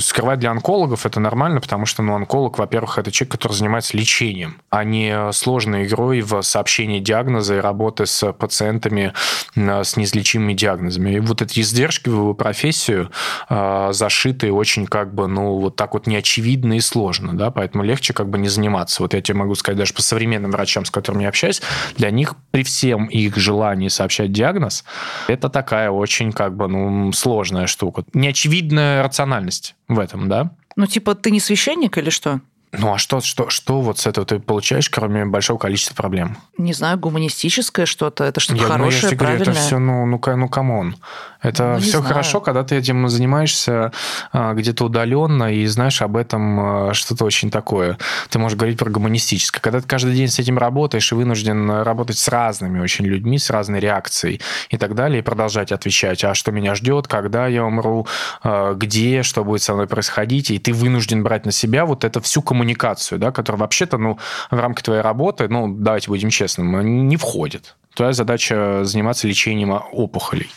Скрывать 0.00 0.38
для 0.38 0.50
онкологов 0.50 1.06
это 1.06 1.20
нормально, 1.20 1.60
потому 1.60 1.86
что 1.86 2.02
ну, 2.02 2.14
онколог, 2.14 2.58
во-первых, 2.58 2.98
это 2.98 3.10
человек, 3.10 3.32
который 3.32 3.52
занимается 3.52 3.96
лечением, 3.96 4.60
а 4.70 4.84
не 4.84 5.32
сложной 5.32 5.86
игрой 5.86 6.20
в 6.20 6.42
сообщении 6.42 7.00
диагноза 7.00 7.56
и 7.56 7.60
работы 7.60 8.06
с 8.06 8.32
пациентами 8.32 9.12
с 9.54 9.96
неизлечимыми 9.96 10.54
диагнозами. 10.54 11.16
И 11.16 11.20
вот 11.20 11.42
эти 11.42 11.60
издержки 11.60 12.08
в 12.08 12.14
его 12.14 12.34
профессию 12.34 13.10
э, 13.48 13.88
зашиты 13.92 14.52
очень 14.52 14.86
как 14.86 15.14
бы, 15.14 15.26
ну, 15.26 15.58
вот 15.58 15.76
так 15.76 15.94
вот 15.94 16.06
неочевидно 16.06 16.74
и 16.74 16.80
сложно, 16.80 17.36
да, 17.36 17.50
поэтому 17.50 17.84
легче 17.84 18.12
как 18.12 18.28
бы 18.28 18.38
не 18.38 18.48
заниматься. 18.48 19.02
Вот 19.02 19.14
я 19.14 19.20
тебе 19.20 19.38
могу 19.38 19.54
сказать, 19.54 19.78
даже 19.78 19.94
по 19.94 20.02
современным 20.02 20.50
врачам, 20.50 20.84
с 20.84 20.90
которыми 20.90 21.22
я 21.22 21.28
общаюсь, 21.28 21.62
для 21.96 22.10
них 22.10 22.34
при 22.52 22.62
всем 22.62 23.06
их 23.06 23.36
желании 23.36 23.88
сообщать 23.88 24.30
диагноз, 24.30 24.84
это 25.26 25.48
такая 25.48 25.90
очень 25.90 26.30
как 26.30 26.54
бы 26.56 26.68
ну, 26.68 27.12
сложная 27.12 27.66
штука. 27.66 28.04
Неочевидная 28.14 29.02
рациональность 29.02 29.74
в 29.88 29.98
этом, 29.98 30.28
да? 30.28 30.52
Ну, 30.76 30.86
типа, 30.86 31.14
ты 31.14 31.30
не 31.30 31.40
священник 31.40 31.98
или 31.98 32.10
что? 32.10 32.40
Ну 32.72 32.94
а 32.94 32.98
что, 32.98 33.20
что, 33.20 33.50
что 33.50 33.82
вот 33.82 33.98
с 33.98 34.06
этого 34.06 34.26
ты 34.26 34.38
получаешь, 34.38 34.88
кроме 34.88 35.26
большого 35.26 35.58
количества 35.58 35.94
проблем? 35.94 36.38
Не 36.56 36.72
знаю, 36.72 36.98
гуманистическое 36.98 37.84
что-то, 37.84 38.24
это 38.24 38.40
что-то 38.40 38.62
я, 38.62 38.66
хорошее, 38.66 39.02
ну, 39.02 39.10
я 39.10 39.16
говорю, 39.16 39.18
правильное. 39.18 39.52
это 39.52 39.60
все, 39.60 39.78
ну, 39.78 40.06
ну, 40.06 40.36
ну, 40.36 40.48
come 40.48 40.75
on. 40.75 40.96
Это 41.42 41.74
Ну, 41.74 41.80
все 41.80 41.98
знаю. 41.98 42.04
хорошо, 42.04 42.40
когда 42.40 42.62
ты 42.62 42.76
этим 42.76 43.08
занимаешься 43.08 43.92
а, 44.32 44.54
где-то 44.54 44.84
удаленно 44.84 45.52
и 45.52 45.66
знаешь 45.66 46.00
об 46.00 46.16
этом 46.16 46.60
а, 46.60 46.94
что-то 46.94 47.24
очень 47.24 47.50
такое. 47.50 47.98
Ты 48.30 48.38
можешь 48.38 48.56
говорить 48.56 48.78
про 48.78 48.88
гуманистическое. 48.90 49.60
Когда 49.60 49.80
ты 49.80 49.88
каждый 49.88 50.14
день 50.14 50.28
с 50.28 50.38
этим 50.38 50.58
работаешь 50.58 51.10
и 51.10 51.14
вынужден 51.14 51.70
работать 51.70 52.18
с 52.18 52.28
разными 52.28 52.80
очень 52.80 53.04
людьми, 53.06 53.38
с 53.38 53.50
разной 53.50 53.80
реакцией 53.80 54.40
и 54.70 54.78
так 54.78 54.94
далее, 54.94 55.18
и 55.18 55.22
продолжать 55.22 55.72
отвечать, 55.72 56.22
а 56.24 56.34
что 56.34 56.52
меня 56.52 56.74
ждет, 56.74 57.08
когда 57.08 57.48
я 57.48 57.64
умру, 57.64 58.06
а, 58.42 58.74
где, 58.74 59.22
что 59.22 59.44
будет 59.44 59.62
со 59.62 59.74
мной 59.74 59.88
происходить, 59.88 60.50
и 60.50 60.58
ты 60.58 60.72
вынужден 60.72 61.22
брать 61.24 61.44
на 61.44 61.52
себя 61.52 61.84
вот 61.84 62.04
эту 62.04 62.20
всю 62.20 62.42
коммуникацию, 62.42 63.18
да, 63.18 63.32
которая 63.32 63.60
вообще-то, 63.60 63.98
ну, 63.98 64.18
в 64.50 64.58
рамках 64.58 64.84
твоей 64.84 65.00
работы, 65.00 65.48
ну, 65.48 65.66
давайте 65.68 66.08
будем 66.08 66.30
честными, 66.30 66.82
не 66.84 67.16
входит. 67.16 67.74
Твоя 67.94 68.12
задача 68.12 68.84
заниматься 68.84 69.26
лечением 69.26 69.72
опухолей 69.92 70.50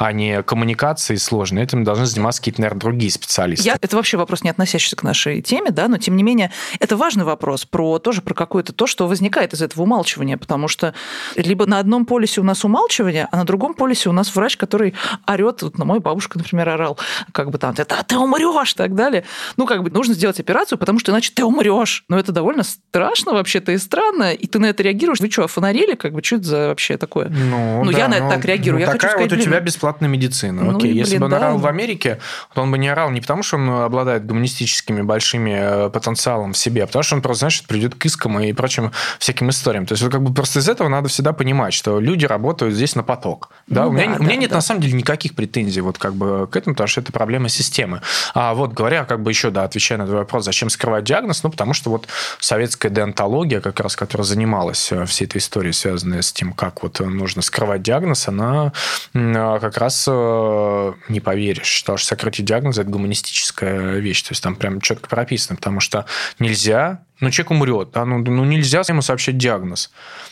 а 0.00 0.12
не 0.12 0.42
коммуникации 0.42 1.16
сложные. 1.16 1.64
Этим 1.64 1.84
должны 1.84 2.06
заниматься 2.06 2.40
какие-то, 2.40 2.62
наверное, 2.62 2.80
другие 2.80 3.12
специалисты. 3.12 3.66
Я, 3.66 3.76
это 3.78 3.96
вообще 3.96 4.16
вопрос, 4.16 4.42
не 4.42 4.48
относящийся 4.48 4.96
к 4.96 5.02
нашей 5.02 5.42
теме, 5.42 5.70
да, 5.70 5.88
но 5.88 5.98
тем 5.98 6.16
не 6.16 6.22
менее, 6.22 6.50
это 6.78 6.96
важный 6.96 7.24
вопрос 7.24 7.66
про 7.66 7.98
тоже 7.98 8.22
про 8.22 8.32
какое-то 8.32 8.72
то, 8.72 8.86
что 8.86 9.06
возникает 9.06 9.52
из 9.52 9.60
этого 9.60 9.82
умалчивания, 9.82 10.38
потому 10.38 10.68
что 10.68 10.94
либо 11.36 11.66
на 11.66 11.78
одном 11.78 12.06
полюсе 12.06 12.40
у 12.40 12.44
нас 12.44 12.64
умалчивание, 12.64 13.28
а 13.30 13.36
на 13.36 13.44
другом 13.44 13.74
полюсе 13.74 14.08
у 14.08 14.12
нас 14.12 14.34
врач, 14.34 14.56
который 14.56 14.94
орет, 15.26 15.60
вот 15.60 15.76
на 15.76 15.84
мой 15.84 16.00
бабушка, 16.00 16.38
например, 16.38 16.70
орал, 16.70 16.98
как 17.32 17.50
бы 17.50 17.58
там, 17.58 17.74
ты, 17.74 17.84
ты 17.84 18.16
умрешь, 18.16 18.72
и 18.72 18.76
так 18.76 18.94
далее. 18.94 19.24
Ну, 19.58 19.66
как 19.66 19.82
бы 19.82 19.90
нужно 19.90 20.14
сделать 20.14 20.40
операцию, 20.40 20.78
потому 20.78 20.98
что 20.98 21.12
иначе 21.12 21.30
ты 21.34 21.44
умрешь. 21.44 22.04
Но 22.08 22.18
это 22.18 22.32
довольно 22.32 22.62
страшно 22.62 23.34
вообще-то 23.34 23.72
и 23.72 23.76
странно, 23.76 24.32
и 24.32 24.46
ты 24.46 24.58
на 24.58 24.66
это 24.66 24.82
реагируешь. 24.82 25.20
Вы 25.20 25.30
что, 25.30 25.44
офонарели? 25.44 25.94
Как 25.94 26.14
бы, 26.14 26.24
что 26.24 26.36
это 26.36 26.44
за 26.46 26.68
вообще 26.68 26.96
такое? 26.96 27.28
Ну, 27.28 27.84
ну 27.84 27.92
да, 27.92 27.98
я 27.98 28.08
на 28.08 28.14
это 28.14 28.24
ну, 28.24 28.30
так 28.30 28.44
реагирую. 28.46 28.80
Ну, 28.80 28.86
я 28.86 28.92
такая 28.92 29.10
хочу 29.10 29.12
сказать, 29.12 29.30
вот 29.32 29.38
у 29.38 29.42
тебя 29.42 29.60
блин, 29.60 29.89
бесплатная 29.90 30.08
медицина. 30.08 30.62
Ну, 30.62 30.76
Окей, 30.76 30.92
и, 30.92 30.96
если 30.96 31.12
блин, 31.12 31.20
бы 31.20 31.24
он 31.26 31.30
да. 31.30 31.36
орал 31.38 31.58
в 31.58 31.66
Америке, 31.66 32.18
то 32.54 32.62
он 32.62 32.70
бы 32.70 32.78
не 32.78 32.88
орал 32.88 33.10
не 33.10 33.20
потому, 33.20 33.42
что 33.42 33.56
он 33.56 33.68
обладает 33.70 34.26
гуманистическими 34.26 35.02
большими 35.02 35.86
э, 35.86 35.90
потенциалом 35.90 36.52
в 36.52 36.56
себе, 36.56 36.84
а 36.84 36.86
потому 36.86 37.02
что 37.02 37.16
он 37.16 37.22
просто, 37.22 37.40
знаешь, 37.40 37.62
придет 37.66 37.94
к 37.94 38.06
искам 38.06 38.38
и 38.40 38.52
прочим 38.52 38.92
всяким 39.18 39.50
историям. 39.50 39.86
То 39.86 39.94
есть 39.94 40.02
вот 40.02 40.12
как 40.12 40.22
бы 40.22 40.32
просто 40.32 40.60
из 40.60 40.68
этого 40.68 40.88
надо 40.88 41.08
всегда 41.08 41.32
понимать, 41.32 41.74
что 41.74 42.00
люди 42.00 42.26
работают 42.26 42.74
здесь 42.74 42.94
на 42.94 43.02
поток. 43.02 43.50
Да? 43.66 43.84
Ну 43.84 43.90
у 43.90 43.92
меня, 43.92 44.06
да, 44.06 44.16
у 44.16 44.22
меня 44.22 44.34
да, 44.34 44.36
нет 44.36 44.50
да. 44.50 44.56
на 44.56 44.62
самом 44.62 44.80
деле 44.80 44.94
никаких 44.94 45.34
претензий 45.34 45.80
вот 45.80 45.98
как 45.98 46.14
бы 46.14 46.46
к 46.46 46.56
этому, 46.56 46.74
потому 46.74 46.88
что 46.88 47.00
это 47.00 47.12
проблема 47.12 47.48
системы. 47.48 48.00
А 48.34 48.54
вот 48.54 48.72
говоря 48.72 49.04
как 49.04 49.22
бы 49.22 49.30
еще, 49.30 49.50
да, 49.50 49.64
отвечая 49.64 49.98
на 49.98 50.06
твой 50.06 50.18
вопрос, 50.18 50.44
зачем 50.44 50.70
скрывать 50.70 51.04
диагноз, 51.04 51.42
ну 51.42 51.50
потому 51.50 51.74
что 51.74 51.90
вот 51.90 52.06
советская 52.38 52.92
деонтология, 52.92 53.60
как 53.60 53.80
раз, 53.80 53.96
которая 53.96 54.24
занималась 54.24 54.92
э, 54.92 55.04
всей 55.04 55.24
этой 55.24 55.38
историей, 55.38 55.72
связанной 55.72 56.22
с 56.22 56.32
тем, 56.32 56.52
как 56.52 56.82
вот 56.82 57.00
нужно 57.00 57.42
скрывать 57.42 57.82
диагноз, 57.82 58.28
она 58.28 58.72
э, 59.14 59.58
как 59.60 59.76
раз 59.80 60.06
э, 60.08 60.92
не 61.08 61.20
поверишь, 61.20 61.66
что 61.66 61.96
сократить 61.96 62.44
диагноз– 62.44 62.78
это 62.78 62.88
гуманистическая 62.88 63.98
вещь. 63.98 64.22
То 64.22 64.32
есть 64.32 64.42
там 64.42 64.56
прям 64.56 64.80
четко 64.80 65.08
прописано, 65.08 65.56
потому 65.56 65.80
что 65.80 66.06
нельзя 66.38 67.04
ну, 67.20 67.30
человек 67.30 67.50
умрет, 67.50 67.90
да, 67.92 68.04
ну, 68.04 68.18
ну 68.18 68.44
нельзя 68.44 68.82
ему 68.88 69.02
сообщать 69.02 69.36
диагноз. 69.38 69.90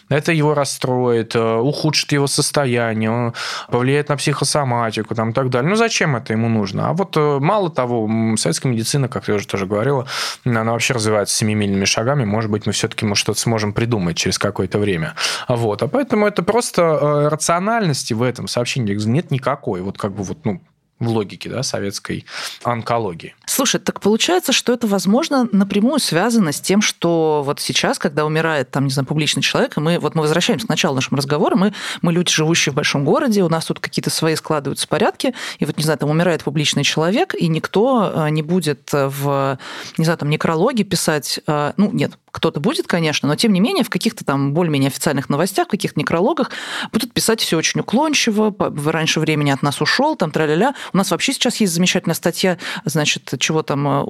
Это 0.09 0.33
его 0.33 0.55
расстроит, 0.55 1.35
э, 1.35 1.57
ухудшит 1.57 2.13
его 2.13 2.27
состояние, 2.27 3.35
повлияет 3.71 4.09
на 4.09 4.17
психосоматику 4.17 5.15
там, 5.15 5.31
и 5.31 5.33
так 5.33 5.51
далее. 5.51 5.69
Ну, 5.69 5.77
зачем 5.77 6.17
это 6.17 6.33
ему 6.33 6.49
нужно? 6.49 6.89
А 6.89 6.93
вот 6.95 7.17
э, 7.17 7.39
мало 7.41 7.71
того, 7.71 8.09
советская 8.37 8.73
медицина, 8.73 9.09
как 9.09 9.29
я 9.29 9.35
уже 9.35 9.47
тоже 9.47 9.67
говорила, 9.67 10.07
она 10.45 10.73
вообще 10.73 10.95
развивается 10.95 11.35
семимильными 11.35 11.85
шагами. 11.85 12.25
Может 12.25 12.51
быть, 12.51 12.67
мы 12.67 12.73
все-таки 12.73 13.05
мы 13.05 13.17
что-то 13.17 13.39
сможем 13.39 13.73
придумать 13.73 14.17
через 14.17 14.39
какое-то 14.39 14.79
время. 14.79 15.15
Вот. 15.49 15.83
А 15.83 15.89
поэтому 15.89 16.27
это 16.27 16.43
просто 16.43 16.83
э, 16.83 17.29
рациональности 17.29 18.15
в 18.15 18.23
этом 18.23 18.49
сообщении 18.49 18.99
нет 19.09 19.31
никакой. 19.31 19.83
Вот 19.83 19.99
как 19.99 20.13
бы 20.13 20.23
вот, 20.23 20.39
ну, 20.45 20.61
в 20.99 21.09
логике 21.09 21.49
да, 21.49 21.63
советской 21.63 22.25
онкологии. 22.63 23.35
Слушай, 23.47 23.81
так 23.81 24.01
получается, 24.01 24.53
что 24.53 24.73
это, 24.73 24.87
возможно, 24.87 25.49
напрямую 25.53 26.01
связано 26.01 26.53
с 26.53 26.61
тем, 26.61 26.83
что 26.83 27.43
вот 27.45 27.61
сейчас, 27.61 27.99
когда 27.99 28.27
умирает, 28.27 28.71
там, 28.71 28.85
не 28.85 28.91
знаю, 28.91 29.07
публичный 29.07 29.43
человек, 29.43 29.77
и 29.77 29.81
мы, 29.81 29.99
вот 29.99 30.15
мы 30.15 30.23
возвращаемся 30.23 30.67
к 30.67 30.71
началу 30.71 30.97
нашего 30.97 31.17
разговора, 31.17 31.57
мы, 31.57 31.73
мы 32.03 32.13
люди, 32.13 32.31
живущие 32.31 32.73
в 32.73 32.77
большом 32.77 33.05
городе, 33.05 33.43
у 33.43 33.49
нас 33.49 33.67
тут 33.67 33.81
какие-то 33.81 34.11
свои 34.11 34.35
складываются 34.35 34.89
порядки, 34.89 35.35
и 35.59 35.65
вот, 35.65 35.77
не 35.77 35.85
знаю, 35.85 35.99
там 35.99 36.11
умирает 36.11 36.43
публичный 36.43 36.85
человек, 36.85 37.35
и 37.35 37.49
никто 37.49 38.13
э, 38.15 38.31
не 38.31 38.43
будет 38.43 38.91
в, 38.93 39.59
не 39.97 40.05
знаю, 40.05 40.19
там, 40.19 40.31
некрологе 40.31 40.85
писать, 40.85 41.41
э, 41.47 41.73
ну, 41.77 41.91
нет, 41.93 42.13
кто-то 42.31 42.61
будет, 42.61 42.87
конечно, 42.87 43.29
но 43.29 43.37
тем 43.37 43.53
не 43.53 43.61
менее 43.61 43.85
в 43.85 43.91
каких-то 43.91 44.25
там 44.25 44.53
более-менее 44.53 44.89
официальных 44.89 45.29
новостях, 45.29 45.69
в 45.69 45.71
каких-то 45.71 45.99
некрологах 45.99 46.51
будут 46.93 47.13
писать 47.13 47.41
все 47.41 47.57
очень 47.57 47.81
уклончиво, 47.81 48.55
раньше 48.87 49.21
времени 49.21 49.51
от 49.51 49.63
нас 49.63 49.81
ушел, 49.81 50.17
там 50.17 50.31
тра-ля-ля. 50.31 50.75
У 50.93 50.97
нас 50.97 51.11
вообще 51.11 51.33
сейчас 51.33 51.57
есть 51.57 51.73
замечательная 51.73 52.15
статья, 52.15 52.59
значит, 52.85 53.35
чего 53.39 53.63
там, 53.63 53.89
э, 53.89 54.07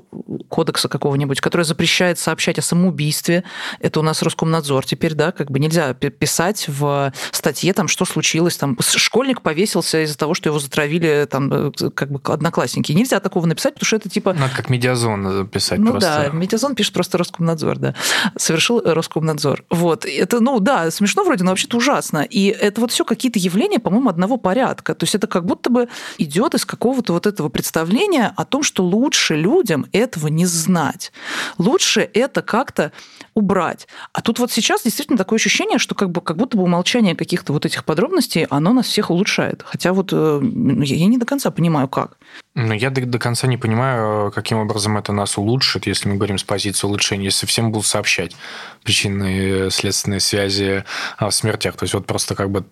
кодекса 0.49 0.89
какого-нибудь, 0.89 1.41
которая 1.41 1.65
запрещает 1.65 2.19
сообщать 2.19 2.59
о 2.59 2.63
самоубийстве. 2.63 3.45
Это 3.81 4.01
у 4.01 4.03
нас 4.03 4.23
Роскомнадзор 4.23 4.85
теперь, 4.87 5.15
да, 5.15 5.33
как 5.33 5.51
бы 5.51 5.59
нельзя 5.59 5.95
пи- 5.95 6.11
писать 6.11 6.67
в 6.69 7.13
статье, 7.33 7.73
там, 7.73 7.89
что 7.89 8.05
случилось, 8.05 8.57
там, 8.57 8.77
школьник 8.81 9.43
повесился 9.43 10.05
из-за 10.05 10.17
того, 10.17 10.35
что 10.35 10.49
его 10.49 10.59
затравили, 10.59 11.27
там, 11.31 11.53
э, 11.53 11.91
как 11.95 12.11
бы 12.11 12.21
одноклассники. 12.33 12.93
Нельзя 12.93 13.21
такого 13.21 13.47
написать, 13.47 13.75
потому 13.75 13.87
что 13.87 13.97
это 13.97 14.09
типа 14.09 14.33
Надо 14.35 14.55
как 14.55 14.71
медиазон 14.71 15.47
писать 15.49 15.79
ну 15.79 15.93
просто. 15.93 16.31
да, 16.31 16.37
Медиазон 16.37 16.75
пишет 16.75 16.93
просто 16.93 17.19
Роскомнадзор, 17.19 17.79
да. 17.79 17.95
Совершил 18.37 18.81
Роскомнадзор. 18.85 19.65
Вот. 19.71 20.05
Это, 20.05 20.41
ну 20.41 20.61
да, 20.61 20.91
смешно 20.91 21.25
вроде, 21.25 21.45
но 21.45 21.51
вообще-то 21.51 21.77
ужасно. 21.77 22.27
И 22.29 22.47
это 22.47 22.81
вот 22.81 22.93
все 22.93 23.05
какие-то 23.05 23.39
явления, 23.39 23.79
по-моему, 23.79 24.09
одного 24.09 24.37
порядка. 24.37 24.95
То 24.95 25.05
есть 25.05 25.15
это 25.15 25.27
как 25.27 25.45
будто 25.45 25.71
бы 25.71 25.89
идет 26.19 26.55
из 26.55 26.65
какого-то 26.69 27.13
вот 27.13 27.27
этого 27.27 27.49
представления 27.49 28.33
о 28.37 28.45
том, 28.45 28.63
что 28.63 28.85
лучше 28.85 29.35
людям 29.35 29.87
этого 29.93 30.29
не 30.29 30.47
знать. 30.47 31.13
Лучше 31.59 32.09
это 32.15 32.43
как-то 32.43 32.93
убрать. 33.35 33.89
А 34.13 34.21
тут 34.21 34.39
вот 34.39 34.53
сейчас 34.53 34.83
действительно 34.83 35.19
такое 35.19 35.39
ощущение, 35.39 35.79
что 35.79 35.95
как, 35.95 36.11
бы, 36.11 36.21
как 36.21 36.37
будто 36.37 36.57
бы 36.57 36.63
умолчание 36.63 37.17
каких-то 37.17 37.53
вот 37.53 37.67
этих 37.67 37.85
подробностей, 37.85 38.47
оно 38.51 38.73
нас 38.73 38.87
всех 38.87 39.11
улучшает. 39.11 39.63
Хотя 39.65 39.93
вот 39.93 40.13
э, 40.13 40.39
ну, 40.41 40.83
я 40.83 41.07
не 41.07 41.19
до 41.19 41.27
конца 41.27 41.51
понимаю, 41.51 41.89
как. 41.89 42.19
Но 42.55 42.75
я 42.75 42.91
до, 42.91 43.05
до 43.07 43.19
конца 43.19 43.47
не 43.47 43.57
понимаю, 43.57 44.31
каким 44.33 44.59
образом 44.59 44.99
это 44.99 45.13
нас 45.13 45.39
улучшит, 45.39 45.87
если 45.87 46.09
мы 46.09 46.17
говорим 46.17 46.39
с 46.39 46.45
позиции 46.45 46.87
улучшения, 46.87 47.27
если 47.27 47.47
всем 47.47 47.73
будут 47.73 47.87
сообщать 47.87 48.37
причинные 48.83 49.71
следственные 49.71 50.21
связи 50.21 50.85
в 51.19 51.31
смертях. 51.31 51.77
То 51.77 51.85
есть 51.85 51.95
вот 51.95 52.07
просто 52.07 52.35
как 52.35 52.51
бы 52.51 52.65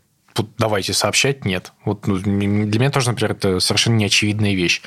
давайте 0.59 0.93
сообщать, 0.93 1.45
нет. 1.45 1.73
Вот 1.85 2.07
ну, 2.07 2.17
для 2.19 2.37
меня 2.37 2.91
тоже, 2.91 3.11
например, 3.11 3.33
это 3.33 3.61
совершенно 3.61 3.97
неочевидная 3.97 4.55
вещь. 4.55 4.83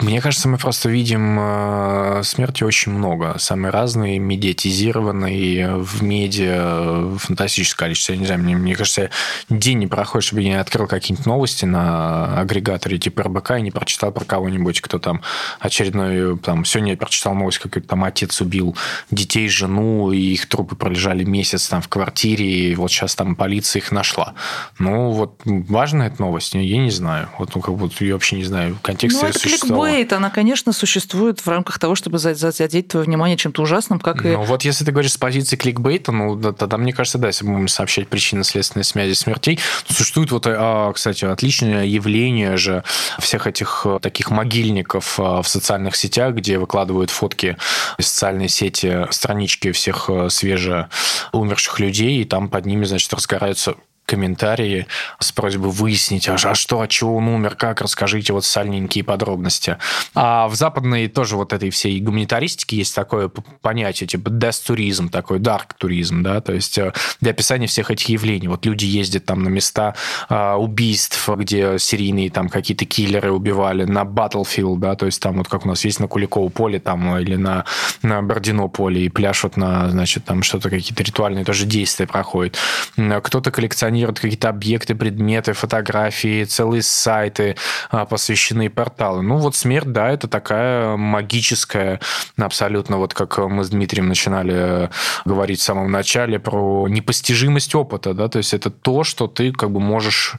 Мне 0.00 0.20
кажется, 0.20 0.48
мы 0.48 0.58
просто 0.58 0.88
видим 0.88 1.38
э, 1.40 2.22
смерти 2.22 2.62
очень 2.62 2.92
много. 2.92 3.34
Самые 3.38 3.72
разные, 3.72 4.20
медиатизированные, 4.20 5.74
в 5.74 6.02
медиа, 6.04 7.00
в 7.00 7.18
фантастическое 7.18 7.86
количество. 7.86 8.12
Я 8.12 8.18
не 8.20 8.26
знаю, 8.26 8.40
мне, 8.40 8.54
мне 8.54 8.76
кажется, 8.76 9.10
день 9.48 9.78
не 9.78 9.86
проходит, 9.88 10.26
чтобы 10.26 10.42
я 10.42 10.50
не 10.50 10.60
открыл 10.60 10.86
какие-нибудь 10.86 11.26
новости 11.26 11.64
на 11.64 12.38
агрегаторе 12.40 12.98
типа 12.98 13.24
РБК 13.24 13.52
и 13.58 13.62
не 13.62 13.72
прочитал 13.72 14.12
про 14.12 14.24
кого-нибудь, 14.24 14.80
кто 14.80 15.00
там 15.00 15.20
очередной... 15.58 16.38
Там, 16.38 16.64
сегодня 16.64 16.92
я 16.92 16.96
прочитал 16.96 17.34
новость, 17.34 17.58
как 17.58 17.84
там 17.84 18.04
отец 18.04 18.40
убил 18.40 18.76
детей, 19.10 19.48
жену, 19.48 20.12
и 20.12 20.20
их 20.20 20.46
трупы 20.46 20.76
пролежали 20.76 21.24
месяц 21.24 21.66
там 21.66 21.82
в 21.82 21.88
квартире, 21.88 22.70
и 22.70 22.74
вот 22.76 22.92
сейчас 22.92 23.16
там 23.16 23.34
полиция 23.34 23.80
их 23.80 23.90
нашла. 23.90 24.34
Ну, 24.78 25.10
вот 25.10 25.40
важная 25.44 26.06
эта 26.06 26.22
новость? 26.22 26.54
Я 26.54 26.78
не 26.78 26.90
знаю. 26.92 27.28
Вот, 27.36 27.52
ну, 27.56 27.60
как 27.60 27.74
будто 27.74 28.04
я 28.04 28.12
вообще 28.12 28.36
не 28.36 28.44
знаю. 28.44 28.78
Контекст 28.80 29.20
Ну, 29.20 29.28
это 29.28 29.38
существовал. 29.40 29.87
Кликбейт, 29.88 30.12
она, 30.12 30.30
конечно, 30.30 30.72
существует 30.72 31.40
в 31.40 31.48
рамках 31.48 31.78
того, 31.78 31.94
чтобы 31.94 32.18
за- 32.18 32.34
за- 32.34 32.50
задеть 32.50 32.88
твое 32.88 33.04
внимание 33.06 33.36
чем-то 33.36 33.62
ужасным, 33.62 34.00
как 34.00 34.24
и... 34.24 34.28
Ну, 34.28 34.42
вот 34.42 34.64
если 34.64 34.84
ты 34.84 34.92
говоришь 34.92 35.12
с 35.12 35.16
позиции 35.16 35.56
кликбейта, 35.56 36.12
ну, 36.12 36.36
да, 36.36 36.52
тогда, 36.52 36.76
мне 36.76 36.92
кажется, 36.92 37.18
да, 37.18 37.28
если 37.28 37.44
мы 37.44 37.54
будем 37.54 37.68
сообщать 37.68 38.08
причинно-следственные 38.08 38.84
связи 38.84 39.14
смертей, 39.14 39.58
существует 39.88 40.30
вот, 40.30 40.46
а, 40.46 40.92
кстати, 40.92 41.24
отличное 41.24 41.84
явление 41.84 42.56
же 42.56 42.84
всех 43.18 43.46
этих 43.46 43.82
э, 43.84 43.98
таких 44.00 44.30
могильников 44.30 45.18
э, 45.18 45.22
в 45.22 45.48
социальных 45.48 45.96
сетях, 45.96 46.34
где 46.34 46.58
выкладывают 46.58 47.10
фотки 47.10 47.56
из 47.98 48.08
социальной 48.08 48.48
сети, 48.48 49.06
странички 49.10 49.72
всех 49.72 50.08
э, 50.08 50.28
свеже 50.30 50.88
умерших 51.32 51.80
людей, 51.80 52.22
и 52.22 52.24
там 52.24 52.48
под 52.48 52.66
ними, 52.66 52.84
значит, 52.84 53.12
разгораются 53.12 53.74
комментарии 54.08 54.86
с 55.20 55.30
просьбой 55.30 55.70
выяснить, 55.70 56.28
а, 56.28 56.34
а 56.34 56.54
что, 56.54 56.80
от 56.80 56.90
чего 56.90 57.16
он 57.16 57.28
умер, 57.28 57.54
как, 57.56 57.82
расскажите 57.82 58.32
вот 58.32 58.44
сальненькие 58.44 59.04
подробности. 59.04 59.76
А 60.14 60.48
в 60.48 60.54
западной 60.54 61.08
тоже 61.08 61.36
вот 61.36 61.52
этой 61.52 61.68
всей 61.70 62.00
гуманитаристике 62.00 62.78
есть 62.78 62.94
такое 62.94 63.30
понятие, 63.60 64.08
типа 64.08 64.30
death 64.30 64.66
туризм, 64.66 65.10
такой 65.10 65.38
dark 65.38 65.72
туризм, 65.76 66.22
да, 66.22 66.40
то 66.40 66.54
есть 66.54 66.78
э, 66.78 66.92
для 67.20 67.32
описания 67.32 67.66
всех 67.66 67.90
этих 67.90 68.08
явлений. 68.08 68.48
Вот 68.48 68.64
люди 68.64 68.86
ездят 68.86 69.26
там 69.26 69.42
на 69.42 69.48
места 69.48 69.94
а, 70.28 70.56
убийств, 70.56 71.28
где 71.28 71.78
серийные 71.78 72.30
там 72.30 72.48
какие-то 72.48 72.86
киллеры 72.86 73.30
убивали, 73.30 73.84
на 73.84 74.02
battlefield, 74.04 74.78
да, 74.78 74.94
то 74.96 75.06
есть 75.06 75.20
там 75.20 75.36
вот 75.36 75.48
как 75.48 75.66
у 75.66 75.68
нас 75.68 75.84
есть 75.84 76.00
на 76.00 76.08
Куликово 76.08 76.48
поле 76.48 76.80
там 76.80 77.18
или 77.18 77.36
на, 77.36 77.66
на 78.02 78.22
Бородино 78.22 78.68
поле 78.68 79.04
и 79.04 79.08
пляшут 79.10 79.58
на, 79.58 79.90
значит, 79.90 80.24
там 80.24 80.42
что-то 80.42 80.70
какие-то 80.70 81.02
ритуальные 81.02 81.44
тоже 81.44 81.66
действия 81.66 82.06
проходят. 82.06 82.56
Кто-то 82.96 83.50
коллекционирует 83.50 83.97
экспонируют 83.98 84.20
какие-то 84.20 84.48
объекты, 84.48 84.94
предметы, 84.94 85.52
фотографии, 85.52 86.44
целые 86.44 86.82
сайты 86.82 87.56
а, 87.90 88.04
посвящены 88.04 88.70
порталы. 88.70 89.22
Ну 89.22 89.38
вот 89.38 89.56
смерть, 89.56 89.92
да, 89.92 90.10
это 90.10 90.28
такая 90.28 90.96
магическая, 90.96 92.00
абсолютно 92.36 92.98
вот 92.98 93.14
как 93.14 93.38
мы 93.38 93.64
с 93.64 93.70
Дмитрием 93.70 94.08
начинали 94.08 94.54
э, 94.54 94.88
говорить 95.24 95.60
в 95.60 95.62
самом 95.62 95.90
начале 95.90 96.38
про 96.38 96.86
непостижимость 96.88 97.74
опыта, 97.74 98.14
да, 98.14 98.28
то 98.28 98.38
есть 98.38 98.54
это 98.54 98.70
то, 98.70 99.04
что 99.04 99.26
ты 99.26 99.52
как 99.52 99.70
бы 99.70 99.80
можешь, 99.80 100.34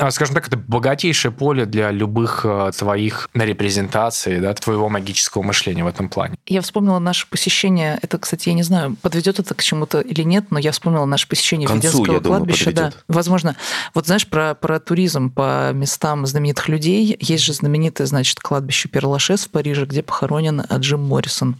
а, 0.00 0.10
скажем 0.10 0.34
так, 0.34 0.48
это 0.48 0.56
богатейшее 0.56 1.32
поле 1.32 1.66
для 1.66 1.90
любых 1.90 2.44
э, 2.44 2.72
твоих 2.76 3.28
репрезентаций, 3.34 4.40
да, 4.40 4.54
твоего 4.54 4.88
магического 4.88 5.42
мышления 5.42 5.84
в 5.84 5.88
этом 5.88 6.08
плане. 6.08 6.36
Я 6.46 6.60
вспомнила 6.62 6.98
наше 6.98 7.26
посещение, 7.28 7.98
это, 8.02 8.18
кстати, 8.18 8.48
я 8.48 8.54
не 8.54 8.62
знаю, 8.62 8.96
подведет 9.02 9.38
это 9.38 9.54
к 9.54 9.62
чему-то 9.62 10.00
или 10.00 10.22
нет, 10.22 10.46
но 10.50 10.58
я 10.58 10.72
вспомнила 10.72 11.04
наше 11.04 11.28
посещение 11.28 11.68
концу, 11.68 11.88
Веденского 11.88 12.20
думаю, 12.20 12.38
кладбища. 12.38 12.64
подведет. 12.66 12.93
Да, 13.08 13.14
возможно. 13.14 13.56
Вот 13.94 14.06
знаешь, 14.06 14.26
про, 14.26 14.54
про 14.54 14.78
туризм 14.80 15.30
по 15.30 15.72
местам 15.72 16.26
знаменитых 16.26 16.68
людей. 16.68 17.16
Есть 17.20 17.44
же 17.44 17.52
знаменитое, 17.52 18.06
значит, 18.06 18.40
кладбище 18.40 18.88
Перлашес 18.88 19.44
в 19.44 19.50
Париже, 19.50 19.86
где 19.86 20.02
похоронен 20.02 20.62
Джим 20.76 21.02
Моррисон, 21.02 21.56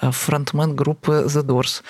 э, 0.00 0.10
фронтмен 0.10 0.74
группы 0.74 1.26
The 1.26 1.42
Doors. 1.42 1.82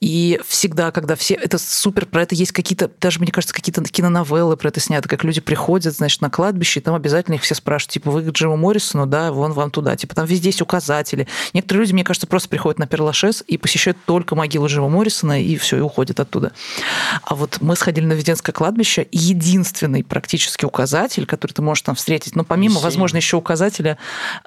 И 0.00 0.40
всегда, 0.46 0.90
когда 0.90 1.16
все... 1.16 1.34
Это 1.34 1.58
супер, 1.58 2.06
про 2.06 2.22
это 2.22 2.34
есть 2.34 2.52
какие-то, 2.52 2.90
даже, 3.00 3.20
мне 3.20 3.32
кажется, 3.32 3.54
какие-то 3.54 3.82
киноновеллы 3.84 4.56
про 4.56 4.68
это 4.68 4.80
сняты, 4.80 5.08
как 5.08 5.24
люди 5.24 5.40
приходят, 5.40 5.94
значит, 5.94 6.20
на 6.20 6.30
кладбище, 6.30 6.80
и 6.80 6.82
там 6.82 6.94
обязательно 6.94 7.34
их 7.34 7.42
все 7.42 7.54
спрашивают, 7.54 7.92
типа, 7.92 8.10
вы 8.10 8.22
к 8.22 8.30
Джиму 8.30 8.56
Моррисону, 8.56 9.06
да, 9.06 9.32
вон 9.32 9.52
вам 9.52 9.70
туда. 9.70 9.96
Типа, 9.96 10.14
там 10.14 10.26
везде 10.26 10.48
есть 10.48 10.62
указатели. 10.62 11.26
Некоторые 11.52 11.82
люди, 11.82 11.92
мне 11.92 12.04
кажется, 12.04 12.26
просто 12.26 12.48
приходят 12.48 12.78
на 12.78 12.86
Перлашес 12.86 13.42
и 13.46 13.58
посещают 13.58 13.98
только 14.06 14.34
могилу 14.34 14.66
Джима 14.66 14.88
Моррисона, 14.88 15.42
и 15.42 15.56
все, 15.56 15.78
и 15.78 15.80
уходят 15.80 16.20
оттуда. 16.20 16.52
А 17.22 17.34
вот 17.34 17.58
мы 17.60 17.76
сходили 17.76 18.04
на 18.04 18.14
Веденское 18.34 18.52
кладбище, 18.52 19.06
единственный 19.12 20.02
практически 20.02 20.64
указатель, 20.64 21.24
который 21.24 21.52
ты 21.52 21.62
можешь 21.62 21.82
там 21.82 21.94
встретить, 21.94 22.34
ну, 22.34 22.44
помимо, 22.44 22.72
Есенин. 22.74 22.82
возможно, 22.84 23.16
еще 23.18 23.36
указателя 23.36 23.96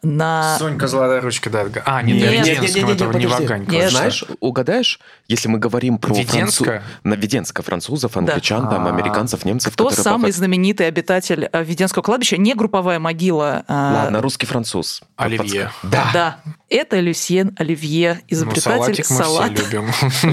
на... 0.03 0.57
Сонька 0.59 0.87
Золотая 0.87 1.21
ручка, 1.21 1.49
да. 1.49 1.65
А, 1.85 2.01
не, 2.01 2.13
Нет, 2.13 2.25
на 2.29 2.31
нет, 2.45 2.47
Веденском, 2.61 2.89
это 2.89 3.17
не. 3.17 3.25
Ваганьково. 3.27 3.71
Нет. 3.75 3.91
Знаешь, 3.91 4.25
угадаешь, 4.41 4.99
если 5.29 5.47
мы 5.47 5.57
говорим 5.59 5.97
про 5.99 6.13
Веденская? 6.13 6.79
францу- 6.81 6.83
на 7.05 7.13
Веденска, 7.13 7.63
французов, 7.63 8.17
англичан, 8.17 8.69
там, 8.69 8.85
А. 8.85 8.89
американцев, 8.89 9.45
немцев, 9.45 9.73
Кто 9.73 9.89
самый 9.91 10.31
похож- 10.31 10.35
знаменитый 10.35 10.87
обитатель 10.87 11.47
э, 11.51 11.63
Веденского 11.63 12.03
кладбища? 12.03 12.35
Не 12.37 12.53
групповая 12.55 12.99
могила. 12.99 13.63
а, 13.69 14.03
Ладно, 14.03 14.21
русский 14.21 14.45
француз. 14.45 15.01
Оливье. 15.15 15.71
Да. 15.83 16.09
Да, 16.13 16.39
это 16.69 16.99
Люсьен 16.99 17.55
Оливье, 17.57 18.15
Ну, 18.15 18.21
изобретатель 18.35 18.61
салатик 19.05 19.09
мы 19.09 19.15
салата. 19.17 19.55
все 19.55 19.63
любим. 19.65 19.91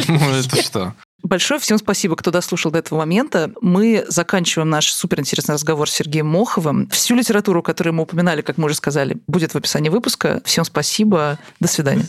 Ну, 0.21 0.31
это 0.39 0.63
что? 0.63 0.95
Большое 1.25 1.59
всем 1.59 1.79
спасибо, 1.79 2.17
кто 2.17 2.31
дослушал 2.31 2.71
до 2.71 2.79
этого 2.79 2.99
момента. 2.99 3.51
Мы 3.63 4.05
заканчиваем 4.09 4.69
наш 4.69 4.93
суперинтересный 4.93 5.55
разговор 5.55 5.89
с 5.89 5.95
Сергеем 5.95 6.27
Моховым. 6.27 6.87
Всю 6.91 7.15
литературу, 7.15 7.63
которую 7.63 7.95
мы 7.95 8.03
упоминали, 8.03 8.43
как 8.43 8.59
мы 8.59 8.67
уже 8.67 8.75
сказали, 8.75 9.17
будет 9.27 9.55
в 9.55 9.57
описании 9.57 9.89
выпуска. 9.89 10.43
Всем 10.45 10.67
спасибо. 10.67 11.39
До 11.61 11.67
свидания. 11.67 12.05